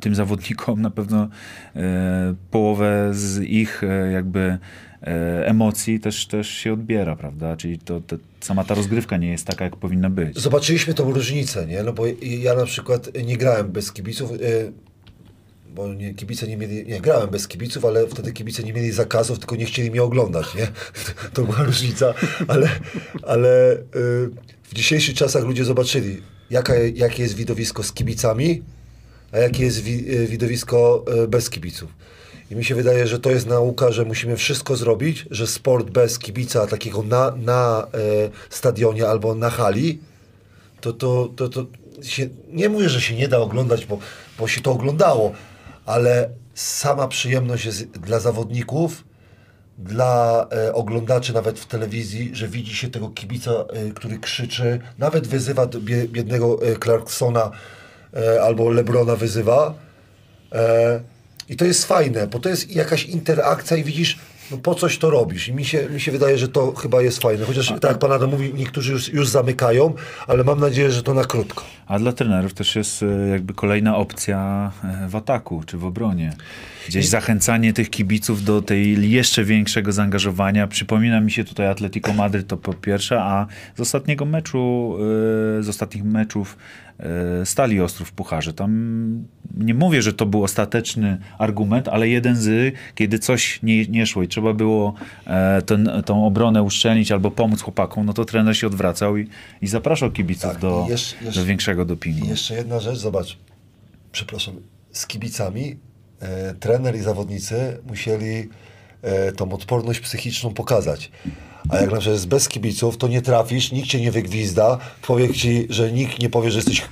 tym 0.00 0.14
zawodnikom 0.14 0.82
na 0.82 0.90
pewno 0.90 1.28
e, 1.76 2.34
połowę 2.50 3.10
z 3.12 3.42
ich 3.42 3.84
e, 3.84 4.12
jakby 4.12 4.58
emocji 5.44 6.00
też, 6.00 6.26
też 6.26 6.48
się 6.48 6.72
odbiera, 6.72 7.16
prawda? 7.16 7.56
Czyli 7.56 7.78
to, 7.78 8.00
to 8.00 8.16
sama 8.40 8.64
ta 8.64 8.74
rozgrywka 8.74 9.16
nie 9.16 9.30
jest 9.30 9.46
taka, 9.46 9.64
jak 9.64 9.76
powinna 9.76 10.10
być. 10.10 10.38
Zobaczyliśmy 10.38 10.94
tą 10.94 11.12
różnicę, 11.12 11.66
nie? 11.66 11.82
No 11.82 11.92
bo 11.92 12.04
ja 12.22 12.54
na 12.54 12.64
przykład 12.64 13.08
nie 13.24 13.36
grałem 13.36 13.72
bez 13.72 13.92
kibiców, 13.92 14.32
y, 14.32 14.72
bo 15.74 15.94
nie, 15.94 16.14
kibice 16.14 16.48
nie 16.48 16.56
mieli, 16.56 16.86
nie, 16.86 17.00
grałem 17.00 17.30
bez 17.30 17.48
kibiców, 17.48 17.84
ale 17.84 18.06
wtedy 18.06 18.32
kibice 18.32 18.62
nie 18.62 18.72
mieli 18.72 18.92
zakazów, 18.92 19.38
tylko 19.38 19.56
nie 19.56 19.64
chcieli 19.64 19.90
mnie 19.90 20.02
oglądać, 20.02 20.54
nie? 20.54 20.68
To 21.34 21.42
była 21.42 21.62
różnica, 21.62 22.14
ale, 22.48 22.68
ale 23.22 23.72
y, 23.76 23.80
w 24.62 24.74
dzisiejszych 24.74 25.14
czasach 25.14 25.44
ludzie 25.44 25.64
zobaczyli, 25.64 26.22
jaka, 26.50 26.74
jakie 26.74 27.22
jest 27.22 27.34
widowisko 27.34 27.82
z 27.82 27.92
kibicami, 27.92 28.62
a 29.32 29.38
jakie 29.38 29.64
jest 29.64 29.80
wi, 29.80 30.14
y, 30.14 30.26
widowisko 30.26 31.04
y, 31.24 31.28
bez 31.28 31.50
kibiców. 31.50 31.90
I 32.50 32.56
mi 32.56 32.64
się 32.64 32.74
wydaje, 32.74 33.06
że 33.06 33.18
to 33.18 33.30
jest 33.30 33.46
nauka, 33.46 33.92
że 33.92 34.04
musimy 34.04 34.36
wszystko 34.36 34.76
zrobić, 34.76 35.26
że 35.30 35.46
sport 35.46 35.90
bez 35.90 36.18
kibica 36.18 36.66
takiego 36.66 37.02
na, 37.02 37.32
na 37.36 37.86
e, 37.94 38.30
stadionie 38.50 39.08
albo 39.08 39.34
na 39.34 39.50
hali, 39.50 39.98
to, 40.80 40.92
to, 40.92 41.28
to, 41.36 41.48
to 41.48 41.66
się, 42.02 42.28
nie 42.48 42.68
mówię, 42.68 42.88
że 42.88 43.00
się 43.00 43.14
nie 43.14 43.28
da 43.28 43.38
oglądać, 43.38 43.86
bo, 43.86 43.98
bo 44.38 44.48
się 44.48 44.60
to 44.60 44.72
oglądało, 44.72 45.32
ale 45.86 46.30
sama 46.54 47.08
przyjemność 47.08 47.64
jest 47.64 47.84
dla 47.84 48.20
zawodników, 48.20 49.04
dla 49.78 50.46
e, 50.52 50.74
oglądaczy 50.74 51.34
nawet 51.34 51.60
w 51.60 51.66
telewizji, 51.66 52.30
że 52.32 52.48
widzi 52.48 52.76
się 52.76 52.90
tego 52.90 53.08
kibica, 53.08 53.50
e, 53.50 53.90
który 53.90 54.18
krzyczy, 54.18 54.80
nawet 54.98 55.26
wyzywa 55.26 55.66
biednego 56.08 56.58
e, 56.62 56.76
Clarksona 56.78 57.44
e, 57.44 57.81
albo 58.42 58.70
Lebrona 58.70 59.16
wyzywa. 59.16 59.74
E, 60.52 61.00
I 61.48 61.56
to 61.56 61.64
jest 61.64 61.84
fajne, 61.84 62.26
bo 62.26 62.38
to 62.38 62.48
jest 62.48 62.70
jakaś 62.70 63.04
interakcja 63.04 63.76
i 63.76 63.84
widzisz, 63.84 64.18
no 64.50 64.56
po 64.58 64.74
coś 64.74 64.98
to 64.98 65.10
robisz. 65.10 65.48
I 65.48 65.52
mi 65.52 65.64
się, 65.64 65.88
mi 65.90 66.00
się 66.00 66.12
wydaje, 66.12 66.38
że 66.38 66.48
to 66.48 66.72
chyba 66.72 67.02
jest 67.02 67.22
fajne. 67.22 67.44
Chociaż 67.44 67.68
tak 67.68 67.84
jak 67.84 67.98
pan 67.98 68.12
Adam 68.12 68.30
mówi, 68.30 68.54
niektórzy 68.54 68.92
już, 68.92 69.08
już 69.08 69.28
zamykają, 69.28 69.94
ale 70.26 70.44
mam 70.44 70.60
nadzieję, 70.60 70.90
że 70.90 71.02
to 71.02 71.14
na 71.14 71.24
krótko. 71.24 71.64
A 71.86 71.98
dla 71.98 72.12
trenerów 72.12 72.54
też 72.54 72.76
jest 72.76 73.02
e, 73.02 73.28
jakby 73.28 73.54
kolejna 73.54 73.96
opcja 73.96 74.72
e, 74.84 75.08
w 75.08 75.16
ataku 75.16 75.62
czy 75.66 75.78
w 75.78 75.84
obronie. 75.84 76.32
Gdzieś 76.88 77.08
zachęcanie 77.08 77.72
tych 77.72 77.90
kibiców 77.90 78.44
do 78.44 78.62
tej 78.62 79.10
jeszcze 79.10 79.44
większego 79.44 79.92
zaangażowania. 79.92 80.66
Przypomina 80.66 81.20
mi 81.20 81.30
się 81.30 81.44
tutaj 81.44 81.66
Atletico 81.66 82.12
Madryt 82.12 82.46
to 82.46 82.56
po 82.56 82.74
pierwsze, 82.74 83.20
a 83.22 83.46
z 83.76 83.80
ostatniego 83.80 84.24
meczu, 84.24 84.94
e, 85.58 85.62
z 85.62 85.68
ostatnich 85.68 86.04
meczów 86.04 86.56
e, 86.88 86.91
Stali 87.44 87.80
Ostrów 87.80 88.08
w 88.08 88.12
Pucharze. 88.12 88.52
Tam 88.52 89.24
nie 89.56 89.74
mówię, 89.74 90.02
że 90.02 90.12
to 90.12 90.26
był 90.26 90.44
ostateczny 90.44 91.18
argument, 91.38 91.88
ale 91.88 92.08
jeden 92.08 92.36
z, 92.36 92.74
kiedy 92.94 93.18
coś 93.18 93.62
nie, 93.62 93.86
nie 93.86 94.06
szło 94.06 94.22
i 94.22 94.28
trzeba 94.28 94.52
było 94.52 94.94
e, 95.26 95.62
ten, 95.62 95.90
tą 96.04 96.26
obronę 96.26 96.62
uszczelnić 96.62 97.12
albo 97.12 97.30
pomóc 97.30 97.60
chłopakom, 97.62 98.06
no 98.06 98.12
to 98.12 98.24
trener 98.24 98.56
się 98.56 98.66
odwracał 98.66 99.16
i, 99.16 99.28
i 99.62 99.66
zapraszał 99.66 100.10
kibiców 100.10 100.50
Tak, 100.50 100.58
do, 100.60 100.86
jeszcze- 100.90 101.24
jeszcze- 101.24 101.40
do 101.40 101.46
większego 101.46 101.84
dopingu. 101.84 102.26
Jeszcze 102.26 102.54
jedna 102.54 102.80
rzecz, 102.80 102.98
zobacz, 102.98 103.38
przepraszam, 104.12 104.54
z 104.92 105.06
kibicami 105.06 105.76
e, 106.20 106.54
trener 106.54 106.96
i 106.96 107.00
zawodnicy 107.00 107.78
musieli 107.88 108.48
e, 109.02 109.32
tą 109.32 109.52
odporność 109.52 110.00
psychiczną 110.00 110.54
pokazać. 110.54 111.10
A 111.70 111.76
jak 111.76 111.90
na 111.90 111.96
przykład 111.96 112.14
jest 112.14 112.28
bez 112.28 112.48
kibiców, 112.48 112.96
to 112.96 113.08
nie 113.08 113.22
trafisz, 113.22 113.72
nikt 113.72 113.88
cię 113.88 114.00
nie 114.00 114.10
wygwizda, 114.12 114.78
powie 115.06 115.34
ci, 115.34 115.66
że 115.70 115.92
nikt 115.92 116.18
nie 116.18 116.30
powie, 116.30 116.50
że 116.50 116.58
jesteś 116.58 116.82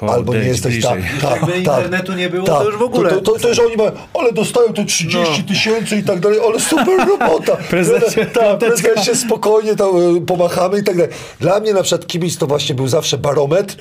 albo 0.00 0.16
nie 0.18 0.24
Podejdź 0.24 0.46
jesteś 0.46 0.82
tak, 0.82 1.00
bliżej. 1.00 1.20
tak, 1.20 1.30
Jakby 1.30 1.46
tak, 1.52 1.58
internetu 1.58 2.12
nie 2.12 2.28
było, 2.28 2.46
to 2.46 2.64
już 2.64 2.76
w 2.78 2.82
ogóle- 2.82 3.10
To, 3.10 3.20
to, 3.20 3.38
to, 3.38 3.54
że 3.54 3.62
oni 3.66 3.76
mają, 3.76 3.90
ale 4.14 4.32
dostają 4.32 4.72
te 4.72 4.84
30 4.84 5.44
tysięcy 5.44 5.96
i 5.96 6.02
tak 6.02 6.20
dalej, 6.20 6.38
ale 6.46 6.60
super 6.60 7.08
robota. 7.08 7.56
Prezesie, 7.56 8.26
tak, 8.34 8.58
prezesie, 8.58 9.14
spokojnie 9.16 9.76
tam 9.76 9.88
e, 10.16 10.20
pomachamy 10.20 10.78
i 10.78 10.82
tak 10.84 10.96
dalej. 10.96 11.12
Dla 11.40 11.60
mnie 11.60 11.72
na 11.72 11.82
przykład 11.82 12.06
kibic 12.06 12.38
to 12.38 12.46
właśnie 12.46 12.74
był 12.74 12.88
zawsze 12.88 13.18
barometr, 13.18 13.76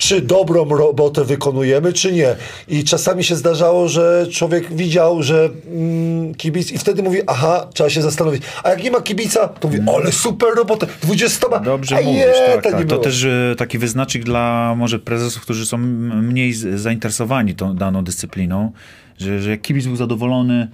czy 0.00 0.20
dobrą 0.22 0.64
robotę 0.64 1.24
wykonujemy, 1.24 1.92
czy 1.92 2.12
nie. 2.12 2.36
I 2.68 2.84
czasami 2.84 3.24
się 3.24 3.36
zdarzało, 3.36 3.88
że 3.88 4.26
człowiek 4.32 4.74
widział, 4.74 5.22
że 5.22 5.48
mm, 5.66 6.34
kibic 6.34 6.72
i 6.72 6.78
wtedy 6.78 7.02
mówi, 7.02 7.18
aha, 7.26 7.66
trzeba 7.74 7.90
się 7.90 8.02
zastanowić. 8.02 8.42
A 8.64 8.70
jak 8.70 8.82
nie 8.82 8.90
ma 8.90 9.00
kibica, 9.00 9.48
to 9.48 9.68
mówi, 9.68 9.80
ale 9.96 10.12
super 10.12 10.48
robota, 10.56 10.86
20. 11.02 11.58
Dobrze 11.58 11.96
a 11.96 12.00
mówisz, 12.00 12.16
nie, 12.16 12.54
tak, 12.54 12.64
to, 12.64 12.70
tak. 12.70 12.80
nie 12.80 12.86
To 12.86 12.86
było. 12.86 13.02
też 13.02 13.24
e, 13.24 13.54
taki 13.58 13.78
wyznacznik 13.78 14.24
dla 14.24 14.74
może 14.76 14.98
prezesów, 14.98 15.42
którzy 15.42 15.66
są 15.66 15.78
mniej 15.78 16.52
zainteresowani 16.54 17.54
tą 17.54 17.76
daną 17.76 18.04
dyscypliną, 18.04 18.72
że, 19.18 19.42
że 19.42 19.50
jak 19.50 19.62
kibic 19.62 19.86
był 19.86 19.96
zadowolony, 19.96 20.68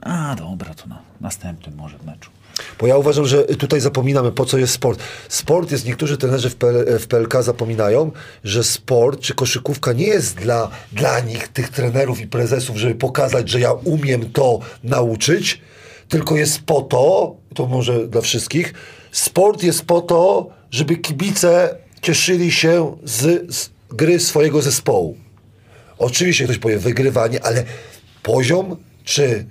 a 0.00 0.36
dobra, 0.38 0.74
to 0.74 0.86
na 0.88 0.98
następnym 1.20 1.76
może 1.76 1.96
meczu. 2.06 2.30
Bo 2.80 2.86
ja 2.86 2.96
uważam, 2.96 3.26
że 3.26 3.44
tutaj 3.44 3.80
zapominamy, 3.80 4.32
po 4.32 4.44
co 4.44 4.58
jest 4.58 4.72
sport. 4.72 5.00
Sport 5.28 5.70
jest, 5.70 5.86
niektórzy 5.86 6.16
trenerzy 6.16 6.50
w, 6.50 6.56
PL, 6.56 6.98
w 6.98 7.06
PLK 7.06 7.42
zapominają, 7.42 8.12
że 8.44 8.64
sport 8.64 9.20
czy 9.20 9.34
koszykówka 9.34 9.92
nie 9.92 10.06
jest 10.06 10.36
dla, 10.36 10.70
dla 10.92 11.20
nich, 11.20 11.48
tych 11.48 11.68
trenerów 11.68 12.20
i 12.20 12.26
prezesów, 12.26 12.76
żeby 12.76 12.94
pokazać, 12.94 13.48
że 13.48 13.60
ja 13.60 13.72
umiem 13.72 14.32
to 14.32 14.58
nauczyć, 14.84 15.60
tylko 16.08 16.36
jest 16.36 16.60
po 16.60 16.82
to, 16.82 17.36
to 17.54 17.66
może 17.66 18.08
dla 18.08 18.20
wszystkich, 18.20 18.74
sport 19.12 19.62
jest 19.62 19.84
po 19.84 20.00
to, 20.00 20.50
żeby 20.70 20.96
kibice 20.96 21.76
cieszyli 22.02 22.52
się 22.52 22.96
z, 23.04 23.54
z 23.54 23.70
gry 23.90 24.20
swojego 24.20 24.62
zespołu. 24.62 25.16
Oczywiście 25.98 26.44
ktoś 26.44 26.58
powie 26.58 26.78
wygrywanie, 26.78 27.44
ale 27.44 27.64
poziom 28.22 28.76
czy 29.04 29.46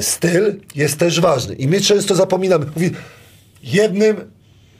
styl 0.00 0.60
jest 0.74 0.98
też 0.98 1.20
ważny. 1.20 1.54
I 1.54 1.68
my 1.68 1.80
często 1.80 2.14
zapominamy. 2.14 2.66
Mówi, 2.74 2.90
jednym 3.62 4.16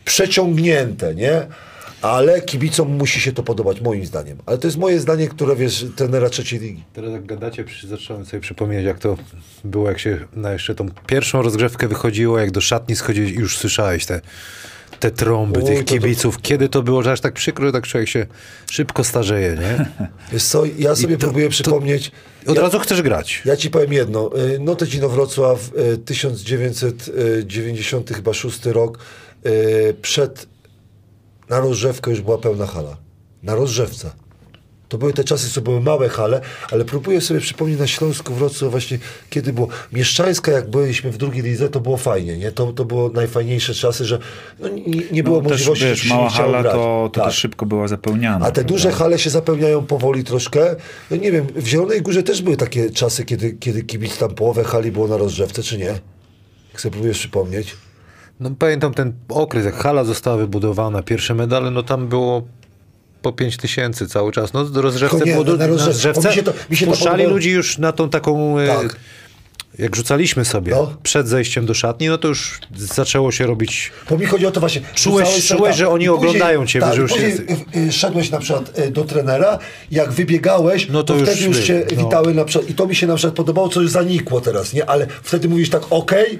przeciągnięte, 0.04 1.14
nie? 1.14 1.46
Ale 2.02 2.42
kibicom 2.42 2.96
musi 2.96 3.20
się 3.20 3.32
to 3.32 3.42
podobać, 3.42 3.80
moim 3.80 4.06
zdaniem. 4.06 4.38
Ale 4.46 4.58
to 4.58 4.66
jest 4.66 4.78
moje 4.78 5.00
zdanie, 5.00 5.28
które 5.28 5.56
wiesz, 5.56 5.86
trenera 5.96 6.30
trzeciej 6.30 6.60
ligi. 6.60 6.82
Teraz 6.92 7.12
jak 7.12 7.26
gadacie, 7.26 7.64
zacząłem 7.88 8.26
sobie 8.26 8.40
przypominać, 8.40 8.84
jak 8.84 8.98
to 8.98 9.16
było, 9.64 9.88
jak 9.88 9.98
się 9.98 10.18
na 10.32 10.52
jeszcze 10.52 10.74
tą 10.74 10.86
pierwszą 11.06 11.42
rozgrzewkę 11.42 11.88
wychodziło, 11.88 12.38
jak 12.38 12.50
do 12.50 12.60
szatni 12.60 12.96
schodziłeś 12.96 13.30
i 13.30 13.34
już 13.34 13.58
słyszałeś 13.58 14.06
te, 14.06 14.20
te 15.00 15.10
trąby 15.10 15.62
tych 15.62 15.78
to- 15.78 15.84
to- 15.84 15.90
kibiców. 15.94 16.40
Kiedy 16.42 16.68
to 16.68 16.82
było, 16.82 17.02
że 17.02 17.12
aż 17.12 17.20
tak 17.20 17.34
przykro, 17.34 17.66
że 17.66 17.72
tak 17.72 17.86
człowiek 17.86 18.08
się 18.08 18.26
szybko 18.70 19.04
starzeje, 19.04 19.56
nie? 19.60 19.86
Wiesz 20.32 20.44
co, 20.44 20.62
ja 20.78 20.96
sobie 20.96 21.16
to- 21.16 21.20
próbuję 21.26 21.48
przypomnieć. 21.48 22.12
Od 22.46 22.56
ja, 22.56 22.62
razu 22.62 22.78
chcesz 22.78 23.02
grać. 23.02 23.42
ja 23.44 23.56
ci 23.56 23.70
powiem 23.70 23.92
jedno. 23.92 24.30
Y, 24.54 24.58
Notecino 24.58 25.08
Wrocław, 25.08 25.70
y, 25.94 25.98
1990 25.98 28.10
chyba 28.10 28.34
szósty 28.34 28.72
rok, 28.72 28.98
y, 29.46 29.94
przed 30.02 30.46
na 31.48 31.60
rozrzewkę 31.60 32.10
już 32.10 32.20
była 32.20 32.38
pełna 32.38 32.66
hala. 32.66 32.96
Na 33.42 33.54
rozrzewce. 33.54 34.10
To 34.90 34.98
były 34.98 35.12
te 35.12 35.24
czasy, 35.24 35.50
co 35.50 35.60
były 35.60 35.80
małe 35.80 36.08
hale, 36.08 36.40
ale 36.70 36.84
próbuję 36.84 37.20
sobie 37.20 37.40
przypomnieć 37.40 37.78
na 37.78 37.86
Śląsku, 37.86 38.34
Wrocław 38.34 38.70
właśnie, 38.70 38.98
kiedy 39.30 39.52
było 39.52 39.68
Mieszczańska, 39.92 40.52
jak 40.52 40.70
byliśmy 40.70 41.10
w 41.10 41.16
drugiej 41.16 41.42
lidze, 41.42 41.68
to 41.68 41.80
było 41.80 41.96
fajnie, 41.96 42.38
nie? 42.38 42.52
To, 42.52 42.72
to 42.72 42.84
było 42.84 43.08
najfajniejsze 43.08 43.74
czasy, 43.74 44.04
że 44.04 44.18
no, 44.60 44.68
nie, 44.68 45.02
nie 45.12 45.22
było 45.22 45.36
No, 45.42 45.42
też, 45.48 45.50
możliwości, 45.58 45.84
wiesz, 45.84 45.98
żeby 45.98 46.08
się 46.08 46.14
mała 46.14 46.26
nie 46.26 46.30
chciało 46.34 46.48
hala 46.48 46.62
grać. 46.62 46.74
to, 46.74 47.10
to 47.12 47.20
Tak. 47.20 47.24
też 47.24 47.34
szybko 47.38 47.66
była 47.66 47.88
zapełniana. 47.88 48.46
A 48.46 48.48
te 48.48 48.52
prawda? 48.54 48.68
duże 48.72 48.92
hale 48.92 49.18
się 49.18 49.30
zapełniają 49.30 49.86
powoli 49.86 50.24
troszkę. 50.24 50.76
No 51.10 51.16
nie 51.16 51.32
wiem, 51.32 51.46
w 51.56 51.66
Zielonej 51.66 52.02
Górze 52.02 52.22
też 52.22 52.42
były 52.42 52.56
takie 52.56 52.90
czasy, 52.90 53.24
kiedy, 53.24 53.52
kiedy 53.52 53.82
kibic 53.82 54.18
tam 54.18 54.34
połowę 54.34 54.64
hali 54.64 54.92
było 54.92 55.08
na 55.08 55.16
rozrzewce, 55.16 55.62
czy 55.62 55.78
nie? 55.78 55.94
Jak 56.72 56.80
sobie 56.80 56.92
próbujesz 56.92 57.18
przypomnieć. 57.18 57.76
No 58.40 58.50
pamiętam 58.58 58.94
ten 58.94 59.12
okres, 59.28 59.64
jak 59.64 59.74
hala 59.74 60.04
została 60.04 60.36
wybudowana, 60.36 61.02
pierwsze 61.02 61.34
medale, 61.34 61.70
no 61.70 61.82
tam 61.82 62.08
było 62.08 62.42
po 63.22 63.32
5 63.32 63.56
tysięcy 63.56 64.08
cały 64.08 64.32
czas. 64.32 64.52
No 64.52 64.64
do 64.64 64.82
rozrzewce 64.82 65.18
nie, 65.24 65.32
było, 65.32 65.44
du- 65.44 65.56
na 65.56 65.66
rozrzewce. 65.66 66.28
mi 66.28 66.34
się 66.34 66.42
to- 66.42 66.52
mi 66.70 66.76
się 66.76 66.86
to 66.86 66.92
puszczali 66.92 67.10
podobało. 67.12 67.34
ludzi 67.36 67.50
już 67.50 67.78
na 67.78 67.92
tą 67.92 68.08
taką... 68.10 68.58
e, 68.58 68.66
Tak. 68.66 68.96
Jak 69.78 69.96
rzucaliśmy 69.96 70.44
sobie 70.44 70.72
No. 70.72 70.94
przed 71.02 71.28
zejściem 71.28 71.66
do 71.66 71.74
szatni, 71.74 72.08
no 72.08 72.18
to 72.18 72.28
już 72.28 72.60
zaczęło 72.76 73.32
się 73.32 73.46
robić 73.46 73.92
Bo 74.10 74.18
mi 74.18 74.26
chodzi 74.26 74.46
o 74.46 74.50
to 74.50 74.60
właśnie. 74.60 74.80
Czułeś- 74.94 75.48
czułeś, 75.48 75.76
że 75.76 75.88
oni 75.88 76.06
później- 76.06 76.08
oglądają 76.28 76.66
cię, 76.66 76.80
tak, 76.80 76.94
że 76.94 77.00
już 77.02 77.10
później, 77.12 77.30
jest- 77.30 77.40
y, 77.76 77.78
y, 77.88 77.92
szedłeś 77.92 78.30
na 78.30 78.38
przykład 78.38 78.72
do 78.90 79.04
trenera, 79.04 79.58
jak 79.90 80.12
wybiegałeś, 80.12 80.88
No 80.88 81.02
to 81.02 81.14
to, 81.14 81.20
już 81.20 81.28
wtedy 81.28 81.44
już 81.46 81.64
się 81.64 81.82
no. 81.96 82.04
witały 82.04 82.34
na 82.34 82.44
przykład. 82.44 82.70
I 82.70 82.74
to 82.74 82.86
mi 82.86 82.94
się 82.96 83.06
na 83.06 83.14
przykład 83.16 83.34
podobało, 83.34 83.68
co 83.68 83.80
już 83.80 83.90
zanikło 83.90 84.40
teraz, 84.40 84.72
nie? 84.72 84.86
Ale 84.90 85.06
wtedy 85.22 85.48
mówisz 85.48 85.70
tak, 85.70 85.82
okej, 85.90 86.38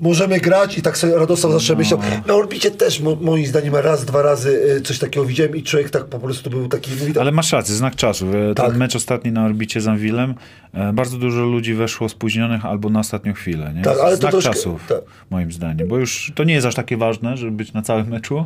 możemy 0.00 0.40
grać 0.40 0.78
i 0.78 0.82
tak 0.82 0.98
sobie 0.98 1.14
Radosław 1.18 1.52
zawsze 1.52 1.72
No. 1.72 1.78
myślał. 1.78 2.00
Na 2.26 2.34
orbicie 2.34 2.70
też 2.70 3.00
mo, 3.00 3.16
moim 3.20 3.46
zdaniem 3.46 3.74
raz, 3.76 4.04
dwa 4.04 4.22
razy 4.22 4.50
y, 4.76 4.80
coś 4.80 4.98
takiego 4.98 5.26
widziałem 5.26 5.56
i 5.56 5.62
człowiek 5.62 5.90
tak 5.90 6.04
po 6.04 6.18
prostu 6.18 6.50
był 6.50 6.68
taki... 6.68 6.90
Mówi, 6.90 7.12
tak, 7.12 7.20
Ale 7.20 7.32
masz 7.32 7.52
rację, 7.52 7.74
znak 7.74 7.96
czasu. 7.96 8.26
Ten 8.32 8.54
Tak. 8.54 8.76
mecz 8.76 8.96
ostatni 8.96 9.32
na 9.32 9.44
orbicie 9.44 9.80
z 9.80 9.88
Anwilem, 9.88 10.34
e, 10.74 10.92
bardzo 10.92 11.18
dużo 11.18 11.44
ludzi 11.44 11.74
weszło 11.74 12.08
spóźnionych 12.08 12.64
albo 12.66 12.90
na 12.90 13.00
ostatnią 13.00 13.32
chwilę. 13.32 13.72
Nie? 13.74 13.82
Tak, 13.82 13.98
ale 14.00 14.10
to 14.10 14.16
znak 14.16 14.30
troszkę- 14.30 14.52
czasów, 14.52 14.84
tak. 14.88 15.00
moim 15.30 15.52
zdaniem. 15.52 15.88
Bo 15.88 15.98
już 15.98 16.32
to 16.34 16.44
nie 16.44 16.54
jest 16.54 16.66
aż 16.66 16.74
takie 16.74 16.96
ważne, 16.96 17.36
żeby 17.36 17.52
być 17.52 17.72
na 17.72 17.82
całym 17.82 18.08
meczu, 18.08 18.44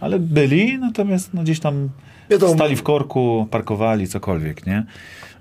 ale 0.00 0.18
byli, 0.18 0.78
natomiast 0.78 1.34
no, 1.34 1.42
gdzieś 1.42 1.60
tam 1.60 1.88
Wiadomo. 2.30 2.54
stali 2.54 2.76
w 2.76 2.82
korku, 2.82 3.48
parkowali, 3.50 4.08
cokolwiek, 4.08 4.66
nie? 4.66 4.84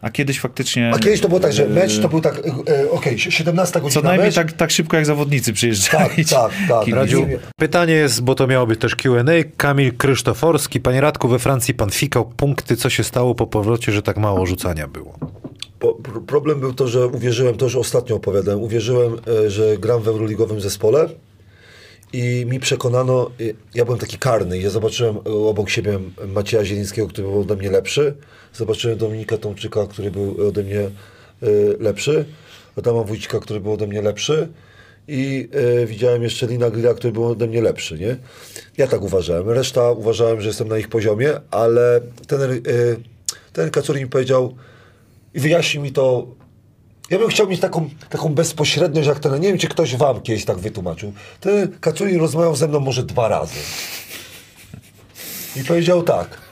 A 0.02 0.10
kiedyś 0.10 0.40
faktycznie... 0.40 0.92
a 0.96 1.00
kiedyś 1.00 1.22
to 1.22 1.28
było 1.28 1.40
tak, 1.40 1.54
że 1.54 1.68
mecz 1.68 1.98
e, 1.98 2.02
to 2.02 2.10
był 2.10 2.22
tak, 2.22 2.38
y, 2.70 2.92
okej, 2.92 3.20
17 3.20 3.82
godzina 3.82 4.02
Co 4.02 4.08
najmniej 4.08 4.28
mecz. 4.28 4.36
tak, 4.36 4.52
tak 4.52 4.72
szybko 4.72 4.98
jak 4.98 5.06
zawodnicy 5.06 5.54
przyjeżdżali. 5.54 6.26
Tak, 6.26 6.30
tak, 6.30 6.52
tak. 6.86 6.88
Radziu, 6.96 7.28
Pytanie 7.58 7.94
jest, 7.94 8.22
bo 8.22 8.36
to 8.36 8.48
miało 8.48 8.68
być 8.68 8.80
też 8.80 8.96
Q&A. 8.96 9.24
Kamil 9.58 9.98
Krzysztoforski. 9.98 10.80
Panie 10.80 11.02
Radku, 11.02 11.28
we 11.28 11.40
Francji 11.40 11.74
pan 11.74 11.90
fikał 11.90 12.26
punkty. 12.26 12.76
Co 12.76 12.90
się 12.90 13.04
stało 13.04 13.36
po 13.36 13.48
powrocie, 13.48 13.92
że 13.92 14.02
tak 14.02 14.18
mało 14.18 14.46
rzucania 14.46 14.88
było? 14.88 15.18
Po, 15.80 15.88
pr- 15.88 16.26
problem 16.26 16.60
był 16.60 16.74
to, 16.74 16.88
że 16.88 17.08
uwierzyłem, 17.08 17.58
to 17.58 17.66
już 17.66 17.76
ostatnio 17.76 18.16
opowiadałem, 18.16 18.62
uwierzyłem, 18.62 19.18
e, 19.46 19.50
że 19.50 19.78
gram 19.78 20.02
w 20.02 20.08
euroligowym 20.08 20.62
zespole 20.62 21.10
i 22.14 22.46
mi 22.50 22.60
przekonano, 22.60 23.32
e, 23.42 23.44
ja 23.76 23.86
byłem 23.86 24.00
taki 24.00 24.18
karny 24.18 24.60
ja 24.60 24.70
zobaczyłem 24.70 25.16
e, 25.18 25.30
obok 25.30 25.70
siebie 25.70 26.00
Macieja 26.28 26.66
Zielińskiego, 26.66 27.08
który 27.08 27.28
był 27.28 27.42
ode 27.42 27.56
mnie 27.56 27.72
lepszy, 27.72 28.14
zobaczyłem 28.54 28.98
Dominika 28.98 29.38
Tomczyka, 29.38 29.88
który 29.88 30.12
był 30.12 30.48
ode 30.48 30.64
mnie 30.64 30.80
e, 30.80 30.90
lepszy, 31.80 32.26
Adama 32.78 33.04
Wójcika, 33.04 33.40
który 33.40 33.60
był 33.60 33.74
ode 33.74 33.88
mnie 33.88 34.02
lepszy 34.02 34.50
i 35.08 35.50
e, 35.82 35.86
widziałem 35.86 36.24
jeszcze 36.24 36.48
Lina 36.48 36.70
Grilla, 36.70 36.94
który 36.94 37.14
był 37.14 37.26
ode 37.26 37.48
mnie 37.48 37.62
lepszy, 37.62 38.00
nie? 38.00 38.18
Ja 38.78 38.88
tak 38.88 39.02
uważałem. 39.02 39.50
Reszta 39.50 39.92
uważałem, 39.92 40.42
że 40.42 40.48
jestem 40.48 40.68
na 40.68 40.78
ich 40.78 40.88
poziomie, 40.88 41.34
ale 41.52 42.02
ten, 42.28 42.42
e, 42.42 42.58
ten 43.54 43.70
Kacuri 43.70 44.02
mi 44.02 44.10
powiedział, 44.10 44.56
i 45.34 45.40
wyjaśnił 45.40 45.84
mi 45.84 45.92
to. 45.92 46.28
Ja 47.10 47.20
bym 47.20 47.30
chciał 47.30 47.48
mieć 47.48 47.60
taką, 47.60 47.90
taką 48.10 48.30
bezpośredniość 48.30 49.08
jak 49.08 49.20
ten. 49.20 49.42
Nie 49.42 49.48
wiem, 49.48 49.58
czy 49.58 49.68
ktoś 49.68 49.96
wam 49.96 50.22
kiedyś 50.22 50.46
tak 50.46 50.58
wytłumaczył. 50.58 51.14
Ten 51.40 51.80
Kaculi 51.80 52.18
rozmawiał 52.18 52.56
ze 52.56 52.68
mną 52.68 52.80
może 52.80 53.04
dwa 53.04 53.28
razy. 53.28 53.60
I 55.56 55.64
powiedział 55.64 56.04
tak. 56.04 56.49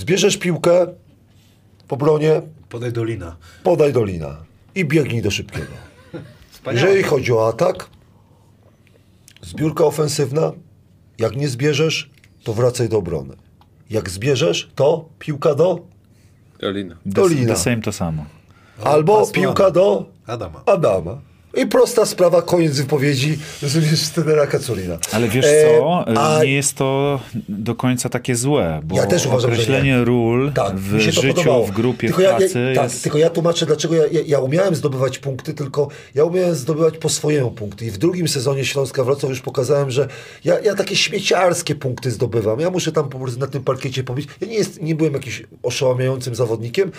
Zbierzesz 0.00 0.36
piłkę 0.36 0.86
po 1.88 1.96
bronie, 1.96 2.42
Podaj 2.68 2.92
do 2.92 3.04
Lina. 3.04 3.36
podaj 3.62 3.92
do 3.92 4.04
lina 4.04 4.36
i 4.74 4.84
biegnij 4.84 5.22
do 5.22 5.30
szybkiego. 5.30 5.72
Jeżeli 6.72 7.02
chodzi 7.02 7.32
o 7.32 7.48
atak, 7.48 7.90
zbiórka 9.42 9.84
ofensywna, 9.84 10.52
jak 11.18 11.36
nie 11.36 11.48
zbierzesz, 11.48 12.10
to 12.44 12.52
wracaj 12.54 12.88
do 12.88 12.98
obrony. 12.98 13.34
Jak 13.90 14.10
zbierzesz, 14.10 14.68
to 14.74 15.08
piłka 15.18 15.54
do 15.54 15.80
Dolina. 16.60 16.96
do 17.06 17.28
The, 17.28 17.34
lina. 17.34 17.54
the 17.54 17.60
same 17.60 17.80
to 17.82 17.92
samo. 17.92 18.24
Albo 18.84 19.18
pasła. 19.18 19.32
piłka 19.34 19.70
do 19.70 20.06
Adama. 20.26 20.62
Adama. 20.66 21.20
I 21.56 21.66
prosta 21.66 22.06
sprawa, 22.06 22.42
koniec 22.42 22.76
wypowiedzi, 22.76 23.38
trenera 24.14 24.46
Kaculina. 24.46 24.98
Ale 25.12 25.28
wiesz 25.28 25.44
E, 25.46 25.64
co, 25.78 26.04
a- 26.16 26.44
nie 26.44 26.52
jest 26.52 26.74
to 26.74 27.20
do 27.48 27.74
końca 27.74 28.08
takie 28.08 28.36
złe, 28.36 28.80
bo 28.84 28.96
Ja 28.96 29.06
też 29.06 29.26
uważam, 29.26 29.50
że 29.50 29.54
określenie 29.56 29.90
nie. 29.90 30.04
ról 30.04 30.52
Tak, 30.52 30.76
w 30.76 30.98
życiu, 31.00 31.22
podobało. 31.28 31.66
w 31.66 31.70
grupie, 31.70 32.06
tylko 32.06 32.20
w 32.22 32.24
ja, 32.24 32.36
pracy 32.36 32.60
ja, 32.68 32.74
tak, 32.74 32.84
jest... 32.90 33.02
tylko 33.02 33.18
ja 33.18 33.30
tłumaczę, 33.30 33.66
dlaczego 33.66 33.94
ja, 33.94 34.02
ja, 34.12 34.20
ja 34.26 34.38
umiałem 34.40 34.74
zdobywać 34.74 35.18
punkty, 35.18 35.54
tylko 35.54 35.88
ja 36.14 36.24
umiałem 36.24 36.54
zdobywać 36.54 36.98
po 36.98 37.08
swojemu 37.08 37.50
punkty. 37.50 37.86
I 37.86 37.90
w 37.90 37.98
drugim 37.98 38.28
sezonie 38.28 38.64
Śląska 38.64 39.04
Wrocław 39.04 39.30
już 39.30 39.40
pokazałem, 39.40 39.90
że 39.90 40.08
ja, 40.44 40.60
ja 40.60 40.74
takie 40.74 40.96
śmieciarskie 40.96 41.74
punkty 41.74 42.10
zdobywam. 42.10 42.60
Ja 42.60 42.70
muszę 42.70 42.92
tam 42.92 43.08
po 43.08 43.18
prostu 43.18 43.40
na 43.40 43.46
tym 43.46 43.64
parkiecie 43.64 44.04
powiedzieć. 44.04 44.30
Ja 44.40 44.46
nie, 44.46 44.54
jest, 44.54 44.82
nie 44.82 44.94
byłem 44.94 45.12
jakimś 45.12 45.42
oszałamiającym 45.62 46.34
zawodnikiem. 46.34 46.90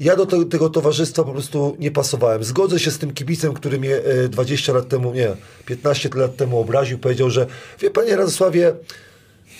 Ja 0.00 0.16
do 0.16 0.26
te, 0.26 0.44
tego 0.44 0.70
towarzystwa 0.70 1.24
po 1.24 1.32
prostu 1.32 1.76
nie 1.78 1.90
pasowałem. 1.90 2.44
Zgodzę 2.44 2.78
się 2.78 2.90
z 2.90 2.98
tym 2.98 3.12
kibicem, 3.12 3.54
który 3.54 3.78
mnie 3.80 3.94
e, 3.96 4.00
20 4.28 4.72
lat 4.72 4.88
temu, 4.88 5.12
nie, 5.14 5.28
15 5.66 6.08
lat 6.14 6.36
temu 6.36 6.58
obraził. 6.60 6.98
Powiedział, 6.98 7.30
że 7.30 7.46
wie 7.80 7.90
panie 7.90 8.16
Radosławie, 8.16 8.72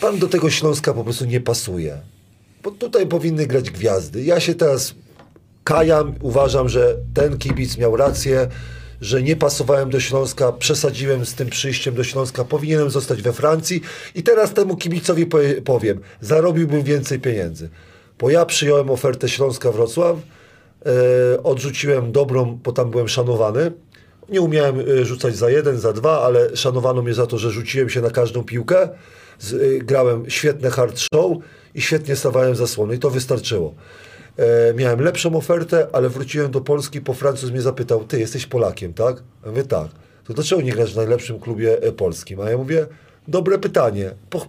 pan 0.00 0.18
do 0.18 0.28
tego 0.28 0.50
Śląska 0.50 0.94
po 0.94 1.04
prostu 1.04 1.24
nie 1.24 1.40
pasuje. 1.40 1.98
Bo 2.62 2.70
tutaj 2.70 3.06
powinny 3.06 3.46
grać 3.46 3.70
gwiazdy. 3.70 4.22
Ja 4.24 4.40
się 4.40 4.54
teraz 4.54 4.94
kajam, 5.64 6.14
uważam, 6.20 6.68
że 6.68 6.96
ten 7.14 7.38
kibic 7.38 7.78
miał 7.78 7.96
rację, 7.96 8.48
że 9.00 9.22
nie 9.22 9.36
pasowałem 9.36 9.90
do 9.90 10.00
Śląska, 10.00 10.52
przesadziłem 10.52 11.26
z 11.26 11.34
tym 11.34 11.50
przyjściem 11.50 11.94
do 11.94 12.04
Śląska, 12.04 12.44
powinienem 12.44 12.90
zostać 12.90 13.22
we 13.22 13.32
Francji 13.32 13.80
i 14.14 14.22
teraz 14.22 14.54
temu 14.54 14.76
kibicowi 14.76 15.26
powie- 15.26 15.62
powiem, 15.62 16.00
zarobiłbym 16.20 16.82
więcej 16.82 17.20
pieniędzy. 17.20 17.68
Bo 18.18 18.30
ja 18.30 18.44
przyjąłem 18.46 18.90
ofertę 18.90 19.28
Śląska 19.28 19.72
Wrocław, 19.72 20.16
e, 21.36 21.42
odrzuciłem 21.42 22.12
dobrą, 22.12 22.58
bo 22.64 22.72
tam 22.72 22.90
byłem 22.90 23.08
szanowany. 23.08 23.72
Nie 24.28 24.40
umiałem 24.40 24.80
e, 24.80 25.04
rzucać 25.04 25.36
za 25.36 25.50
jeden, 25.50 25.78
za 25.78 25.92
dwa, 25.92 26.22
ale 26.22 26.56
szanowano 26.56 27.02
mnie 27.02 27.14
za 27.14 27.26
to, 27.26 27.38
że 27.38 27.50
rzuciłem 27.50 27.88
się 27.90 28.00
na 28.00 28.10
każdą 28.10 28.44
piłkę. 28.44 28.82
E, 28.82 28.88
grałem 29.78 30.30
świetne 30.30 30.70
hard 30.70 30.98
show 30.98 31.36
i 31.74 31.80
świetnie 31.80 32.16
stawałem 32.16 32.56
zasłony 32.56 32.94
i 32.94 32.98
to 32.98 33.10
wystarczyło. 33.10 33.74
E, 34.36 34.74
miałem 34.74 35.00
lepszą 35.00 35.36
ofertę, 35.36 35.86
ale 35.92 36.08
wróciłem 36.08 36.50
do 36.50 36.60
Polski, 36.60 37.00
po 37.00 37.14
Francuz 37.14 37.50
mnie 37.50 37.62
zapytał, 37.62 38.04
ty 38.04 38.20
jesteś 38.20 38.46
Polakiem, 38.46 38.94
tak? 38.94 39.22
Ja 39.44 39.50
mówię, 39.50 39.64
tak. 39.64 39.88
To 40.24 40.34
dlaczego 40.34 40.62
nie 40.62 40.72
grasz 40.72 40.92
w 40.92 40.96
najlepszym 40.96 41.40
klubie 41.40 41.82
e, 41.82 41.92
polskim? 41.92 42.40
A 42.40 42.50
ja 42.50 42.58
mówię, 42.58 42.86
dobre 43.28 43.58
pytanie. 43.58 44.10
Po, 44.30 44.46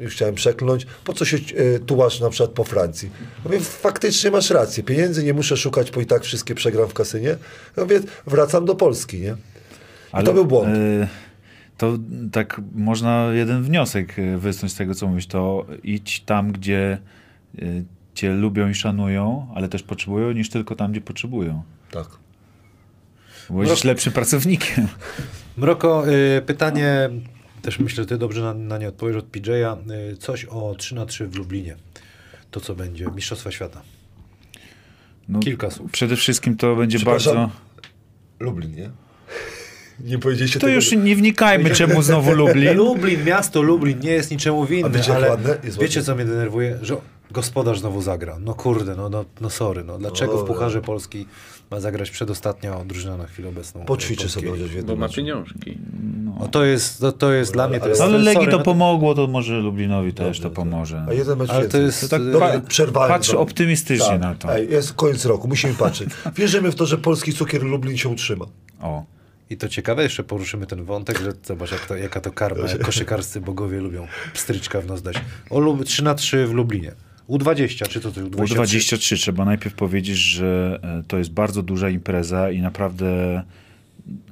już 0.00 0.14
chciałem 0.14 0.34
przekląć, 0.34 0.86
po 1.04 1.12
co 1.12 1.24
się 1.24 1.36
e, 1.36 1.78
tułasz 1.78 2.20
na 2.20 2.30
przykład 2.30 2.50
po 2.50 2.64
Francji? 2.64 3.10
Ja 3.36 3.40
mówię, 3.44 3.60
faktycznie 3.60 4.30
masz 4.30 4.50
rację, 4.50 4.82
pieniędzy 4.84 5.24
nie 5.24 5.34
muszę 5.34 5.56
szukać, 5.56 5.90
bo 5.90 6.00
i 6.00 6.06
tak 6.06 6.22
wszystkie 6.24 6.54
przegram 6.54 6.88
w 6.88 6.94
kasynie. 6.94 7.28
Ja 7.76 7.82
mówię, 7.82 8.00
wracam 8.26 8.64
do 8.64 8.74
Polski, 8.74 9.20
nie? 9.20 9.36
I 10.20 10.24
to 10.24 10.32
był 10.32 10.44
błąd. 10.46 10.68
e, 10.68 11.08
To 11.76 11.98
tak 12.32 12.60
można 12.74 13.28
jeden 13.32 13.62
wniosek 13.62 14.18
e, 14.18 14.38
wysnuć 14.38 14.72
z 14.72 14.74
tego, 14.76 14.94
co 14.94 15.06
mówisz, 15.06 15.26
to 15.26 15.66
idź 15.84 16.20
tam, 16.20 16.52
gdzie 16.52 16.98
cię 18.14 18.32
lubią 18.34 18.68
i 18.68 18.74
szanują, 18.74 19.48
ale 19.54 19.68
też 19.68 19.82
potrzebują, 19.82 20.32
niż 20.32 20.50
tylko 20.50 20.74
tam, 20.76 20.92
gdzie 20.92 21.00
potrzebują. 21.00 21.62
Tak. 21.90 22.06
Bo 23.50 23.58
będziesz 23.58 23.84
lepszym 23.84 24.12
pracownikiem. 24.12 24.88
Mroko, 25.56 26.08
y, 26.08 26.42
pytanie, 26.46 27.10
też 27.68 27.78
myślę, 27.78 28.02
że 28.02 28.06
ty 28.06 28.18
dobrze 28.18 28.42
na, 28.42 28.54
na 28.54 28.78
nie 28.78 28.88
odpowiesz 28.88 29.16
od 29.16 29.30
PJ'a. 29.30 29.76
Y, 30.12 30.16
coś 30.16 30.44
o 30.44 30.74
3 30.78 30.94
na 30.94 31.06
3 31.06 31.26
w 31.26 31.36
Lublinie. 31.36 31.76
To 32.50 32.60
co 32.60 32.74
będzie? 32.74 33.06
Mistrzostwa 33.14 33.50
Świata. 33.50 33.82
No, 35.28 35.40
Kilka 35.40 35.70
słów. 35.70 35.90
Przede 35.90 36.16
wszystkim 36.16 36.56
to 36.56 36.76
będzie 36.76 36.98
bardzo... 36.98 37.50
Lublin, 38.40 38.74
nie? 38.74 38.90
Nie 40.00 40.18
powiedzieliście 40.18 40.60
To 40.60 40.66
tego. 40.66 40.76
już 40.76 40.92
nie 40.92 41.16
wnikajmy, 41.16 41.70
czemu 41.70 42.02
znowu 42.02 42.32
Lublin. 42.32 42.76
Lublin, 42.84 43.24
miasto 43.24 43.62
Lublin 43.62 44.00
nie 44.00 44.10
jest 44.10 44.30
niczemu 44.30 44.62
A 44.62 44.66
winny, 44.66 44.90
wiecie, 44.90 45.14
ale 45.14 45.30
ładne? 45.30 45.58
Jest 45.64 45.80
wiecie 45.80 46.00
ładne. 46.00 46.02
co 46.02 46.14
mnie 46.14 46.24
denerwuje? 46.24 46.78
Że 46.82 46.96
gospodarz 47.30 47.80
znowu 47.80 48.02
zagra. 48.02 48.38
No 48.40 48.54
kurde, 48.54 48.96
no, 48.96 49.08
no, 49.08 49.24
no 49.40 49.50
sorry. 49.50 49.84
No, 49.84 49.98
dlaczego 49.98 50.44
w. 50.44 50.46
Pucharze 50.46 50.82
Polski 50.82 51.26
ma 51.70 51.80
zagrać 51.80 52.10
przedostatnia 52.10 52.84
drużyna 52.84 53.16
na 53.16 53.26
chwilę 53.26 53.48
obecną? 53.48 53.84
Poćwiczy 53.84 54.28
sobie 54.28 54.50
chociaż 54.50 54.68
w 54.68 54.84
Bo 54.84 54.96
ma 54.96 55.08
pieniążki. 55.08 55.78
No 56.38 56.48
to 56.48 56.64
jest, 56.64 57.00
to, 57.00 57.12
to 57.12 57.32
jest 57.32 57.52
dla 57.52 57.68
mnie... 57.68 57.78
To 57.78 57.82
ale- 57.82 57.90
jest, 57.90 58.02
Ale 58.02 58.18
Legii 58.18 58.34
sorry, 58.34 58.50
to 58.52 58.58
no 58.58 58.64
pomogło, 58.64 59.14
to 59.14 59.26
może 59.26 59.58
Lublinowi 59.58 60.12
też 60.12 60.40
to 60.40 60.50
pomoże. 60.50 61.06
A 61.08 61.12
jeden 61.12 61.38
mecz 61.38 61.50
Ale 61.50 61.68
to 61.68 61.78
jest- 61.78 62.00
To 62.00 62.08
tak 62.08 62.30
Dobra, 62.30 62.48
pa- 62.48 62.60
przerwałem 62.60 63.10
patrz 63.12 63.30
to. 63.30 63.40
optymistycznie 63.40 64.06
Tak. 64.08 64.20
na 64.20 64.34
to. 64.34 64.54
Ej, 64.56 64.70
jest 64.70 64.92
koniec 64.92 65.24
roku, 65.24 65.48
musimy 65.48 65.74
patrzeć. 65.74 66.08
Wierzymy 66.36 66.70
w 66.72 66.74
to, 66.74 66.86
że 66.86 66.98
polski 66.98 67.32
cukier 67.32 67.62
Lublin 67.62 67.96
się 67.96 68.08
utrzyma. 68.08 68.44
O. 68.80 69.04
I 69.50 69.56
to 69.56 69.68
ciekawe, 69.68 70.02
jeszcze 70.02 70.24
poruszymy 70.24 70.66
ten 70.66 70.84
wątek, 70.84 71.18
że 71.20 71.32
zobacz 71.44 71.72
jak 71.72 71.86
to, 71.86 71.96
jaka 71.96 72.20
to 72.20 72.30
karma, 72.32 72.68
jak 72.68 72.78
koszykarscy 72.84 73.40
bogowie 73.40 73.80
lubią 73.80 74.06
pstryczka 74.34 74.80
w 74.80 74.86
nos 74.86 75.02
dać. 75.02 75.16
O 75.50 75.58
Lub- 75.60 75.84
3 75.84 76.04
na 76.04 76.14
3 76.14 76.46
w 76.46 76.52
Lublinie. 76.52 76.92
U20, 77.28 77.88
czy 77.88 78.00
to 78.00 78.12
ty 78.12 78.24
U23? 78.24 78.56
U23 78.56 79.16
trzeba 79.16 79.44
najpierw 79.44 79.74
powiedzieć, 79.74 80.16
że 80.16 80.80
e, 80.82 81.02
to 81.08 81.18
jest 81.18 81.30
bardzo 81.32 81.62
duża 81.62 81.88
impreza 81.90 82.50
i 82.50 82.60
naprawdę 82.62 83.42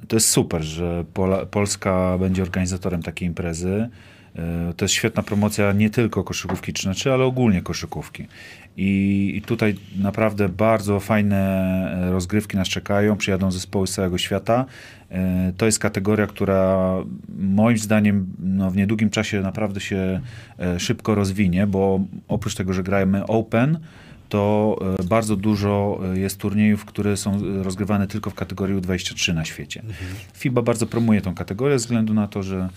to 0.07 0.15
jest 0.15 0.29
super, 0.29 0.63
że 0.63 1.05
Polska 1.51 2.17
będzie 2.19 2.41
organizatorem 2.43 3.03
takiej 3.03 3.27
imprezy. 3.27 3.89
E, 4.35 4.73
To 4.77 4.85
jest 4.85 4.95
świetna 4.95 5.23
promocja 5.23 5.71
nie 5.73 5.89
tylko 5.89 6.23
koszykówki 6.23 6.73
3 6.73 6.87
na 6.87 6.93
3, 6.93 7.11
ale 7.13 7.23
ogólnie 7.23 7.61
koszykówki. 7.61 8.27
I, 8.77 9.33
I 9.35 9.41
tutaj 9.41 9.75
naprawdę 9.99 10.49
bardzo 10.49 10.99
fajne 10.99 11.37
e, 12.07 12.11
rozgrywki 12.11 12.57
nas 12.57 12.67
czekają, 12.67 13.17
przyjadą 13.17 13.51
zespoły 13.51 13.87
z 13.87 13.93
całego 13.93 14.17
świata. 14.17 14.65
E, 15.11 15.53
To 15.57 15.65
jest 15.65 15.79
kategoria, 15.79 16.27
która 16.27 16.93
moim 17.39 17.77
zdaniem 17.77 18.27
no, 18.39 18.71
w 18.71 18.75
niedługim 18.77 19.09
czasie 19.09 19.41
naprawdę 19.41 19.79
się 19.79 20.21
szybko 20.77 21.15
rozwinie, 21.15 21.67
bo 21.67 21.99
oprócz 22.27 22.55
tego, 22.55 22.73
że 22.73 22.83
gramy 22.83 23.25
Open, 23.27 23.79
to 24.29 24.75
e, 24.99 25.03
bardzo 25.03 25.35
dużo 25.35 25.99
e, 26.13 26.19
jest 26.19 26.39
turniejów, 26.39 26.85
które 26.85 27.17
są 27.17 27.35
e, 27.35 27.63
rozgrywane 27.63 28.07
tylko 28.07 28.29
w 28.29 28.33
kategorii 28.33 28.75
U23 28.75 29.33
na 29.33 29.45
świecie. 29.45 29.81
FIBA 30.33 30.61
bardzo 30.61 30.85
promuje 30.85 31.21
tą 31.21 31.35
kategorię 31.35 31.79
ze 31.79 31.83
względu 31.83 32.13
na 32.13 32.27
to, 32.27 32.43
że 32.43 32.69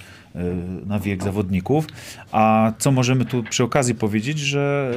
na 0.87 1.01
wiek 1.01 1.25
zawodników. 1.25 1.87
A 2.33 2.73
co 2.79 2.93
możemy 2.93 3.25
tu 3.25 3.43
przy 3.43 3.65
okazji 3.65 3.95
powiedzieć, 3.95 4.39
że 4.39 4.95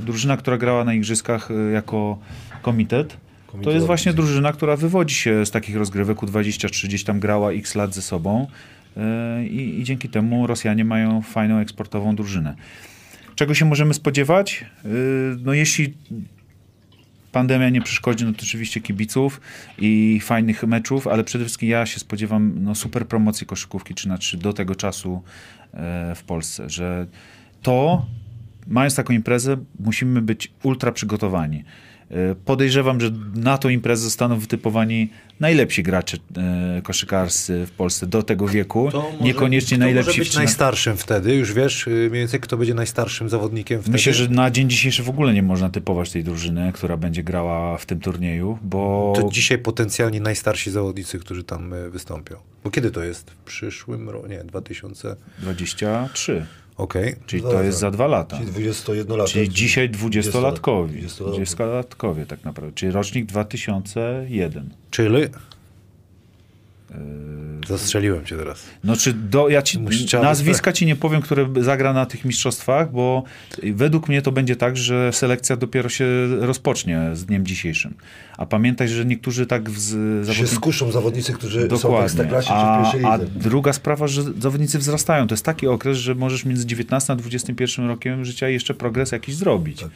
drużyna, 0.00 0.36
która 0.36 0.58
grała 0.58 0.84
na 0.84 0.94
igrzyskach 0.94 1.48
jako 1.72 2.18
komitet, 2.62 3.16
to 3.62 3.70
jest 3.70 3.86
właśnie 3.86 4.12
drużyna, 4.12 4.52
która 4.52 4.76
wywodzi 4.76 5.14
się 5.14 5.46
z 5.46 5.50
takich 5.50 5.76
rozgrywek 5.76 6.18
U23, 6.18 6.86
gdzieś 6.86 7.04
tam 7.04 7.20
grała 7.20 7.52
x 7.52 7.74
lat 7.74 7.94
ze 7.94 8.02
sobą 8.02 8.46
i, 9.50 9.78
i 9.80 9.84
dzięki 9.84 10.08
temu 10.08 10.46
Rosjanie 10.46 10.84
mają 10.84 11.22
fajną 11.22 11.58
eksportową 11.58 12.16
drużynę. 12.16 12.54
Czego 13.40 13.54
się 13.54 13.64
możemy 13.64 13.94
spodziewać? 13.94 14.64
E, 14.84 14.88
No 15.38 15.52
jeśli 15.52 15.94
pandemia 17.32 17.68
nie 17.68 17.82
przeszkodzi, 17.82 18.24
no 18.24 18.32
to 18.32 18.38
oczywiście 18.42 18.80
kibiców 18.80 19.40
i 19.78 20.20
fajnych 20.22 20.64
meczów, 20.64 21.06
ale 21.06 21.24
przede 21.24 21.44
wszystkim 21.44 21.68
ja 21.68 21.86
się 21.86 22.00
spodziewam 22.00 22.52
no, 22.64 22.74
super 22.74 23.06
promocji 23.06 23.46
koszykówki 23.46 23.94
3 23.94 24.08
na 24.08 24.18
3 24.18 24.36
do 24.36 24.52
tego 24.52 24.74
czasu 24.74 25.22
e, 25.74 26.14
w 26.14 26.22
Polsce, 26.22 26.70
że 26.70 27.06
to, 27.62 28.06
mając 28.66 28.94
taką 28.94 29.12
imprezę, 29.12 29.56
musimy 29.78 30.22
być 30.22 30.52
ultra 30.62 30.92
przygotowani. 30.92 31.64
E, 32.10 32.34
Podejrzewam, 32.34 33.00
że 33.00 33.10
na 33.34 33.58
tą 33.58 33.68
imprezę 33.68 34.02
zostaną 34.02 34.38
wytypowani 34.38 35.10
najlepsi 35.40 35.82
gracze 35.82 36.16
e, 36.36 36.82
koszykarscy 36.82 37.66
w 37.66 37.70
Polsce 37.70 38.06
do 38.06 38.22
tego 38.22 38.48
wieku, 38.48 38.90
niekoniecznie 39.20 39.76
kto 39.76 39.84
najlepsi 39.84 40.08
może 40.08 40.18
być 40.18 40.28
13 40.28 40.38
najstarszym 40.38 40.96
wtedy, 40.96 41.34
już 41.34 41.52
wiesz 41.52 41.86
y, 41.86 41.90
mniej 41.90 42.10
więcej 42.10 42.40
kto 42.40 42.56
będzie 42.56 42.74
najstarszym 42.74 43.28
zawodnikiem 43.28 43.80
wtedy? 43.80 43.92
Myślę, 43.92 44.14
że 44.14 44.28
na 44.28 44.50
dzień 44.50 44.70
dzisiejszy 44.70 45.02
w 45.02 45.08
ogóle 45.08 45.34
nie 45.34 45.42
można 45.42 45.70
typować 45.70 46.10
tej 46.10 46.24
drużyny, 46.24 46.72
która 46.72 46.96
będzie 46.96 47.22
grała 47.22 47.78
w 47.78 47.86
tym 47.86 48.00
turnieju, 48.00 48.58
bo 48.62 49.12
To 49.16 49.28
dzisiaj 49.32 49.58
potencjalnie 49.58 50.20
najstarsi 50.20 50.70
zawodnicy, 50.70 51.18
którzy 51.18 51.44
tam 51.44 51.72
y, 51.72 51.90
wystąpią. 51.90 52.36
Bo 52.64 52.70
kiedy 52.70 52.90
to 52.90 53.04
jest? 53.04 53.30
W 53.30 53.36
przyszłym 53.36 54.08
roku? 54.08 54.26
Nie, 54.26 54.44
2000. 54.44 55.16
23, 56.80 57.00
Okej. 57.00 57.14
czyli 57.26 57.42
to 57.42 57.62
jest 57.62 57.78
za 57.78 57.90
dwa 57.90 58.06
lata. 58.06 58.38
Czyli 58.38 58.50
21 58.50 59.16
lat. 59.16 59.28
Czyli 59.28 59.48
dzisiaj 59.48 59.90
20-latkowi. 59.90 61.06
20-latkowie. 61.06 61.44
20-latkowie 61.44 62.26
tak 62.26 62.44
naprawdę. 62.44 62.74
Czyli 62.74 62.92
rocznik 62.92 63.26
2001. 63.26 64.70
Czyli? 64.90 65.28
Yy, 66.90 67.66
Zastrzeliłem 67.68 68.24
cię 68.24 68.36
teraz. 68.36 68.62
No 68.84 68.96
czy 68.96 69.12
do, 69.12 69.48
ja 69.48 69.62
ci 69.62 69.78
nazwiska 70.22 70.72
ci 70.72 70.86
nie 70.86 70.96
powiem, 70.96 71.22
które 71.22 71.48
zagra 71.60 71.92
na 71.92 72.06
tych 72.06 72.24
mistrzostwach, 72.24 72.92
bo 72.92 73.24
według 73.62 74.08
mnie 74.08 74.22
to 74.22 74.32
będzie 74.32 74.56
tak, 74.56 74.76
że 74.76 75.12
selekcja 75.12 75.56
dopiero 75.56 75.88
się 75.88 76.06
rozpocznie 76.40 77.10
z 77.12 77.24
dniem 77.24 77.46
dzisiejszym. 77.46 77.94
A 78.36 78.46
pamiętaj, 78.46 78.88
że 78.88 79.04
niektórzy 79.04 79.46
tak 79.46 79.70
z 79.70 79.88
Się 79.90 80.24
zawodników... 80.24 80.54
skuszą 80.54 80.92
zawodnicy, 80.92 81.32
którzy 81.32 81.60
są 81.60 81.66
w 81.66 81.68
Dokładnie. 81.68 82.04
Ekstraklasie 82.04 82.48
czy 82.92 82.98
w 82.98 83.04
A, 83.04 83.12
a 83.12 83.18
druga 83.18 83.72
sprawa, 83.72 84.06
że 84.06 84.22
zawodnicy 84.22 84.78
wzrastają. 84.78 85.26
To 85.26 85.32
jest 85.34 85.44
taki 85.44 85.66
okres, 85.66 85.98
że 85.98 86.14
możesz 86.14 86.44
między 86.44 86.66
19 86.66 87.12
a 87.12 87.16
21 87.16 87.86
rokiem 87.88 88.24
życia 88.24 88.48
jeszcze 88.48 88.74
progres 88.74 89.12
jakiś 89.12 89.34
zrobić. 89.34 89.80
Tak. 89.80 89.90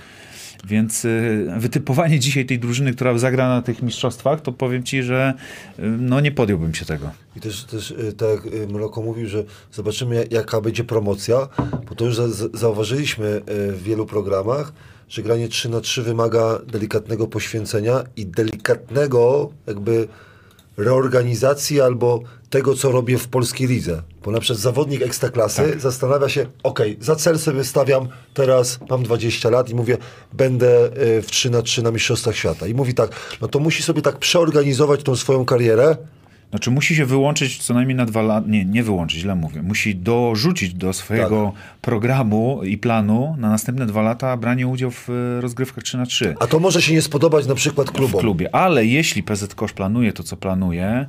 Więc 0.66 1.04
y, 1.04 1.46
wytypowanie 1.58 2.18
dzisiaj 2.20 2.46
tej 2.46 2.58
drużyny, 2.58 2.92
która 2.94 3.18
zagra 3.18 3.48
na 3.48 3.62
tych 3.62 3.82
mistrzostwach, 3.82 4.40
to 4.40 4.52
powiem 4.52 4.82
ci, 4.82 5.02
że 5.02 5.34
y, 5.78 5.82
no 5.82 6.20
nie 6.20 6.32
podjąłbym 6.32 6.74
się 6.74 6.84
tego. 6.84 7.10
I 7.36 7.40
też, 7.40 7.64
też 7.64 7.90
y, 7.90 8.12
tak 8.12 8.28
jak 8.44 8.70
Mroko 8.70 9.02
mówił, 9.02 9.28
że 9.28 9.44
zobaczymy 9.72 10.14
jak- 10.14 10.32
jaka 10.32 10.60
będzie 10.60 10.84
promocja, 10.84 11.48
bo 11.88 11.94
to 11.94 12.04
już 12.04 12.16
za, 12.16 12.28
za- 12.28 12.48
zauważyliśmy 12.54 13.40
w 13.46 13.80
wielu 13.82 14.06
programach, 14.06 14.72
że 15.08 15.22
granie 15.22 15.48
3 15.48 15.68
na 15.68 15.80
3 15.80 16.02
wymaga 16.02 16.58
delikatnego 16.72 17.26
poświęcenia 17.26 18.04
i 18.16 18.26
delikatnego 18.26 19.50
jakby 19.66 20.08
reorganizacji 20.76 21.80
albo 21.80 22.22
tego, 22.54 22.74
co 22.74 22.92
robię 22.92 23.18
w 23.18 23.28
polskiej 23.28 23.66
lidze. 23.68 24.02
Bo 24.24 24.30
na 24.30 24.40
przykład 24.40 24.60
zawodnik 24.60 25.02
ekstraklasy 25.02 25.74
zastanawia 25.80 26.28
się, 26.28 26.46
ok, 26.62 26.80
za 27.00 27.16
cel 27.16 27.38
sobie 27.38 27.64
stawiam, 27.64 28.08
teraz 28.34 28.78
mam 28.90 29.02
20 29.02 29.50
lat 29.50 29.70
i 29.70 29.74
mówię, 29.74 29.96
będę 30.32 30.86
y, 31.18 31.22
w 31.22 31.26
3 31.26 31.50
na 31.50 31.62
3 31.62 31.82
na 31.82 31.90
Mistrzostwach 31.90 32.36
Świata. 32.36 32.66
I 32.66 32.74
mówi 32.74 32.94
tak, 32.94 33.10
no 33.40 33.48
to 33.48 33.58
musi 33.58 33.82
sobie 33.82 34.02
tak 34.02 34.18
przeorganizować 34.18 35.02
tą 35.02 35.16
swoją 35.16 35.44
karierę, 35.44 35.96
Znaczy 36.50 36.70
musi 36.70 36.96
się 36.96 37.06
wyłączyć 37.06 37.62
co 37.62 37.74
najmniej 37.74 37.96
na 37.96 38.06
dwa 38.06 38.22
lata, 38.22 38.46
nie, 38.48 38.64
nie 38.64 38.82
wyłączyć, 38.82 39.20
źle 39.20 39.34
mówię, 39.34 39.62
musi 39.62 39.96
dorzucić 39.96 40.74
do 40.74 40.92
swojego 40.92 41.52
Tak. 41.54 41.80
programu 41.80 42.60
i 42.64 42.78
planu 42.78 43.36
na 43.38 43.48
następne 43.48 43.86
dwa 43.86 44.02
lata 44.02 44.36
branie 44.36 44.66
udziału 44.66 44.92
w 44.92 45.08
y, 45.10 45.40
rozgrywkach 45.40 45.84
3 45.84 45.96
na 45.96 46.06
3 46.06 46.34
A 46.40 46.46
to 46.46 46.60
może 46.60 46.82
się 46.82 46.92
nie 46.92 47.02
spodobać 47.02 47.46
na 47.46 47.54
przykład 47.54 47.88
w 47.88 47.92
klubom. 47.92 48.20
klubie. 48.20 48.54
Ale 48.54 48.86
jeśli 48.86 49.22
PZ 49.22 49.54
Kosz 49.54 49.72
planuje 49.72 50.12
to, 50.12 50.22
co 50.22 50.36
planuje, 50.36 51.06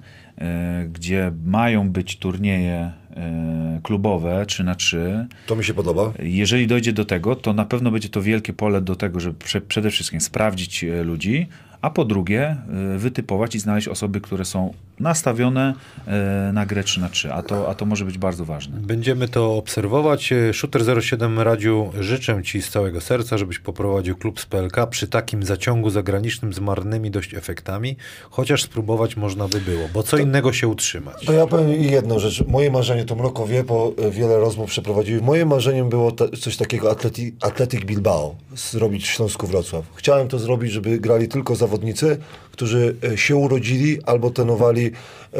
gdzie 0.91 1.31
mają 1.45 1.89
być 1.89 2.17
turnieje 2.17 2.91
e, 3.15 3.79
klubowe 3.83 4.45
3 4.45 4.63
na 4.63 4.75
3 4.75 5.27
To 5.47 5.55
mi 5.55 5.63
się 5.63 5.73
podoba. 5.73 6.13
jeżeli 6.19 6.67
dojdzie 6.67 6.93
do 6.93 7.05
tego, 7.05 7.35
to 7.35 7.53
na 7.53 7.65
pewno 7.65 7.91
będzie 7.91 8.09
to 8.09 8.21
wielkie 8.21 8.53
pole 8.53 8.81
do 8.81 8.95
tego, 8.95 9.19
żeby 9.19 9.37
prze, 9.39 9.61
przede 9.61 9.89
wszystkim 9.89 10.21
sprawdzić 10.21 10.83
e, 10.83 11.03
ludzi, 11.03 11.47
a 11.81 11.89
po 11.89 12.05
drugie 12.05 12.57
e, 12.95 12.97
wytypować 12.97 13.55
i 13.55 13.59
znaleźć 13.59 13.87
osoby, 13.87 14.21
które 14.21 14.45
są 14.45 14.73
nastawione 14.99 15.73
e, 16.07 16.51
na 16.53 16.65
grę 16.65 16.83
3 16.83 16.99
na 16.99 17.09
3 17.09 17.33
a 17.33 17.41
to, 17.41 17.69
a 17.69 17.75
to 17.75 17.85
może 17.85 18.05
być 18.05 18.17
bardzo 18.17 18.45
ważne. 18.45 18.77
Będziemy 18.79 19.27
to 19.27 19.57
obserwować. 19.57 20.31
E, 20.31 20.53
Shooter 20.53 21.03
07 21.03 21.39
Radziu, 21.39 21.91
życzę 21.99 22.43
Ci 22.43 22.61
z 22.61 22.69
całego 22.69 23.01
serca, 23.01 23.37
żebyś 23.37 23.59
poprowadził 23.59 24.15
klub 24.15 24.39
z 24.39 24.45
PLK 24.45 24.87
przy 24.89 25.07
takim 25.07 25.43
zaciągu 25.43 25.89
zagranicznym 25.89 26.53
z 26.53 26.59
marnymi 26.59 27.11
dość 27.11 27.33
efektami, 27.33 27.97
chociaż 28.29 28.63
spróbować 28.63 29.17
można 29.17 29.47
by 29.47 29.61
było, 29.61 29.87
bo 29.93 30.03
co 30.03 30.17
innego 30.17 30.53
się 30.53 30.67
utrzymać. 30.67 31.25
To 31.25 31.33
ja 31.33 31.47
powiem 31.47 31.71
jedną 31.71 32.19
rzecz. 32.19 32.47
Moje 32.47 32.71
marzenie, 32.71 33.05
to 33.05 33.15
Mroko 33.15 33.47
wie, 33.47 33.63
bo 33.63 33.93
wiele 34.11 34.37
rozmów 34.37 34.69
przeprowadziły. 34.69 35.21
Moim 35.21 35.47
marzeniem 35.47 35.89
było 35.89 36.11
ta, 36.11 36.25
coś 36.41 36.57
takiego 36.57 36.91
Atleti, 36.91 37.33
Atletic 37.41 37.85
Bilbao 37.85 38.35
zrobić 38.55 39.03
w 39.03 39.11
Śląsku 39.11 39.47
Wrocław. 39.47 39.85
Chciałem 39.95 40.27
to 40.27 40.39
zrobić, 40.39 40.71
żeby 40.71 40.99
grali 40.99 41.27
tylko 41.27 41.55
zawodnicy, 41.65 42.17
którzy 42.51 42.95
e, 43.03 43.17
się 43.17 43.35
urodzili 43.35 44.03
albo 44.05 44.29
trenowali 44.29 44.85
e, 44.85 45.39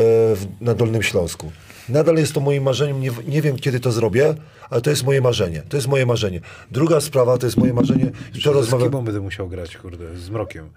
na 0.62 0.74
Dolnym 0.74 1.04
Śląsku. 1.04 1.52
Nadal 1.90 2.16
jest 2.16 2.34
to 2.34 2.40
moim 2.40 2.64
marzeniem, 2.64 3.02
nie, 3.02 3.12
nie 3.28 3.42
wiem 3.42 3.56
kiedy 3.58 3.80
to 3.80 3.92
zrobię, 3.92 4.36
ale 4.70 4.82
to 4.82 4.90
jest 4.90 5.04
moje 5.04 5.22
marzenie. 5.22 5.64
To 5.70 5.78
jest 5.78 5.88
moje 5.88 6.06
marzenie. 6.06 6.42
Druga 6.72 7.02
sprawa, 7.02 7.38
to 7.38 7.46
jest 7.46 7.58
moje 7.58 7.74
marzenie, 7.74 8.12
to 8.44 8.52
Z 8.52 8.56
rozmawiam... 8.56 8.92
kim 8.92 9.06
będę 9.06 9.22
musiał 9.22 9.48
grać, 9.48 9.78
kurde, 9.78 10.18
z 10.18 10.30
mrokiem. 10.30 10.70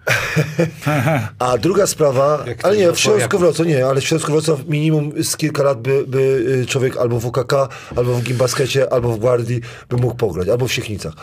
A 1.39 1.57
druga 1.57 1.87
sprawa, 1.87 2.43
Jak 2.47 2.65
ale 2.65 2.77
nie, 2.77 2.91
w 2.91 2.99
Śląsku? 2.99 3.37
Wrocław, 3.37 3.67
nie, 3.67 3.85
ale 3.85 4.01
w 4.01 4.03
Śląsku 4.03 4.31
Wrocław 4.31 4.67
minimum 4.67 5.23
z 5.23 5.37
kilka 5.37 5.63
lat 5.63 5.81
by, 5.81 6.03
by 6.07 6.19
y, 6.61 6.65
człowiek 6.65 6.97
albo 6.97 7.19
w 7.19 7.25
UKK, 7.25 7.53
albo 7.95 8.13
w 8.13 8.23
Gimbaskecie, 8.23 8.93
albo 8.93 9.11
w 9.13 9.19
Gwardii 9.19 9.61
by 9.89 9.97
mógł 9.97 10.15
pograć, 10.15 10.47
albo 10.49 10.67
w 10.67 10.73
Siechnicach. 10.73 11.13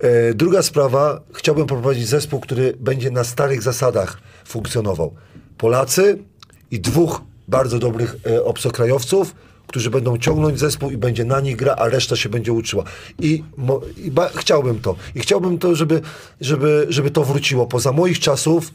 E, 0.00 0.34
druga 0.34 0.62
sprawa, 0.62 1.20
chciałbym 1.32 1.66
poprowadzić 1.66 2.08
zespół, 2.08 2.40
który 2.40 2.74
będzie 2.80 3.10
na 3.10 3.24
starych 3.24 3.62
zasadach 3.62 4.18
funkcjonował. 4.44 5.14
Polacy 5.58 6.18
i 6.70 6.80
dwóch 6.80 7.29
bardzo 7.50 7.78
dobrych 7.78 8.16
e, 8.26 8.44
obcokrajowców, 8.44 9.34
którzy 9.66 9.90
będą 9.90 10.18
ciągnąć 10.18 10.58
zespół 10.58 10.90
i 10.90 10.96
będzie 10.96 11.24
na 11.24 11.40
nich 11.40 11.56
gra, 11.56 11.74
a 11.78 11.88
reszta 11.88 12.16
się 12.16 12.28
będzie 12.28 12.52
uczyła. 12.52 12.84
I, 13.18 13.44
mo, 13.56 13.80
i 13.96 14.10
ba, 14.10 14.30
chciałbym 14.34 14.80
to. 14.80 14.96
I 15.14 15.20
chciałbym 15.20 15.58
to, 15.58 15.74
żeby, 15.74 16.00
żeby, 16.40 16.86
żeby 16.88 17.10
to 17.10 17.24
wróciło. 17.24 17.66
Poza 17.66 17.92
moich 17.92 18.18
czasów 18.18 18.70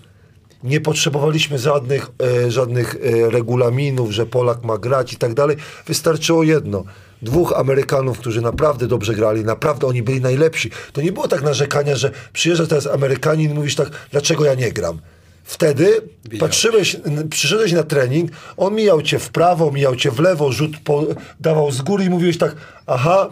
nie 0.64 0.82
potrzebowaliśmy 0.82 1.60
żadnych, 1.60 2.12
e, 2.46 2.52
żadnych 2.52 2.96
e, 2.96 3.30
regulaminów, 3.30 4.12
że 4.12 4.26
Polak 4.26 4.64
ma 4.64 4.78
grać 4.78 5.14
i 5.14 5.18
tak 5.18 5.34
dalej. 5.34 5.58
Wystarczyło 5.88 6.44
jedno. 6.44 6.84
Dwóch 7.22 7.54
Amerykanów, 7.54 8.20
którzy 8.20 8.42
naprawdę 8.42 8.88
dobrze 8.88 9.14
grali, 9.14 9.44
naprawdę 9.44 9.88
oni 9.88 10.04
byli 10.04 10.22
najlepsi. 10.22 10.72
To 10.94 11.02
nie 11.02 11.12
było 11.12 11.28
tak 11.28 11.42
narzekania, 11.42 11.96
że 11.96 12.12
przyjeżdża 12.34 12.68
teraz 12.68 12.88
Amerykanin 12.88 13.52
i 13.52 13.54
mówisz 13.54 13.76
tak, 13.76 13.90
dlaczego 14.12 14.46
ja 14.46 14.54
nie 14.54 14.72
gram? 14.72 15.00
Wtedy 15.46 16.02
patrzyłeś, 16.40 16.98
przyszedłeś 17.30 17.72
na 17.72 17.84
trening, 17.84 18.32
on 18.58 18.76
mijał 18.76 19.02
cię 19.02 19.20
w 19.20 19.30
prawo, 19.30 19.72
mijał 19.72 19.96
cię 19.96 20.12
w 20.12 20.20
lewo, 20.20 20.52
rzut 20.52 20.78
po, 20.84 21.06
dawał 21.40 21.72
z 21.72 21.82
góry 21.82 22.06
i 22.06 22.10
mówiłeś 22.10 22.38
tak, 22.38 22.56
aha, 22.88 23.30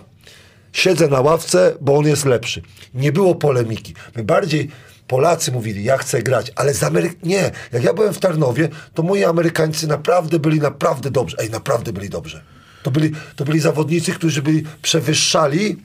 siedzę 0.73 1.07
na 1.07 1.22
ławce, 1.22 1.73
bo 1.81 1.98
on 1.98 2.07
jest 2.07 2.26
lepszy. 2.26 2.61
Nie 2.94 3.11
było 3.11 3.35
polemiki. 3.35 3.94
My 4.15 4.23
bardziej 4.23 4.69
Polacy 5.07 5.52
mówili, 5.52 5.84
ja 5.84 5.98
chcę 5.98 6.22
grać, 6.23 6.52
ale 6.56 6.73
z 6.73 6.84
Ameryk... 6.84 7.23
Nie. 7.23 7.52
Jak 7.72 7.84
ja 7.84 7.94
byłem 7.94 8.14
w 8.14 8.19
Tarnowie, 8.19 8.69
to 8.94 9.03
moi 9.03 9.23
Amerykańcy 9.23 9.88
naprawdę 9.88 10.40
byli 10.40 10.60
naprawdę 10.60 11.11
dobrzy. 11.11 11.38
Ej, 11.40 11.49
naprawdę 11.49 11.94
byli 11.94 12.10
dobrze. 12.10 12.44
To 12.84 12.91
byli, 12.91 13.11
to 13.35 13.45
byli 13.45 13.60
zawodnicy, 13.60 14.11
którzy 14.11 14.41
byli, 14.41 14.64
przewyższali 14.81 15.77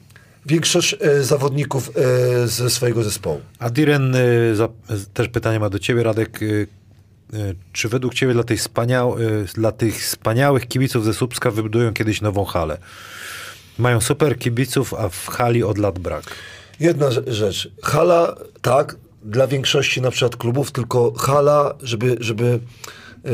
większość 0.46 0.96
e, 1.00 1.22
zawodników 1.22 1.90
e, 1.96 2.46
ze 2.48 2.70
swojego 2.70 3.02
zespołu. 3.02 3.40
A 3.58 3.70
Diren, 3.70 4.14
y, 4.14 4.56
za, 4.56 4.68
też 5.14 5.28
pytanie 5.28 5.60
ma 5.60 5.70
do 5.70 5.78
ciebie, 5.78 6.02
Radek. 6.02 6.42
y, 6.42 6.66
y, 7.34 7.54
Czy 7.72 7.88
według 7.88 8.14
ciebie 8.14 8.32
dla 8.32 8.44
tych, 8.44 8.60
y, 8.66 9.44
dla 9.54 9.72
tych 9.72 9.96
wspaniałych 10.00 10.68
kibiców 10.68 11.04
ze 11.04 11.14
Słupska 11.14 11.50
wybudują 11.50 11.92
kiedyś 11.92 12.20
nową 12.20 12.44
halę? 12.44 12.78
Mają 13.78 14.00
super 14.00 14.38
kibiców, 14.38 14.94
a 14.94 15.08
w 15.08 15.26
hali 15.28 15.62
od 15.62 15.78
lat 15.78 15.98
brak. 15.98 16.24
Jedna 16.80 17.08
rze- 17.08 17.32
rzecz. 17.32 17.70
Hala, 17.82 18.36
tak, 18.62 18.96
dla 19.22 19.46
większości 19.46 20.00
na 20.00 20.10
przykład 20.10 20.36
klubów, 20.36 20.72
tylko 20.72 21.12
hala, 21.12 21.74
żeby, 21.82 22.16
żeby 22.20 22.60
e, 23.24 23.30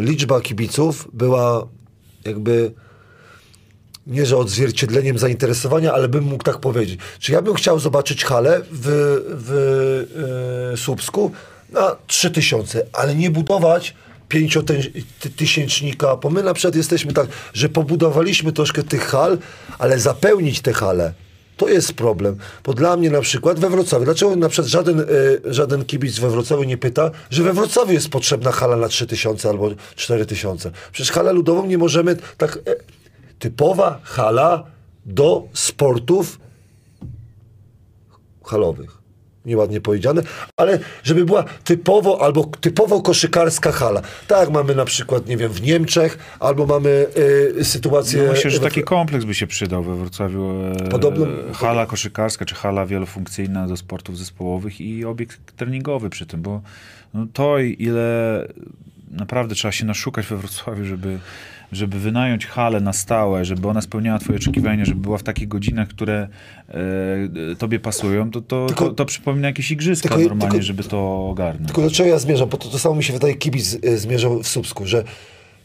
liczba 0.00 0.40
kibiców 0.40 1.08
była 1.12 1.66
jakby 2.24 2.72
nie, 4.06 4.26
że 4.26 4.36
odzwierciedleniem 4.36 5.18
zainteresowania, 5.18 5.92
ale 5.92 6.08
bym 6.08 6.24
mógł 6.24 6.44
tak 6.44 6.58
powiedzieć. 6.58 7.00
Czy 7.18 7.32
ja 7.32 7.42
bym 7.42 7.54
chciał 7.54 7.78
zobaczyć 7.78 8.24
halę 8.24 8.60
w, 8.70 8.86
w 9.28 9.52
e, 10.72 10.76
Słupsku 10.76 11.32
na 11.70 11.96
3000, 12.06 12.86
ale 12.92 13.14
nie 13.14 13.30
budować 13.30 13.94
pięciotysięcznika, 14.28 16.16
bo 16.16 16.30
my 16.30 16.42
na 16.42 16.54
przykład 16.54 16.76
jesteśmy 16.76 17.12
tak, 17.12 17.26
że 17.54 17.68
pobudowaliśmy 17.68 18.52
troszkę 18.52 18.82
tych 18.82 19.02
hal, 19.02 19.38
ale 19.78 19.98
zapełnić 19.98 20.60
te 20.60 20.72
hale, 20.72 21.12
to 21.56 21.68
jest 21.68 21.92
problem. 21.92 22.36
Bo 22.64 22.74
dla 22.74 22.96
mnie 22.96 23.10
na 23.10 23.20
przykład 23.20 23.58
we 23.58 23.70
Wrocławiu, 23.70 24.04
dlaczego 24.04 24.36
na 24.36 24.48
przykład 24.48 24.68
żaden, 24.68 25.00
e, 25.00 25.04
żaden 25.44 25.84
kibic 25.84 26.18
we 26.18 26.30
Wrocławiu 26.30 26.64
nie 26.64 26.78
pyta, 26.78 27.10
że 27.30 27.42
we 27.42 27.52
Wrocławiu 27.52 27.92
jest 27.92 28.08
potrzebna 28.08 28.52
hala 28.52 28.76
na 28.76 28.88
3000 28.88 29.48
albo 29.48 29.70
4000. 29.96 30.70
Przecież 30.92 31.12
halę 31.12 31.32
ludową 31.32 31.66
nie 31.66 31.78
możemy 31.78 32.16
tak... 32.38 32.58
Typowa 33.38 34.00
hala 34.02 34.64
do 35.06 35.48
sportów 35.52 36.38
halowych. 38.44 38.96
Nieładnie 39.46 39.80
powiedziane, 39.80 40.22
ale 40.56 40.78
żeby 41.02 41.24
była 41.24 41.44
typowo 41.64 42.22
albo 42.22 42.44
typowo 42.44 43.02
koszykarska 43.02 43.72
hala. 43.72 44.02
Tak 44.28 44.50
mamy 44.50 44.74
na 44.74 44.84
przykład, 44.84 45.26
nie 45.26 45.36
wiem, 45.36 45.52
w 45.52 45.62
Niemczech, 45.62 46.18
albo 46.40 46.66
mamy 46.66 47.06
y, 47.58 47.64
sytuację... 47.64 48.22
No 48.22 48.32
myślę, 48.32 48.50
że 48.50 48.60
taki 48.60 48.82
kompleks 48.82 49.24
by 49.24 49.34
się 49.34 49.46
przydał 49.46 49.82
we 49.82 49.96
Wrocławiu. 49.96 50.50
e, 50.84 50.88
Podobno- 50.88 51.26
Hala 51.54 51.86
koszykarska, 51.86 52.44
czy 52.44 52.54
hala 52.54 52.86
wielofunkcyjna 52.86 53.66
do 53.66 53.76
sportów 53.76 54.18
zespołowych 54.18 54.80
i 54.80 55.04
obiekt 55.04 55.56
treningowy 55.56 56.10
przy 56.10 56.26
tym, 56.26 56.42
bo 56.42 56.60
no 57.14 57.26
to 57.32 57.58
ile 57.58 58.48
naprawdę 59.10 59.54
trzeba 59.54 59.72
się 59.72 59.84
naszukać 59.84 60.26
we 60.26 60.36
Wrocławiu, 60.36 60.84
żeby, 60.84 61.18
żeby 61.72 61.98
wynająć 62.00 62.46
halę 62.46 62.80
na 62.80 62.92
stałe, 62.92 63.44
żeby 63.44 63.68
ona 63.68 63.80
spełniała 63.80 64.18
twoje 64.18 64.38
oczekiwania, 64.38 64.84
żeby 64.84 65.00
była 65.00 65.18
w 65.18 65.22
takich 65.22 65.48
godzinach, 65.48 65.88
które 65.88 66.28
e, 66.68 67.56
tobie 67.58 67.80
pasują, 67.80 68.30
to, 68.30 68.40
to, 68.40 68.66
Tylko- 68.66 68.88
to, 68.88 68.94
to 68.94 69.04
przypomina 69.04 69.48
jakieś 69.48 69.70
igrzyska 69.70 70.08
tylko- 70.08 70.22
normalnie, 70.28 70.50
tylko- 70.52 70.66
żeby 70.66 70.84
to 70.84 71.28
ogarnąć. 71.28 71.66
Tylko 71.66 71.82
do 71.82 71.90
czego 71.90 72.08
ja 72.08 72.18
zmierzam? 72.18 72.48
Bo 72.48 72.56
to, 72.56 72.68
to 72.68 72.78
samo 72.78 72.94
mi 72.94 73.04
się 73.04 73.12
wydaje, 73.12 73.34
kibic 73.34 73.74
y, 73.84 73.98
zmierzał 73.98 74.42
w 74.42 74.48
Słupsku, 74.48 74.86
że 74.86 75.04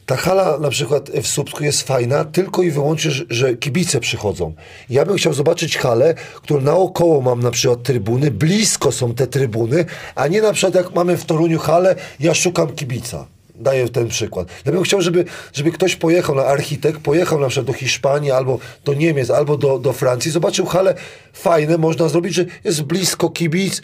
ta 0.06 0.16
hala 0.16 0.58
na 0.60 0.70
przykład 0.70 1.10
w 1.10 1.28
Słupsku 1.28 1.64
jest 1.64 1.82
fajna 1.88 2.26
tylko 2.26 2.62
i 2.64 2.72
wyłącznie, 2.72 3.12
że, 3.12 3.24
że 3.30 3.56
kibice 3.56 4.00
przychodzą. 4.00 4.54
Ja 4.90 5.06
bym 5.06 5.18
chciał 5.18 5.34
zobaczyć 5.34 5.78
halę, 5.78 6.14
którą 6.36 6.62
naokoło 6.62 7.22
mam 7.22 7.40
na 7.40 7.52
przykład 7.52 7.84
trybuny, 7.84 8.32
blisko 8.32 8.92
są 8.92 9.14
te 9.14 9.28
trybuny, 9.28 9.86
a 10.16 10.28
nie 10.28 10.42
na 10.42 10.54
przykład 10.54 10.76
jak 10.76 10.96
mamy 10.96 11.18
w 11.18 11.26
Toruniu 11.26 11.60
halę, 11.60 11.96
ja 12.20 12.34
szukam 12.34 12.68
kibica. 12.68 13.28
Daję 13.62 13.90
ten 13.90 14.08
przykład. 14.08 14.48
Ja 14.66 14.72
bym 14.72 14.84
chciał, 14.84 15.02
żeby, 15.02 15.26
żeby 15.54 15.72
ktoś 15.72 15.96
pojechał 15.96 16.36
na 16.36 16.46
architekt, 16.46 17.02
pojechał 17.02 17.40
na 17.40 17.48
przykład 17.48 17.68
do 17.68 17.74
Hiszpanii, 17.74 18.32
albo 18.32 18.60
do 18.86 18.94
Niemiec, 18.94 19.30
albo 19.30 19.58
do, 19.58 19.80
do 19.80 19.94
Francji, 19.94 20.32
zobaczył 20.32 20.66
halę 20.66 20.96
fajne, 21.34 21.78
można 21.78 22.10
zrobić, 22.10 22.34
że 22.34 22.46
jest 22.64 22.82
blisko 22.82 23.30
kibic, 23.30 23.82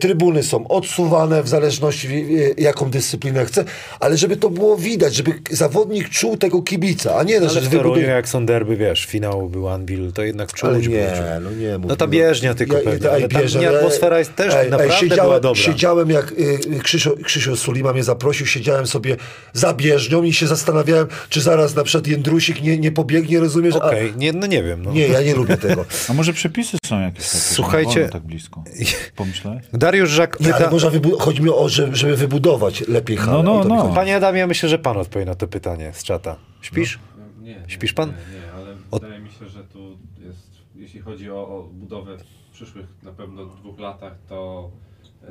trybuny 0.00 0.42
są 0.42 0.68
odsuwane 0.68 1.42
w 1.42 1.48
zależności 1.48 2.08
y, 2.08 2.54
jaką 2.58 2.90
dyscyplinę 2.90 3.46
chce, 3.46 3.64
ale 4.00 4.16
żeby 4.16 4.36
to 4.36 4.50
było 4.50 4.76
widać, 4.76 5.14
żeby 5.14 5.32
zawodnik 5.50 6.08
czuł 6.08 6.36
tego 6.36 6.62
kibica, 6.62 7.16
a 7.16 7.22
nie, 7.22 7.40
no, 7.40 7.46
Ale 7.46 7.54
że 7.54 7.60
w 7.60 7.64
Toruniu, 7.64 7.82
wybuduje... 7.82 8.06
jak 8.06 8.28
są 8.28 8.46
derby, 8.46 8.76
wiesz, 8.76 9.06
finał 9.06 9.48
był 9.48 9.68
Anvil, 9.68 10.12
to 10.12 10.22
jednak 10.22 10.52
czuć 10.52 10.64
Ale 10.64 10.78
nie, 10.80 11.12
no 11.42 11.50
nie. 11.50 11.78
No 11.78 11.96
ta 11.96 12.06
bieżnia 12.06 12.54
tylko 12.54 12.76
pewnie, 12.76 13.10
ej, 13.10 13.14
ale 13.14 13.28
tam 13.28 13.42
bieżnia, 13.42 13.60
nie, 13.60 13.68
ale- 13.68 13.78
atmosfera 13.78 14.18
jest 14.18 14.34
też 14.34 14.54
naprawdę 14.70 14.96
siedziałem, 15.00 15.24
była 15.24 15.40
dobra. 15.40 15.62
Siedziałem 15.62 16.10
jak 16.10 16.32
y, 16.32 16.34
y, 16.76 16.80
Krzysio, 16.82 17.14
Krzysio 17.24 17.56
Sulima 17.56 17.92
mnie 17.92 18.04
zaprosił, 18.04 18.46
siedziałem 18.46 18.86
sobie 18.86 19.16
za 19.52 19.74
bieżnią 19.74 20.22
i 20.22 20.32
się 20.32 20.46
zastanawiałem, 20.46 21.06
czy 21.28 21.40
zaraz 21.40 21.74
na 21.74 21.84
przykład 21.84 22.06
Jędrusik 22.06 22.62
nie, 22.62 22.78
nie 22.78 22.92
pobiegnie, 22.92 23.40
rozumiesz? 23.40 23.74
Okej, 23.74 24.12
nie, 24.16 24.32
no 24.32 24.46
nie 24.46 24.62
wiem. 24.62 24.82
No. 24.82 24.92
Nie, 24.92 25.08
ja 25.08 25.22
nie 25.22 25.34
lubię 25.34 25.56
tego. 25.56 25.84
A 26.08 26.12
może 26.12 26.32
przepisy 26.32 26.76
są 26.86 27.00
jakieś 27.00 27.26
takie, 27.26 27.38
Słuchajcie- 27.38 28.08
tak 28.08 28.22
blisko? 28.22 28.64
Pomyślałeś? 29.16 29.61
Dariusz 29.72 30.10
Żak 30.10 30.36
pyta... 30.38 30.70
można 30.70 30.90
wybu- 30.90 31.18
chodzi 31.20 31.42
mi 31.42 31.50
o, 31.50 31.68
żeby, 31.68 31.96
żeby 31.96 32.16
wybudować 32.16 32.88
lepiej 32.88 33.16
halę. 33.16 33.42
No, 33.42 33.64
no, 33.64 33.74
no. 33.84 33.94
Panie 33.94 34.16
Adamie, 34.16 34.46
myślę, 34.46 34.68
że 34.68 34.78
pan 34.78 34.96
odpowie 34.98 35.24
na 35.24 35.34
to 35.34 35.48
pytanie 35.48 35.92
z 35.94 36.02
czata. 36.02 36.36
Śpisz? 36.60 36.98
Nie, 37.40 37.54
nie, 37.54 37.64
Śpisz 37.68 37.92
pan? 37.92 38.08
Nie, 38.08 38.14
nie 38.40 38.52
ale 38.52 38.76
Od- 38.90 39.02
wydaje 39.02 39.20
mi 39.20 39.30
się, 39.30 39.48
że 39.48 39.64
tu 39.64 39.98
jest, 40.18 40.50
jeśli 40.74 41.00
chodzi 41.00 41.30
o, 41.30 41.34
o 41.48 41.68
budowę 41.72 42.16
w 42.18 42.52
przyszłych 42.52 42.86
na 43.02 43.12
pewno 43.12 43.46
dwóch 43.46 43.78
latach, 43.78 44.12
to, 44.28 44.70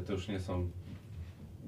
to 0.07 0.13
już 0.13 0.27
nie 0.27 0.39
są 0.39 0.67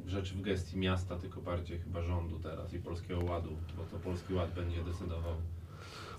rzeczy 0.08 0.34
w 0.36 0.42
gestii 0.42 0.78
miasta, 0.78 1.16
tylko 1.16 1.42
bardziej 1.42 1.80
chyba 1.80 2.02
rządu 2.02 2.40
teraz 2.40 2.74
i 2.74 2.80
Polskiego 2.80 3.20
Ładu, 3.26 3.50
bo 3.78 3.84
to 3.84 3.98
Polski 4.04 4.34
Ład 4.34 4.54
będzie 4.54 4.84
decydował. 4.84 5.34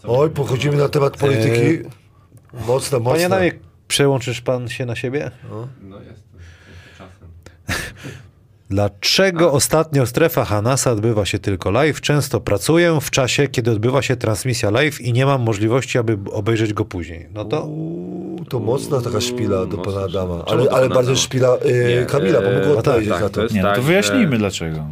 Oj, 0.04 0.30
pochodzimy 0.30 0.76
na 0.76 0.88
temat 0.88 1.16
polityki. 1.16 1.88
Mocno, 2.66 2.98
mocno. 3.00 3.10
Panie 3.12 3.26
Adamie, 3.26 3.52
przełączysz 3.88 4.40
pan 4.40 4.68
się 4.68 4.86
na 4.86 4.96
siebie? 4.96 5.30
No 5.82 5.98
jestem 6.00 6.14
czasem. 6.16 6.33
Dlaczego 8.70 9.52
ostatnio 9.52 10.06
strefa 10.06 10.44
Hanasa 10.44 10.92
odbywa 10.92 11.26
się 11.26 11.38
tylko 11.38 11.70
live? 11.70 12.00
Często 12.00 12.40
pracuję 12.40 12.98
w 13.00 13.10
czasie, 13.10 13.48
kiedy 13.48 13.70
odbywa 13.70 14.02
się 14.02 14.16
transmisja 14.16 14.70
live 14.70 15.00
i 15.00 15.12
nie 15.12 15.26
mam 15.26 15.42
możliwości, 15.42 15.98
aby 15.98 16.18
obejrzeć 16.32 16.72
go 16.72 16.84
później. 16.84 17.28
No 17.34 17.44
to 17.44 17.64
Uuu, 17.64 18.44
to 18.44 18.60
mocna 18.60 19.00
taka 19.00 19.20
szpila 19.20 19.66
do 19.66 19.78
pana. 19.78 20.00
Adama. 20.00 20.44
Ale, 20.46 20.70
ale 20.70 20.88
bardzo 20.88 21.16
szpila 21.16 21.56
y, 21.56 22.00
Nie, 22.00 22.06
Kamila, 22.06 22.40
bo 22.40 22.46
e, 22.46 22.54
mógł 22.54 22.68
no 22.68 22.74
tak, 22.74 22.78
odpowiedzieć 22.78 23.12
tak, 23.12 23.22
na 23.22 23.28
to 23.28 23.46
Nie, 23.54 23.62
no 23.62 23.68
tak, 23.68 23.76
to 23.76 23.82
że- 23.82 23.88
wyjaśnijmy 23.88 24.38
dlaczego. 24.38 24.84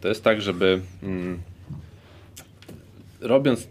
To 0.00 0.08
jest 0.08 0.24
tak, 0.24 0.42
żeby 0.42 0.80
mm, 1.02 1.38
robiąc 3.20 3.68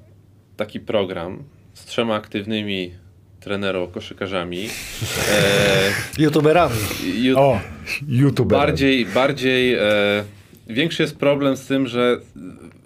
taki 0.57 0.80
program 0.80 1.44
z 1.73 1.86
trzema 1.86 2.15
aktywnymi 2.15 2.91
trenero-koszykarzami, 3.40 4.70
e, 5.32 5.91
youtuberami. 6.24 6.76
ju- 7.24 7.38
O, 7.38 7.60
YouTube. 8.07 8.49
bardziej, 8.49 9.06
bardziej 9.06 9.74
e, 9.74 9.80
większy 10.68 11.03
jest 11.03 11.18
problem 11.18 11.57
z 11.57 11.66
tym, 11.66 11.88
że 11.88 12.18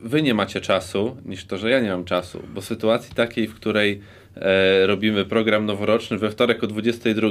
wy 0.03 0.21
nie 0.21 0.33
macie 0.33 0.61
czasu, 0.61 1.17
niż 1.25 1.45
to, 1.45 1.57
że 1.57 1.69
ja 1.69 1.79
nie 1.79 1.89
mam 1.89 2.05
czasu. 2.05 2.41
Bo 2.53 2.61
w 2.61 2.65
sytuacji 2.65 3.15
takiej, 3.15 3.47
w 3.47 3.55
której 3.55 4.01
e, 4.35 4.87
robimy 4.87 5.25
program 5.25 5.65
noworoczny 5.65 6.17
we 6.17 6.31
wtorek 6.31 6.63
o 6.63 6.67
22, 6.67 7.29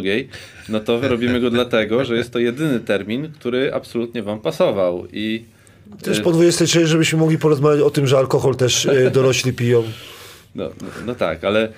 no 0.68 0.80
to 0.80 1.00
robimy 1.08 1.40
go 1.40 1.50
dlatego, 1.50 2.04
że 2.04 2.16
jest 2.16 2.32
to 2.32 2.38
jedyny 2.38 2.80
termin, 2.80 3.32
który 3.38 3.74
absolutnie 3.74 4.22
wam 4.22 4.40
pasował. 4.40 5.06
I 5.12 5.44
Też 6.02 6.20
po 6.20 6.32
23, 6.32 6.86
żebyśmy 6.86 7.18
mogli 7.18 7.38
porozmawiać 7.38 7.80
o 7.80 7.90
tym, 7.90 8.06
że 8.06 8.18
alkohol 8.18 8.56
też 8.56 8.84
y, 8.84 9.10
dorośli 9.14 9.52
piją. 9.52 9.82
No, 10.54 10.64
no, 10.64 10.88
no 11.06 11.14
tak, 11.14 11.44
ale 11.44 11.62
e, 11.64 11.70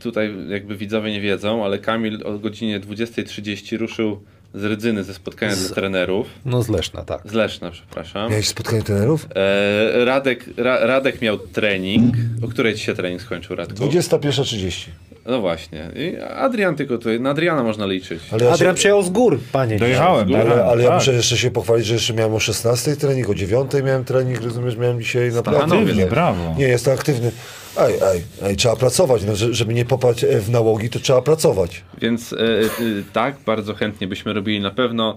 tutaj 0.00 0.34
jakby 0.48 0.76
widzowie 0.76 1.12
nie 1.12 1.20
wiedzą, 1.20 1.64
ale 1.64 1.78
Kamil 1.78 2.22
o 2.24 2.38
godzinie 2.38 2.80
20.30 2.80 3.78
ruszył 3.78 4.20
z 4.54 4.64
Rydzyny 4.64 5.04
ze 5.04 5.14
spotkania 5.14 5.56
dla 5.56 5.68
trenerów. 5.68 6.26
No 6.44 6.62
z 6.62 6.68
Leszna, 6.68 7.02
tak. 7.04 7.20
Z 7.24 7.32
Leszna, 7.32 7.70
przepraszam. 7.70 8.30
Miałeś 8.30 8.48
spotkanie 8.48 8.82
trenerów? 8.82 9.28
E, 9.34 10.04
Radek, 10.04 10.44
Ra, 10.56 10.86
Radek 10.86 11.22
miał 11.22 11.38
trening. 11.38 12.14
O 12.42 12.48
której 12.48 12.74
ci 12.74 12.80
się 12.84 12.94
trening 12.94 13.22
skończył, 13.22 13.56
Radku? 13.56 13.74
21.30. 13.74 14.88
No 15.28 15.40
właśnie. 15.40 15.90
I 15.96 16.16
Adrian 16.20 16.76
tylko 16.76 16.98
tutaj, 16.98 17.20
na 17.20 17.30
Adriana 17.30 17.62
można 17.62 17.86
liczyć. 17.86 18.20
Ale 18.32 18.44
ja, 18.44 18.50
Adrian 18.52 18.74
się, 18.74 18.78
przyjechał 18.78 19.02
z 19.02 19.10
gór, 19.10 19.40
panie. 19.52 19.78
dojechałem. 19.78 20.28
Ale- 20.28 20.36
ale, 20.36 20.44
dojechałem, 20.44 20.68
ale 20.72 20.82
ja 20.82 20.88
tak. 20.88 20.98
muszę 20.98 21.12
jeszcze 21.12 21.36
się 21.36 21.50
pochwalić, 21.50 21.86
że 21.86 21.94
jeszcze 21.94 22.14
miałem 22.14 22.34
o 22.34 22.40
16 22.40 22.96
trening, 22.96 23.28
o 23.30 23.34
9 23.34 23.70
miałem 23.84 24.04
trening, 24.04 24.42
rozumiesz, 24.42 24.76
miałem 24.76 25.00
dzisiaj 25.00 25.32
naprawdę... 25.32 25.64
Aktywnie, 25.76 26.06
brawo. 26.06 26.54
Nie, 26.58 26.68
jestem 26.68 26.94
aktywny. 26.94 27.32
Ej, 27.80 27.94
ej, 28.02 28.22
ej, 28.42 28.56
trzeba 28.56 28.76
pracować, 28.76 29.24
no, 29.24 29.36
że- 29.36 29.54
żeby 29.54 29.74
nie 29.74 29.84
popaść 29.84 30.24
e, 30.24 30.40
w 30.40 30.50
nałogi, 30.50 30.90
to 30.90 30.98
trzeba 30.98 31.22
pracować. 31.22 31.84
Więc 32.00 32.32
e, 32.32 32.36
e, 32.36 32.68
tak, 33.12 33.36
bardzo 33.46 33.74
chętnie 33.74 34.06
byśmy 34.06 34.32
robili 34.32 34.60
na 34.60 34.70
pewno. 34.70 35.16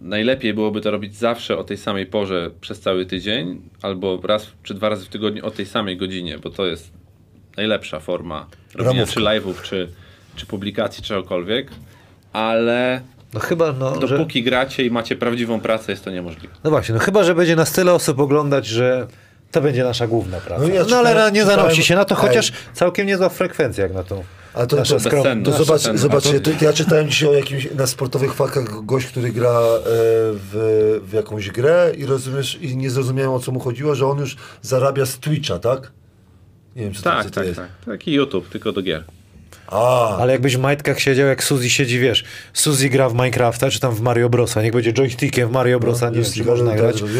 Najlepiej 0.00 0.54
byłoby 0.54 0.80
to 0.80 0.90
robić 0.90 1.16
zawsze 1.16 1.58
o 1.58 1.64
tej 1.64 1.76
samej 1.76 2.06
porze 2.06 2.50
przez 2.60 2.80
cały 2.80 3.06
tydzień, 3.06 3.60
albo 3.82 4.20
raz 4.24 4.46
czy 4.62 4.74
dwa 4.74 4.88
razy 4.88 5.04
w 5.06 5.08
tygodniu 5.08 5.46
o 5.46 5.50
tej 5.50 5.66
samej 5.66 5.96
godzinie, 5.96 6.38
bo 6.38 6.50
to 6.50 6.66
jest 6.66 6.90
najlepsza 7.56 8.00
forma 8.00 8.46
robienia 8.74 8.92
Ramówka. 8.94 9.14
czy 9.14 9.20
live'ów, 9.20 9.62
czy, 9.62 9.88
czy 10.36 10.46
publikacji, 10.46 11.02
czegokolwiek. 11.02 11.70
Ale 12.32 13.00
No 13.34 13.40
chyba, 13.40 13.72
no, 13.72 14.06
że... 14.06 14.18
dopóki 14.18 14.42
gracie 14.42 14.84
i 14.84 14.90
macie 14.90 15.16
prawdziwą 15.16 15.60
pracę, 15.60 15.92
jest 15.92 16.04
to 16.04 16.10
niemożliwe. 16.10 16.54
No 16.64 16.70
właśnie, 16.70 16.94
no 16.94 17.00
chyba, 17.00 17.24
że 17.24 17.34
będzie 17.34 17.56
nas 17.56 17.72
tyle 17.72 17.92
osób 17.92 18.20
oglądać, 18.20 18.66
że 18.66 19.06
to 19.52 19.60
będzie 19.60 19.84
nasza 19.84 20.06
główna 20.06 20.40
praca. 20.40 20.62
No 20.62 20.68
No, 20.68 20.74
ja 20.74 20.80
ale 20.80 20.86
czytałem- 21.10 21.34
nie 21.34 21.44
zanosi 21.44 21.62
czytałem- 21.68 21.82
się 21.82 21.94
na 21.94 22.04
to, 22.04 22.14
Ej. 22.14 22.20
chociaż 22.20 22.52
całkiem 22.74 23.06
niezła 23.06 23.28
frekwencja 23.28 23.82
jak 23.84 23.94
na 23.94 24.02
tą 24.04 24.24
A 24.54 24.66
to, 24.66 24.76
nasze 24.76 24.96
to, 25.00 25.10
bezcenne. 25.10 25.44
to 25.44 25.64
zobacz, 25.64 25.80
zobaczcie, 25.94 26.40
to, 26.40 26.50
ja 26.64 26.72
czytałem 26.72 27.08
dzisiaj 27.08 27.28
o 27.28 27.32
jakimś, 27.32 27.68
na 27.74 27.86
sportowych 27.86 28.34
fakach 28.34 28.84
gość, 28.84 29.06
który 29.06 29.30
gra 29.32 29.48
e, 29.50 29.52
w, 30.32 31.00
w 31.08 31.12
jakąś 31.12 31.50
grę 31.50 31.92
i 31.98 32.06
rozumiesz, 32.06 32.58
i 32.60 32.76
nie 32.76 32.90
zrozumiałem 32.90 33.32
o 33.32 33.40
co 33.40 33.52
mu 33.52 33.60
chodziło, 33.60 33.94
że 33.94 34.06
on 34.06 34.18
już 34.18 34.36
zarabia 34.62 35.06
z 35.06 35.18
Twitcha, 35.18 35.58
tak? 35.58 35.92
Nie 36.76 36.82
wiem, 36.82 36.94
co 36.94 37.02
to, 37.02 37.10
Tak, 37.10 37.24
co 37.24 37.30
to 37.30 37.34
tak, 37.34 37.46
jest. 37.46 37.58
tak. 37.58 37.68
Taki 37.86 38.12
YouTube, 38.12 38.48
tylko 38.48 38.72
do 38.72 38.82
gier. 38.82 39.04
A, 39.66 40.16
Ale 40.18 40.32
jakbyś 40.32 40.56
w 40.56 40.60
majtkach 40.60 41.00
siedział, 41.00 41.26
jak 41.28 41.44
Suzy 41.44 41.70
siedzi, 41.70 41.98
wiesz, 41.98 42.24
Suzy 42.52 42.88
gra 42.88 43.08
w 43.08 43.14
Minecrafta, 43.14 43.70
czy 43.70 43.80
tam 43.80 43.94
w 43.94 44.00
Mario 44.00 44.28
Brosa, 44.28 44.62
niech 44.62 44.72
będzie 44.72 44.92
joystickiem 44.92 45.48
w 45.48 45.52
Mario 45.52 45.80
Brosa, 45.80 46.10
nie 46.10 46.16
wiem, 46.22 46.32
czy 46.32 46.44
można 46.44 46.70
tak, 46.70 46.78
grać. 46.80 47.00
tak. 47.00 47.10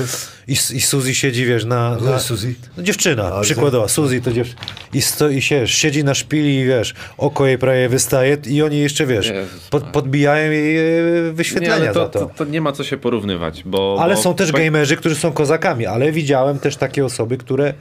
I, 0.49 0.53
I 0.53 0.81
Suzy 0.81 1.15
siedzi, 1.15 1.47
wiesz, 1.47 1.65
na... 1.65 1.97
To 1.97 2.05
na 2.05 2.13
jest 2.13 2.27
Suzy? 2.27 2.55
no, 2.77 2.83
dziewczyna, 2.83 3.25
Ale 3.33 3.43
przykładowa, 3.43 3.89
Suzy 3.89 4.21
to 4.21 4.33
dziewczyna. 4.33 4.61
I, 4.95 5.03
sto, 5.03 5.29
i 5.29 5.43
się, 5.43 5.67
siedzi 5.69 6.05
na 6.05 6.15
szpili 6.15 6.57
i 6.59 6.65
wiesz, 6.65 6.95
oko 7.19 7.47
jej 7.47 7.59
prawie 7.59 7.89
wystaje 7.89 8.37
i 8.47 8.63
oni 8.63 8.79
jeszcze, 8.79 9.07
wiesz, 9.07 9.33
pod, 9.71 9.85
podbijają 9.85 10.51
jej 10.53 10.77
e, 10.79 10.83
Nie, 11.27 11.33
wyświetlenia 11.33 11.75
ale 11.75 11.87
to, 11.87 11.95
za 12.01 12.09
to. 12.09 12.19
to, 12.19 12.31
to 12.37 12.45
nie 12.45 12.61
ma 12.61 12.73
co 12.73 12.85
się 12.85 12.97
porównywać, 12.97 13.63
bo... 13.65 13.97
Ale 14.01 14.15
bo 14.15 14.23
są 14.23 14.35
też 14.35 14.53
gamerzy, 14.53 14.97
którzy 14.97 15.15
są 15.15 15.33
kozakami, 15.33 15.87
ale 15.87 16.13
widziałem 16.13 16.59
też 16.59 16.77
takie 16.77 17.05
osoby, 17.05 17.37
które 17.39 17.75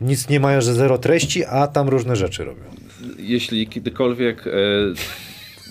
nic 0.00 0.28
nie 0.28 0.40
mają, 0.40 0.60
że 0.60 0.74
zero 0.74 0.98
treści, 0.98 1.44
a 1.44 1.66
tam 1.66 1.88
różne 1.88 2.16
rzeczy 2.16 2.44
robią. 2.44 2.62
Jeśli 3.18 3.66
kiedykolwiek 3.66 4.46
e, 4.46 4.50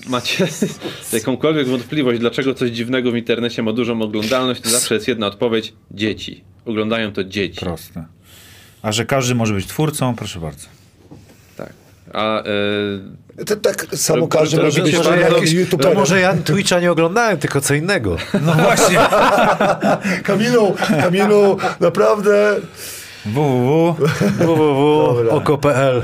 macie 0.10 0.48
jakąkolwiek 1.14 1.68
wątpliwość, 1.68 2.20
dlaczego 2.20 2.54
coś 2.54 2.70
dziwnego 2.72 3.12
w 3.12 3.16
internecie 3.16 3.64
ma 3.64 3.74
dużą 3.74 4.02
oglądalność, 4.02 4.62
to 4.62 4.70
zawsze 4.70 4.94
jest 4.96 5.08
jedna 5.08 5.28
odpowiedź. 5.28 5.74
Dzieci. 5.92 6.44
Oglądają 6.66 7.12
to 7.12 7.24
dzieci. 7.24 7.60
Proste. 7.60 8.06
A 8.82 8.92
że 8.92 9.06
każdy 9.06 9.36
może 9.36 9.54
być 9.54 9.68
twórcą, 9.68 10.16
proszę 10.16 10.40
bardzo. 10.40 10.68
Tak. 11.58 11.74
A 12.14 12.44
e, 13.40 13.46
to 13.46 13.56
tak 13.56 13.86
samo 13.96 14.22
To- 14.22 14.28
każdy 14.28 14.58
to- 14.58 14.64
może 14.64 14.78
to 14.80 14.84
być 14.86 14.98
może 14.98 15.20
jakimś 15.20 15.50
To 15.82 15.94
może 15.94 16.20
ja 16.20 16.34
Twitcha 16.38 16.80
nie 16.80 16.92
oglądałem, 16.92 17.38
tylko 17.38 17.62
co 17.62 17.74
innego. 17.74 18.18
No 18.42 18.54
właśnie. 18.54 18.98
Kamilu, 20.24 20.76
Kamilu, 21.02 21.58
naprawdę. 21.80 22.56
www.oko.pl 24.40 26.02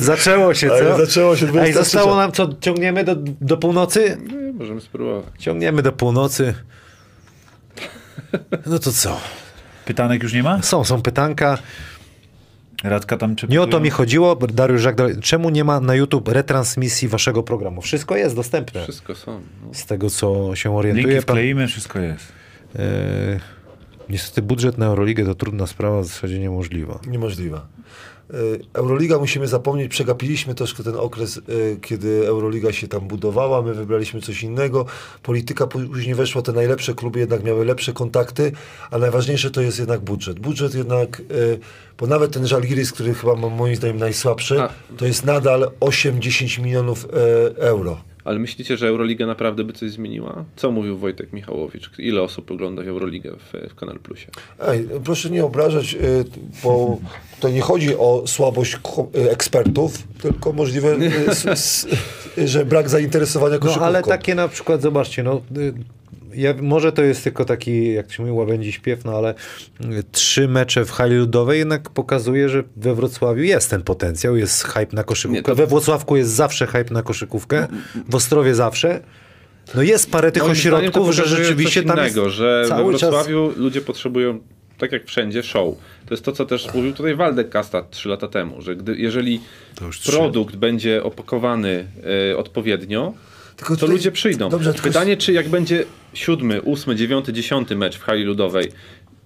Zaczęło 0.00 0.54
się, 0.54 0.68
co? 0.68 0.96
zaczęło 1.06 1.36
się 1.36 1.46
Ej, 1.46 1.52
23. 1.52 1.84
zostało 1.84 2.16
nam 2.16 2.32
co, 2.32 2.48
ciągniemy 2.60 3.04
do, 3.04 3.16
do 3.40 3.56
północy? 3.56 4.18
no, 4.32 4.52
możemy 4.52 4.80
spróbować. 4.80 5.24
Ciągniemy 5.38 5.82
do 5.82 5.92
północy. 5.92 6.54
No 8.66 8.78
to 8.78 8.92
co? 8.92 9.20
Pytanek 9.84 10.22
już 10.22 10.32
nie 10.32 10.42
ma? 10.42 10.62
Są, 10.62 10.84
są 10.84 11.02
pytanka. 11.02 11.58
Radka 12.84 13.16
tam 13.16 13.36
czy 13.36 13.46
Nie 13.48 13.62
o 13.62 13.66
to 13.66 13.80
mi 13.80 13.90
chodziło, 13.90 14.36
Dariusz 14.36 14.80
Żagdal. 14.82 15.20
Czemu 15.20 15.50
nie 15.50 15.64
ma 15.64 15.80
na 15.80 15.94
YouTube 15.94 16.28
retransmisji 16.28 17.08
waszego 17.08 17.42
programu? 17.42 17.82
Wszystko 17.82 18.16
jest 18.16 18.36
dostępne. 18.36 18.82
Wszystko 18.82 19.14
są. 19.14 19.40
No. 19.66 19.74
Z 19.74 19.86
tego, 19.86 20.10
co 20.10 20.56
się 20.56 20.68
Linki 20.68 20.78
orientuje. 20.78 21.14
Pan, 21.14 21.22
wkleimy, 21.22 21.66
wszystko 21.68 21.98
jest. 21.98 22.32
e, 22.76 23.40
niestety 24.12 24.42
budżet 24.42 24.78
na 24.78 24.86
Euroligę 24.86 25.24
to 25.24 25.34
trudna 25.34 25.66
sprawa, 25.66 26.00
w 26.00 26.06
zasadzie 26.06 26.38
niemożliwa. 26.38 26.98
Niemożliwe. 27.06 27.60
Y, 28.34 28.60
Euroliga 28.72 29.18
musimy 29.18 29.48
zapomnieć, 29.48 29.90
przegapiliśmy 29.90 30.54
troszkę 30.54 30.82
ten 30.82 30.96
okres, 30.96 31.36
y, 31.36 31.78
kiedy 31.82 32.26
Euroliga 32.26 32.72
się 32.72 32.88
tam 32.88 33.00
budowała, 33.08 33.62
my 33.62 33.74
wybraliśmy 33.74 34.20
coś 34.20 34.42
innego. 34.42 34.86
Polityka 35.22 35.66
później 35.66 36.14
weszła, 36.14 36.42
te 36.42 36.52
najlepsze 36.52 36.94
kluby 36.94 37.18
jednak 37.18 37.44
miały 37.44 37.64
lepsze 37.64 37.92
kontakty, 37.92 38.52
a 38.90 38.98
najważniejsze 38.98 39.50
to 39.50 39.60
jest 39.60 39.78
jednak 39.78 40.00
budżet. 40.00 40.40
Budżet 40.40 40.74
jednak, 40.74 41.20
y, 41.20 41.58
bo 41.98 42.06
nawet 42.06 42.32
ten 42.32 42.46
Żalgiris, 42.46 42.92
który 42.92 43.14
chyba 43.14 43.34
moim 43.34 43.76
zdaniem 43.76 43.96
najsłabszy, 43.96 44.56
to 44.96 45.06
jest 45.06 45.24
nadal 45.24 45.70
8-10 45.80 46.62
milionów 46.62 47.06
euro. 47.56 48.11
Ale 48.24 48.38
myślicie, 48.38 48.76
że 48.76 48.88
Euroliga 48.88 49.26
naprawdę 49.26 49.64
by 49.64 49.72
coś 49.72 49.90
zmieniła? 49.90 50.44
Co 50.56 50.70
mówił 50.70 50.98
Wojtek 50.98 51.32
Michałowicz? 51.32 51.90
Ile 51.98 52.22
osób 52.22 52.50
ogląda 52.50 52.82
Euroliga 52.82 53.30
w, 53.30 53.70
w 53.70 53.74
Kanal 53.74 53.98
Plusie? 53.98 54.26
Ej, 54.68 54.88
proszę 55.04 55.30
nie 55.30 55.44
obrażać, 55.44 55.94
y, 55.94 56.24
bo 56.64 56.98
to 57.40 57.48
nie 57.48 57.60
chodzi 57.60 57.96
o 57.96 58.22
słabość 58.26 58.76
y, 59.16 59.30
ekspertów, 59.30 59.98
tylko 60.22 60.52
możliwe, 60.52 60.96
y, 62.38 62.48
że 62.48 62.64
brak 62.66 62.88
zainteresowania 62.88 63.54
No 63.54 63.60
koszykówką. 63.60 63.86
ale 63.86 64.02
takie 64.02 64.34
na 64.34 64.48
przykład, 64.48 64.82
zobaczcie, 64.82 65.22
no 65.22 65.40
ja, 66.34 66.54
może 66.62 66.92
to 66.92 67.02
jest 67.02 67.24
tylko 67.24 67.44
taki, 67.44 67.92
jak 67.92 68.06
to 68.06 68.12
się 68.12 68.22
mówi, 68.22 68.32
łabędzi 68.32 68.72
śpiew, 68.72 69.04
no 69.04 69.12
ale 69.16 69.34
y, 69.80 70.02
trzy 70.12 70.48
mecze 70.48 70.84
w 70.84 70.90
hali 70.90 71.16
ludowej 71.16 71.58
jednak 71.58 71.90
pokazuje, 71.90 72.48
że 72.48 72.62
we 72.76 72.94
Wrocławiu 72.94 73.42
jest 73.42 73.70
ten 73.70 73.82
potencjał, 73.82 74.36
jest 74.36 74.64
hype 74.64 74.96
na 74.96 75.04
koszykówkę. 75.04 75.38
Nie, 75.38 75.42
to- 75.42 75.54
We 75.54 75.66
Włocławku 75.66 76.16
jest 76.16 76.30
zawsze 76.30 76.66
hype 76.66 76.94
na 76.94 77.02
koszykówkę, 77.02 77.68
w 78.08 78.14
Ostrowie 78.14 78.54
zawsze. 78.54 79.00
No 79.74 79.82
jest 79.82 80.10
parę 80.10 80.32
tych 80.32 80.42
Moim 80.42 80.52
ośrodków, 80.52 81.10
że 81.14 81.26
rzeczywiście 81.26 81.82
coś 81.82 81.88
tam 81.88 81.98
innego, 81.98 82.24
jest 82.24 82.36
że 82.36 82.60
we 82.62 82.68
cały 82.68 82.92
czas... 82.92 83.00
Wrocławiu 83.00 83.52
ludzie 83.56 83.80
potrzebują, 83.80 84.40
tak 84.78 84.92
jak 84.92 85.06
wszędzie, 85.06 85.42
show. 85.42 85.74
To 86.06 86.14
jest 86.14 86.24
to, 86.24 86.32
co 86.32 86.46
też 86.46 86.74
mówił 86.74 86.92
tutaj 86.92 87.14
Waldek 87.14 87.48
Kasta 87.48 87.82
trzy 87.90 88.08
lata 88.08 88.28
temu, 88.28 88.62
że 88.62 88.76
gdy, 88.76 88.96
jeżeli 88.96 89.40
produkt 90.06 90.56
będzie 90.56 91.02
opakowany 91.02 91.86
e, 92.32 92.36
odpowiednio, 92.36 93.12
Tylko 93.62 93.74
to 93.74 93.80
tutaj- 93.80 93.96
ludzie 93.96 94.12
przyjdą. 94.12 94.48
Dobrze, 94.48 94.74
Pytanie, 94.74 95.16
czy 95.16 95.32
jak 95.32 95.48
będzie 95.48 95.84
siódmy, 96.14 96.62
ósmy, 96.62 96.96
dziewiąty, 96.96 97.32
dziesiąty 97.32 97.76
mecz 97.76 97.98
w 97.98 98.02
hali 98.02 98.24
ludowej, 98.24 98.68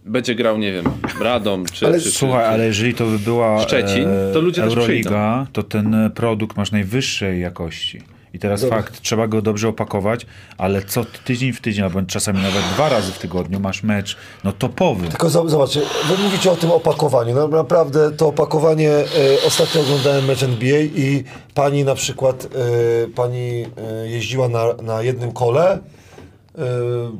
będzie 0.04 0.34
grał, 0.34 0.58
nie 0.58 0.72
wiem, 0.72 0.84
Radom, 1.20 1.64
czy... 1.72 1.86
Ale 1.86 2.00
czy, 2.00 2.10
Słuchaj, 2.10 2.44
czy... 2.44 2.48
ale 2.48 2.66
jeżeli 2.66 2.94
to 2.94 3.06
by 3.06 3.18
była 3.18 3.62
Szczecin, 3.62 4.08
e, 4.08 4.32
to 4.32 4.40
ludzie 4.40 4.62
też 4.62 4.70
Euroliga, 4.70 5.46
to 5.52 5.62
ten 5.62 5.94
e, 5.94 6.10
produkt 6.10 6.56
masz 6.56 6.72
najwyższej 6.72 7.40
jakości. 7.40 8.00
I 8.36 8.38
teraz 8.38 8.60
Dobra. 8.60 8.76
fakt, 8.76 9.00
trzeba 9.00 9.28
go 9.28 9.42
dobrze 9.42 9.68
opakować, 9.68 10.26
ale 10.58 10.82
co 10.82 11.04
tydzień 11.24 11.52
w 11.52 11.60
tydzień, 11.60 11.84
albo 11.84 12.02
czasami 12.02 12.42
nawet 12.42 12.62
dwa 12.74 12.88
razy 12.88 13.12
w 13.12 13.18
tygodniu 13.18 13.60
masz 13.60 13.82
mecz, 13.82 14.16
no 14.44 14.52
topowy. 14.52 15.08
Tylko 15.08 15.30
zobaczcie, 15.30 15.80
wy 16.08 16.22
mówicie 16.22 16.52
o 16.52 16.56
tym 16.56 16.70
opakowaniu. 16.70 17.34
No, 17.34 17.48
naprawdę 17.48 18.12
to 18.12 18.26
opakowanie, 18.28 18.90
e, 18.90 19.04
ostatnio 19.46 19.80
oglądałem 19.80 20.24
mecz 20.24 20.42
NBA 20.42 20.80
i 20.80 21.24
pani 21.54 21.84
na 21.84 21.94
przykład, 21.94 22.44
e, 22.44 23.08
pani 23.08 23.66
e, 23.76 24.08
jeździła 24.08 24.48
na, 24.48 24.64
na 24.82 25.02
jednym 25.02 25.32
kole, 25.32 25.72
e, 25.72 25.80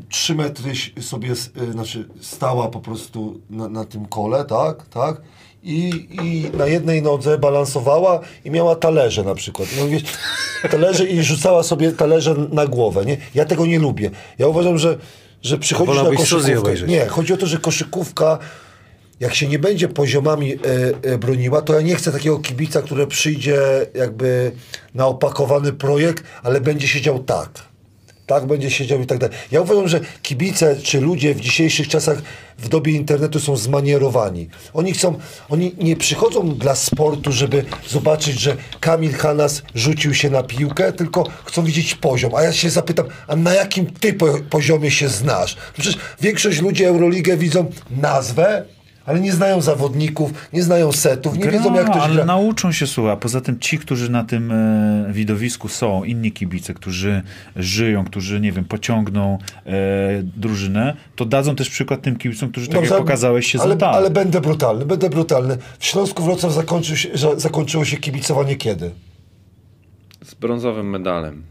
trzy 0.08 0.34
metry 0.34 0.72
sobie, 1.00 1.32
e, 1.32 1.72
znaczy 1.72 2.08
stała 2.20 2.68
po 2.68 2.80
prostu 2.80 3.40
na, 3.50 3.68
na 3.68 3.84
tym 3.84 4.06
kole, 4.06 4.44
tak, 4.44 4.88
tak. 4.88 5.20
I, 5.66 6.08
I 6.22 6.56
na 6.56 6.66
jednej 6.66 7.02
nodze 7.02 7.38
balansowała 7.38 8.20
i 8.44 8.50
miała 8.50 8.76
talerze 8.76 9.24
na 9.24 9.34
przykład. 9.34 9.68
No 9.78 9.88
wiesz, 9.88 10.02
talerze 10.70 11.04
i 11.04 11.22
rzucała 11.22 11.62
sobie 11.62 11.92
talerze 11.92 12.34
na 12.52 12.66
głowę, 12.66 13.04
nie? 13.04 13.16
Ja 13.34 13.44
tego 13.44 13.66
nie 13.66 13.78
lubię. 13.78 14.10
Ja 14.38 14.46
uważam, 14.46 14.78
że, 14.78 14.98
że 15.42 15.58
przychodzisz 15.58 16.02
na 16.02 16.10
koszykówkę. 16.16 16.86
Nie, 16.86 17.06
chodzi 17.06 17.32
o 17.32 17.36
to, 17.36 17.46
że 17.46 17.58
koszykówka, 17.58 18.38
jak 19.20 19.34
się 19.34 19.48
nie 19.48 19.58
będzie 19.58 19.88
poziomami 19.88 20.52
e, 20.52 20.58
e, 21.12 21.18
broniła, 21.18 21.62
to 21.62 21.74
ja 21.74 21.80
nie 21.80 21.96
chcę 21.96 22.12
takiego 22.12 22.38
kibica, 22.38 22.82
który 22.82 23.06
przyjdzie 23.06 23.58
jakby 23.94 24.52
na 24.94 25.06
opakowany 25.06 25.72
projekt, 25.72 26.24
ale 26.42 26.60
będzie 26.60 26.88
siedział 26.88 27.18
tak. 27.18 27.50
Tak 28.26 28.46
będzie 28.46 28.70
siedział 28.70 29.00
i 29.00 29.06
tak 29.06 29.18
dalej. 29.18 29.36
Ja 29.52 29.60
uważam, 29.60 29.88
że 29.88 30.00
kibice 30.22 30.76
czy 30.76 31.00
ludzie 31.00 31.34
w 31.34 31.40
dzisiejszych 31.40 31.88
czasach 31.88 32.22
w 32.58 32.68
dobie 32.68 32.92
internetu 32.92 33.40
są 33.40 33.56
zmanierowani. 33.56 34.48
Oni 34.74 34.92
chcą, 34.92 35.18
oni 35.48 35.74
nie 35.78 35.96
przychodzą 35.96 36.48
dla 36.54 36.74
sportu, 36.74 37.32
żeby 37.32 37.64
zobaczyć, 37.88 38.40
że 38.40 38.56
Kamil 38.80 39.12
Hanas 39.12 39.62
rzucił 39.74 40.14
się 40.14 40.30
na 40.30 40.42
piłkę, 40.42 40.92
tylko 40.92 41.24
chcą 41.44 41.64
widzieć 41.64 41.94
poziom. 41.94 42.34
A 42.34 42.42
ja 42.42 42.52
się 42.52 42.70
zapytam, 42.70 43.06
a 43.28 43.36
na 43.36 43.54
jakim 43.54 43.86
ty 43.86 44.12
po, 44.12 44.38
poziomie 44.50 44.90
się 44.90 45.08
znasz? 45.08 45.56
Przecież 45.72 45.98
większość 46.20 46.60
ludzi 46.60 46.84
Euroligę 46.84 47.36
widzą 47.36 47.70
nazwę, 47.90 48.64
ale 49.06 49.20
nie 49.20 49.32
znają 49.32 49.60
zawodników, 49.60 50.30
nie 50.52 50.62
znają 50.62 50.92
setów, 50.92 51.38
nie 51.38 51.48
wiedzą 51.50 51.74
jak 51.74 51.84
Gra, 51.84 51.94
ktoś 51.94 52.04
ale 52.04 52.14
gra. 52.14 52.24
nauczą 52.24 52.72
się, 52.72 52.86
słuchaj, 52.86 53.12
a 53.12 53.16
poza 53.16 53.40
tym 53.40 53.58
ci, 53.60 53.78
którzy 53.78 54.10
na 54.10 54.24
tym 54.24 54.52
e, 54.52 55.06
widowisku 55.12 55.68
są, 55.68 56.04
inni 56.04 56.32
kibice, 56.32 56.74
którzy 56.74 57.22
żyją, 57.56 58.04
którzy, 58.04 58.40
nie 58.40 58.52
wiem, 58.52 58.64
pociągną 58.64 59.38
e, 59.66 59.70
drużynę, 60.22 60.96
to 61.16 61.24
dadzą 61.24 61.56
też 61.56 61.70
przykład 61.70 62.02
tym 62.02 62.16
kibicom, 62.16 62.50
którzy, 62.50 62.66
tak 62.66 62.74
Dobrze, 62.74 62.90
jak 62.94 63.02
pokazałeś, 63.02 63.46
się 63.52 63.60
ale, 63.60 63.68
zadali. 63.68 63.96
ale 63.96 64.10
będę 64.10 64.40
brutalny, 64.40 64.86
będę 64.86 65.10
brutalny. 65.10 65.56
W 65.78 65.86
Śląsku 65.86 66.22
Wrocław 66.22 66.52
zakończył 66.52 66.96
się, 66.96 67.08
zakończyło 67.36 67.84
się 67.84 67.96
kibicowanie 67.96 68.56
kiedy? 68.56 68.90
Z 70.24 70.34
brązowym 70.34 70.90
medalem. 70.90 71.42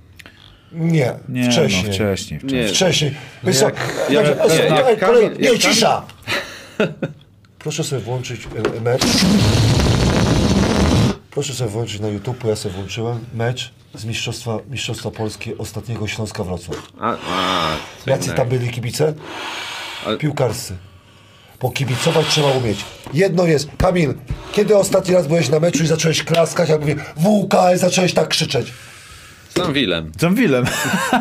Nie, 0.71 1.13
Nie, 1.29 1.51
wcześniej. 1.51 1.83
no 1.87 1.93
wcześniej, 1.93 2.39
wcześniej. 2.39 2.61
Nie, 2.63 2.67
Wcześniej. 2.67 3.11
Jak- 3.43 3.55
jak- 4.09 4.39
ostatnio- 4.39 4.89
jak 4.89 4.99
Kamil- 4.99 5.05
kolej- 5.05 5.39
nie, 5.39 5.49
jak 5.49 5.57
cisza! 5.57 6.01
Proszę 7.65 7.83
sobie 7.83 8.01
włączyć 8.01 8.47
e, 8.77 8.81
mecz. 8.81 9.01
Proszę 11.31 11.53
sobie 11.53 11.69
włączyć 11.69 11.99
na 11.99 12.07
YouTube, 12.07 12.43
ja 12.43 12.55
sobie 12.55 12.75
włączyłem 12.75 13.25
mecz 13.33 13.73
z 13.93 14.05
Mistrzostwa, 14.05 14.57
Mistrzostwa 14.69 15.11
Polski 15.11 15.57
ostatniego 15.57 16.07
Śląska 16.07 16.43
Wrocław. 16.43 16.77
A, 16.99 17.11
a, 17.11 17.75
co 18.05 18.09
Jacy 18.09 18.23
innego. 18.23 18.37
tam 18.41 18.49
byli 18.49 18.69
kibice? 18.69 19.13
Ale- 20.05 20.17
Piłkarscy. 20.17 20.77
Bo 21.61 21.71
kibicować 21.71 22.27
trzeba 22.27 22.47
umieć. 22.51 22.79
Jedno 23.13 23.45
jest, 23.45 23.69
Kamil, 23.77 24.13
kiedy 24.53 24.77
ostatni 24.77 25.13
raz 25.13 25.27
byłeś 25.27 25.49
na 25.49 25.59
meczu 25.59 25.83
i 25.83 25.87
zacząłeś 25.87 26.23
klaskać, 26.23 26.69
a 26.69 26.77
mówię 26.77 26.95
WKS, 27.15 27.79
zacząłeś 27.81 28.13
tak 28.13 28.27
krzyczeć? 28.27 28.73
Sam 29.57 29.73
Wilem. 29.73 30.11
John 30.21 30.35
Willem. 30.35 30.65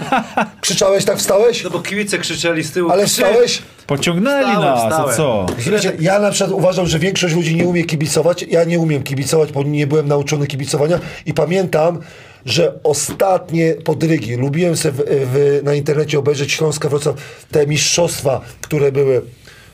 Krzyczałeś, 0.61 1.05
tak 1.05 1.19
wstałeś? 1.19 1.65
No 1.65 1.71
bo 1.71 1.81
kibice 1.81 2.19
krzyczeli 2.19 2.65
z 2.65 2.73
tyłu. 2.73 2.91
Ale 2.91 3.07
wstałeś? 3.07 3.63
Pociągnęli 3.87 4.45
Wstałem, 4.45 4.61
nas, 4.61 4.81
a 4.81 4.91
wstałem. 4.91 5.17
co? 5.17 5.47
Wiecie, 5.59 5.93
ja 6.01 6.19
na 6.19 6.31
przykład 6.31 6.51
uważam, 6.51 6.87
że 6.87 6.99
większość 6.99 7.35
ludzi 7.35 7.57
nie 7.57 7.65
umie 7.65 7.85
kibicować. 7.85 8.45
Ja 8.49 8.65
nie 8.65 8.79
umiem 8.79 9.03
kibicować, 9.03 9.53
bo 9.53 9.63
nie 9.63 9.87
byłem 9.87 10.09
nauczony 10.09 10.47
kibicowania 10.47 10.99
i 11.27 11.35
pamiętam, 11.35 11.99
że 12.47 12.73
ostatnie 12.83 13.75
podrygi, 13.85 14.37
lubiłem 14.37 14.77
sobie 14.77 14.93
w, 14.93 15.05
w, 15.07 15.61
na 15.65 15.75
internecie 15.75 16.19
obejrzeć 16.19 16.53
Śląska 16.53 16.89
Wrocław, 16.89 17.17
te 17.51 17.67
mistrzostwa, 17.67 18.41
które 18.61 18.93
były 18.93 19.23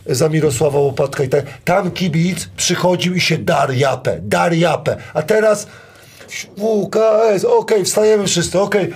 za 0.07 0.29
Mirosława 0.29 0.79
Łopatka 0.79 1.25
i 1.25 1.29
tak. 1.29 1.45
Tam 1.65 1.91
kibic 1.91 2.49
przychodził 2.57 3.15
i 3.15 3.21
się 3.21 3.39
dar 3.39 3.75
japę, 3.75 4.21
dar 4.23 4.53
japę. 4.55 4.97
A 5.15 5.23
teraz 5.23 5.67
WKS, 6.57 7.45
okej, 7.45 7.85
wstajemy 7.85 8.27
wszyscy, 8.27 8.61
okej. 8.61 8.93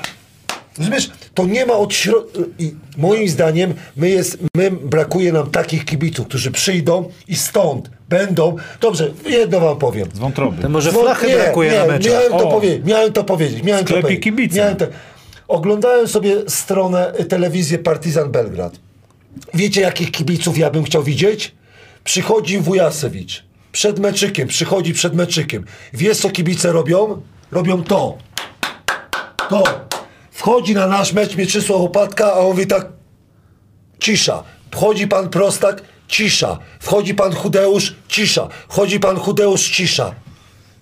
Rozumiesz, 0.79 1.11
to 1.35 1.47
nie 1.47 1.67
ma 1.67 1.75
od 1.75 1.95
środka. 1.95 2.39
I 2.59 2.75
moim 2.97 3.29
zdaniem 3.29 3.75
my 3.97 4.11
jest, 4.11 4.39
my 4.57 4.71
brakuje 4.71 5.33
nam 5.33 5.51
takich 5.51 5.85
kibiców, 5.85 6.27
którzy 6.27 6.51
przyjdą 6.51 7.11
i 7.29 7.37
stąd 7.37 7.91
będą. 8.09 8.57
Dobrze, 8.81 9.11
jedno 9.27 9.61
wam 9.61 9.79
powiem. 9.79 10.09
Z 10.15 10.19
wątroby. 10.19 10.63
To 10.63 10.69
może 10.69 10.93
flachy 10.93 11.35
brakuje 11.35 11.71
nie, 11.71 11.79
na 11.79 11.87
meczach. 11.87 12.13
Miałem 12.13 12.33
to, 12.33 12.47
powiedzieć, 12.49 12.87
miałem 12.87 13.13
to 13.13 13.25
powiedzieć. 13.25 13.63
Miałem 13.63 13.85
to 13.85 13.89
Sklepie 13.89 14.03
powiedzieć. 14.03 14.25
kibice. 14.25 14.59
Miałem 14.59 14.77
to... 14.77 14.87
Oglądałem 15.49 16.09
sobie 16.09 16.37
stronę 16.49 17.13
y, 17.21 17.25
telewizję 17.25 17.79
Partizan 17.79 18.31
Belgrad. 18.31 18.79
Wiecie, 19.55 19.81
jakich 19.81 20.11
kibiców 20.11 20.59
ja 20.59 20.71
bym 20.71 20.85
chciał 20.85 21.03
widzieć? 21.03 21.55
Przychodzi 22.05 22.59
Wujasewicz. 22.59 23.45
Przed 23.75 23.99
meczykiem, 23.99 24.49
przychodzi 24.49 24.93
przed 24.93 25.15
meczykiem. 25.15 25.65
Wiesz, 25.93 26.19
co 26.19 26.31
kibice 26.31 26.73
robią? 26.73 27.23
Robią 27.53 27.85
to. 27.85 28.19
To. 29.49 29.65
Wchodzi 30.31 30.75
na 30.75 30.87
nasz 30.87 31.13
mecz 31.13 31.37
Mieczysław 31.37 31.81
Łopatka, 31.81 32.33
a 32.33 32.33
on 32.33 32.47
mówi 32.47 32.67
tak 32.67 32.87
cisza. 34.01 34.43
Wchodzi 34.71 35.09
pan 35.09 35.29
Prostak, 35.29 35.83
cisza. 36.09 36.59
Wchodzi 36.81 37.15
pan 37.15 37.35
Chudeusz, 37.35 37.95
cisza. 38.09 38.49
Wchodzi 38.69 39.01
pan 39.01 39.17
Chudeusz, 39.17 39.71
cisza. 39.71 40.15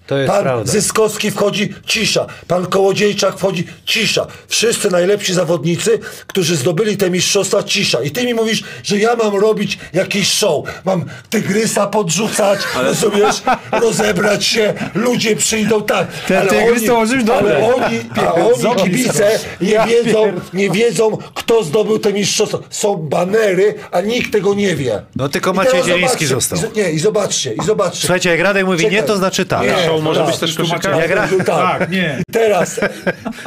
To 0.07 0.19
jest 0.19 0.33
Pan 0.33 0.43
prawda. 0.43 0.73
Zyskowski 0.73 1.31
wchodzi, 1.31 1.75
cisza. 1.87 2.27
Pan 2.49 2.67
Kołodziejczak 2.67 3.39
wchodzi, 3.39 3.67
cisza. 3.85 4.27
Wszyscy 4.49 4.91
najlepsi 4.91 5.35
zawodnicy, 5.35 5.99
którzy 6.27 6.57
zdobyli 6.57 6.97
te 6.97 7.11
mistrzostwa, 7.11 7.63
cisza. 7.63 8.03
I 8.03 8.11
ty 8.11 8.27
mi 8.27 8.35
mówisz, 8.35 8.63
że 8.83 8.99
ja 8.99 9.17
mam 9.17 9.35
robić 9.37 9.79
jakiś 9.93 10.33
show. 10.33 10.65
Mam 10.85 11.05
tygrysa 11.31 11.87
podrzucać, 11.87 12.61
rozumiesz? 12.85 13.37
Rozebrać 13.73 14.45
się, 14.45 14.75
ludzie 14.95 15.37
przyjdą, 15.37 15.83
tak. 15.83 16.09
Ten 16.29 16.49
tygrys 16.49 16.87
to 16.87 16.95
może 16.95 17.17
być 17.17 17.25
dobre. 17.25 17.57
Ale 17.57 17.75
oni, 17.75 18.01
a 18.17 18.35
oni 18.71 18.83
kibice 18.83 19.39
nie 19.61 19.81
wiedzą, 19.87 20.33
nie 20.53 20.71
wiedzą, 20.71 21.19
kto 21.35 21.65
zdobył 21.65 21.99
te 21.99 22.13
mistrzostwa. 22.13 22.59
Są 22.71 22.97
banery, 22.97 23.75
a 23.93 24.01
nikt 24.01 24.33
tego 24.33 24.55
nie 24.55 24.77
wie. 24.77 25.03
No 25.17 25.29
tylko 25.29 25.53
Maciej 25.53 25.83
Zieliński 25.85 26.27
został. 26.27 26.59
i 26.75 26.79
Nie, 26.79 26.91
i 26.91 26.99
zobaczcie, 26.99 27.53
i 27.55 27.65
zobaczcie. 27.65 28.01
Słuchajcie, 28.01 28.31
jak 28.31 28.41
Radek 28.41 28.67
mówi 28.67 28.79
Czekaj. 28.79 28.93
nie, 28.97 29.03
to 29.03 29.17
znaczy 29.17 29.47
tak. 29.47 29.63
Nie, 29.63 29.92
Show 29.95 30.05
może 30.05 30.21
tak. 30.21 30.29
być 30.31 30.39
też 30.39 30.55
koszykarzem. 30.55 31.01
Jak 31.01 31.11
ra- 31.11 31.29
Tak, 31.47 31.91
nie. 31.91 32.19
I 32.29 32.33
teraz 32.33 32.81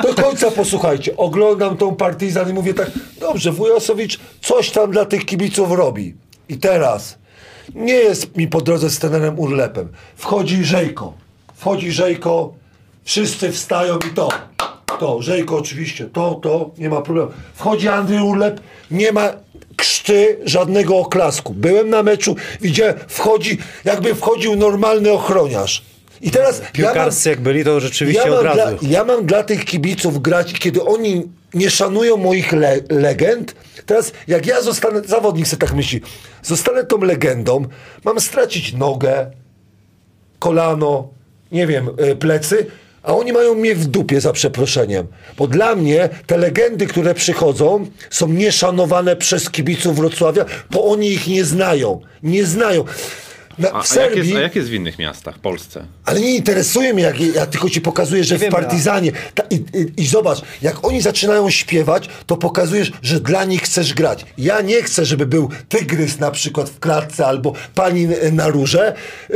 do 0.04 0.14
końca 0.14 0.52
posłuchajcie. 0.52 1.18
Oglądam 1.18 1.78
tą 1.78 1.96
Partizan 1.96 2.50
i 2.50 2.54
mówię 2.54 2.74
tak, 2.74 2.92
dobrze, 3.20 3.52
Wujosowicz 3.52 4.20
coś 4.42 4.72
tam 4.72 4.92
dla 4.92 5.06
tych 5.06 5.26
kibiców 5.26 5.72
robi. 5.72 6.16
I 6.50 6.58
teraz 6.58 7.18
nie 7.76 7.94
jest 7.94 8.38
mi 8.38 8.48
po 8.48 8.62
drodze 8.62 8.90
z 8.90 9.00
trenerem 9.00 9.40
Urlepem. 9.40 9.90
Wchodzi 10.16 10.64
Żejko. 10.66 11.14
Wchodzi 11.56 11.92
Żejko, 11.92 12.54
wszyscy 13.04 13.52
wstają 13.52 13.98
i 13.98 14.14
to. 14.16 14.30
To, 15.00 15.22
Żejko 15.22 15.58
oczywiście, 15.58 16.06
to, 16.06 16.36
to, 16.44 16.72
nie 16.78 16.90
ma 16.90 17.02
problemu. 17.02 17.32
Wchodzi 17.56 17.88
Andrzej 17.88 18.20
Urlep, 18.20 18.60
nie 18.92 19.12
ma 19.12 19.30
krzty 19.76 20.40
żadnego 20.46 20.98
oklasku. 20.98 21.54
Byłem 21.54 21.90
na 21.90 22.04
meczu, 22.04 22.36
widziałem, 22.62 22.96
wchodzi, 23.08 23.58
jakby 23.86 24.16
wchodził 24.16 24.56
normalny 24.56 25.12
ochroniarz. 25.12 25.84
I 26.26 26.31
teraz 26.31 26.57
ja 26.57 26.64
mam, 26.64 26.72
Piłkarscy 26.73 27.30
jak 27.30 27.41
byli, 27.41 27.64
to 27.64 27.80
rzeczywiście 27.80 28.23
ja 28.30 28.35
od 28.35 28.41
dla, 28.41 28.56
razu. 28.56 28.77
ja 28.81 29.03
mam 29.03 29.26
dla 29.26 29.43
tych 29.43 29.65
kibiców 29.65 30.22
grać, 30.22 30.53
kiedy 30.53 30.84
oni 30.84 31.23
nie 31.53 31.69
szanują 31.69 32.18
moich 32.18 32.52
le 32.52 32.80
legend. 32.89 33.56
Teraz, 33.85 34.11
jak 34.27 34.45
ja 34.45 34.61
zostanę, 34.61 35.02
zawodnik 35.03 35.47
sobie 35.47 35.68
tak 35.68 35.73
myśli, 35.73 36.02
zostanę 36.43 36.84
tą 36.84 36.97
legendą, 36.97 37.65
mam 38.03 38.19
stracić 38.19 38.73
nogę, 38.73 39.31
kolano, 40.39 41.10
nie 41.52 41.68
wiem, 41.68 41.89
y, 42.11 42.15
plecy, 42.15 42.65
a 43.03 43.14
oni 43.14 43.34
mają 43.34 43.56
mnie 43.56 43.76
w 43.76 43.85
dupie 43.85 44.22
za 44.22 44.34
przeproszeniem. 44.34 45.07
Bo 45.38 45.47
dla 45.47 45.76
mnie 45.76 46.10
te 46.26 46.38
legendy, 46.38 46.88
które 46.88 47.14
przychodzą, 47.14 47.88
są 48.10 48.27
nieszanowane 48.27 49.15
przez 49.15 49.49
kibiców 49.49 49.95
Wrocławia, 49.95 50.45
bo 50.72 50.85
oni 50.85 51.11
ich 51.11 51.27
nie 51.27 51.45
znają. 51.45 52.02
Nie 52.23 52.45
znają. 52.45 52.85
Na, 53.60 53.72
A, 53.72 53.72
w 53.72 53.76
a, 53.76 53.77
jak 53.77 53.88
Serbii... 53.88 54.30
jest, 54.30 54.36
a 54.36 54.41
jak 54.41 54.56
jest 54.56 54.69
w 54.69 54.73
innych 54.73 54.99
miastach 54.99 55.36
w 55.36 55.40
Polsce? 55.40 55.86
Ale 56.06 56.19
nie 56.19 56.36
interesuje 56.36 56.94
mnie, 56.94 57.03
jak, 57.03 57.19
ja 57.19 57.45
tylko 57.45 57.69
ci 57.69 57.82
pokazuję, 57.82 58.23
że 58.23 58.38
w 58.38 58.41
wiem, 58.41 58.52
Partizanie. 58.52 59.11
Ta, 59.36 59.44
i, 59.49 59.56
i, 59.56 60.02
I 60.02 60.07
zobacz, 60.07 60.41
jak 60.61 60.86
oni 60.88 61.02
zaczynają 61.02 61.49
śpiewać, 61.49 62.10
to 62.26 62.38
pokazujesz, 62.38 62.91
że 63.02 63.19
dla 63.19 63.45
nich 63.45 63.61
chcesz 63.61 63.94
grać. 63.94 64.26
Ja 64.38 64.61
nie 64.61 64.84
chcę, 64.84 65.06
żeby 65.06 65.26
był 65.26 65.49
tygrys 65.69 66.19
na 66.19 66.32
przykład 66.32 66.69
w 66.69 66.80
klatce 66.80 67.27
albo 67.27 67.53
pani 67.76 68.07
na 68.32 68.48
róże 68.48 68.95
y, 69.30 69.34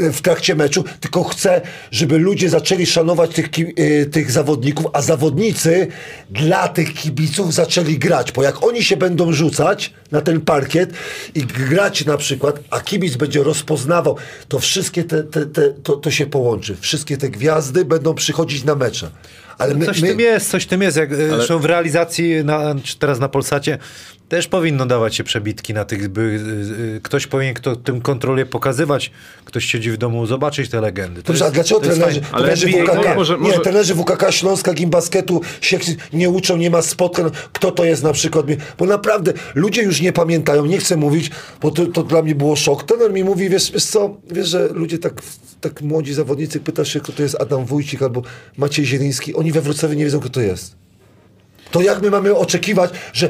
y, 0.00 0.12
w 0.12 0.22
trakcie 0.22 0.54
meczu, 0.54 0.84
tylko 1.00 1.24
chcę, 1.24 1.60
żeby 1.90 2.18
ludzie 2.18 2.50
zaczęli 2.50 2.86
szanować 2.86 3.30
tych, 3.30 3.48
y, 3.58 4.06
tych 4.12 4.30
zawodników, 4.30 4.86
a 4.92 5.02
zawodnicy 5.02 5.86
dla 6.30 6.68
tych 6.68 6.94
kibiców 6.94 7.54
zaczęli 7.54 7.98
grać. 7.98 8.32
Bo 8.32 8.42
jak 8.42 8.64
oni 8.64 8.84
się 8.84 8.96
będą 8.96 9.32
rzucać 9.32 9.92
na 10.10 10.20
ten 10.20 10.40
parkiet 10.40 10.90
i 11.34 11.40
grać 11.40 12.04
na 12.04 12.16
przykład, 12.16 12.58
a 12.70 12.80
kibic 12.80 13.16
będzie 13.16 13.42
rozpoznawał, 13.50 14.16
to 14.48 14.58
wszystkie 14.58 15.04
te, 15.04 15.22
te, 15.22 15.46
te, 15.46 15.70
to, 15.70 15.96
to 15.96 16.10
się 16.10 16.26
połączy. 16.26 16.76
Wszystkie 16.80 17.16
te 17.16 17.28
gwiazdy 17.28 17.84
będą 17.84 18.14
przychodzić 18.14 18.64
na 18.64 18.74
mecze. 18.74 19.10
Ale 19.60 19.74
my, 19.74 19.86
Coś 19.86 20.00
my, 20.02 20.08
tym 20.08 20.20
jest, 20.20 20.50
coś 20.50 20.66
tym 20.66 20.82
jest. 20.82 20.96
Jak, 20.96 21.12
Ale... 21.12 21.28
Zresztą 21.28 21.58
w 21.58 21.64
realizacji 21.64 22.44
na, 22.44 22.74
czy 22.84 22.98
teraz 22.98 23.20
na 23.20 23.28
Polsacie 23.28 23.78
też 24.30 24.46
powinno 24.48 24.86
dawać 24.86 25.14
się 25.14 25.24
przebitki 25.24 25.74
na 25.74 25.84
tych, 25.84 26.08
by 26.08 26.20
y, 26.20 26.96
y, 26.96 27.00
ktoś 27.02 27.26
powinien, 27.26 27.54
kto 27.54 27.76
tym 27.76 28.00
kontroluje 28.00 28.46
pokazywać, 28.46 29.10
ktoś 29.44 29.64
siedzi 29.64 29.90
w 29.90 29.96
domu, 29.96 30.26
zobaczyć 30.26 30.70
te 30.70 30.80
legendy. 30.80 31.22
To 31.22 31.26
Dobrze, 31.26 31.44
a 31.44 31.46
jest- 31.46 31.54
dlaczego 31.54 31.80
to 31.80 31.86
jest 31.86 31.98
trenerzy. 31.98 32.20
Ale 32.32 32.42
trenerzy 32.42 32.68
WKK, 32.68 33.08
no, 33.08 33.14
może- 33.14 33.34
nie, 33.34 33.40
może- 33.40 33.58
trenerzy 33.58 33.94
WKK 33.94 34.32
Śląska 34.32 34.74
Gimbasketu 34.74 35.40
się 35.60 35.78
nie 36.12 36.30
uczą, 36.30 36.56
nie 36.56 36.70
ma 36.70 36.82
spotkań, 36.82 37.30
kto 37.52 37.70
to 37.70 37.84
jest 37.84 38.02
na 38.02 38.12
przykład, 38.12 38.46
bo 38.78 38.84
naprawdę 38.86 39.32
ludzie 39.54 39.82
już 39.82 40.00
nie 40.00 40.12
pamiętają, 40.12 40.66
nie 40.66 40.78
chcę 40.78 40.96
mówić, 40.96 41.30
bo 41.60 41.70
to, 41.70 41.86
to 41.86 42.02
dla 42.02 42.22
mnie 42.22 42.34
było 42.34 42.56
szok. 42.56 42.84
Trener 42.84 43.12
mi 43.12 43.24
mówi, 43.24 43.48
wiesz, 43.48 43.72
wiesz 43.72 43.84
co, 43.84 44.16
wiesz, 44.30 44.48
że 44.48 44.68
ludzie 44.72 44.98
tak, 44.98 45.22
tak 45.60 45.82
młodzi 45.82 46.14
zawodnicy, 46.14 46.60
pytasz 46.60 46.92
się, 46.92 47.00
kto 47.00 47.12
to 47.12 47.22
jest 47.22 47.36
Adam 47.40 47.64
Wójcik 47.64 48.02
albo 48.02 48.22
Maciej 48.56 48.86
Zieliński, 48.86 49.34
oni 49.34 49.49
we 49.52 49.60
Wrocławiu 49.60 49.94
nie 49.94 50.04
wiedzą, 50.04 50.20
kto 50.20 50.28
to 50.28 50.40
jest. 50.40 50.76
To 51.70 51.82
jak 51.82 52.02
my 52.02 52.10
mamy 52.10 52.36
oczekiwać, 52.36 52.90
że 53.12 53.28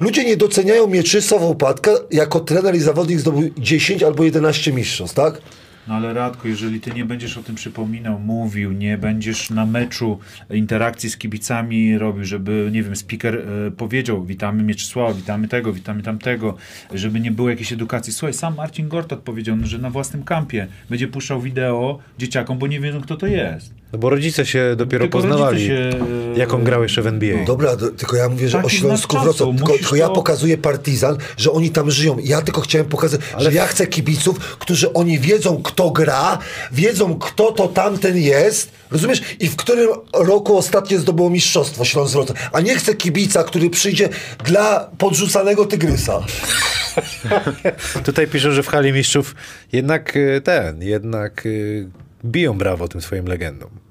ludzie 0.00 0.24
nie 0.24 0.36
doceniają 0.36 0.86
Mieczysława 0.86 1.46
Upadka 1.46 1.90
jako 2.10 2.40
trener 2.40 2.74
i 2.74 2.80
zawodnik 2.80 3.20
zdobył 3.20 3.50
10 3.58 4.02
albo 4.02 4.24
11 4.24 4.72
mistrzostw, 4.72 5.16
tak? 5.16 5.40
No 5.88 5.94
ale 5.94 6.14
Radku, 6.14 6.48
jeżeli 6.48 6.80
ty 6.80 6.90
nie 6.90 7.04
będziesz 7.04 7.38
o 7.38 7.42
tym 7.42 7.54
przypominał, 7.54 8.18
mówił, 8.18 8.72
nie 8.72 8.98
będziesz 8.98 9.50
na 9.50 9.66
meczu 9.66 10.18
interakcji 10.50 11.10
z 11.10 11.16
kibicami 11.16 11.98
robił, 11.98 12.24
żeby, 12.24 12.70
nie 12.72 12.82
wiem, 12.82 12.96
speaker 12.96 13.36
e, 13.36 13.70
powiedział, 13.70 14.24
witamy 14.24 14.62
Mieczysława, 14.62 15.14
witamy 15.14 15.48
tego, 15.48 15.72
witamy 15.72 16.02
tamtego, 16.02 16.56
żeby 16.94 17.20
nie 17.20 17.30
było 17.30 17.50
jakiejś 17.50 17.72
edukacji. 17.72 18.12
Słuchaj, 18.12 18.34
sam 18.34 18.56
Marcin 18.56 18.88
Gortat 18.88 19.20
powiedział, 19.20 19.56
no, 19.56 19.66
że 19.66 19.78
na 19.78 19.90
własnym 19.90 20.24
kampie 20.24 20.66
będzie 20.90 21.08
puszczał 21.08 21.40
wideo 21.40 21.98
dzieciakom, 22.18 22.58
bo 22.58 22.66
nie 22.66 22.80
wiedzą, 22.80 23.00
kto 23.00 23.16
to 23.16 23.26
jest. 23.26 23.81
No 23.92 23.98
bo 23.98 24.10
rodzice 24.10 24.46
się 24.46 24.74
dopiero 24.76 25.04
Tylko 25.04 25.18
poznawali, 25.18 25.66
się, 25.66 25.90
e, 26.34 26.38
jak 26.38 26.54
on 26.54 26.64
grał 26.64 26.82
jeszcze 26.82 27.02
w 27.02 27.06
NBA. 27.06 27.44
Dobra, 27.44 27.76
do, 27.76 27.90
tylko 27.90 28.16
ja 28.16 28.28
mówię, 28.28 28.48
że 28.48 28.56
Taki 28.56 28.66
o 28.66 28.70
Śląsku 28.70 29.20
Wrocław. 29.20 29.56
Tylko, 29.56 29.72
tylko 29.72 29.96
ja 29.96 30.08
to- 30.08 30.14
pokazuję 30.14 30.58
partyzan, 30.58 31.16
że 31.36 31.52
oni 31.52 31.70
tam 31.70 31.90
żyją. 31.90 32.16
Ja 32.24 32.42
tylko 32.42 32.60
chciałem 32.60 32.86
pokazać, 32.86 33.20
że 33.38 33.52
ja 33.52 33.66
chcę 33.66 33.86
kibiców, 33.86 34.38
którzy 34.38 34.92
oni 34.92 35.18
wiedzą, 35.18 35.62
kto 35.62 35.90
gra, 35.90 36.38
wiedzą, 36.72 37.18
kto 37.18 37.52
to 37.52 37.68
tamten 37.68 38.18
jest. 38.18 38.70
Rozumiesz? 38.90 39.22
I 39.40 39.48
w 39.48 39.56
którym 39.56 39.90
roku 40.14 40.56
ostatnio 40.56 40.98
zdobyło 40.98 41.30
mistrzostwo 41.30 41.84
Śląsk 41.84 42.12
Wrocław. 42.12 42.50
A 42.52 42.60
nie 42.60 42.76
chcę 42.76 42.94
kibica, 42.94 43.44
który 43.44 43.70
przyjdzie 43.70 44.08
dla 44.44 44.90
podrzucanego 44.98 45.66
tygrysa. 45.66 46.20
Tutaj 48.04 48.26
piszą, 48.26 48.50
że 48.50 48.62
w 48.62 48.68
hali 48.68 48.92
mistrzów 48.92 49.34
jednak 49.72 50.16
y, 50.16 50.40
ten, 50.44 50.82
jednak 50.82 51.46
y, 51.46 51.88
biją 52.24 52.58
brawo 52.58 52.88
tym 52.88 53.00
swoim 53.00 53.26
legendom. 53.26 53.81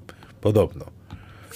Podobno. 0.42 0.84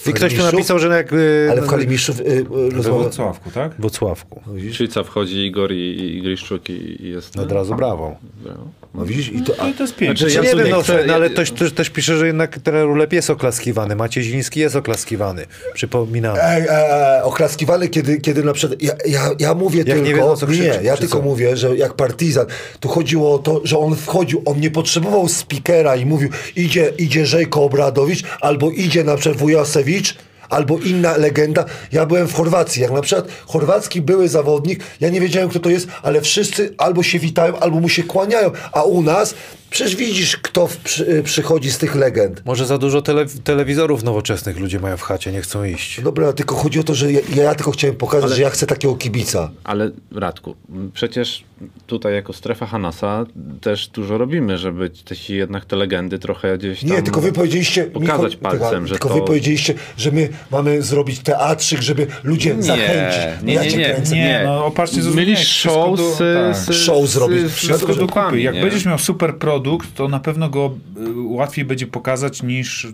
I 0.07 0.13
ktoś 0.13 0.35
tu 0.35 0.43
napisał, 0.43 0.79
że 0.79 0.87
jak... 0.87 1.13
y, 1.13 1.47
Ale 1.51 1.61
w 1.61 1.67
hali 1.67 1.87
mistrzów 1.87 2.19
y, 2.19 2.23
y, 2.23 2.43
We 2.43 2.69
rozmowa... 2.69 3.03
Wrocławku, 3.03 3.51
tak? 3.51 3.73
W 3.73 3.81
Włocławku. 3.81 4.41
No 4.47 4.53
widzisz? 4.53 4.75
Szwica 4.75 5.03
wchodzi 5.03 5.37
Igor 5.37 5.71
i, 5.71 6.15
i 6.17 6.21
Griszczuk 6.21 6.69
i, 6.69 7.05
i 7.05 7.09
jest... 7.09 7.39
Od 7.39 7.51
razu 7.51 7.75
brawo. 7.75 8.15
Brawo. 8.43 8.67
No 8.97 9.05
widzisz? 9.05 9.31
I 9.33 9.41
to, 9.41 9.53
a, 9.59 9.67
No 9.67 9.73
to 9.73 9.83
jest 9.83 9.95
piękne. 9.95 10.17
Znaczy, 10.17 10.35
ja 10.35 10.43
ja 10.43 10.49
nie 10.51 10.57
wiem, 10.57 10.65
nie 10.65 10.71
no, 10.71 10.81
chcę- 10.81 11.03
no, 11.07 11.13
ale 11.13 11.29
ktoś 11.29 11.51
też, 11.51 11.73
też 11.73 11.89
pisze, 11.89 12.17
że 12.17 12.27
jednak 12.27 12.59
trener 12.59 12.87
Ulep 12.87 13.13
jest 13.13 13.29
oklaskiwany. 13.29 13.95
Maciej 13.95 14.23
Zieliński 14.23 14.59
jest 14.59 14.75
oklaskiwany. 14.75 15.45
Przypominam. 15.73 16.37
Ej, 16.41 16.63
e, 16.69 17.23
oklaskiwany, 17.23 17.89
kiedy, 17.89 18.17
kiedy 18.21 18.43
na 18.43 18.53
przykład. 18.53 18.81
Ja, 18.81 18.93
ja, 19.05 19.29
ja 19.39 19.53
mówię 19.53 19.79
nie 19.79 19.93
tylko. 19.93 20.09
wiedzą, 20.09 20.35
co 20.35 20.47
krzyczy, 20.47 20.63
nie, 20.63 20.79
ja 20.83 20.97
tylko 20.97 21.17
co? 21.17 21.23
mówię, 21.23 21.57
że 21.57 21.77
jak 21.77 21.93
partyzan, 21.93 22.45
tu 22.79 22.89
chodziło 22.89 23.33
o 23.35 23.39
to, 23.39 23.61
że 23.63 23.77
on 23.79 23.95
wchodził, 23.95 24.41
on 24.45 24.59
nie 24.59 24.71
potrzebował 24.71 25.27
speakera 25.27 25.95
i 25.95 26.05
mówił, 26.05 26.29
idzie, 26.55 26.91
idzie 26.97 27.25
Żejko 27.25 27.63
Obradowicz, 27.63 28.23
albo 28.41 28.71
idzie 28.71 29.03
na 29.03 29.15
przykład 29.17 29.39
Wujasewicz. 29.39 30.15
Albo 30.49 30.77
inna 30.77 31.17
legenda. 31.17 31.65
Ja 31.91 32.05
byłem 32.05 32.27
w 32.27 32.33
Chorwacji. 32.33 32.81
Jak 32.81 32.91
na 32.91 33.01
przykład 33.01 33.27
chorwacki 33.45 34.01
były 34.01 34.29
zawodnik, 34.29 34.83
ja 35.01 35.09
nie 35.09 35.21
wiedziałem 35.21 35.49
kto 35.49 35.59
to 35.59 35.69
jest, 35.69 35.87
ale 36.03 36.21
wszyscy 36.21 36.73
albo 36.77 37.03
się 37.03 37.19
witają, 37.19 37.59
albo 37.59 37.79
mu 37.79 37.89
się 37.89 38.03
kłaniają. 38.03 38.51
A 38.71 38.83
u 38.83 39.01
nas, 39.01 39.35
przecież 39.69 39.95
widzisz, 39.95 40.37
kto 40.37 40.67
w, 40.67 40.77
przy, 40.77 41.21
przychodzi 41.23 41.71
z 41.71 41.77
tych 41.77 41.95
legend. 41.95 42.41
Może 42.45 42.65
za 42.65 42.77
dużo 42.77 43.01
tele, 43.01 43.25
telewizorów 43.43 44.03
nowoczesnych 44.03 44.59
ludzie 44.59 44.79
mają 44.79 44.97
w 44.97 45.01
chacie, 45.01 45.31
nie 45.31 45.41
chcą 45.41 45.63
iść. 45.63 46.01
Dobra, 46.01 46.33
tylko 46.33 46.55
chodzi 46.55 46.79
o 46.79 46.83
to, 46.83 46.95
że 46.95 47.11
ja, 47.11 47.19
ja 47.35 47.55
tylko 47.55 47.71
chciałem 47.71 47.95
pokazać, 47.95 48.31
że 48.31 48.41
ja 48.41 48.49
chcę 48.49 48.67
takiego 48.67 48.95
kibica. 48.95 49.51
Ale 49.63 49.91
Radku, 50.15 50.55
przecież 50.93 51.43
tutaj 51.87 52.13
jako 52.13 52.33
strefa 52.33 52.65
Hanasa 52.65 53.25
też 53.61 53.87
dużo 53.87 54.17
robimy, 54.17 54.57
żeby 54.57 54.89
te, 54.89 55.33
jednak 55.33 55.65
te 55.65 55.75
legendy 55.75 56.19
trochę 56.19 56.57
gdzieś 56.57 56.81
tam... 56.81 56.89
Nie, 56.89 57.01
tylko 57.03 57.21
wy 57.21 57.31
powiedzieliście. 57.33 57.83
pokazać 57.83 58.35
palcem, 58.35 58.69
tylko, 58.69 58.87
że 58.87 58.93
Tylko 58.93 59.09
to- 59.09 59.15
wy 59.15 59.21
powiedzieliście, 59.21 59.73
że 59.97 60.11
my 60.11 60.29
mamy 60.51 60.81
zrobić 60.81 61.19
teatrzyk, 61.19 61.81
żeby 61.81 62.07
ludzie 62.23 62.55
Nie, 62.55 62.63
zachęcić. 62.63 63.21
No 63.41 63.47
nie, 63.47 63.53
ja 63.53 63.63
nie, 63.63 63.71
cię 63.71 63.77
nie. 63.77 63.85
kręcę. 63.85 64.15
Nie, 64.15 64.41
no 64.45 64.65
opatrzcie 64.65 65.01
zrozumiałeś. 65.01 65.27
Mieli 65.29 65.45
Wszystko 65.45 65.69
show 65.73 65.97
do- 65.97 66.15
z, 66.15 66.65
tak. 66.67 66.75
Show 66.75 67.07
zrobić. 67.07 67.39
z, 67.39 67.51
Wszystko 67.55 67.95
do 67.95 68.07
kupy. 68.07 68.41
Jak 68.41 68.55
nie? 68.55 68.61
będziesz 68.61 68.85
miał 68.85 68.97
super 68.99 69.35
produkt, 69.35 69.87
to 69.95 70.07
na 70.07 70.19
pewno 70.19 70.49
go 70.49 70.65
y, 70.97 70.99
łatwiej 71.15 71.65
będzie 71.65 71.87
pokazać 71.87 72.43
niż 72.43 72.87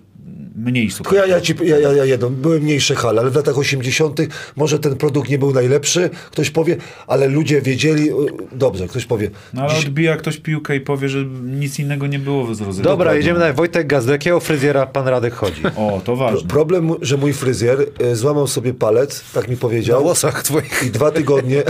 mniej 0.56 0.92
super. 0.92 1.12
Tylko 1.12 1.28
ja, 1.28 1.36
ja, 1.36 1.42
ci, 1.42 1.54
ja, 1.64 1.80
ja, 1.80 1.92
ja 1.94 2.06
jedno, 2.06 2.30
były 2.30 2.60
mniejsze 2.60 2.96
hale, 2.96 3.22
ale 3.22 3.30
w 3.32 3.36
latach 3.36 3.58
80. 3.58 4.20
może 4.56 4.80
ten 4.80 4.96
produkt 4.96 5.30
nie 5.30 5.38
był 5.38 5.54
najlepszy, 5.54 6.10
ktoś 6.32 6.50
powie, 6.50 6.78
ale 7.08 7.28
ludzie 7.28 7.62
wiedzieli, 7.62 8.10
y, 8.10 8.14
dobrze, 8.52 8.88
ktoś 8.88 9.06
powie. 9.06 9.30
No 9.54 9.62
ale 9.62 9.74
dziś- 9.76 9.86
odbija 9.86 10.18
ktoś 10.18 10.38
piłkę 10.38 10.76
i 10.76 10.82
powie, 10.82 11.10
że 11.10 11.26
nic 11.44 11.80
innego 11.80 12.08
nie 12.08 12.20
było 12.20 12.56
z 12.56 12.62
rozrywki. 12.62 12.84
Dobra, 12.84 13.16
jedziemy 13.16 13.40
dalej. 13.40 13.54
Wojtek 13.56 13.88
Gaz, 13.88 14.06
do 14.06 14.12
jakiego 14.12 14.40
fryzjera 14.40 14.86
pan 14.86 15.08
Radek 15.08 15.34
chodzi? 15.34 15.62
O, 15.78 16.02
to 16.06 16.16
ważne. 16.16 16.48
Problem, 16.50 16.92
że 17.02 17.18
mój 17.18 17.34
fryzjer 17.34 17.86
y, 18.12 18.16
złamał 18.16 18.48
sobie 18.48 18.74
palec, 18.74 19.24
tak 19.34 19.48
mi 19.48 19.54
Na 19.56 19.60
powiedział. 19.62 20.02
włosach 20.04 20.44
twoich. 20.44 20.84
I 20.88 20.90
dwa 20.92 21.12
tygodnie, 21.12 21.64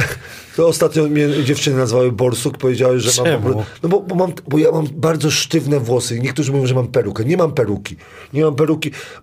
to 0.55 0.67
ostatnio 0.67 1.03
mnie 1.03 1.27
dziewczyny 1.43 1.77
nazwały 1.77 2.11
Borsuk, 2.11 2.57
powiedziały, 2.57 2.99
że 2.99 3.11
mam... 3.17 3.25
Czemu? 3.25 3.43
prostu- 3.43 3.63
No 3.83 3.89
bo, 3.89 3.99
bo, 4.01 4.15
mam, 4.15 4.33
bo 4.47 4.57
ja 4.57 4.71
mam 4.71 4.87
bardzo 4.95 5.31
sztywne 5.31 5.79
włosy. 5.79 6.19
Niektórzy 6.19 6.51
mówią, 6.51 6.65
że 6.65 6.75
mam 6.75 6.87
perukę. 6.87 7.25
Nie 7.25 7.37
mam 7.37 7.51
peruki. 7.51 7.95
Nie 8.33 8.43
mam 8.43 8.55
peruki. 8.55 8.72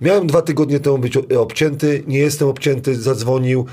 Miałem 0.01 0.27
dwa 0.27 0.43
tygodnie 0.43 0.81
temu 0.81 0.99
być 0.99 1.17
obcięty, 1.17 2.03
nie 2.07 2.19
jestem 2.19 2.49
obcięty, 2.49 2.97
zadzwonił. 2.97 3.67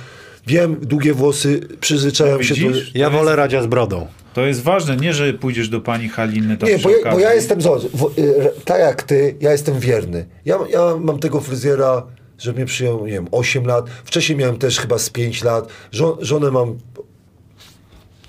Wiem, 0.48 0.78
długie 0.82 1.14
włosy, 1.14 1.60
przyzwyczajam 1.80 2.44
się 2.44 2.56
do... 2.56 2.78
Ja 2.96 3.10
wolę 3.10 3.36
Radzia 3.36 3.62
z 3.62 3.68
brodą. 3.68 4.08
To 4.34 4.46
jest 4.46 4.62
ważne, 4.62 4.98
nie, 4.98 5.14
że 5.14 5.34
pójdziesz 5.34 5.70
do 5.70 5.82
pani 5.82 6.10
Haliny 6.10 6.58
tam 6.58 6.70
Nie, 6.70 6.80
bo 6.80 6.90
ja, 6.90 7.12
bo 7.12 7.20
ja 7.20 7.34
jestem, 7.34 7.62
zobacz, 7.62 7.82
w, 7.82 8.20
y, 8.20 8.52
tak 8.66 8.80
jak 8.80 9.04
ty, 9.04 9.36
ja 9.42 9.52
jestem 9.52 9.80
wierny. 9.80 10.26
Ja, 10.46 10.60
ja 10.70 10.96
mam 11.00 11.20
tego 11.20 11.42
fryzjera, 11.42 12.04
że 12.38 12.54
mnie 12.54 12.66
przyjął, 12.66 13.06
nie 13.06 13.12
wiem, 13.12 13.28
8 13.32 13.66
lat. 13.66 13.90
Wcześniej 14.06 14.38
miałem 14.38 14.58
też 14.58 14.80
chyba 14.80 14.98
z 14.98 15.10
5 15.10 15.44
lat. 15.44 15.68
Żo, 15.92 16.18
żonę 16.22 16.52
mam 16.52 16.78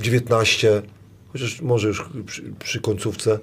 19, 0.00 0.82
chociaż 1.32 1.60
może 1.60 1.88
już 1.88 2.04
przy, 2.26 2.42
przy 2.58 2.80
końcówce. 2.80 3.38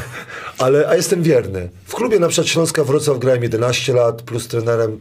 Ale, 0.58 0.88
a 0.88 0.94
jestem 0.96 1.22
wierny. 1.22 1.68
W 1.84 1.94
klubie 1.94 2.18
na 2.18 2.28
przykład 2.28 2.48
Śląska 2.48 2.84
Wrocław 2.84 3.18
grałem 3.18 3.42
11 3.42 3.92
lat, 3.92 4.22
plus 4.22 4.48
trenerem, 4.48 4.92
y, 4.92 4.96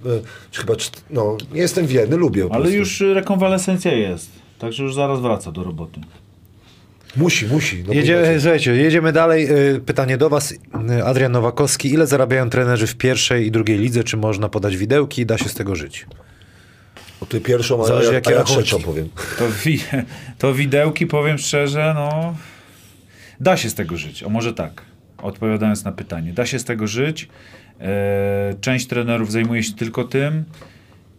czy 0.52 0.62
chyba, 0.62 0.74
no, 1.10 1.38
nie 1.54 1.62
jestem 1.62 1.88
wierny, 1.88 2.18
lubię. 2.18 2.48
Ale 2.52 2.72
już 2.72 3.02
y, 3.02 3.14
rekonwalescencja 3.14 3.92
jest. 3.94 4.30
Także 4.60 4.84
już 4.84 4.96
zaraz 4.96 5.20
wraca 5.20 5.52
do 5.52 5.64
roboty. 5.64 6.00
Musi, 7.16 7.46
musi. 7.46 7.84
No, 7.88 7.94
Jedziemy, 7.94 8.40
słuchajcie, 8.42 8.72
jedziemy 8.76 9.14
dalej. 9.14 9.48
Y, 9.76 9.82
Pytanie 9.86 10.18
do 10.18 10.30
was. 10.30 10.54
Adrian 11.06 11.32
Nowakowski. 11.32 11.94
Ile 11.94 12.08
zarabiają 12.08 12.50
trenerzy 12.50 12.88
w 12.88 12.96
pierwszej 12.96 13.48
i 13.48 13.52
drugiej 13.52 13.78
lidze? 13.78 14.04
Czy 14.04 14.18
można 14.18 14.50
podać 14.50 14.78
widełki? 14.78 15.26
Da 15.26 15.38
się 15.38 15.50
z 15.50 15.54
tego 15.54 15.76
żyć? 15.76 16.06
O, 17.24 17.26
ty 17.26 17.42
pierwszą, 17.42 17.84
a 17.84 17.88
Zależy, 17.88 18.08
ja, 18.08 18.14
jakie 18.14 18.30
a 18.30 18.34
ja 18.34 18.44
trzecią 18.44 18.80
powiem. 18.80 19.10
To, 19.40 19.50
wi 19.66 19.80
to 20.38 20.54
widełki, 20.54 21.08
powiem 21.08 21.38
szczerze, 21.38 21.92
no... 21.96 22.36
Da 23.40 23.58
się 23.58 23.70
z 23.70 23.76
tego 23.76 23.98
żyć. 23.98 24.24
O 24.24 24.30
może 24.30 24.54
tak, 24.54 24.82
odpowiadając 25.18 25.84
na 25.84 25.92
pytanie. 25.92 26.34
Da 26.34 26.46
się 26.46 26.60
z 26.60 26.64
tego 26.64 26.88
żyć. 26.88 27.28
E, 27.82 28.54
część 28.62 28.88
trenerów 28.88 29.32
zajmuje 29.32 29.64
się 29.64 29.74
tylko 29.74 30.04
tym. 30.04 30.44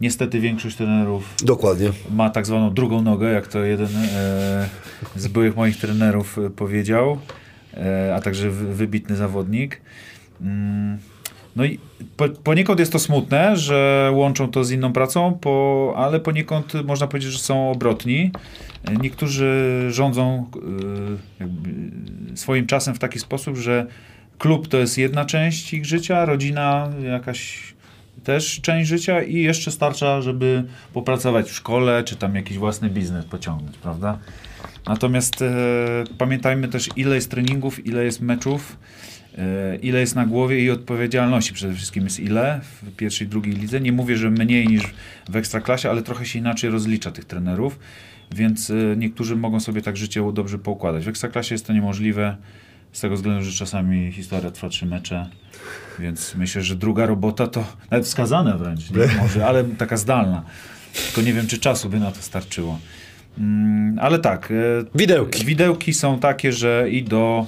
Niestety 0.01 0.41
większość 0.41 0.77
trenerów 0.77 1.35
Dokładnie. 1.45 1.91
ma 2.11 2.31
tak 2.31 2.47
zwaną 2.47 2.75
drugą 2.75 3.03
nogę, 3.03 3.33
jak 3.33 3.47
to 3.47 3.59
jeden 3.65 3.89
e, 4.15 4.69
z 5.17 5.29
byłych 5.29 5.57
moich 5.57 5.77
trenerów 5.77 6.39
powiedział, 6.57 7.19
e, 7.75 8.15
a 8.17 8.21
także 8.21 8.51
wy- 8.51 8.75
wybitny 8.75 9.17
zawodnik. 9.17 9.81
Mm, 10.41 10.99
no 11.57 11.65
i 11.65 11.79
po, 12.17 12.29
poniekąd 12.29 12.81
jest 12.81 12.93
to 12.93 12.99
smutne, 12.99 13.57
że 13.57 14.11
łączą 14.15 14.51
to 14.51 14.65
z 14.65 14.71
inną 14.71 14.93
pracą, 14.93 15.39
po, 15.41 15.95
ale 15.97 16.21
poniekąd 16.21 16.75
można 16.85 17.07
powiedzieć, 17.07 17.33
że 17.33 17.39
są 17.39 17.71
obrotni. 17.71 18.31
Niektórzy 19.01 19.81
rządzą 19.91 20.47
e, 21.41 22.37
swoim 22.37 22.67
czasem 22.67 22.95
w 22.95 22.99
taki 22.99 23.19
sposób, 23.19 23.57
że 23.57 23.87
klub 24.39 24.69
to 24.69 24.79
jest 24.79 24.99
jedna 24.99 25.25
część 25.25 25.75
ich 25.75 25.85
życia, 25.85 26.25
rodzina 26.25 26.89
jakaś 27.03 27.75
też 28.25 28.61
część 28.61 28.89
życia 28.89 29.23
i 29.23 29.43
jeszcze 29.43 29.71
starcza, 29.71 30.23
żeby 30.23 30.65
popracować 30.93 31.51
w 31.51 31.55
szkole, 31.55 32.05
czy 32.05 32.17
tam 32.17 32.35
jakiś 32.35 32.59
własny 32.59 32.91
biznes 32.91 33.25
pociągnąć, 33.25 33.77
prawda? 33.77 34.19
Natomiast 34.87 35.43
e, 35.43 35.55
pamiętajmy 36.19 36.69
też, 36.69 36.89
ile 36.97 37.15
jest 37.15 37.31
treningów, 37.31 37.87
ile 37.87 38.05
jest 38.05 38.21
meczów, 38.21 38.77
ile 39.83 40.01
jest 40.01 40.15
na 40.15 40.27
głowie 40.27 40.65
i 40.65 40.71
odpowiedzialności 40.71 41.55
przede 41.55 41.75
wszystkim 41.75 42.05
jest 42.05 42.21
ile 42.21 42.61
w 42.83 42.97
pierwszej, 42.97 43.29
drugiej 43.29 43.55
lidze. 43.55 43.81
Nie 43.81 43.93
mówię, 43.93 44.17
że 44.17 44.31
mniej 44.31 44.69
niż 44.69 44.83
w 45.29 45.37
ekstraklasie, 45.37 45.91
ale 45.91 46.03
trochę 46.03 46.27
się 46.27 46.39
inaczej 46.39 46.71
rozlicza 46.71 47.11
tych 47.11 47.25
trenerów, 47.25 47.79
więc 48.35 48.71
e, 48.71 48.75
niektórzy 48.97 49.37
mogą 49.37 49.61
sobie 49.61 49.83
tak 49.83 49.97
życie 49.97 50.33
dobrze 50.33 50.59
poukładać. 50.59 51.05
W 51.05 51.09
ekstraklasie 51.09 51.55
jest 51.55 51.67
to 51.67 51.73
niemożliwe, 51.73 52.37
z 52.93 53.01
tego 53.01 53.15
względu, 53.15 53.45
że 53.45 53.53
czasami 53.53 54.13
historia 54.13 54.51
trwa 54.51 54.69
trzy 54.69 54.87
mecze, 54.87 55.27
więc 55.99 56.35
myślę, 56.35 56.63
że 56.63 56.77
druga 56.77 57.07
robota 57.07 57.47
to 57.47 57.65
nawet 57.91 58.07
wskazane 58.07 58.59
wręcz, 58.59 58.91
nie? 58.91 59.21
może, 59.23 59.47
ale 59.47 59.65
taka 59.65 59.97
zdalna. 59.97 60.43
Tylko 61.07 61.23
nie 61.23 61.33
wiem, 61.33 61.47
czy 61.47 61.59
czasu 61.59 61.89
by 61.89 62.01
na 62.01 62.11
to 62.11 62.23
starczyło. 62.23 62.79
Mm, 63.39 63.99
ale 63.99 64.19
tak. 64.19 64.51
e, 64.51 64.55
Widełki. 64.95 65.45
Widełki 65.45 65.95
są 65.95 66.19
takie, 66.19 66.53
że 66.53 66.87
i 66.91 67.03
do 67.03 67.47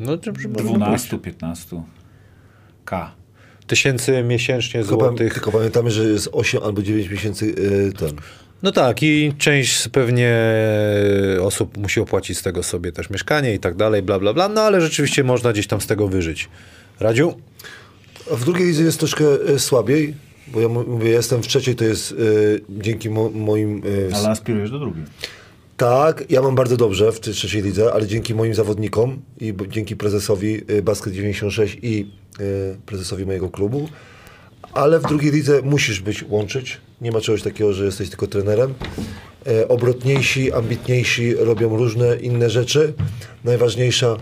No, 0.00 0.18
czy, 0.18 0.32
12-15 0.32 1.82
K. 2.84 3.12
Tysięcy 3.66 4.22
miesięcznie 4.22 4.80
Tylko, 4.80 4.94
złotych. 4.96 5.34
tylko 5.34 5.52
pamiętamy, 5.52 5.90
że 5.90 6.04
jest 6.04 6.28
8 6.32 6.62
albo 6.62 6.82
9 6.82 7.10
miesięcy 7.10 7.46
y, 7.46 7.92
ten. 7.98 8.10
No 8.62 8.72
tak, 8.72 9.02
i 9.02 9.32
część 9.38 9.88
pewnie 9.88 10.34
osób 11.42 11.76
musi 11.76 12.00
opłacić 12.00 12.38
z 12.38 12.42
tego 12.42 12.62
sobie 12.62 12.92
też 12.92 13.10
mieszkanie 13.10 13.54
i 13.54 13.58
tak 13.58 13.76
dalej, 13.76 14.02
bla, 14.02 14.18
bla, 14.18 14.32
bla. 14.32 14.48
No 14.48 14.60
ale 14.60 14.80
rzeczywiście 14.80 15.24
można 15.24 15.52
gdzieś 15.52 15.66
tam 15.66 15.80
z 15.80 15.86
tego 15.86 16.08
wyżyć. 16.08 16.48
Radziu? 17.00 17.34
A 18.32 18.36
w 18.36 18.44
drugiej 18.44 18.66
lidze 18.66 18.82
jest 18.82 18.98
troszkę 18.98 19.24
y, 19.50 19.58
słabiej, 19.58 20.14
bo 20.48 20.60
ja 20.60 20.68
mówię, 20.68 21.10
jestem 21.10 21.42
w 21.42 21.46
trzeciej, 21.46 21.76
to 21.76 21.84
jest 21.84 22.12
y, 22.12 22.60
dzięki 22.68 23.10
mo, 23.10 23.30
moim... 23.30 23.82
Y, 23.86 24.10
Ale 24.14 24.28
aspirujesz 24.28 24.70
do 24.70 24.78
drugiej. 24.78 25.04
Tak, 25.80 26.24
ja 26.30 26.42
mam 26.42 26.54
bardzo 26.54 26.76
dobrze 26.76 27.12
w 27.12 27.20
tej 27.20 27.34
trzeciej 27.34 27.62
lidze, 27.62 27.92
ale 27.92 28.06
dzięki 28.06 28.34
moim 28.34 28.54
zawodnikom 28.54 29.22
i 29.40 29.54
dzięki 29.68 29.96
prezesowi 29.96 30.60
y, 30.70 30.82
Basket 30.82 31.12
96 31.12 31.78
i 31.82 32.10
y, 32.40 32.76
prezesowi 32.86 33.26
mojego 33.26 33.48
klubu. 33.50 33.88
Ale 34.72 34.98
w 34.98 35.02
drugiej 35.02 35.32
lidze 35.32 35.62
musisz 35.62 36.00
być 36.00 36.24
łączyć. 36.28 36.80
Nie 37.00 37.12
ma 37.12 37.20
czegoś 37.20 37.42
takiego, 37.42 37.72
że 37.72 37.84
jesteś 37.84 38.08
tylko 38.08 38.26
trenerem. 38.26 38.74
E, 39.46 39.68
obrotniejsi, 39.68 40.52
ambitniejsi 40.52 41.34
robią 41.34 41.76
różne 41.76 42.16
inne 42.16 42.50
rzeczy. 42.50 42.92
Najważniejsza, 43.44 44.16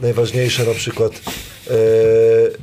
najważniejsza 0.00 0.64
na 0.64 0.74
przykład 0.74 1.20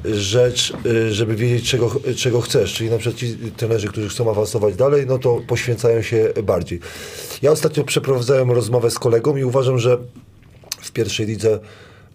rzecz, 0.06 0.74
e, 0.86 1.12
żeby 1.12 1.36
wiedzieć 1.36 1.70
czego, 1.70 1.92
czego 2.16 2.42
chcesz. 2.42 2.74
Czyli 2.74 2.90
na 2.90 2.98
przykład 2.98 3.20
ci 3.20 3.38
trenerzy, 3.58 3.88
którzy 3.88 4.10
chcą 4.10 4.32
awansować 4.32 4.76
dalej, 4.76 5.06
no 5.08 5.20
to 5.20 5.42
poświęcają 5.48 6.02
się 6.02 6.34
bardziej. 6.44 6.80
Ja 7.42 7.52
ostatnio 7.52 7.84
przeprowadzałem 7.84 8.52
rozmowę 8.52 8.92
z 8.92 9.00
kolegą 9.00 9.38
i 9.38 9.44
uważam, 9.44 9.80
że 9.80 9.98
w 10.82 10.92
pierwszej 10.92 11.26
lidze 11.26 11.60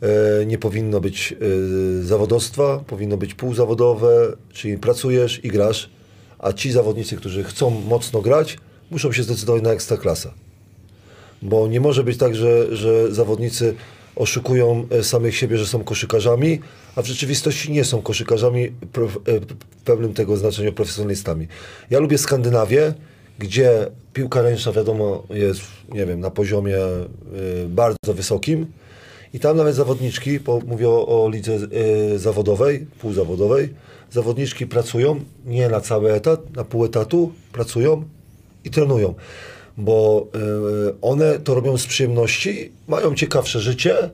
e, 0.03 0.47
nie 0.47 0.59
powinno 0.59 1.01
być 1.01 1.33
e, 1.33 2.03
zawodowstwa, 2.03 2.85
powinno 2.87 3.17
być 3.17 3.35
półzawodowe, 3.35 4.37
czyli 4.53 4.79
pracujesz 4.79 5.45
i 5.45 5.49
grasz, 5.49 5.91
a 6.39 6.53
ci 6.53 6.73
zawodnicy, 6.73 7.17
którzy 7.17 7.45
chcą 7.45 7.71
mocno 7.71 8.21
grać, 8.21 8.59
muszą 8.91 9.13
się 9.13 9.23
zdecydować 9.23 9.63
na 9.63 9.73
ekstraklasa. 9.73 10.35
Bo 11.43 11.69
nie 11.69 11.81
może 11.81 12.05
być 12.05 12.19
tak, 12.19 12.35
że, 12.35 12.77
że 12.77 13.15
zawodnicy 13.15 13.75
oszukują 14.17 14.87
e, 14.91 15.05
samych 15.05 15.37
siebie, 15.37 15.59
że 15.59 15.67
są 15.67 15.85
koszykarzami, 15.85 16.61
a 16.97 17.03
w 17.03 17.07
rzeczywistości 17.07 17.73
nie 17.73 17.85
są 17.85 18.03
koszykarzami 18.03 18.65
e, 18.65 18.71
w 19.81 19.83
pełnym 19.85 20.15
tego 20.15 20.37
znaczeniu 20.37 20.73
profesjonalistami. 20.73 21.47
Ja 21.91 21.99
lubię 21.99 22.19
Skandynawię, 22.19 22.95
gdzie 23.39 23.91
piłka 24.13 24.43
ręczna 24.43 24.73
wiadomo 24.73 25.23
jest, 25.31 25.61
nie 25.93 26.07
wiem, 26.07 26.21
na 26.21 26.31
poziomie 26.31 26.77
e, 26.77 27.01
bardzo 27.69 28.15
wysokim 28.15 28.67
i 29.35 29.41
tam 29.41 29.57
nawet 29.57 29.75
zawodniczki, 29.75 30.41
bo 30.41 30.61
mówię 30.67 30.89
o, 30.89 31.31
lidze 31.33 31.59
zawodowej, 32.17 32.87
półzawodowej, 32.99 33.69
zawodniczki 34.11 34.67
pracują 34.67 35.21
nie 35.47 35.69
na 35.69 35.81
cały 35.81 36.13
etat, 36.13 36.57
na 36.57 36.65
pół 36.65 36.85
etatu, 36.85 37.33
pracują 37.53 38.05
i 38.65 38.71
trenują, 38.71 39.15
bo 39.77 40.27
e, 40.35 41.01
one 41.03 41.39
to 41.39 41.55
robią 41.55 41.79
z 41.79 41.87
przyjemności, 41.87 42.73
mają 42.89 43.15
ciekawsze 43.15 43.61
życie, 43.61 44.11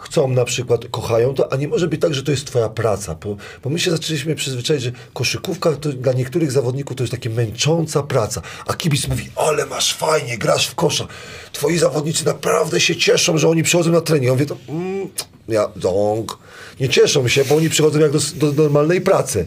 chcą 0.00 0.28
na 0.28 0.44
przykład, 0.44 0.84
kochają 0.90 1.34
to, 1.34 1.52
a 1.52 1.56
nie 1.56 1.68
może 1.68 1.88
być 1.88 2.00
tak, 2.00 2.14
że 2.14 2.22
to 2.22 2.30
jest 2.30 2.46
twoja 2.46 2.68
praca, 2.68 3.14
bo, 3.14 3.36
bo 3.62 3.70
my 3.70 3.78
się 3.78 3.90
zaczęliśmy 3.90 4.34
przyzwyczaić, 4.34 4.82
że 4.82 4.92
koszykówka 5.14 5.72
to 5.72 5.92
dla 5.92 6.12
niektórych 6.12 6.52
zawodników 6.52 6.96
to 6.96 7.02
jest 7.02 7.12
taka 7.12 7.30
męcząca 7.30 8.02
praca, 8.02 8.42
a 8.66 8.74
kibic 8.74 9.08
mówi, 9.08 9.28
ale 9.36 9.66
masz 9.66 9.94
fajnie, 9.94 10.38
grasz 10.38 10.66
w 10.66 10.74
kosza, 10.74 11.06
twoi 11.52 11.78
zawodnicy 11.78 12.26
naprawdę 12.26 12.80
się 12.80 12.96
cieszą, 12.96 13.38
że 13.38 13.48
oni 13.48 13.62
przychodzą 13.62 13.92
na 13.92 14.00
trening, 14.00 14.26
ja 14.26 14.32
mówię 14.32 14.46
to, 14.46 14.56
mm, 14.68 15.08
ja, 15.48 15.68
dąg, 15.76 16.38
nie 16.80 16.88
cieszą 16.88 17.28
się, 17.28 17.44
bo 17.44 17.56
oni 17.56 17.70
przychodzą 17.70 17.98
jak 17.98 18.12
do, 18.12 18.20
do 18.34 18.52
normalnej 18.62 19.00
pracy. 19.00 19.46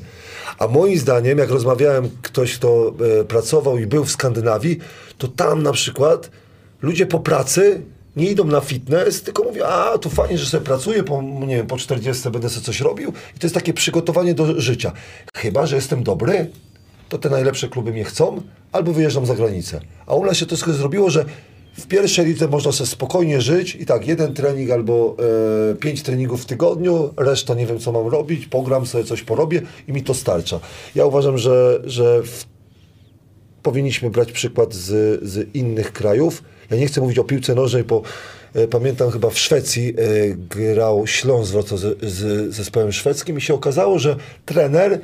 A 0.60 0.68
moim 0.68 1.00
zdaniem, 1.00 1.38
jak 1.38 1.50
rozmawiałem 1.50 2.10
ktoś, 2.22 2.56
kto 2.58 2.94
e, 3.20 3.24
pracował 3.24 3.78
i 3.78 3.88
był 3.88 4.06
w 4.06 4.12
Skandynawii, 4.12 4.80
to 5.18 5.28
tam 5.28 5.64
na 5.64 5.72
przykład 5.72 6.30
ludzie 6.82 7.06
po 7.06 7.20
pracy 7.20 7.82
nie 8.16 8.30
idą 8.30 8.44
na 8.44 8.62
fitness, 8.62 9.22
tylko 9.22 9.44
mówią, 9.44 9.66
a 9.66 9.98
to 9.98 10.10
fajnie, 10.10 10.38
że 10.38 10.46
sobie 10.46 10.66
pracuję, 10.66 11.04
po, 11.04 11.22
nie 11.22 11.56
wiem, 11.56 11.68
po 11.68 11.78
40 11.78 12.30
będę 12.30 12.50
sobie 12.50 12.66
coś 12.66 12.82
robił 12.82 13.14
i 13.36 13.40
to 13.40 13.48
jest 13.48 13.56
takie 13.56 13.74
przygotowanie 13.74 14.34
do 14.34 14.62
życia. 14.62 14.92
Chyba, 15.36 15.66
że 15.66 15.76
jestem 15.76 16.04
dobry, 16.04 16.50
to 17.10 17.18
te 17.18 17.30
najlepsze 17.30 17.68
kluby 17.68 17.92
mnie 17.92 18.04
chcą, 18.04 18.42
albo 18.72 18.94
wyjeżdżam 18.94 19.26
za 19.26 19.36
granicę. 19.36 19.82
A 20.06 20.16
u 20.16 20.26
nas 20.26 20.38
się 20.38 20.46
to 20.46 20.50
wszystko 20.50 20.74
zrobiło, 20.74 21.10
że 21.10 21.26
w 21.78 21.88
pierwszej 21.88 22.26
lidze 22.26 22.48
można 22.48 22.72
sobie 22.72 22.88
spokojnie 22.88 23.42
żyć 23.42 23.76
i 23.76 23.86
tak, 23.86 24.08
jeden 24.08 24.34
trening 24.34 24.72
albo 24.72 25.18
e, 25.72 25.76
pięć 25.76 26.04
treningów 26.04 26.42
w 26.42 26.46
tygodniu, 26.46 27.14
reszta 27.18 27.54
nie 27.54 27.66
wiem 27.66 27.80
co 27.80 27.92
mam 27.92 28.08
robić, 28.08 28.46
pogram 28.46 28.86
sobie 28.86 29.04
coś 29.04 29.22
porobię 29.22 29.62
i 29.88 29.94
mi 29.94 30.04
to 30.04 30.14
starcza. 30.14 30.60
Ja 30.96 31.06
uważam, 31.06 31.38
że, 31.38 31.82
że 31.86 32.24
w 32.24 32.46
powinniśmy 33.64 34.10
brać 34.10 34.32
przykład 34.32 34.74
z, 34.74 35.24
z 35.24 35.56
innych 35.56 35.94
krajów. 35.94 36.44
Ja 36.72 36.78
nie 36.78 36.88
chcę 36.88 37.02
mówić 37.02 37.20
o 37.20 37.24
piłce 37.24 37.56
nożnej, 37.56 37.84
bo 37.84 38.02
e, 38.54 38.68
pamiętam 38.68 39.12
chyba 39.12 39.30
w 39.30 39.40
Szwecji 39.40 39.90
e, 39.90 39.94
grał 40.36 41.08
Śląsk 41.08 41.54
z, 41.76 42.04
z 42.04 42.54
zespołem 42.56 42.92
szwedzkim 42.92 43.38
i 43.38 43.42
się 43.42 43.54
okazało, 43.54 44.00
że 44.00 44.16
trener 44.46 45.02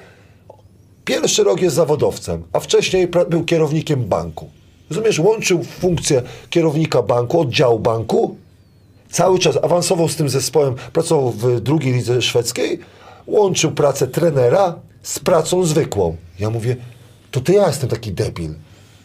pierwszy 1.05 1.43
rok 1.43 1.61
jest 1.61 1.75
zawodowcem, 1.75 2.43
a 2.53 2.59
wcześniej 2.59 3.07
był 3.29 3.43
kierownikiem 3.43 4.03
banku. 4.03 4.49
Rozumiesz, 4.89 5.19
łączył 5.19 5.63
funkcję 5.63 6.21
kierownika 6.49 7.01
banku, 7.01 7.39
oddziału 7.39 7.79
banku, 7.79 8.35
cały 9.11 9.39
czas 9.39 9.57
awansował 9.63 10.09
z 10.09 10.15
tym 10.15 10.29
zespołem, 10.29 10.75
pracował 10.93 11.31
w 11.31 11.59
drugiej 11.61 11.93
lidze 11.93 12.21
szwedzkiej, 12.21 12.79
łączył 13.27 13.71
pracę 13.71 14.07
trenera 14.07 14.75
z 15.03 15.19
pracą 15.19 15.63
zwykłą. 15.65 16.15
Ja 16.39 16.49
mówię, 16.49 16.75
to 17.31 17.41
ty 17.41 17.53
ja 17.53 17.67
jestem 17.67 17.89
taki 17.89 18.11
debil. 18.11 18.53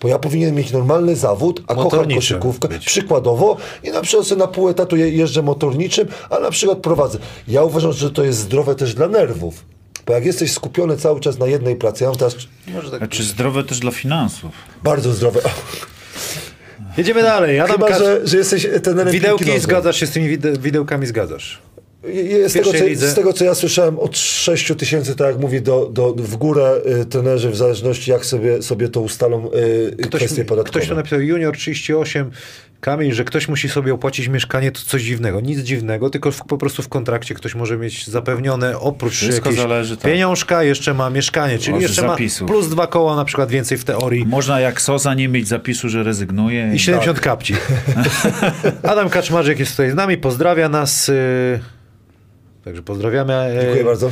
Bo 0.02 0.08
ja 0.08 0.18
powinienem 0.18 0.54
mieć 0.54 0.72
normalny 0.72 1.16
zawód, 1.16 1.62
a 1.66 1.74
kocham 1.74 1.90
koszykówkę, 2.14 2.68
być. 2.68 2.84
przykładowo 2.86 3.56
i 3.82 3.90
na 3.90 4.00
przykład 4.00 4.26
sobie 4.26 4.38
na 4.38 4.46
pół 4.46 4.68
etatu 4.68 4.96
je- 4.96 5.10
jeżdżę 5.10 5.42
motorniczym, 5.42 6.08
a 6.30 6.38
na 6.38 6.50
przykład 6.50 6.78
prowadzę. 6.78 7.18
Ja 7.48 7.62
uważam, 7.62 7.92
że 7.92 8.10
to 8.10 8.24
jest 8.24 8.38
zdrowe 8.38 8.74
też 8.74 8.94
dla 8.94 9.08
nerwów. 9.08 9.64
Bo 10.06 10.12
jak 10.12 10.24
jesteś 10.26 10.52
skupiony 10.52 10.96
cały 10.96 11.20
czas 11.20 11.38
na 11.38 11.46
jednej 11.46 11.76
pracy, 11.76 12.04
ja 12.04 12.10
mam 12.10 12.18
teraz 12.18 12.36
Może 12.68 12.90
tak. 12.90 12.98
Znaczy 12.98 13.22
zdrowe 13.22 13.64
też 13.64 13.78
dla 13.80 13.90
finansów. 13.90 14.50
bardzo 14.82 15.12
zdrowe. 15.12 15.40
Jedziemy 16.96 17.22
dalej. 17.22 17.60
Adam 17.60 17.76
Chyba, 17.76 17.88
Kacz... 17.88 17.98
że, 17.98 18.20
że 18.26 18.36
jesteś 18.36 18.66
piłki 18.66 19.10
Widełki 19.10 19.44
nożnej. 19.44 19.60
zgadzasz 19.60 19.96
się 20.00 20.06
z 20.06 20.10
tymi 20.10 20.38
wide- 20.38 20.58
widełkami, 20.58 21.06
zgadzasz. 21.06 21.62
Z 22.48 22.52
tego, 22.52 22.72
co, 22.72 22.78
z 23.10 23.14
tego, 23.14 23.32
co 23.32 23.44
ja 23.44 23.54
słyszałem, 23.54 23.98
od 23.98 24.18
6 24.18 24.72
tysięcy, 24.78 25.16
tak 25.16 25.26
jak 25.26 25.38
mówię, 25.38 25.60
do, 25.60 25.86
do, 25.92 26.12
w 26.12 26.36
górę 26.36 26.80
y, 27.02 27.04
trenerzy, 27.04 27.50
w 27.50 27.56
zależności 27.56 28.10
jak 28.10 28.26
sobie, 28.26 28.62
sobie 28.62 28.88
to 28.88 29.00
ustalą 29.00 29.50
y, 29.52 29.96
Ktoś, 30.02 30.20
kwestie 30.20 30.44
podatkowe. 30.44 30.78
ktoś 30.80 30.88
to 30.88 30.94
napisał, 30.94 31.20
junior 31.20 31.56
38, 31.56 32.30
Kamień, 32.84 33.12
że 33.12 33.24
ktoś 33.24 33.48
musi 33.48 33.68
sobie 33.68 33.94
opłacić 33.94 34.28
mieszkanie, 34.28 34.72
to 34.72 34.80
coś 34.86 35.02
dziwnego. 35.02 35.40
Nic 35.40 35.60
dziwnego, 35.60 36.10
tylko 36.10 36.30
w, 36.30 36.42
po 36.42 36.58
prostu 36.58 36.82
w 36.82 36.88
kontrakcie 36.88 37.34
ktoś 37.34 37.54
może 37.54 37.76
mieć 37.76 38.06
zapewnione 38.06 38.78
oprócz 38.78 39.12
Wszystko 39.14 39.52
zależy, 39.52 39.96
tak. 39.96 40.12
pieniążka, 40.12 40.62
jeszcze 40.62 40.94
ma 40.94 41.10
mieszkanie, 41.10 41.58
czyli 41.58 41.76
Od 41.76 41.82
jeszcze 41.82 42.02
zapisów. 42.02 42.48
ma 42.48 42.54
plus 42.54 42.68
dwa 42.68 42.86
koła 42.86 43.16
na 43.16 43.24
przykład 43.24 43.50
więcej 43.50 43.78
w 43.78 43.84
teorii. 43.84 44.26
Można 44.26 44.60
jak 44.60 44.80
Soza 44.80 45.14
nie 45.14 45.28
mieć 45.28 45.48
zapisu, 45.48 45.88
że 45.88 46.02
rezygnuje. 46.02 46.70
I 46.74 46.78
70 46.78 47.20
kapci. 47.20 47.54
Adam 48.82 49.08
Kaczmarzyk 49.08 49.58
jest 49.58 49.70
tutaj 49.70 49.90
z 49.90 49.94
nami, 49.94 50.16
pozdrawia 50.16 50.68
nas. 50.68 51.08
y, 51.08 51.60
Także 52.64 52.82
pozdrawiamy. 52.82 53.56
y, 53.58 53.62
Dziękuję 53.62 53.84
bardzo. 53.84 54.10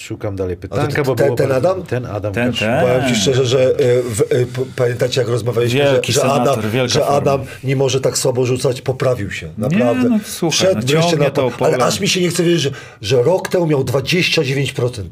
Szukam 0.00 0.36
dalej 0.36 0.56
pytanka, 0.56 1.02
bo 1.02 1.14
ten- 1.14 1.36
ten 1.36 1.52
Adam? 1.52 1.82
Ten 1.82 2.06
Adam 2.06 2.32
Ten, 2.32 2.52
ten. 2.52 2.80
Powiem 2.80 3.14
ci 3.14 3.20
szczerze, 3.20 3.46
że 3.46 3.80
y, 3.80 4.02
w, 4.02 4.20
y, 4.32 4.46
pamiętacie 4.76 5.20
jak 5.20 5.30
rozmawialiśmy, 5.30 5.80
Wielki 5.80 6.12
że, 6.12 6.20
że, 6.20 6.28
senator, 6.28 6.58
Adam, 6.58 6.88
że 6.88 7.00
forma. 7.00 7.16
Adam 7.16 7.40
nie 7.64 7.76
może 7.76 8.00
tak 8.00 8.18
słabo 8.18 8.46
rzucać, 8.46 8.82
poprawił 8.82 9.30
się. 9.30 9.48
Naprawdę. 9.58 10.08
no 10.08 10.18
słuchaj, 10.24 10.58
Wszedł 10.58 11.16
no 11.18 11.24
na 11.24 11.30
to 11.30 11.50
ale 11.60 11.76
aż 11.76 12.00
mi 12.00 12.08
się 12.08 12.20
nie 12.20 12.28
chce 12.28 12.42
wierzyć, 12.42 12.60
że, 12.62 12.70
że 13.00 13.22
rok 13.22 13.48
temu 13.48 13.66
miał 13.66 13.84
29%. 13.84 15.02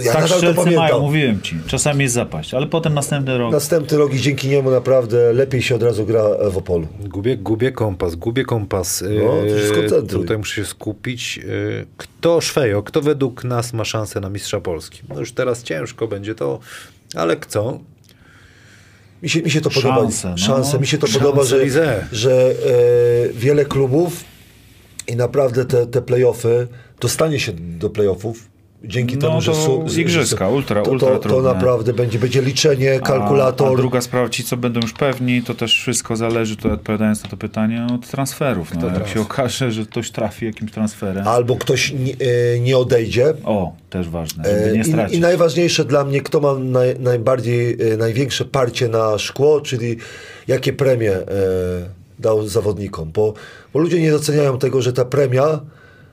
Ja 0.00 0.12
tak 0.12 0.22
nadal 0.22 0.28
to 0.28 0.34
strzelcy 0.36 0.56
mają, 0.56 0.76
pamiętam. 0.76 1.00
mówiłem 1.00 1.42
ci. 1.42 1.56
Czasami 1.66 2.02
jest 2.02 2.14
zapaść, 2.14 2.54
ale 2.54 2.66
potem 2.66 2.94
następny 2.94 3.38
rok. 3.38 3.52
Następny 3.52 3.98
rok 3.98 4.14
i 4.14 4.20
dzięki 4.20 4.48
niemu 4.48 4.70
naprawdę 4.70 5.32
lepiej 5.32 5.62
się 5.62 5.74
od 5.74 5.82
razu 5.82 6.06
gra 6.06 6.24
w 6.50 6.56
Opolu. 6.56 6.86
Gubię, 7.00 7.36
gubię 7.36 7.72
kompas, 7.72 8.14
gubię 8.14 8.44
kompas. 8.44 9.04
No, 9.24 9.32
to 9.52 9.58
się 9.58 9.68
skoncentruj. 9.68 10.22
Tutaj 10.22 10.38
muszę 10.38 10.54
się 10.54 10.64
skupić. 10.64 11.38
Eee, 11.38 11.86
Kto 12.20 12.40
Szwejo, 12.40 12.82
kto 12.82 13.00
według 13.00 13.44
nas 13.44 13.72
ma 13.72 13.84
szansę 13.84 14.09
na 14.20 14.30
mistrza 14.30 14.60
Polski? 14.60 15.02
No 15.08 15.20
już 15.20 15.32
teraz 15.32 15.62
ciężko 15.62 16.08
będzie 16.08 16.34
to, 16.34 16.60
ale 17.14 17.36
kto? 17.36 17.80
Mi 19.22 19.28
się, 19.28 19.42
mi 19.42 19.50
się 19.50 19.60
to 19.60 19.70
Szanse, 19.70 19.88
podoba. 19.88 20.30
no. 20.30 20.36
Szanse. 20.38 20.78
Mi 20.78 20.86
się 20.86 20.98
to 20.98 21.06
Szanse 21.06 21.18
podoba, 21.20 21.44
że, 21.44 21.64
Lize. 21.64 22.06
że 22.12 22.32
e, 22.32 23.32
wiele 23.32 23.64
klubów 23.64 24.24
i 25.08 25.16
naprawdę 25.16 25.64
te, 25.64 25.86
te 25.86 26.02
playoffy, 26.02 26.68
dostanie 27.00 27.40
się 27.40 27.52
do 27.52 27.90
playoffów 27.90 28.49
dzięki 28.84 29.14
No 29.16 29.20
temu, 29.28 29.40
że 29.40 29.52
to 29.52 29.58
są... 29.66 29.88
z 29.88 29.98
igrzyska, 29.98 30.48
ultra, 30.48 30.82
to, 30.82 30.90
ultra 30.90 31.08
to, 31.08 31.18
to 31.18 31.28
trudne. 31.28 31.52
naprawdę 31.54 31.92
będzie, 31.92 32.18
będzie 32.18 32.42
liczenie, 32.42 33.00
kalkulator. 33.00 33.68
A, 33.68 33.72
a 33.72 33.76
druga 33.76 34.00
sprawa, 34.00 34.28
ci 34.28 34.44
co 34.44 34.56
będą 34.56 34.80
już 34.80 34.92
pewni, 34.92 35.42
to 35.42 35.54
też 35.54 35.74
wszystko 35.80 36.16
zależy, 36.16 36.56
to 36.56 36.72
odpowiadając 36.72 37.24
na 37.24 37.30
to 37.30 37.36
pytanie, 37.36 37.86
od 37.94 38.08
transferów. 38.08 38.74
No, 38.74 38.86
jak 38.86 39.08
się 39.08 39.20
okaże, 39.20 39.72
że 39.72 39.84
ktoś 39.84 40.10
trafi 40.10 40.46
jakimś 40.46 40.72
transferem. 40.72 41.28
Albo 41.28 41.56
ktoś 41.56 41.92
nie, 41.92 42.12
e, 42.12 42.60
nie 42.60 42.78
odejdzie. 42.78 43.34
O, 43.44 43.72
też 43.90 44.08
ważne, 44.08 44.44
E, 44.44 44.60
żeby 44.64 44.74
nie 44.76 44.80
I, 44.80 44.84
stracić. 44.84 45.16
I 45.16 45.20
najważniejsze 45.20 45.84
dla 45.84 46.04
mnie, 46.04 46.20
kto 46.20 46.40
ma 46.40 46.54
naj, 46.54 46.98
najbardziej, 47.00 47.76
e, 47.92 47.96
największe 47.96 48.44
parcie 48.44 48.88
na 48.88 49.18
szkło, 49.18 49.60
czyli 49.60 49.96
jakie 50.48 50.72
premie 50.72 51.18
dał 52.18 52.48
zawodnikom. 52.48 53.10
Bo, 53.12 53.34
bo 53.72 53.78
ludzie 53.78 54.00
nie 54.00 54.10
doceniają 54.10 54.58
tego, 54.58 54.82
że 54.82 54.92
ta 54.92 55.04
premia, 55.04 55.60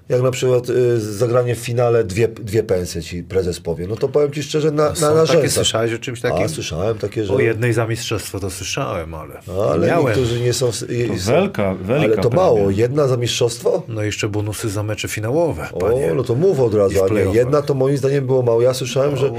jak 0.10 0.22
na 0.22 0.32
przykład 0.32 0.70
e, 0.70 1.00
zagranie 1.00 1.56
w 1.56 1.60
finale 1.60 2.04
dwie, 2.04 2.28
dwie 2.28 2.64
pensje 2.64 3.02
ci 3.04 3.24
prezes 3.24 3.60
powie, 3.60 3.88
no 3.88 3.96
to 3.96 4.10
powiem 4.10 4.32
ci 4.32 4.44
szczerze, 4.44 4.72
na, 4.72 4.94
na, 5.02 5.14
na 5.14 5.26
takie, 5.26 5.50
słyszałeś 5.50 5.94
o 5.94 5.98
czymś 5.98 6.22
takim? 6.22 6.44
A, 6.46 6.48
słyszałem 6.48 6.98
takie, 6.98 7.26
że... 7.26 7.34
O 7.34 7.40
jednej 7.40 7.74
za 7.74 7.88
mistrzostwo 7.88 8.40
to 8.40 8.50
słyszałem, 8.50 9.14
ale, 9.14 9.40
No, 9.48 9.70
ale 9.72 9.88
miałem. 9.88 10.06
niektórzy 10.06 10.40
nie 10.42 10.54
są... 10.54 10.68
i- 10.68 10.72
są- 11.20 11.32
wielka- 11.32 11.76
wielka 11.84 11.94
Ale 12.04 12.16
to 12.16 12.22
premia. 12.22 12.36
mało. 12.36 12.70
Jedna 12.70 13.08
za 13.08 13.18
mistrzostwo? 13.18 13.84
No 13.88 14.04
i 14.04 14.06
jeszcze 14.06 14.30
bonusy 14.30 14.70
za 14.70 14.84
mecze 14.84 15.08
finałowe, 15.08 15.68
O, 15.74 15.80
panie. 15.80 16.14
no 16.16 16.24
to 16.24 16.36
mów 16.36 16.60
od 16.60 16.74
razu, 16.74 17.04
a 17.04 17.08
playoffach. 17.08 17.36
jedna 17.36 17.62
to 17.62 17.74
moim 17.74 17.98
zdaniem 17.98 18.26
było 18.26 18.42
mało. 18.42 18.62
Ja 18.62 18.74
słyszałem, 18.74 19.14
O, 19.14 19.18
że, 19.18 19.32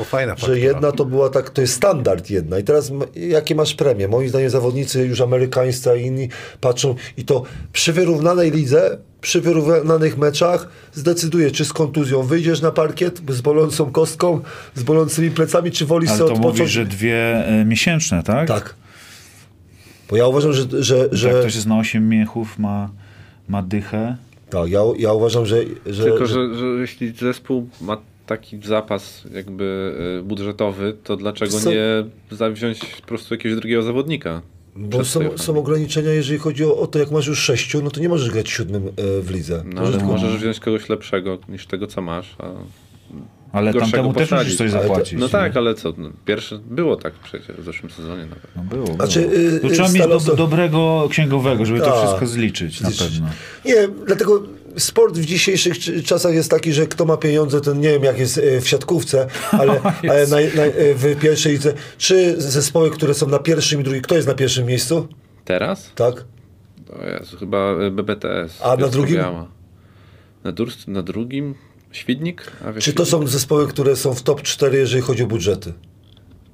że 0.47 0.59
jedna 0.59 0.93
to 0.93 1.05
była 1.05 1.29
tak, 1.29 1.51
to 1.51 1.61
jest 1.61 1.75
standard 1.75 2.31
jedna. 2.31 2.59
I 2.59 2.65
teraz 2.65 2.93
jakie 3.17 3.55
masz 3.55 3.75
premie? 3.75 4.09
Moim 4.09 4.29
zdaniem 4.29 4.51
zawodnicy 4.51 5.07
już 5.07 5.21
amerykańscy, 5.21 5.91
a 5.91 5.95
inni 5.95 6.29
patrzą 6.61 6.95
i 7.17 7.25
to 7.25 7.43
przy 7.73 7.93
wyrównanej 7.93 8.51
lidze, 8.51 8.99
przy 9.21 9.41
wyrównanych 9.41 10.19
meczach 10.19 10.69
zdecyduje, 10.93 11.51
czy 11.51 11.65
z 11.65 11.73
kontuzją 11.73 12.23
wyjdziesz 12.23 12.61
na 12.61 12.71
parkiet 12.71 13.21
z 13.29 13.41
bolącą 13.41 13.93
kostką, 13.93 14.41
z 14.75 14.83
bolącymi 14.83 15.31
plecami, 15.31 15.71
czy 15.71 15.87
wolisz 15.87 16.09
Ale 16.11 16.19
sobie 16.19 16.29
to 16.31 16.35
odpocząć. 16.35 16.59
mówisz, 16.59 16.73
że 16.73 16.85
dwie 16.87 17.47
e, 17.47 17.65
miesięczne, 17.65 18.23
tak? 18.23 18.49
Tak. 18.49 18.75
Bo 20.11 20.17
ja 20.17 20.27
uważam, 20.27 20.53
że, 20.53 20.63
że, 20.79 21.09
Że... 21.13 21.29
Jak 21.29 21.39
ktoś 21.41 21.55
jest 21.55 21.67
na 21.67 21.79
8 21.79 22.09
miechów, 22.09 22.59
ma, 22.59 22.91
ma 23.49 23.63
dychę, 23.63 24.17
Tak, 24.51 24.71
ja, 24.71 24.81
ja 24.99 25.13
uważam, 25.13 25.47
że... 25.47 25.57
że 25.87 26.05
Tylko, 26.05 26.27
że, 26.27 26.55
że 26.55 26.65
jeśli 26.67 27.13
zespół 27.13 27.69
ma 27.81 27.97
taki 28.27 28.61
zapas 28.65 29.25
jakby 29.35 29.95
e, 30.21 30.23
budżetowy, 30.23 30.97
to 31.05 31.17
dlaczego 31.17 31.59
Co- 31.61 31.71
nie 31.71 32.05
zawziąć 32.31 32.79
po 33.01 33.07
prostu 33.07 33.35
jakiegoś 33.35 33.59
drugiego 33.59 33.83
zawodnika? 33.83 34.43
Bo 34.79 35.05
są, 35.05 35.39
są 35.39 35.59
ograniczenia, 35.59 36.11
jeżeli 36.11 36.39
chodzi 36.39 36.65
o, 36.65 36.77
o 36.79 36.87
to, 36.87 36.99
jak 36.99 37.11
masz 37.11 37.27
już 37.27 37.39
sześciu, 37.39 37.83
no 37.83 37.91
to 37.91 38.01
nie 38.01 38.09
możesz 38.09 38.31
grać 38.31 38.49
siódmym 38.51 38.89
e, 38.89 38.91
w 39.23 39.31
lidze. 39.31 39.63
No 39.75 39.81
ale 39.83 39.99
możesz 40.05 40.37
wziąć 40.37 40.61
kogoś 40.61 40.89
lepszego 40.89 41.39
niż 41.49 41.67
tego, 41.67 41.87
co 41.87 42.03
masz. 42.03 42.37
A... 42.39 42.45
Ale 43.53 43.75
tamtemu 43.75 44.13
też 44.15 44.31
musisz 44.31 44.57
coś 44.57 44.71
zapłacić. 44.71 45.19
No 45.21 45.29
tak, 45.29 45.57
ale 45.57 45.75
co? 45.75 45.95
No, 45.99 46.11
pierwszy 46.25 46.59
było 46.71 46.97
tak 46.97 47.13
przecież 47.15 47.57
w 47.57 47.65
zeszłym 47.65 47.93
sezonie 47.93 48.23
nawet. 48.27 48.47
No 48.57 48.63
było, 48.63 48.85
było. 48.85 48.97
Znaczy, 48.97 49.21
y, 49.21 49.61
Tu 49.61 49.67
y, 49.67 49.71
trzeba 49.71 49.89
mieć 49.89 50.25
do, 50.27 50.37
dobrego 50.37 51.07
księgowego, 51.11 51.65
żeby 51.67 51.79
to 51.81 51.85
Tak. 51.87 51.97
wszystko 51.99 52.27
zliczyć 52.27 52.81
na 52.81 52.91
Zliczyć. 52.91 53.09
pewno. 53.09 53.29
Nie, 53.65 53.89
dlatego 54.07 54.43
sport 54.79 55.19
w 55.19 55.25
dzisiejszych 55.25 56.05
czasach 56.05 56.35
jest 56.35 56.51
taki, 56.51 56.73
że 56.73 56.87
kto 56.87 57.05
ma 57.05 57.17
pieniądze, 57.17 57.61
to 57.61 57.75
nie 57.75 57.89
wiem 57.91 58.05
jak 58.05 58.19
jest 58.19 58.39
e, 58.39 58.61
w 58.61 58.69
siatkówce, 58.69 59.27
ale, 59.61 59.81
ale 60.03 60.27
na, 60.27 60.37
na, 60.37 60.63
e, 60.63 60.95
w 60.95 61.17
pierwszej 61.21 61.53
lidze. 61.53 61.75
Czy 61.99 62.41
zespoły, 62.41 62.91
które 62.91 63.15
są 63.15 63.29
na 63.29 63.39
pierwszym 63.39 63.81
i 63.81 63.85
drugim, 63.85 64.03
kto 64.03 64.15
jest 64.17 64.29
na 64.29 64.35
pierwszym 64.35 64.67
miejscu? 64.67 65.09
Teraz? 65.45 65.91
Tak? 65.95 66.25
O 67.01 67.05
Jezu, 67.07 67.37
chyba 67.37 67.59
e, 67.59 67.91
BBTS. 67.91 68.63
A 68.63 68.77
na 68.77 68.89
drugim? 68.89 69.21
Na, 70.45 70.53
dur- 70.53 70.89
na 70.89 71.03
drugim? 71.03 71.55
Świdnik? 71.93 72.53
A 72.65 72.73
wiesz, 72.73 72.85
Czy 72.85 72.93
to 72.93 73.05
Świdnik? 73.05 73.25
są 73.27 73.33
zespoły, 73.33 73.69
które 73.69 73.97
są 73.97 74.15
w 74.15 74.23
top 74.23 74.43
4, 74.43 74.79
jeżeli 74.79 75.03
chodzi 75.03 75.23
o 75.23 75.27
budżety? 75.27 75.73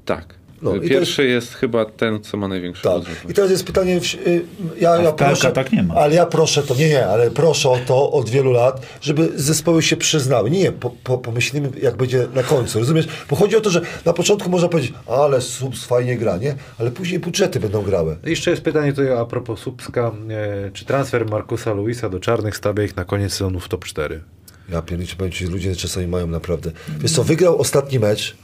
Tak. 0.05 0.35
No, 0.65 0.81
Pierwszy 0.81 1.27
jest... 1.27 1.55
chyba 1.55 1.85
ten, 1.85 2.23
co 2.23 2.37
ma 2.37 2.49
największy 2.49 2.83
Tak. 2.83 3.03
I 3.29 3.35
teraz 3.35 3.51
jest 3.51 3.65
pytanie, 3.65 4.01
y, 4.27 4.45
ja, 4.81 5.03
ja 5.03 5.13
proszę, 5.13 5.53
tak 5.53 5.73
nie 5.73 5.83
ma. 5.83 5.95
ale 5.95 6.15
ja 6.15 6.27
proszę 6.27 6.63
to, 6.63 6.75
nie, 6.75 6.89
nie, 6.89 7.07
ale 7.07 7.31
proszę 7.31 7.71
o 7.71 7.79
to 7.87 8.13
od 8.13 8.31
wielu 8.31 8.53
lat, 8.53 8.87
żeby 9.01 9.29
zespoły 9.35 9.83
się 9.83 9.97
przyznały. 9.97 10.51
Nie, 10.51 10.73
po, 10.73 10.91
po, 10.91 11.19
pomyślimy 11.19 11.71
jak 11.83 11.97
będzie 11.97 12.27
na 12.35 12.43
końcu, 12.43 12.79
rozumiesz? 12.79 13.07
Bo 13.31 13.37
chodzi 13.37 13.57
o 13.57 13.61
to, 13.61 13.71
że 13.71 13.81
na 14.05 14.13
początku 14.13 14.51
można 14.51 14.69
powiedzieć, 14.69 14.93
ale 15.07 15.41
Subs 15.41 15.85
fajnie 15.85 16.17
gra, 16.17 16.37
nie? 16.37 16.55
Ale 16.79 16.91
później 16.91 17.21
budżety 17.21 17.61
będą 17.61 17.83
grały. 17.83 18.17
Jeszcze 18.25 18.51
jest 18.51 18.63
pytanie 18.63 18.93
tutaj 18.93 19.19
a 19.19 19.25
propos 19.25 19.61
Słupska. 19.61 20.13
E, 20.31 20.71
czy 20.71 20.85
transfer 20.85 21.27
Markusa 21.27 21.73
Luisa 21.73 22.09
do 22.09 22.21
Czarnych 22.21 22.57
stawia 22.57 22.85
ich 22.85 22.97
na 22.97 23.05
koniec 23.05 23.33
sezonu 23.33 23.61
w 23.61 23.69
top 23.69 23.85
4? 23.85 24.21
Ja 24.69 24.83
ci, 25.31 25.47
ludzie 25.47 25.77
czasami 25.77 26.07
mają 26.07 26.27
naprawdę. 26.27 26.71
Wiesz 26.99 27.13
co, 27.13 27.25
wygrał 27.25 27.59
ostatni 27.59 27.99
mecz, 27.99 28.37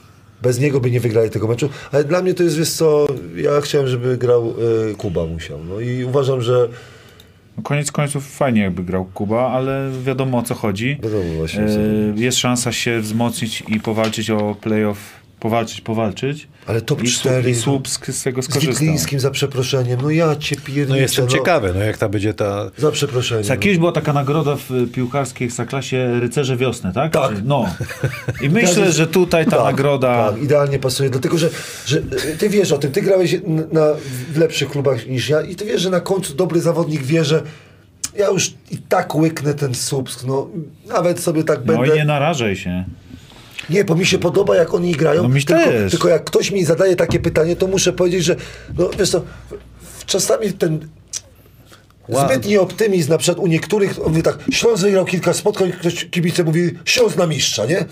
bez 0.42 0.60
niego 0.60 0.80
by 0.80 0.90
nie 0.90 1.00
wygrali 1.00 1.30
tego 1.30 1.48
meczu, 1.48 1.68
ale 1.92 2.04
dla 2.04 2.22
mnie 2.22 2.34
to 2.34 2.42
jest, 2.42 2.58
wiesz 2.58 2.70
co, 2.70 3.06
ja 3.36 3.60
chciałem, 3.60 3.88
żeby 3.88 4.16
grał 4.18 4.54
y, 4.90 4.94
Kuba 4.94 5.26
musiał. 5.26 5.58
No 5.64 5.80
i 5.80 6.04
uważam, 6.04 6.42
że 6.42 6.68
No 7.56 7.62
koniec 7.62 7.92
końców 7.92 8.30
fajnie 8.30 8.62
jakby 8.62 8.82
grał 8.84 9.04
Kuba, 9.04 9.50
ale 9.50 9.90
wiadomo 10.04 10.38
o 10.38 10.42
co 10.42 10.54
chodzi. 10.54 10.98
Wiadomo 11.02 11.32
właśnie, 11.38 11.62
E, 11.62 11.68
jest 12.16 12.38
szansa 12.38 12.72
się 12.72 13.00
wzmocnić 13.00 13.62
i 13.68 13.80
powalczyć 13.80 14.30
o 14.30 14.56
playoff, 14.60 15.19
powalczyć, 15.40 15.80
powalczyć. 15.80 16.48
Ale 16.66 16.80
top 16.80 17.02
I, 17.02 17.06
cztery, 17.06 17.42
Słup- 17.42 17.54
I 17.54 17.56
no. 17.56 17.62
Słupsk 17.62 18.06
z 18.10 18.22
tego 18.22 18.42
z 18.42 18.44
skorzysta. 18.44 18.70
Wiklińskim 18.70 19.20
za 19.20 19.30
przeproszeniem, 19.30 20.00
no 20.02 20.10
ja 20.10 20.36
cię 20.36 20.56
pierniczę. 20.56 20.88
No 20.88 20.96
jestem 20.96 21.24
no. 21.24 21.30
ciekawy, 21.30 21.72
no 21.74 21.80
jak 21.80 21.98
ta 21.98 22.08
będzie 22.08 22.34
ta... 22.34 22.70
Za 22.76 22.90
przeproszeniem. 22.90 23.44
Co, 23.44 23.56
Kiedyś 23.56 23.78
była 23.78 23.92
taka 23.92 24.12
nagroda 24.12 24.56
w 24.56 24.70
y, 24.70 24.86
piłkarskiej 24.86 25.46
ekstraklasie 25.46 26.20
Rycerze 26.20 26.56
Wiosny, 26.56 26.92
tak? 26.92 27.12
Tak. 27.12 27.32
No. 27.44 27.74
I 28.40 28.50
myślę, 28.60 28.92
że 28.92 29.06
tutaj 29.06 29.44
ta 29.44 29.50
tak, 29.50 29.64
nagroda... 29.64 30.30
Tak, 30.30 30.42
idealnie 30.42 30.78
pasuje, 30.78 31.10
dlatego 31.10 31.38
że, 31.38 31.48
że 31.86 31.98
y, 31.98 32.36
ty 32.38 32.48
wiesz 32.48 32.72
o 32.72 32.78
tym, 32.78 32.92
ty 32.92 33.02
grałeś 33.02 33.36
na, 33.72 33.86
w 34.32 34.38
lepszych 34.38 34.68
klubach 34.70 35.06
niż 35.06 35.28
ja 35.28 35.42
i 35.42 35.56
ty 35.56 35.64
wiesz, 35.64 35.80
że 35.80 35.90
na 35.90 36.00
końcu 36.00 36.34
dobry 36.34 36.60
zawodnik 36.60 37.02
wie, 37.02 37.24
że 37.24 37.42
ja 38.18 38.28
już 38.28 38.54
i 38.70 38.78
tak 38.78 39.14
łyknę 39.14 39.54
ten 39.54 39.74
Słupsk, 39.74 40.24
no 40.26 40.48
nawet 40.88 41.20
sobie 41.20 41.44
tak 41.44 41.58
No 41.64 41.72
będę... 41.72 41.94
i 41.94 41.98
nie 41.98 42.04
narażaj 42.04 42.56
się. 42.56 42.84
Nie, 43.70 43.84
bo 43.84 43.94
mi 43.94 44.06
się 44.06 44.18
podoba, 44.18 44.56
jak 44.56 44.74
oni 44.74 44.92
grają. 44.92 45.22
No 45.22 45.28
mi 45.28 45.44
tylko, 45.44 45.64
też. 45.64 45.90
tylko 45.90 46.08
jak 46.08 46.24
ktoś 46.24 46.50
mi 46.50 46.64
zadaje 46.64 46.96
takie 46.96 47.20
pytanie, 47.20 47.56
to 47.56 47.66
muszę 47.66 47.92
powiedzieć, 47.92 48.24
że 48.24 48.36
no 48.78 48.90
wiesz 48.98 49.10
co, 49.10 49.22
czasami 50.06 50.52
ten 50.52 50.88
Wow. 52.08 52.28
zbytni 52.28 52.58
optymizm 52.58 53.10
na 53.10 53.18
przykład 53.18 53.44
u 53.44 53.46
niektórych, 53.46 53.98
on 53.98 54.08
mówi 54.08 54.22
tak, 54.22 54.38
Śląsk 54.50 54.82
wygrał 54.82 55.04
kilka 55.04 55.32
spotkań, 55.32 55.72
ktoś 55.72 56.04
kibice 56.04 56.44
mówi, 56.44 56.70
Śląsk 56.84 57.16
na 57.16 57.26
mistrza, 57.26 57.66
nie? 57.66 57.84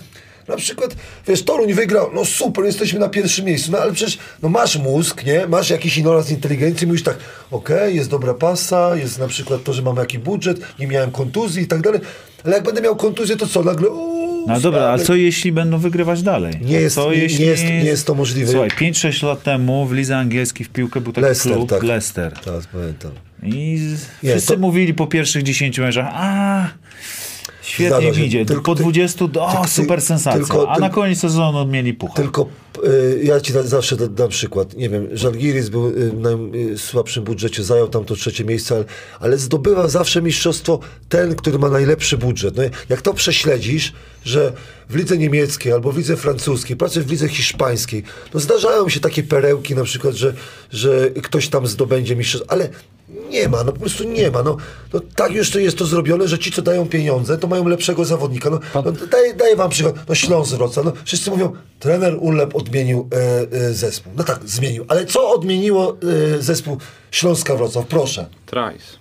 Na 0.47 0.55
przykład, 0.55 0.95
wiesz, 1.27 1.43
Toruń 1.43 1.73
wygrał, 1.73 2.09
no 2.13 2.25
super, 2.25 2.65
jesteśmy 2.65 2.99
na 2.99 3.09
pierwszym 3.09 3.45
miejscu, 3.45 3.71
no 3.71 3.77
ale 3.77 3.91
przecież, 3.93 4.17
no 4.43 4.49
masz 4.49 4.77
mózg, 4.77 5.25
nie? 5.25 5.47
Masz 5.47 5.69
jakiś 5.69 5.97
ignorans 5.97 6.31
inteligencji, 6.31 6.87
mówisz 6.87 7.03
tak, 7.03 7.17
okej, 7.51 7.95
jest 7.95 8.09
dobra 8.09 8.33
pasa, 8.33 8.95
jest 8.95 9.19
na 9.19 9.27
przykład 9.27 9.63
to, 9.63 9.73
że 9.73 9.81
mam 9.81 9.97
jakiś 9.97 10.19
budżet, 10.19 10.59
nie 10.79 10.87
miałem 10.87 11.11
kontuzji 11.11 11.63
i 11.63 11.67
tak 11.67 11.81
dalej, 11.81 11.99
ale 12.45 12.55
jak 12.55 12.63
będę 12.63 12.81
miał 12.81 12.95
kontuzję, 12.95 13.35
to 13.37 13.47
co, 13.47 13.63
nagle, 13.63 13.87
o, 13.89 14.19
No 14.47 14.59
dobra, 14.59 14.81
a 14.89 14.93
stary. 14.97 15.03
co 15.07 15.15
jeśli 15.15 15.51
będą 15.51 15.77
wygrywać 15.77 16.21
dalej? 16.23 16.53
Nie 16.61 16.79
jest- 16.79 16.95
co 16.95 17.11
nie- 17.11 17.17
jeśli... 17.17 17.39
nie 17.39 17.45
jest- 17.51 17.63
nie 17.63 17.83
jest 17.83 18.07
to 18.07 18.15
możliwe. 18.15 18.51
Słuchaj, 18.51 18.69
5-6 18.69 19.23
lat 19.27 19.43
temu 19.43 19.85
w 19.85 19.93
lidze 19.93 20.17
angielskiej 20.17 20.65
w 20.65 20.69
piłkę 20.69 21.01
był 21.01 21.13
taki 21.13 21.21
Leicester, 21.25 21.53
klub, 21.53 21.69
tak. 21.69 21.83
Leicester. 21.83 22.33
Tak, 22.33 22.61
pamiętam. 22.71 23.11
I 23.43 23.79
Nie, 24.23 24.31
wszyscy 24.31 24.53
to- 24.53 24.59
mówili 24.59 24.93
po 24.93 25.07
pierwszych 25.07 25.43
10 25.43 25.79
meczach, 25.79 26.07
a 26.13 26.69
świetnie 27.69 28.25
idzie. 28.25 28.45
Tylko 28.45 28.61
po 28.61 28.75
ty- 28.75 28.83
20, 28.83 29.25
o 29.25 29.27
tylko 29.27 29.61
ty- 29.63 29.69
super 29.71 30.01
sensacja. 30.01 30.39
tylko 30.39 30.69
a 30.69 30.79
na 30.79 30.89
koniec 30.89 31.19
sezonu 31.19 31.65
mieli 31.65 31.93
puchar. 31.93 32.15
Tylko 32.15 32.47
y, 32.85 33.19
ja 33.23 33.41
ci 33.41 33.53
da, 33.53 33.63
zawsze 33.63 33.95
da, 33.95 34.07
dam 34.07 34.29
przykład. 34.29 34.75
Nie 34.77 34.89
wiem, 34.89 35.07
Żalgiris 35.11 35.69
był 35.69 35.87
y, 35.87 35.91
w 36.11 36.19
najsłabszym 36.19 37.23
budżecie, 37.23 37.63
zajął 37.63 37.87
tam 37.87 38.05
to 38.05 38.15
trzecie 38.15 38.45
miejsce, 38.45 38.75
ale, 38.75 38.85
ale 39.19 39.37
zdobywa 39.37 39.87
zawsze 39.87 40.21
mistrzostwo 40.21 40.79
ten, 41.09 41.35
który 41.35 41.59
ma 41.59 41.69
najlepszy 41.69 42.17
budżet. 42.17 42.57
No, 42.57 42.63
jak 42.89 43.01
to 43.01 43.13
prześledzisz, 43.13 43.93
że 44.25 44.53
w 44.89 44.95
lidze 44.95 45.17
niemieckiej 45.17 45.71
albo 45.73 45.91
w 45.91 45.97
lidze 45.97 46.17
francuskiej, 46.17 46.77
pracujesz 46.77 47.07
w 47.07 47.11
lidze 47.11 47.27
hiszpańskiej, 47.27 48.03
no 48.33 48.39
zdarzają 48.39 48.89
się 48.89 48.99
takie 48.99 49.23
perełki 49.23 49.75
na 49.75 49.83
przykład, 49.83 50.15
że, 50.15 50.33
że 50.71 51.09
ktoś 51.09 51.47
tam 51.47 51.67
zdobędzie 51.67 52.15
mistrzostwo, 52.15 52.51
ale 52.51 52.69
nie 53.29 53.49
ma, 53.49 53.63
no 53.63 53.71
po 53.71 53.79
prostu 53.79 54.03
nie 54.03 54.31
ma. 54.31 54.43
No, 54.43 54.57
no 54.93 54.99
tak 55.15 55.31
już 55.31 55.51
to 55.51 55.59
jest 55.59 55.77
to 55.77 55.85
zrobione, 55.85 56.27
że 56.27 56.39
ci, 56.39 56.51
co 56.51 56.61
dają 56.61 56.87
pieniądze, 56.87 57.37
to 57.37 57.47
mają 57.47 57.67
lepszego 57.67 58.05
zawodnika. 58.05 58.49
No, 58.49 58.59
no 58.75 58.91
daję, 59.11 59.33
daję 59.33 59.55
wam 59.55 59.69
przykład. 59.69 59.95
No 60.09 60.15
Śląsk 60.15 60.55
Wrocław. 60.55 60.85
No, 60.85 60.93
wszyscy 61.05 61.29
mówią, 61.29 61.53
trener 61.79 62.17
Urlep 62.19 62.55
odmienił 62.55 63.09
e, 63.11 63.57
e, 63.57 63.73
zespół. 63.73 64.13
No 64.17 64.23
tak, 64.23 64.39
zmienił. 64.45 64.85
Ale 64.87 65.05
co 65.05 65.29
odmieniło 65.29 65.97
e, 66.37 66.41
zespół 66.41 66.77
Śląska 67.11 67.55
Wrocław? 67.55 67.85
Proszę. 67.85 68.25
Trice. 68.45 68.99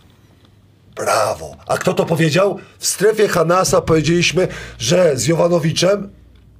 Brawo. 0.96 1.56
A 1.66 1.78
kto 1.78 1.94
to 1.94 2.04
powiedział? 2.04 2.58
W 2.78 2.86
strefie 2.86 3.28
Hanasa 3.28 3.80
powiedzieliśmy, 3.80 4.48
że 4.78 5.16
z 5.16 5.26
Jowanowiczem 5.26 6.10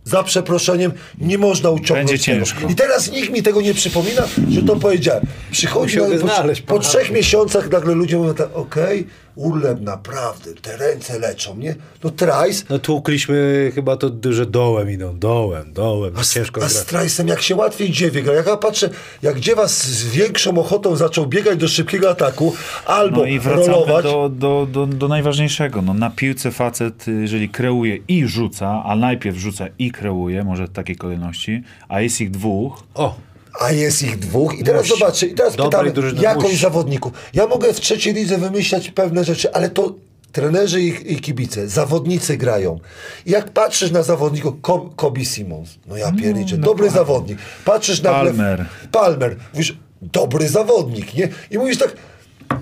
za 0.08 0.22
przeproszeniem 0.22 0.92
nie 1.20 1.38
można 1.38 1.70
uciągnąć 1.70 2.10
Będzie 2.10 2.24
ciężko. 2.24 2.68
I 2.68 2.74
teraz 2.74 3.12
nikt 3.12 3.30
mi 3.30 3.42
tego 3.42 3.60
nie 3.60 3.74
przypomina, 3.74 4.22
że 4.50 4.62
to 4.62 4.76
powiedziałem. 4.76 5.24
Przychodzi 5.50 5.96
na, 5.96 6.04
po, 6.04 6.18
znaleźć 6.18 6.62
po 6.62 6.78
trzech 6.78 7.10
miesiącach 7.10 7.70
nagle 7.70 7.94
ludzie 7.94 8.16
mówią 8.16 8.34
tak, 8.34 8.56
okej, 8.56 9.06
Urlep 9.38 9.80
naprawdę, 9.80 10.50
te 10.62 10.76
ręce 10.76 11.18
leczą, 11.18 11.56
nie? 11.56 11.74
No 12.04 12.10
Trice, 12.10 12.64
No 12.70 12.78
tłukliśmy 12.78 13.70
chyba 13.74 13.96
to, 13.96 14.10
że 14.30 14.46
dołem 14.46 14.90
idą, 14.90 15.18
dołem, 15.18 15.72
dołem. 15.72 16.12
a, 16.16 16.24
z- 16.24 16.34
Ciężko 16.34 16.62
a 16.64 16.68
z 16.68 16.86
Trice'em 16.86 17.28
jak 17.28 17.42
się 17.42 17.56
łatwiej 17.56 17.90
dziewie 17.90 18.22
gra. 18.22 18.34
Jak 18.34 18.46
ja 18.46 18.56
patrzę, 18.56 18.90
jak 19.22 19.40
dziewa 19.40 19.68
z 19.68 20.04
większą 20.04 20.58
ochotą 20.58 20.96
zaczął 20.96 21.26
biegać 21.26 21.58
do 21.58 21.68
szybkiego 21.68 22.10
ataku, 22.10 22.54
albo 22.86 23.16
No 23.16 23.24
i 23.24 23.38
wracamy 23.40 23.66
rolować. 23.66 24.04
do, 24.04 24.28
do, 24.28 24.66
do, 24.72 24.86
do 24.86 25.08
najważniejszego. 25.08 25.82
No, 25.82 25.94
na 25.94 26.10
piłce 26.10 26.50
facet, 26.50 27.06
jeżeli 27.20 27.48
kreuje 27.48 27.98
i 28.08 28.26
rzuca, 28.26 28.82
a 28.84 28.96
najpierw 28.96 29.36
rzuca 29.36 29.66
i 29.78 29.90
kreuje, 29.90 30.44
może 30.44 30.66
w 30.66 30.70
takiej 30.72 30.96
kolejności, 30.96 31.62
a 31.88 32.00
jest 32.00 32.20
ich 32.20 32.30
dwóch, 32.30 32.84
O, 32.94 33.14
A 33.60 33.72
jest 33.72 34.02
ich 34.02 34.18
dwóch. 34.18 34.58
I 34.58 34.64
teraz 34.64 34.82
Musi. 34.82 34.98
zobaczcie, 34.98 35.26
i 35.26 35.34
teraz 35.34 35.56
Dobrej 35.56 35.92
pytamy, 35.92 36.42
musi. 36.42 36.56
zawodników. 36.56 37.12
Ja 37.34 37.46
mogę 37.46 37.72
w 37.72 37.80
trzeciej 37.80 38.14
lidze 38.14 38.38
wymyślać 38.38 38.90
pewne 38.90 39.24
rzeczy, 39.24 39.52
ale 39.54 39.70
to 39.70 39.94
trenerzy 40.32 40.80
i, 40.82 41.12
i 41.12 41.20
kibice, 41.20 41.68
zawodnicy 41.68 42.36
grają. 42.36 42.80
I 43.26 43.30
jak 43.30 43.50
patrzysz 43.50 43.90
na 43.90 44.02
zawodników, 44.02 44.54
Ko- 44.62 44.90
Kobe 44.96 45.24
Simons, 45.24 45.68
no 45.86 45.96
ja 45.96 46.12
pierniczę, 46.12 46.58
dobry 46.58 46.90
zawodnik. 46.90 47.38
Patrzysz 47.64 48.02
na 48.02 48.10
Palmer. 48.10 48.66
Palmer, 48.92 49.36
mówisz, 49.54 49.76
dobry 50.02 50.48
zawodnik, 50.48 51.14
nie? 51.14 51.28
I 51.50 51.58
mówisz 51.58 51.78
tak, 51.78 51.92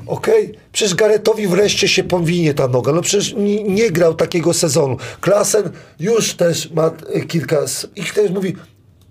okej, 0.07 0.55
przecież 0.73 0.95
Garetowi 0.95 1.47
wreszcie 1.49 1.89
się 1.89 2.05
powinie 2.05 2.55
ta 2.55 2.69
noga, 2.69 2.93
no 2.93 3.03
przecież 3.03 3.35
nie, 3.35 3.63
nie 3.65 3.91
grał 3.91 4.15
takiego 4.15 4.55
sezonu. 4.55 4.97
Klasen 5.21 5.71
już 6.01 6.35
też 6.35 6.71
ma 6.71 6.91
kilka, 7.29 7.57
i 7.97 8.03
też 8.05 8.31
mówi, 8.31 8.57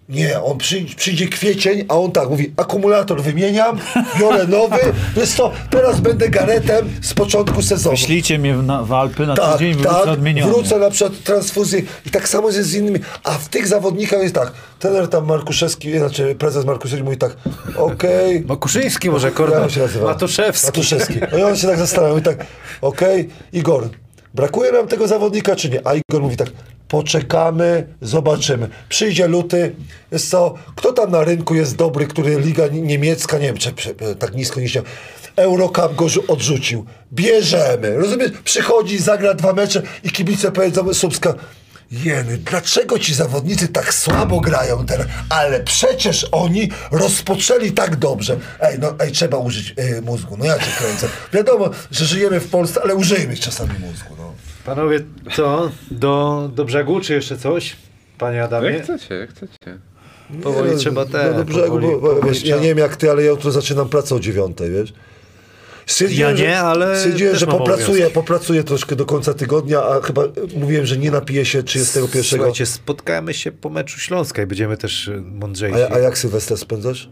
nie, 0.10 0.42
on 0.42 0.58
przy, 0.58 0.86
przyjdzie 0.96 1.28
kwiecień, 1.28 1.86
a 1.90 1.96
on 1.98 2.12
tak 2.12 2.30
mówi, 2.30 2.54
akumulator 2.58 3.22
wymieniam, 3.22 3.78
biorę 4.20 4.48
nowy, 4.48 4.78
wiesz 5.16 5.30
co, 5.30 5.52
teraz 5.70 6.00
będę 6.00 6.30
Garetem 6.30 6.90
z 7.02 7.14
początku 7.14 7.62
sezonu. 7.62 7.96
Wyślijcie 7.96 8.40
mnie 8.40 8.56
w, 8.56 8.64
na, 8.64 8.84
w 8.84 8.94
Alpy 8.94 9.28
na 9.28 9.36
Tak, 9.36 9.54
tydzień, 9.58 9.74
wrócę 9.74 9.90
tak, 9.90 10.08
odmieniony. 10.08 10.52
wrócę 10.54 10.80
na 10.80 10.90
przykład 10.90 11.24
transfuzję 11.24 11.82
i 12.06 12.10
tak 12.10 12.30
samo 12.30 12.48
jest 12.48 12.70
z 12.70 12.74
innymi, 12.74 13.00
a 13.24 13.32
w 13.32 13.50
tych 13.50 13.68
zawodnikach 13.68 14.22
jest 14.22 14.36
tak, 14.36 14.52
trener 14.80 15.08
tam 15.08 15.26
Markuszewski, 15.26 15.98
znaczy 15.98 16.36
prezes 16.40 16.66
Markuszewski 16.66 17.04
mówi 17.04 17.18
tak, 17.18 17.38
okej, 17.78 18.44
może, 19.10 19.28
jak 19.28 19.36
korda, 19.36 19.64
on 19.64 19.70
się 19.70 19.80
nazywa? 19.80 20.06
Matuszewski. 20.06 20.66
Matuszewski. 20.68 21.14
No 21.32 21.38
i 21.38 21.44
on 21.44 21.56
się 21.58 21.68
tak 21.68 21.78
zastanawia, 21.78 22.14
mówi 22.14 22.26
tak, 22.26 22.46
okej, 22.82 23.30
Igor, 23.54 23.90
brakuje 24.36 24.72
nam 24.72 24.88
tego 24.88 25.08
zawodnika 25.08 25.56
czy 25.56 25.70
nie? 25.70 25.88
A 25.88 25.94
Igor 25.94 26.22
mówi 26.22 26.38
tak, 26.38 26.48
poczekamy, 26.88 27.88
zobaczymy. 28.02 28.70
Przyjdzie 28.90 29.28
luty, 29.28 29.76
jest 30.12 30.30
co, 30.30 30.54
kto 30.76 30.94
tam 30.94 31.12
na 31.12 31.24
rynku 31.24 31.56
jest 31.56 31.76
dobry, 31.76 32.08
który 32.08 32.40
liga 32.40 32.68
ni- 32.68 32.82
niemiecka, 32.82 33.38
nie 33.38 33.46
wiem, 33.48 33.58
czy, 33.58 33.74
czy 33.74 33.96
tak 34.20 34.36
nisko 34.36 34.60
nie 34.60 34.68
chciał, 34.68 34.84
Eurocup 35.36 35.96
go 35.96 36.06
odrzucił. 36.28 36.86
Bierzemy, 37.14 37.98
rozumiesz? 37.98 38.32
Przychodzi, 38.44 38.98
zagra 38.98 39.34
dwa 39.34 39.54
mecze 39.54 39.82
i 40.04 40.10
kibice 40.10 40.52
powiedzą 40.52 40.94
Słupska, 40.94 41.34
Jeny, 42.04 42.38
dlaczego 42.38 43.00
ci 43.00 43.14
zawodnicy 43.14 43.68
tak 43.68 43.94
słabo 43.94 44.40
grają 44.42 44.86
teraz? 44.86 45.08
Ale 45.30 45.60
przecież 45.60 46.28
oni 46.32 46.70
rozpoczęli 46.92 47.72
tak 47.72 47.96
dobrze. 47.96 48.38
Ej, 48.62 48.80
no, 48.80 48.94
ej, 49.00 49.12
trzeba 49.12 49.38
użyć 49.38 49.74
y, 49.80 50.02
mózgu. 50.02 50.38
No 50.38 50.46
ja 50.46 50.60
cię 50.60 50.72
kręcę. 50.78 51.08
Wiadomo, 51.34 51.70
że 51.92 52.06
żyjemy 52.06 52.40
w 52.40 52.50
Polsce, 52.50 52.82
ale 52.84 52.96
użyjmy 52.96 53.38
czasami 53.38 53.80
mózgu. 53.80 54.16
No. 54.18 54.34
Panowie, 54.66 55.00
co? 55.36 55.72
Do, 55.92 56.50
do 56.56 56.66
brzegu, 56.66 57.00
czy 57.00 57.14
jeszcze 57.14 57.38
coś? 57.38 57.76
Panie 58.18 58.44
Adamie? 58.44 58.70
Jak 58.70 58.84
chcecie, 58.84 59.16
jak 59.16 59.30
chcecie. 59.30 59.78
Powoli 60.44 60.72
Nie, 60.72 60.78
trzeba 60.78 61.06
no, 61.06 61.12
te... 61.12 61.32
No 61.32 61.34
do 61.34 61.46
brzegu, 61.46 61.68
powoli- 61.78 61.82
bo, 61.92 62.00
bo, 62.00 62.08
powoli 62.16 62.28
wiesz, 62.30 62.38
ja 62.38 62.44
trzeba- 62.46 62.62
nie 62.62 62.68
wiem 62.68 62.78
jak 62.78 62.96
ty, 62.96 63.12
ale 63.12 63.24
ja 63.24 63.30
jutro 63.30 63.52
zaczynam 63.52 63.90
pracę 63.90 64.16
o 64.16 64.20
dziewiątej, 64.20 64.72
wiesz? 64.72 64.94
Stwierdziłem, 65.86 66.38
Ja 66.38 66.44
nie, 66.44 66.50
że- 66.50 66.60
ale 66.60 67.00
Stwierdziłem, 67.00 67.36
że 67.36 67.46
popracuję, 67.48 67.88
obowiązki. 67.88 68.14
popracuję 68.14 68.64
troszkę 68.64 68.96
do 68.96 69.06
końca 69.06 69.34
tygodnia, 69.34 69.84
a 69.84 70.02
chyba 70.02 70.24
e, 70.24 70.30
mówiłem, 70.56 70.86
że 70.86 70.98
nie 70.98 71.12
napiję 71.12 71.46
się 71.46 71.64
31. 71.64 72.24
Słuchajcie, 72.24 72.66
spotkamy 72.66 73.34
się 73.34 73.52
po 73.52 73.70
meczu 73.70 74.00
Śląska 74.00 74.42
i 74.44 74.46
będziemy 74.46 74.78
też 74.78 75.08
y, 75.08 75.22
mądrzejsi. 75.22 75.82
A, 75.82 75.96
a 75.96 76.00
jak 76.00 76.18
Sylwester 76.18 76.58
spędzasz? 76.58 77.10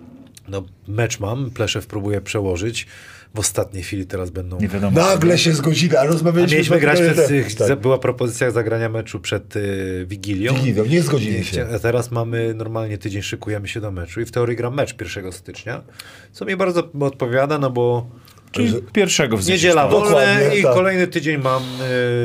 No, 0.48 0.64
mecz 0.88 1.20
mam, 1.20 1.52
Pleszew 1.52 1.88
próbuję 1.88 2.22
przełożyć. 2.22 2.88
W 3.36 3.40
ostatniej 3.40 3.84
chwili 3.84 4.06
teraz 4.06 4.30
będą... 4.30 4.60
Nie 4.60 4.68
wiadomo. 4.68 5.00
Nagle 5.02 5.38
się 5.38 5.52
zgodzili, 5.54 5.98
a 5.98 6.00
A 6.00 6.06
rozmawialiśmy... 6.06 6.56
mieliśmy 6.56 6.80
grać 6.80 7.00
przed... 7.02 7.56
Tak. 7.58 7.80
Była 7.80 7.98
propozycja 7.98 8.52
zagrania 8.52 8.90
meczu 8.90 9.20
przed 9.20 9.56
y, 9.56 10.06
Wigilią. 10.10 10.54
Wigilią, 10.54 10.86
nie 10.86 11.02
zgodzili 11.02 11.46
się. 11.46 11.68
A 11.76 11.80
teraz 11.80 12.12
mamy 12.12 12.54
normalnie 12.54 12.98
tydzień, 12.98 13.22
szykujemy 13.22 13.68
się 13.68 13.82
do 13.82 13.92
meczu 13.92 14.22
i 14.22 14.26
w 14.26 14.32
teorii 14.32 14.56
gram 14.56 14.74
mecz 14.76 14.96
1 15.16 15.32
stycznia, 15.32 15.84
co 16.32 16.46
mi 16.46 16.56
bardzo 16.56 16.90
odpowiada, 17.00 17.58
no 17.58 17.70
bo 17.70 18.10
Czyli 18.54 18.74
pierwszego 18.94 19.38
w 19.38 19.48
niedziela 19.48 19.88
wolne 19.88 20.10
Dokładnie, 20.10 20.60
i 20.60 20.64
tak. 20.64 20.74
kolejny 20.74 21.08
tydzień 21.08 21.38
mam 21.42 21.64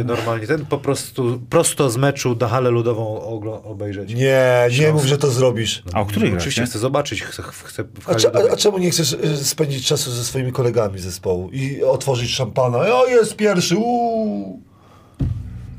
y, 0.00 0.04
normalnie 0.04 0.46
ten 0.46 0.66
po 0.66 0.78
prostu 0.78 1.40
prosto 1.50 1.90
z 1.90 1.96
meczu 1.96 2.36
na 2.40 2.48
halę 2.48 2.70
ludową 2.70 3.18
oglo- 3.20 3.60
obejrzeć. 3.64 4.14
Nie, 4.14 4.68
nie 4.80 4.92
mów, 4.92 5.04
że 5.04 5.18
to 5.18 5.30
zrobisz. 5.30 5.82
A 5.92 6.00
o 6.00 6.06
której 6.06 6.28
Oczywiście 6.36 6.60
gracie? 6.60 6.70
chcę 6.70 6.78
zobaczyć, 6.78 7.22
chcę, 7.22 7.42
chcę 7.64 7.84
w 8.00 8.08
A, 8.08 8.14
cze, 8.14 8.30
a, 8.52 8.56
czemu 8.56 8.78
nie 8.78 8.90
chcesz 8.90 9.12
e, 9.24 9.36
spędzić 9.36 9.86
czasu 9.86 10.10
ze 10.10 10.24
swoimi 10.24 10.52
kolegami 10.52 10.98
z 10.98 11.02
zespołu 11.02 11.50
i 11.52 11.82
otworzyć 11.82 12.30
szampana? 12.30 12.78
O, 12.78 13.06
jest 13.06 13.36
pierwszy, 13.36 13.76
uuu. 13.76 14.62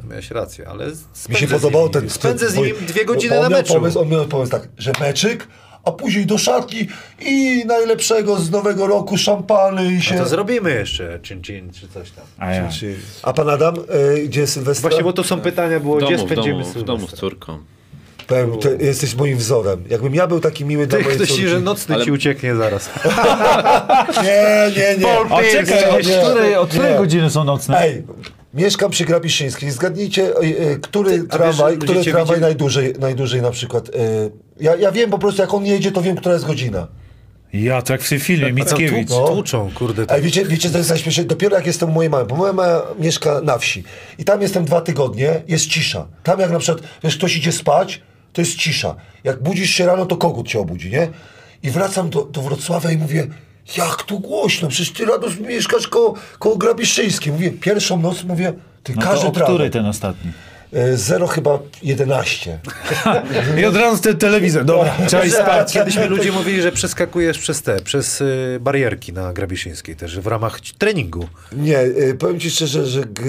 Miałeś 0.09 0.31
rację, 0.31 0.67
ale 0.67 0.85
Mi 0.87 0.91
spędzę 1.13 1.39
się 1.39 1.47
z 1.47 1.51
podobał 1.51 1.81
nimi, 1.81 1.93
ten... 1.93 2.09
Spędzę 2.09 2.49
z 2.49 2.53
twój- 2.53 2.73
dwie 2.87 3.05
godziny 3.05 3.35
on 3.39 3.43
na 3.43 3.49
meczu. 3.57 3.73
Pomysł, 3.73 3.99
on 3.99 4.09
miał 4.09 4.25
pomysł 4.25 4.51
tak, 4.51 4.67
że 4.77 4.91
meczyk, 4.99 5.47
a 5.89 5.91
później 5.91 6.25
do 6.25 6.37
szatni 6.37 6.87
i 7.21 7.63
najlepszego 7.65 8.35
z 8.37 8.51
nowego 8.51 8.87
roku 8.87 9.17
szampany 9.17 9.93
i 9.93 10.01
się... 10.01 10.15
No 10.15 10.23
to 10.23 10.29
zrobimy 10.29 10.69
jeszcze 10.71 11.19
czyn 11.21 11.41
czyn 11.41 11.71
czy 11.73 11.87
coś 11.87 12.11
tam. 12.11 12.25
A 12.37 12.51
ja. 12.53 12.69
A 13.23 13.33
pan 13.33 13.49
Adam, 13.49 13.75
e, 14.15 14.19
gdzie 14.21 14.47
Sylwestra? 14.47 14.89
Właśnie, 14.89 15.03
bo 15.03 15.13
to 15.13 15.23
są 15.23 15.41
pytania 15.41 15.79
było, 15.79 15.95
W 15.95 16.03
gdzie 16.03 16.15
domu, 16.15 16.27
w 16.27 16.31
spędzimy 16.31 16.61
domu, 16.63 16.73
w 16.73 16.83
domu 16.83 17.07
z 17.07 17.13
córką. 17.13 17.57
Powiem, 18.27 18.57
ty 18.59 18.77
jesteś 18.81 19.15
moim 19.15 19.37
wzorem. 19.37 19.83
Jakbym 19.89 20.15
ja 20.15 20.27
był 20.27 20.39
taki 20.39 20.65
miły 20.65 20.87
dla 20.87 20.97
Ty, 20.97 21.03
mojej 21.03 21.17
ktoś 21.17 21.27
córki... 21.29 21.43
ci, 21.43 21.49
że 21.49 21.59
nocny 21.59 21.95
Ale- 21.95 22.05
ci 22.05 22.11
ucieknie 22.11 22.55
zaraz. 22.55 22.89
Nie, 24.23 24.71
nie, 24.77 24.97
nie. 24.97 25.19
A 25.35 25.41
czekaj, 25.51 26.05
Nie, 26.07 26.21
której, 26.23 26.55
od 26.55 26.69
której 26.69 26.91
nie. 26.91 26.97
godziny 26.97 27.29
są 27.29 27.43
nocne? 27.43 27.81
Ej, 27.81 28.03
mieszkam 28.53 28.91
przy 28.91 29.05
Grabiszyńskiej. 29.05 29.71
Zgadnijcie, 29.71 30.23
e, 30.35 30.39
e, 30.39 30.75
który 30.75 31.11
Ty, 31.19 31.25
a 31.29 31.37
tramwaj, 31.37 31.73
wiesz, 31.73 31.83
który 31.83 32.03
tramwaj 32.03 32.25
widzieli- 32.25 32.41
najdłużej, 32.41 32.93
najdłużej 32.99 33.41
na 33.41 33.51
przykład. 33.51 33.89
E, 33.89 33.91
ja, 34.59 34.75
ja 34.75 34.91
wiem 34.91 35.09
po 35.09 35.19
prostu, 35.19 35.41
jak 35.41 35.53
on 35.53 35.65
jedzie, 35.65 35.91
to 35.91 36.01
wiem, 36.01 36.15
która 36.15 36.33
jest 36.33 36.45
godzina. 36.45 36.87
Ja, 37.53 37.81
tak 37.81 38.01
w 38.01 38.09
tym 38.09 38.19
filmie, 38.19 38.53
Mickiewicz. 38.53 39.09
No. 39.09 39.27
Tłuczą, 39.27 39.71
kurde. 39.75 40.05
tak. 40.05 40.17
Ej, 40.17 40.23
wiecie, 40.23 40.45
wiecie, 40.45 40.69
co 40.69 40.77
jest 40.77 40.89
najśmieszniejsze? 40.89 41.29
Dopiero 41.29 41.55
jak 41.55 41.67
jestem 41.67 41.89
u 41.89 41.91
mojej 41.91 42.09
mamy, 42.09 42.25
bo 42.25 42.35
moja 42.35 42.53
mama 42.53 42.81
mieszka 42.99 43.41
na 43.41 43.57
wsi 43.57 43.83
i 44.17 44.23
tam 44.25 44.41
jestem 44.41 44.65
dwa 44.65 44.81
tygodnie, 44.81 45.41
jest 45.47 45.67
cisza. 45.67 46.07
Tam 46.23 46.39
jak 46.39 46.51
na 46.51 46.59
przykład, 46.59 46.83
wiesz, 47.03 47.17
ktoś 47.17 47.37
idzie 47.37 47.51
spać, 47.51 48.01
to 48.33 48.41
jest 48.41 48.55
cisza. 48.55 48.95
Jak 49.23 49.43
budzisz 49.43 49.69
się 49.69 49.85
rano, 49.85 50.05
to 50.05 50.17
kogut 50.17 50.47
cię 50.47 50.59
obudzi, 50.59 50.89
nie? 50.91 51.07
I 51.63 51.69
wracam 51.69 52.09
do, 52.09 52.23
do 52.23 52.41
Wrocławia 52.41 52.91
i 52.91 52.97
mówię, 52.97 53.27
jak 53.77 54.03
tu 54.03 54.19
głośno, 54.19 54.67
przecież 54.67 54.93
ty 54.93 55.05
Rados 55.05 55.39
mieszkasz 55.39 55.87
koło, 55.87 56.13
koło 56.39 56.57
Grabiszyńskiej. 56.57 57.33
Mówię, 57.33 57.51
pierwszą 57.51 58.01
noc 58.01 58.23
mówię, 58.23 58.53
ty 58.83 58.93
No 58.95 59.01
to 59.01 59.07
każdy 59.07 59.27
o 59.27 59.31
której 59.31 59.71
ten 59.71 59.85
ostatni? 59.85 60.31
E, 60.73 60.97
Zero 60.97 61.27
chyba 61.27 61.59
11. 61.83 62.59
I 63.61 63.65
od 63.65 63.75
razu 63.75 64.01
ten 64.01 64.17
telewizor, 64.17 64.65
dobra, 64.65 64.95
trzeba 65.07 65.23
iść 65.25 65.35
spać. 65.35 65.73
Kiedyś 65.73 65.97
mi 65.97 66.03
ludzie 66.05 66.31
mówili, 66.31 66.61
że 66.61 66.71
przeskakujesz 66.71 67.39
przez 67.39 67.61
te, 67.61 67.79
przez 67.81 68.21
y, 68.21 68.57
barierki 68.61 69.13
na 69.13 69.33
Grabiszyńskiej 69.33 69.95
też, 69.95 70.19
w 70.19 70.27
ramach 70.27 70.59
treningu. 70.77 71.27
Nie, 71.53 71.77
e, 71.79 72.13
powiem 72.19 72.39
ci 72.39 72.51
szczerze, 72.51 72.85
że 72.85 73.01
g, 73.01 73.23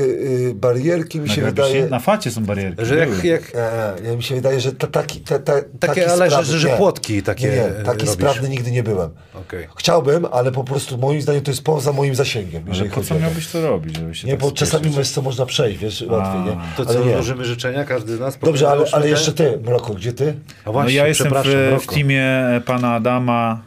e, 0.51 0.55
barierki 0.55 1.21
mi 1.21 1.29
się 1.31 1.43
wydaje... 1.43 1.87
Na 1.87 1.99
facie 1.99 2.31
są 2.31 2.45
barierki. 2.45 2.85
Że 2.87 2.97
jak, 2.97 3.25
jak 3.25 3.43
E, 3.55 3.95
nie, 4.03 4.17
mi 4.17 4.23
się 4.23 4.35
wydaje, 4.35 4.61
że 4.61 4.73
ta, 4.73 4.87
taki, 4.87 5.21
ta, 5.21 5.39
ta, 5.39 5.53
taki 5.81 6.01
ale 6.05 6.31
że- 6.31 6.37
sprawny- 6.37 6.59
że 6.59 6.69
nie. 6.69 6.77
płotki 6.77 7.23
takie, 7.23 7.49
Nie, 7.49 7.55
nie 7.55 7.65
e, 7.65 7.71
taki 7.85 7.99
robisz. 7.99 8.11
sprawny 8.11 8.49
nigdy 8.49 8.71
nie 8.71 8.83
byłem. 8.83 9.11
Okej. 9.35 9.67
Chciałbym, 9.79 10.27
ale 10.33 10.53
po 10.53 10.65
prostu 10.65 10.99
moim 10.99 11.23
zdaniem 11.23 11.43
to 11.43 11.51
jest 11.51 11.63
poza 11.65 11.93
moim 11.93 12.15
zasięgiem. 12.15 12.65
Ale 12.73 12.85
po 12.85 13.01
co 13.03 13.15
miałbyś 13.19 13.47
to 13.47 13.63
robić, 13.69 13.97
żeby 13.97 14.15
się 14.15 14.27
Nie, 14.27 14.33
tak 14.33 14.41
bo 14.41 14.53
czasami 14.53 14.91
wiesz 14.91 15.11
co 15.11 15.23
można 15.23 15.47
przejść, 15.47 15.79
wiesz, 15.79 16.05
łatwiej, 16.09 16.41
nie? 16.41 16.61
To 16.77 16.87
co, 16.87 17.05
nie. 17.05 17.23
Złożymy 17.31 17.45
życzenia, 17.55 17.85
każdy 17.85 18.17
z 18.17 18.21
nas? 18.21 18.39
Dobrze, 18.39 18.71
ale, 18.71 18.85
ale 18.93 19.09
jeszcze 19.09 19.33
ty, 19.33 19.59
Mroko, 19.65 19.95
gdzie 19.95 20.13
ty? 20.13 20.35
A 20.65 20.67
No 20.67 20.73
właśnie, 20.73 20.95
ja 20.95 21.07
jestem 21.07 21.33
w, 21.45 21.83
w 21.83 21.87
teamie 21.87 22.27
pana 22.67 22.95
Adama 22.95 23.61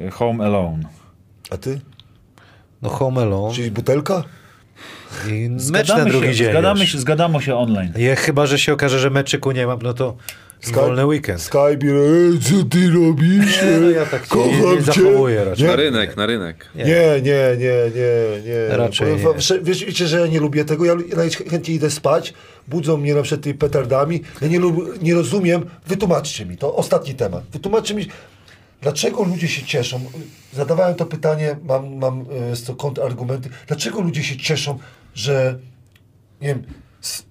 y, 0.00 0.10
Home 0.10 0.44
Alone. 0.44 0.82
A 1.50 1.56
ty? 1.56 1.80
No 2.82 2.88
Home 2.88 3.22
Alone 3.22 3.54
Czyli 3.54 3.70
butelka? 3.70 4.24
i 5.28 5.48
mecz 5.50 5.62
Zgadamy 5.62 6.04
na 6.04 6.10
drugi 6.10 6.26
się, 6.26 6.34
dzień. 6.34 6.50
Zgadamy 6.50 6.80
już. 6.80 6.92
się, 6.92 6.98
zgadamy 6.98 7.42
się 7.42 7.56
online. 7.56 7.92
Je, 7.96 8.16
chyba, 8.16 8.46
że 8.46 8.58
się 8.58 8.72
okaże, 8.72 8.98
że 8.98 9.10
meczyku 9.10 9.52
nie 9.52 9.66
mam, 9.66 9.78
no 9.82 9.94
to 9.94 10.16
wolny 10.66 11.06
weekend. 11.06 11.40
Skype, 11.42 11.78
co 12.42 12.64
ty 12.64 12.90
robisz? 12.90 13.62
Nie, 13.62 13.80
no 13.80 13.90
ja 13.90 14.06
tak 14.06 14.26
się 14.26 14.38
nie, 14.38 14.44
Kocham 14.60 14.76
nie 14.78 14.84
cię. 14.84 14.92
zachowuję 14.92 15.44
raczej. 15.44 15.66
Na 15.66 15.76
rynek, 15.76 16.16
na 16.16 16.26
rynek. 16.26 16.66
Nie, 16.74 16.84
nie, 16.84 17.56
nie, 17.58 17.74
nie, 17.94 18.42
nie. 18.50 18.76
Raczej 18.76 19.16
Bo- 19.16 19.34
nie. 19.34 19.60
Wiesz, 19.62 19.84
wiecie, 19.84 20.06
że 20.06 20.20
ja 20.20 20.26
nie 20.26 20.40
lubię 20.40 20.64
tego. 20.64 20.84
Ja 20.84 20.94
najchętniej 21.16 21.76
idę 21.76 21.90
spać, 21.90 22.34
budzą 22.68 22.96
mnie 22.96 23.14
na 23.14 23.22
przykład 23.22 23.44
tymi 23.44 23.54
petardami. 23.58 24.22
Ja 24.40 24.48
nie, 24.48 24.58
lub, 24.58 25.02
nie 25.02 25.14
rozumiem. 25.14 25.64
Wytłumaczcie 25.86 26.46
mi 26.46 26.56
to. 26.56 26.76
Ostatni 26.76 27.14
temat. 27.14 27.44
Wytłumaczcie 27.52 27.94
mi, 27.94 28.06
dlaczego 28.82 29.22
ludzie 29.22 29.48
się 29.48 29.66
cieszą. 29.66 30.00
Zadawałem 30.52 30.94
to 30.94 31.06
pytanie, 31.06 31.56
mam, 31.64 31.96
mam 31.96 32.24
e, 32.52 32.56
z 32.56 32.64
to 32.64 32.74
kontrargumenty. 32.74 33.48
Dlaczego 33.66 34.00
ludzie 34.00 34.22
się 34.22 34.36
cieszą, 34.36 34.78
że 35.14 35.58
nie 36.40 36.48
wiem, 36.48 36.62
w 37.02 37.22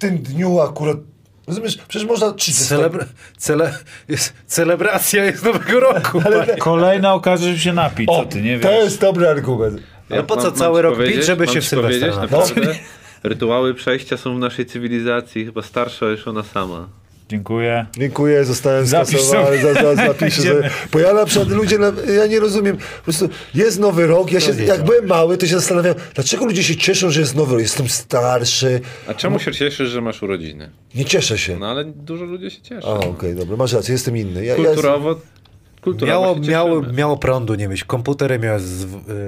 tym 0.00 0.18
dniu 0.18 0.60
akurat. 0.60 0.96
Rozumiesz? 1.46 1.78
Przecież 1.88 2.08
można 2.08 2.32
30. 2.32 2.74
Celebra- 2.74 3.04
cele- 3.38 3.72
jest, 4.08 4.32
celebracja 4.46 5.24
jest 5.24 5.44
Nowego 5.44 5.80
Roku. 5.80 6.22
Ale 6.24 6.56
Kolejna 6.56 7.14
okazja, 7.14 7.46
żeby 7.46 7.58
się 7.58 7.72
napić, 7.72 8.06
co 8.06 8.12
O, 8.18 8.24
ty, 8.24 8.42
nie 8.42 8.58
to 8.60 8.68
wiesz? 8.68 8.84
jest 8.84 9.00
dobry 9.00 9.28
argument. 9.28 9.80
Ja 10.10 10.22
po 10.22 10.36
co 10.36 10.42
Mam- 10.42 10.52
cały 10.54 10.82
rok 10.82 10.98
pić, 11.06 11.24
żeby 11.24 11.48
się 11.48 11.60
w 11.60 11.64
Sylwestra 11.64 12.16
naprawdę, 12.16 12.74
rytuały 13.22 13.74
przejścia 13.74 14.16
są 14.16 14.36
w 14.36 14.38
naszej 14.38 14.66
cywilizacji 14.66 15.44
chyba 15.44 15.62
starsza 15.62 16.06
niż 16.10 16.28
ona 16.28 16.42
sama. 16.42 16.88
Dziękuję. 17.36 17.86
Dziękuję, 17.98 18.44
zostałem 18.44 18.86
Zapisz 18.86 19.08
skasowany, 19.20 19.62
sobie. 19.62 19.74
za, 19.74 19.82
za, 19.96 20.06
zapiszę 20.06 20.42
sobie. 20.42 20.70
Bo 20.92 20.98
ja 20.98 21.14
na 21.14 21.24
przykład 21.24 21.48
ludzie, 21.48 21.78
ja 22.16 22.26
nie 22.26 22.40
rozumiem, 22.40 22.76
po 22.76 23.02
prostu 23.04 23.28
jest 23.54 23.80
nowy 23.80 24.06
rok, 24.06 24.32
ja 24.32 24.40
się, 24.40 24.64
jak 24.64 24.84
byłem 24.84 25.06
mały, 25.06 25.38
to 25.38 25.46
się 25.46 25.54
zastanawiałem, 25.54 25.98
dlaczego 26.14 26.44
ludzie 26.44 26.62
się 26.62 26.76
cieszą, 26.76 27.10
że 27.10 27.20
jest 27.20 27.34
nowy 27.36 27.52
rok, 27.52 27.62
jestem 27.62 27.88
starszy, 27.88 28.80
A 29.06 29.14
czemu 29.14 29.38
się 29.38 29.52
cieszysz, 29.52 29.88
że 29.90 30.00
masz 30.00 30.22
urodziny? 30.22 30.70
nie 30.94 31.04
cieszę 31.04 31.38
się. 31.38 31.58
No 31.58 31.66
ale 31.66 31.84
dużo 31.84 32.24
ludzi 32.24 32.50
się 32.50 32.62
cieszy. 32.62 32.86
A, 32.86 32.90
okej, 32.92 33.34
dobra, 33.34 33.56
masz 33.56 33.72
rację, 33.72 33.92
jestem 33.92 34.16
inny. 34.16 34.44
Ja, 34.44 34.56
ja 34.56 34.64
Kulturowo, 34.64 35.16
Miało, 36.06 36.34
się 36.34 36.50
miało, 36.50 36.80
cieszymy. 36.80 36.98
miało 36.98 37.16
prądu 37.16 37.54
nie 37.54 37.68
mieć. 37.68 37.84
Komputery 37.84 38.38
miały 38.38 38.60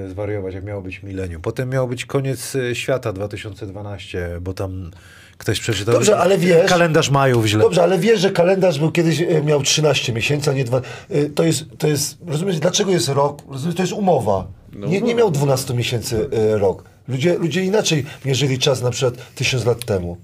y, 0.07 0.11
zwariować, 0.11 0.55
jak 0.55 0.65
miało 0.65 0.83
być 0.83 1.03
milenium. 1.03 1.43
Potem 1.43 1.71
miało 1.71 1.89
być 1.89 2.05
koniec 2.07 2.55
y, 2.55 2.75
świata 2.75 3.13
2012, 3.13 4.39
bo 4.41 4.55
tam 4.55 4.91
ktoś 5.39 5.61
przeczytał. 5.61 5.95
Dobrze, 5.95 6.19
ale 6.19 6.39
wiesz- 6.39 6.69
Kalendarz 6.69 7.11
majów 7.11 7.47
źle. 7.47 7.61
Dobrze, 7.61 7.83
ale 7.83 7.99
wiesz, 7.99 8.21
że 8.21 8.31
kalendarz 8.31 8.79
był 8.79 8.91
kiedyś, 8.93 9.21
e, 9.21 9.43
miał 9.43 9.63
13 9.63 10.13
miesięcy, 10.13 10.51
a 10.51 10.53
nie 10.53 10.65
dwa. 10.65 10.81
e, 11.11 11.25
To 11.25 11.45
jest, 11.45 11.65
to 11.79 11.87
jest 11.89 12.17
rozumiesz, 12.27 12.59
dlaczego 12.61 12.91
jest 12.91 13.09
rok? 13.09 13.43
Rozumiesz, 13.51 13.77
to 13.77 13.83
jest 13.83 13.93
umowa. 13.93 14.47
No 14.73 14.87
Nie, 14.87 15.01
nie 15.01 15.15
miał 15.15 15.31
12 15.31 15.75
miesięcy 15.75 16.29
e, 16.55 16.59
rok. 16.59 16.85
Ludzie, 17.09 17.39
ludzie 17.39 17.65
inaczej 17.65 18.05
mierzyli 18.25 18.59
czas 18.59 18.83
na 18.83 18.91
przykład 18.91 19.35
tysiąc 19.35 19.65
lat 19.65 19.85
temu. 19.85 20.17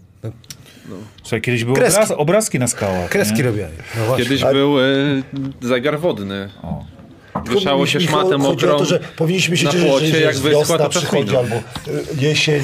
Słuchaj, 1.23 1.41
kiedyś 1.43 1.65
były 1.65 1.77
Kreski. 1.77 2.01
obraz, 2.03 2.19
obrazki 2.19 2.59
na 2.59 2.67
skałach. 2.69 3.11
Kreski 3.11 3.37
nie? 3.37 3.43
robiali. 3.43 3.73
No. 4.09 4.17
Kiedyś 4.17 4.45
był 4.45 4.81
y, 4.81 5.23
zegar 5.63 6.01
wodny. 6.01 6.51
O. 6.63 6.85
wieszało 7.49 7.87
się 7.87 7.99
Mi- 7.99 8.05
mi 8.05 8.09
szmatę 8.11 8.23
chodzi 8.31 8.35
o 8.35 8.49
mokrą 8.49 8.79
to, 8.79 8.85
że 8.85 9.01
powinniśmy 9.17 9.57
się 9.57 9.65
na 9.65 9.73
cieszyć, 9.73 9.89
płocie, 9.89 10.07
że, 10.07 10.13
że 10.13 10.21
jak 10.21 10.35
wyschła, 10.35 10.51
wiosna 10.51 10.79
to 10.79 10.89
przychodzi 10.89 11.37
albo 11.37 11.57
y, 11.57 11.63
jesień, 12.21 12.63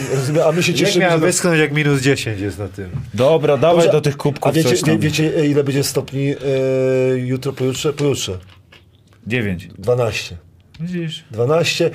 a 0.49 0.53
my 0.53 0.63
się 0.63 0.73
Jak 0.73 0.79
cieszymy, 0.81 1.05
miała 1.05 1.19
że... 1.19 1.27
wyschnąć, 1.27 1.59
jak 1.61 1.73
minus 1.73 2.01
10 2.01 2.41
jest 2.41 2.59
na 2.59 2.69
tym. 2.69 2.91
Dobra, 3.15 3.57
dawaj 3.57 3.77
Dobrze, 3.77 3.93
do 3.93 4.01
tych 4.01 4.17
kubków 4.17 4.49
A 4.49 4.53
wiecie, 4.53 4.75
wie, 4.87 4.99
wiecie 4.99 5.33
e, 5.37 5.47
ile 5.47 5.65
będzie 5.65 5.85
stopni 5.85 6.31
e, 6.31 7.19
jutro, 7.19 7.53
pojutrze? 7.53 7.93
Pojutrze. 7.93 8.39
9. 9.27 9.69
12. 9.79 10.37
Widzisz? 10.81 11.25
12. 11.31 11.87
E, 11.87 11.91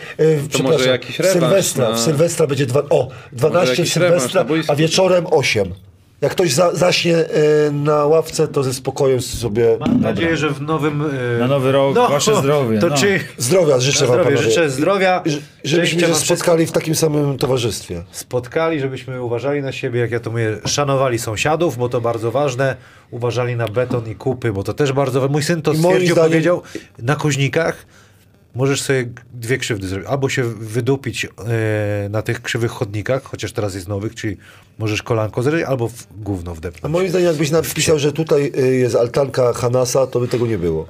przepraszam, 0.49 0.87
jakiś 0.87 1.15
w 1.15 1.19
rewanż 1.19 1.33
Sylwestra, 1.41 1.89
na- 1.89 1.95
w 1.95 1.99
Sylwestra 1.99 2.47
będzie 2.47 2.65
dwa, 2.65 2.83
o, 2.89 3.07
12 3.31 3.75
w 3.75 3.77
jakiś 3.79 3.95
rewanż 3.95 4.21
Sylwestra, 4.21 4.45
a 4.67 4.75
wieczorem 4.75 5.25
8. 5.31 5.73
Jak 6.21 6.31
ktoś 6.31 6.53
za, 6.53 6.75
zaśnie 6.75 7.17
e, 7.17 7.71
na 7.71 8.05
ławce, 8.05 8.47
to 8.47 8.63
ze 8.63 8.73
spokojem 8.73 9.21
sobie... 9.21 9.77
Mam 9.79 10.01
nadzieję, 10.01 10.37
że 10.37 10.49
w 10.49 10.61
nowym... 10.61 11.01
e, 11.35 11.39
Na 11.39 11.47
nowy 11.47 11.71
rok, 11.71 11.95
wasze 11.95 12.35
zdrowie, 12.35 12.79
To 12.79 12.87
no. 12.87 12.97
czy... 12.97 13.19
Zdrowia 13.37 13.79
życzę 13.79 14.01
Na 14.01 14.07
wam, 14.07 14.15
zdrowie, 14.19 14.35
panowie. 14.35 14.49
życzę 14.49 14.69
zdrowia, 14.69 15.21
Ż- 15.25 15.39
Żebyśmy 15.63 15.99
się 16.01 16.15
spotkali 16.15 16.65
w 16.65 16.71
takim 16.71 16.95
samym 16.95 17.37
towarzystwie. 17.37 18.03
spotkali, 18.11 18.79
żebyśmy 18.79 19.23
uważali 19.23 19.61
na 19.61 19.71
siebie, 19.71 19.99
jak 19.99 20.11
ja 20.11 20.19
to 20.19 20.31
mówię, 20.31 20.57
szanowali 20.65 21.19
sąsiadów, 21.19 21.77
bo 21.77 21.89
to 21.89 22.01
bardzo 22.01 22.31
ważne, 22.31 22.75
uważali 23.11 23.55
na 23.55 23.67
beton 23.67 24.09
i 24.09 24.15
kupy, 24.15 24.53
bo 24.53 24.63
to 24.63 24.73
też 24.73 24.91
bardzo 24.93 25.21
ważne. 25.21 25.31
Mój 25.33 25.43
syn 25.43 25.61
to 25.61 25.73
stwierdził, 25.75 26.15
zdaniem- 26.15 26.29
powiedział, 26.29 26.61
na 26.99 27.15
koźnikach 27.15 27.85
możesz 28.55 28.81
sobie 28.81 29.09
dwie 29.33 29.57
krzywdy 29.57 29.87
zrobić. 29.87 30.07
Albo 30.09 30.29
się 30.29 30.43
wydupić 30.43 31.25
e, 31.25 31.29
na 32.09 32.21
tych 32.21 32.41
krzywych 32.41 32.71
chodnikach, 32.71 33.23
chociaż 33.23 33.51
teraz 33.53 33.75
jest 33.75 33.87
nowych, 33.87 34.15
czyli 34.15 34.37
możesz 34.79 35.03
kolanko 35.03 35.43
zrobić, 35.43 35.65
albo 35.65 35.87
w 35.89 36.07
gówno 36.17 36.51
A 36.51 36.55
wdepnąć. 36.55 36.93
moim 36.93 37.09
zdaniem, 37.09 37.27
jakbyś 37.27 37.51
napisał, 37.51 37.99
że 37.99 38.11
tutaj 38.11 38.51
y, 38.59 38.75
jest 38.75 38.95
altanka 38.95 39.53
Hanasa, 39.53 40.07
to 40.07 40.19
by 40.19 40.27
tego 40.27 40.47
nie 40.47 40.57
było. 40.57 40.87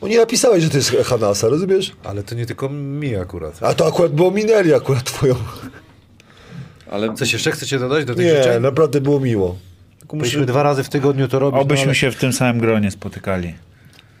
Bo 0.00 0.08
nie 0.08 0.18
napisałeś, 0.18 0.64
że 0.64 0.70
to 0.70 0.76
jest 0.76 0.96
Hanasa, 1.04 1.48
rozumiesz? 1.48 1.92
Ale 2.04 2.22
to 2.22 2.34
nie 2.34 2.46
tylko 2.46 2.68
mi 2.68 3.16
akurat. 3.16 3.58
A 3.62 3.74
to 3.74 3.86
akurat 3.86 4.12
było 4.12 4.30
minęli 4.30 4.74
akurat 4.74 5.04
twoją. 5.04 5.34
Ale 6.90 7.14
Coś 7.14 7.32
jeszcze 7.32 7.50
chcecie 7.50 7.78
dodać 7.78 8.04
do 8.04 8.14
tych 8.14 8.24
Nie, 8.26 8.36
życzeń? 8.36 8.62
naprawdę 8.62 9.00
było 9.00 9.20
miło. 9.20 9.56
Powinniśmy 10.08 10.46
dwa 10.46 10.62
razy 10.62 10.84
w 10.84 10.88
tygodniu 10.88 11.28
to 11.28 11.38
robić. 11.38 11.54
no 11.56 11.62
Obyśmy 11.62 11.84
ale- 11.84 11.94
się 11.94 12.10
w 12.10 12.16
tym 12.16 12.32
samym 12.32 12.58
gronie 12.60 12.90
spotykali. 12.90 13.54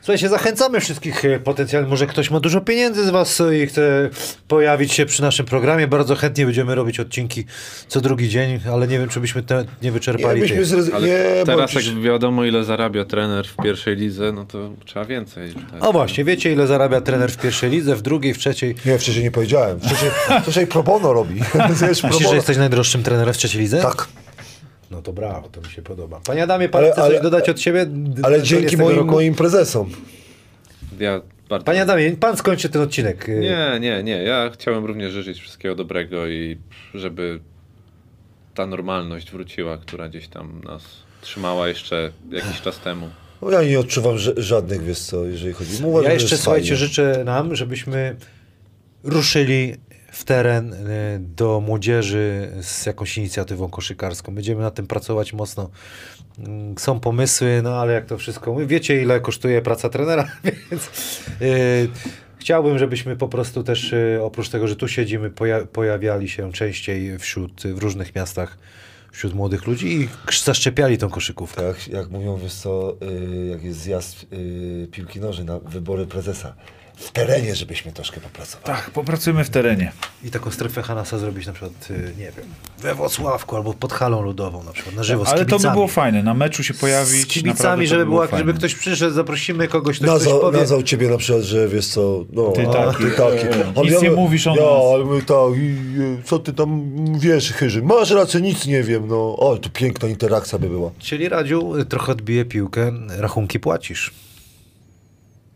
Słuchajcie, 0.04 0.28
zachęcamy 0.28 0.80
wszystkich 0.80 1.24
e, 1.24 1.38
potencjalnie. 1.38 1.88
Może 1.88 2.06
ktoś 2.06 2.30
ma 2.30 2.40
dużo 2.40 2.60
pieniędzy 2.60 3.04
z 3.06 3.10
Was 3.10 3.40
e, 3.40 3.58
i 3.58 3.66
chce 3.66 4.10
pojawić 4.48 4.92
się 4.92 5.06
przy 5.06 5.22
naszym 5.22 5.46
programie. 5.46 5.86
Bardzo 5.88 6.16
chętnie 6.16 6.44
będziemy 6.44 6.74
robić 6.74 7.00
odcinki 7.00 7.44
co 7.88 8.00
drugi 8.00 8.28
dzień, 8.28 8.60
ale 8.72 8.88
nie 8.88 8.98
wiem, 8.98 9.08
czy 9.08 9.20
byśmy 9.20 9.42
te 9.42 9.56
nie 9.58 9.64
Nie, 9.82 9.92
wyczerpali 9.92 10.40
byśmy 10.40 10.56
tych. 10.56 10.66
zrez... 10.66 10.90
Ale 10.94 11.06
nie, 11.06 11.24
teraz 11.46 11.74
bo... 11.74 11.80
jak 11.80 12.00
wiadomo 12.00 12.44
ile 12.44 12.64
zarabia 12.64 13.04
trener 13.04 13.46
w 13.46 13.56
pierwszej 13.56 13.96
lidze, 13.96 14.32
no 14.32 14.44
to 14.44 14.70
trzeba 14.84 15.04
więcej. 15.04 15.54
Tak. 15.54 15.84
O 15.84 15.92
właśnie, 15.92 16.24
wiecie 16.24 16.52
ile 16.52 16.66
zarabia 16.66 17.00
trener 17.00 17.30
w 17.30 17.36
pierwszej 17.36 17.70
lidze, 17.70 17.96
w 17.96 18.02
drugiej, 18.02 18.34
w 18.34 18.38
trzeciej. 18.38 18.74
Nie, 18.86 18.98
wcześniej 18.98 19.24
nie 19.24 19.30
powiedziałem. 19.30 19.80
Wcześniej, 19.80 20.10
wcześniej 20.42 20.66
pro 20.66 20.82
bono 20.82 21.12
robi. 21.12 21.40
Myślisz, 22.04 22.28
że 22.30 22.36
jesteś 22.36 22.56
najdroższym 22.56 23.02
trenerem 23.02 23.34
w 23.34 23.36
trzeciej 23.36 23.60
lidze? 23.60 23.82
Tak, 23.82 24.08
No 24.94 25.02
to 25.02 25.12
brawo, 25.12 25.48
to 25.48 25.60
mi 25.60 25.66
się 25.70 25.82
podoba. 25.82 26.20
Panie 26.26 26.42
Adamie, 26.42 26.68
pan 26.68 26.82
Ale- 26.84 26.92
chce 26.92 27.02
ale- 27.02 27.14
coś 27.14 27.22
dodać 27.22 27.48
od 27.48 27.60
siebie? 27.60 27.86
ale 28.22 28.38
do 28.38 28.44
dzięki 28.44 28.66
40 28.66 28.76
moim, 28.76 28.96
roku? 28.96 29.10
moim 29.10 29.34
prezesom. 29.34 29.90
Ja 31.00 31.20
bardzo... 31.48 31.64
Panie 31.64 31.82
Adamie, 31.82 32.12
pan 32.12 32.36
skończy 32.36 32.68
ten 32.68 32.82
odcinek. 32.82 33.28
E, 33.28 33.32
Nie, 33.32 33.78
nie, 33.80 34.02
nie. 34.02 34.22
Ja 34.22 34.50
chciałem 34.54 34.84
również 34.84 35.12
życzyć 35.12 35.40
wszystkiego 35.40 35.74
dobrego 35.74 36.26
i 36.28 36.58
żeby 36.94 37.40
ta 38.54 38.66
normalność 38.66 39.30
wróciła, 39.30 39.76
która 39.78 40.08
gdzieś 40.08 40.28
tam 40.28 40.60
nas 40.64 40.82
trzymała 41.20 41.68
jeszcze 41.68 42.12
jakiś 42.30 42.60
czas 42.60 42.78
temu. 42.78 43.08
No, 43.42 43.50
ja 43.50 43.62
nie 43.62 43.80
odczuwam 43.80 44.14
żadnych, 44.36 44.82
wiesz 44.82 44.98
co, 45.00 45.24
jeżeli 45.24 45.52
chodzi. 45.52 45.70
Uważam, 45.84 46.04
Ja 46.08 46.12
jeszcze, 46.12 46.36
słuchajcie, 46.36 46.68
fajnie. 46.68 46.76
życzę 46.86 47.22
nam, 47.24 47.56
żebyśmy 47.56 48.16
ruszyli 49.04 49.74
w 50.14 50.24
teren 50.24 50.74
e, 50.74 51.18
do 51.18 51.60
młodzieży 51.60 52.52
z 52.60 52.86
jakąś 52.86 53.18
inicjatywą 53.18 53.68
koszykarską. 53.68 54.34
Będziemy 54.34 54.62
nad 54.62 54.74
tym 54.74 54.86
pracować 54.86 55.32
mocno. 55.32 55.70
Mm, 56.38 56.78
Są 56.78 57.00
pomysły, 57.00 57.60
no 57.62 57.80
ale 57.80 57.92
jak 57.92 58.06
to 58.06 58.18
wszystko... 58.18 58.56
Wiecie, 58.66 59.02
ile 59.02 59.20
kosztuje 59.20 59.62
praca 59.62 59.88
trenera, 59.88 60.28
więc 60.70 60.90
e, 61.40 61.46
chciałbym, 62.38 62.78
żebyśmy 62.78 63.16
po 63.16 63.28
prostu 63.28 63.62
też, 63.62 63.92
e, 63.92 64.22
oprócz 64.22 64.48
tego, 64.48 64.68
że 64.68 64.76
tu 64.76 64.88
siedzimy, 64.88 65.30
poja 65.30 65.66
pojawiali 65.66 66.28
się 66.28 66.52
częściej 66.52 67.18
wśród, 67.18 67.62
w 67.62 67.78
różnych 67.78 68.14
miastach 68.14 68.58
wśród 69.12 69.34
młodych 69.34 69.66
ludzi 69.66 69.86
i 70.00 70.08
zaszczepiali 70.44 70.98
tą 70.98 71.10
koszykówkę. 71.10 71.62
Tak, 71.62 71.88
jak 71.88 72.10
mówią, 72.10 72.36
wiesz 72.36 72.54
co, 72.54 72.96
y, 73.02 73.46
jak 73.46 73.64
jest 73.64 73.78
zjazd 73.78 74.26
y, 74.32 74.88
piłki 74.92 75.20
nożnej 75.20 75.46
na 75.46 75.58
wybory 75.58 76.06
prezesa. 76.06 76.54
W 76.96 77.10
terenie, 77.12 77.54
żebyśmy 77.54 77.92
troszkę 77.92 78.20
popracowali. 78.20 78.64
Tak, 78.66 78.90
popracujemy 78.90 79.44
w 79.44 79.50
terenie. 79.50 79.92
I 80.24 80.30
taką 80.30 80.50
strefę 80.50 80.82
Hanasa 80.82 81.18
zrobić 81.18 81.46
na 81.46 81.52
przykład, 81.52 81.72
y, 81.90 81.94
nie 82.18 82.24
wiem, 82.24 82.46
we 82.78 82.94
Włocławku 82.94 83.56
albo 83.56 83.74
pod 83.74 83.92
halą 83.92 84.22
ludową 84.22 84.62
na 84.62 84.72
przykład, 84.72 84.94
na 84.96 85.02
żywo 85.02 85.24
z 85.24 85.28
Ale 85.28 85.38
to 85.38 85.44
kibicami. 85.46 85.62
by 85.64 85.74
było 85.74 85.88
fajne, 85.88 86.22
na 86.22 86.34
meczu 86.34 86.64
się 86.64 86.74
pojawić. 86.74 87.22
Z 87.22 87.26
kibicami, 87.26 87.84
to 87.86 87.90
żeby, 87.90 88.04
była, 88.06 88.28
żeby 88.38 88.54
ktoś 88.54 88.74
przyszedł, 88.74 89.14
zaprosimy 89.14 89.68
kogoś, 89.68 89.96
ktoś 89.96 90.08
coś 90.08 90.18
Nazwał, 90.20 90.40
powie. 90.40 90.58
nazwał 90.58 90.82
ciebie 90.82 91.08
na 91.08 91.16
przykład, 91.16 91.44
że 91.44 91.68
wiesz 91.68 91.86
co, 91.86 92.24
no, 92.32 92.50
Ty 92.50 92.68
a, 92.68 92.72
taki, 92.72 93.04
ty 93.04 93.10
taki. 93.10 93.46
e, 93.46 93.72
A 93.76 93.80
nic 93.80 93.92
ja- 93.92 94.00
nie 94.00 94.10
mówisz 94.10 94.46
o 94.46 94.50
ja, 94.56 94.62
nas. 94.62 94.94
ale 94.94 95.04
my 95.04 95.22
tak, 95.22 95.58
i, 95.58 95.76
e, 96.20 96.22
co 96.24 96.38
ty 96.38 96.52
tam 96.52 96.84
wiesz, 97.18 97.52
Chyży? 97.52 97.82
Masz 97.82 98.10
rację, 98.10 98.40
nic 98.40 98.66
nie 98.66 98.82
wiem, 98.82 99.08
no. 99.08 99.36
O, 99.36 99.56
tu 99.58 99.70
piękna 99.70 100.08
interakcja 100.08 100.58
by 100.58 100.68
była. 100.68 100.90
Czyli 100.98 101.28
Radziu, 101.28 101.76
y, 101.76 101.84
trochę 101.84 102.12
odbije 102.12 102.44
piłkę, 102.44 102.92
rachunki 103.18 103.60
płacisz. 103.60 104.10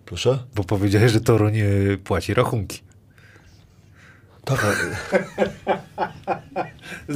Proszę? 0.09 0.39
Bo 0.55 0.65
powiedziałeś, 0.65 1.13
że 1.13 1.21
Toruń 1.21 1.57
y, 1.59 1.99
płaci 2.05 2.35
rachunki. 2.35 2.81
Tak. 4.45 4.77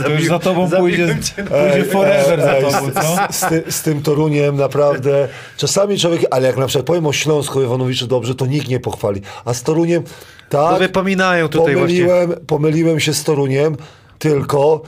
To 0.04 0.08
już 0.10 0.24
za 0.24 0.38
tobą 0.38 0.70
pójdzie, 0.70 1.16
cię. 1.22 1.44
pójdzie 1.44 1.84
forever 1.84 2.42
za 2.42 2.54
tobą, 2.54 2.90
co? 2.90 3.32
Z, 3.32 3.40
ty, 3.48 3.64
z 3.72 3.82
tym 3.82 4.02
Toruniem 4.02 4.56
naprawdę, 4.56 5.28
czasami 5.56 5.98
człowiek, 5.98 6.22
ale 6.30 6.46
jak 6.46 6.56
na 6.56 6.66
przykład 6.66 6.86
powiem 6.86 7.06
o 7.06 7.12
Śląsku 7.12 7.62
Iwanowiczu 7.62 8.06
dobrze, 8.06 8.34
to 8.34 8.46
nikt 8.46 8.68
nie 8.68 8.80
pochwali. 8.80 9.20
A 9.44 9.54
z 9.54 9.62
Toruniem, 9.62 10.02
To 10.48 10.68
tak, 10.70 10.78
wypominają 10.78 11.48
tutaj 11.48 11.76
właśnie. 11.76 11.80
pomyliłem, 12.06 12.46
pomyliłem 12.46 13.00
się 13.00 13.14
z 13.14 13.24
Toruniem, 13.24 13.76
tylko 14.18 14.82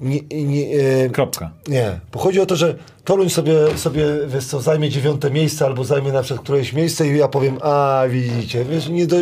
nie, 0.00 0.20
nie, 0.44 0.66
e, 1.04 1.10
Kropka. 1.10 1.50
Nie, 1.68 2.00
bo 2.12 2.18
chodzi 2.18 2.40
o 2.40 2.46
to, 2.46 2.56
że 2.56 2.74
Toruń 3.04 3.30
sobie, 3.30 3.54
sobie 3.76 4.04
wiesz 4.26 4.44
co, 4.46 4.60
zajmie 4.60 4.88
dziewiąte 4.90 5.30
miejsce 5.30 5.64
albo 5.66 5.84
zajmie 5.84 6.12
na 6.12 6.22
przykład 6.22 6.44
któreś 6.44 6.72
miejsce 6.72 7.08
i 7.08 7.18
ja 7.18 7.28
powiem, 7.28 7.58
a 7.62 8.02
widzicie, 8.08 8.64
wiesz, 8.64 8.88
nie 8.88 9.06
do, 9.06 9.16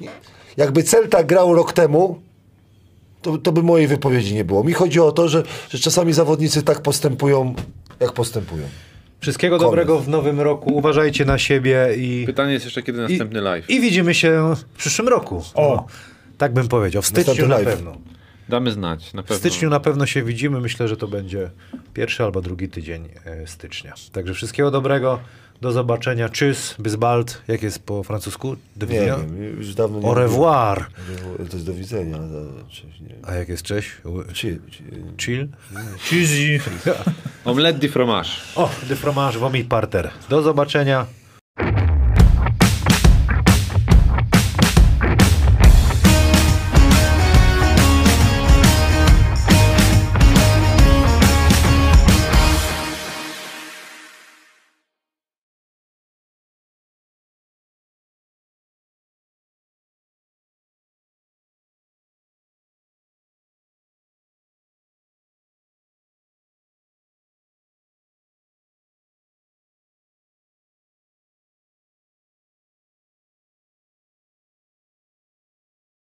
nie, 0.00 0.08
jakby 0.56 0.82
Celta 0.82 1.24
grał 1.24 1.54
rok 1.54 1.72
temu, 1.72 2.20
to, 3.22 3.38
to 3.38 3.52
by 3.52 3.62
mojej 3.62 3.86
wypowiedzi 3.86 4.34
nie 4.34 4.44
było. 4.44 4.64
Mi 4.64 4.72
chodzi 4.72 5.00
o 5.00 5.12
to, 5.12 5.28
że, 5.28 5.42
że 5.70 5.78
czasami 5.78 6.12
zawodnicy 6.12 6.62
tak 6.62 6.80
postępują, 6.82 7.54
jak 8.00 8.12
postępują. 8.12 8.62
Wszystkiego 9.20 9.56
Koniec. 9.58 9.70
dobrego 9.70 10.00
w 10.00 10.08
nowym 10.08 10.40
roku. 10.40 10.74
Uważajcie 10.74 11.24
na 11.24 11.38
siebie 11.38 11.88
i, 11.96 12.22
Pytanie 12.26 12.52
jest 12.52 12.64
jeszcze, 12.64 12.82
kiedy 12.82 13.00
następny 13.00 13.40
live. 13.40 13.70
i 13.70 13.80
widzimy 13.80 14.14
się 14.14 14.54
w 14.56 14.64
przyszłym 14.78 15.08
roku. 15.08 15.42
O. 15.54 15.74
No, 15.76 15.86
tak 16.38 16.52
bym 16.52 16.68
powiedział. 16.68 17.02
W 17.02 17.06
styczniu 17.06 17.46
na 17.48 17.54
live. 17.54 17.64
pewno. 17.68 17.96
Damy 18.48 18.72
znać, 18.72 19.12
na 19.12 19.22
W 19.22 19.24
pewno. 19.24 19.38
styczniu 19.38 19.70
na 19.70 19.80
pewno 19.80 20.06
się 20.06 20.22
widzimy. 20.22 20.60
Myślę, 20.60 20.88
że 20.88 20.96
to 20.96 21.08
będzie 21.08 21.50
pierwszy 21.94 22.24
albo 22.24 22.40
drugi 22.42 22.68
tydzień 22.68 23.08
e, 23.24 23.46
stycznia. 23.46 23.94
Także 24.12 24.34
wszystkiego 24.34 24.70
dobrego. 24.70 25.20
Do 25.60 25.72
zobaczenia. 25.72 26.28
Tschüss, 26.28 26.80
bis 26.82 26.96
bald. 26.96 27.42
Jak 27.48 27.62
jest 27.62 27.78
po 27.78 28.02
francusku? 28.02 28.56
Do 28.76 28.86
Nie 28.86 28.92
widzenia? 28.92 29.16
wiem, 29.16 29.36
już 29.58 29.74
dawno 29.74 30.00
nie 30.00 30.06
Au 30.06 30.14
revoir. 30.14 30.86
To 31.50 31.56
jest 31.56 31.66
do 31.66 31.74
widzenia. 31.74 32.18
nie. 33.00 33.14
A 33.22 33.34
jak 33.34 33.48
jest 33.48 33.62
cześć? 33.62 33.90
Chill? 35.18 35.48
Cheesy. 36.10 36.60
Omelette 37.44 37.78
de 37.78 37.88
fromage. 37.88 38.28
O, 38.56 38.70
de 38.88 38.96
fromage, 38.96 39.38
vomit 39.38 39.68
parter. 39.68 40.10
Do 40.28 40.42
zobaczenia. 40.42 41.06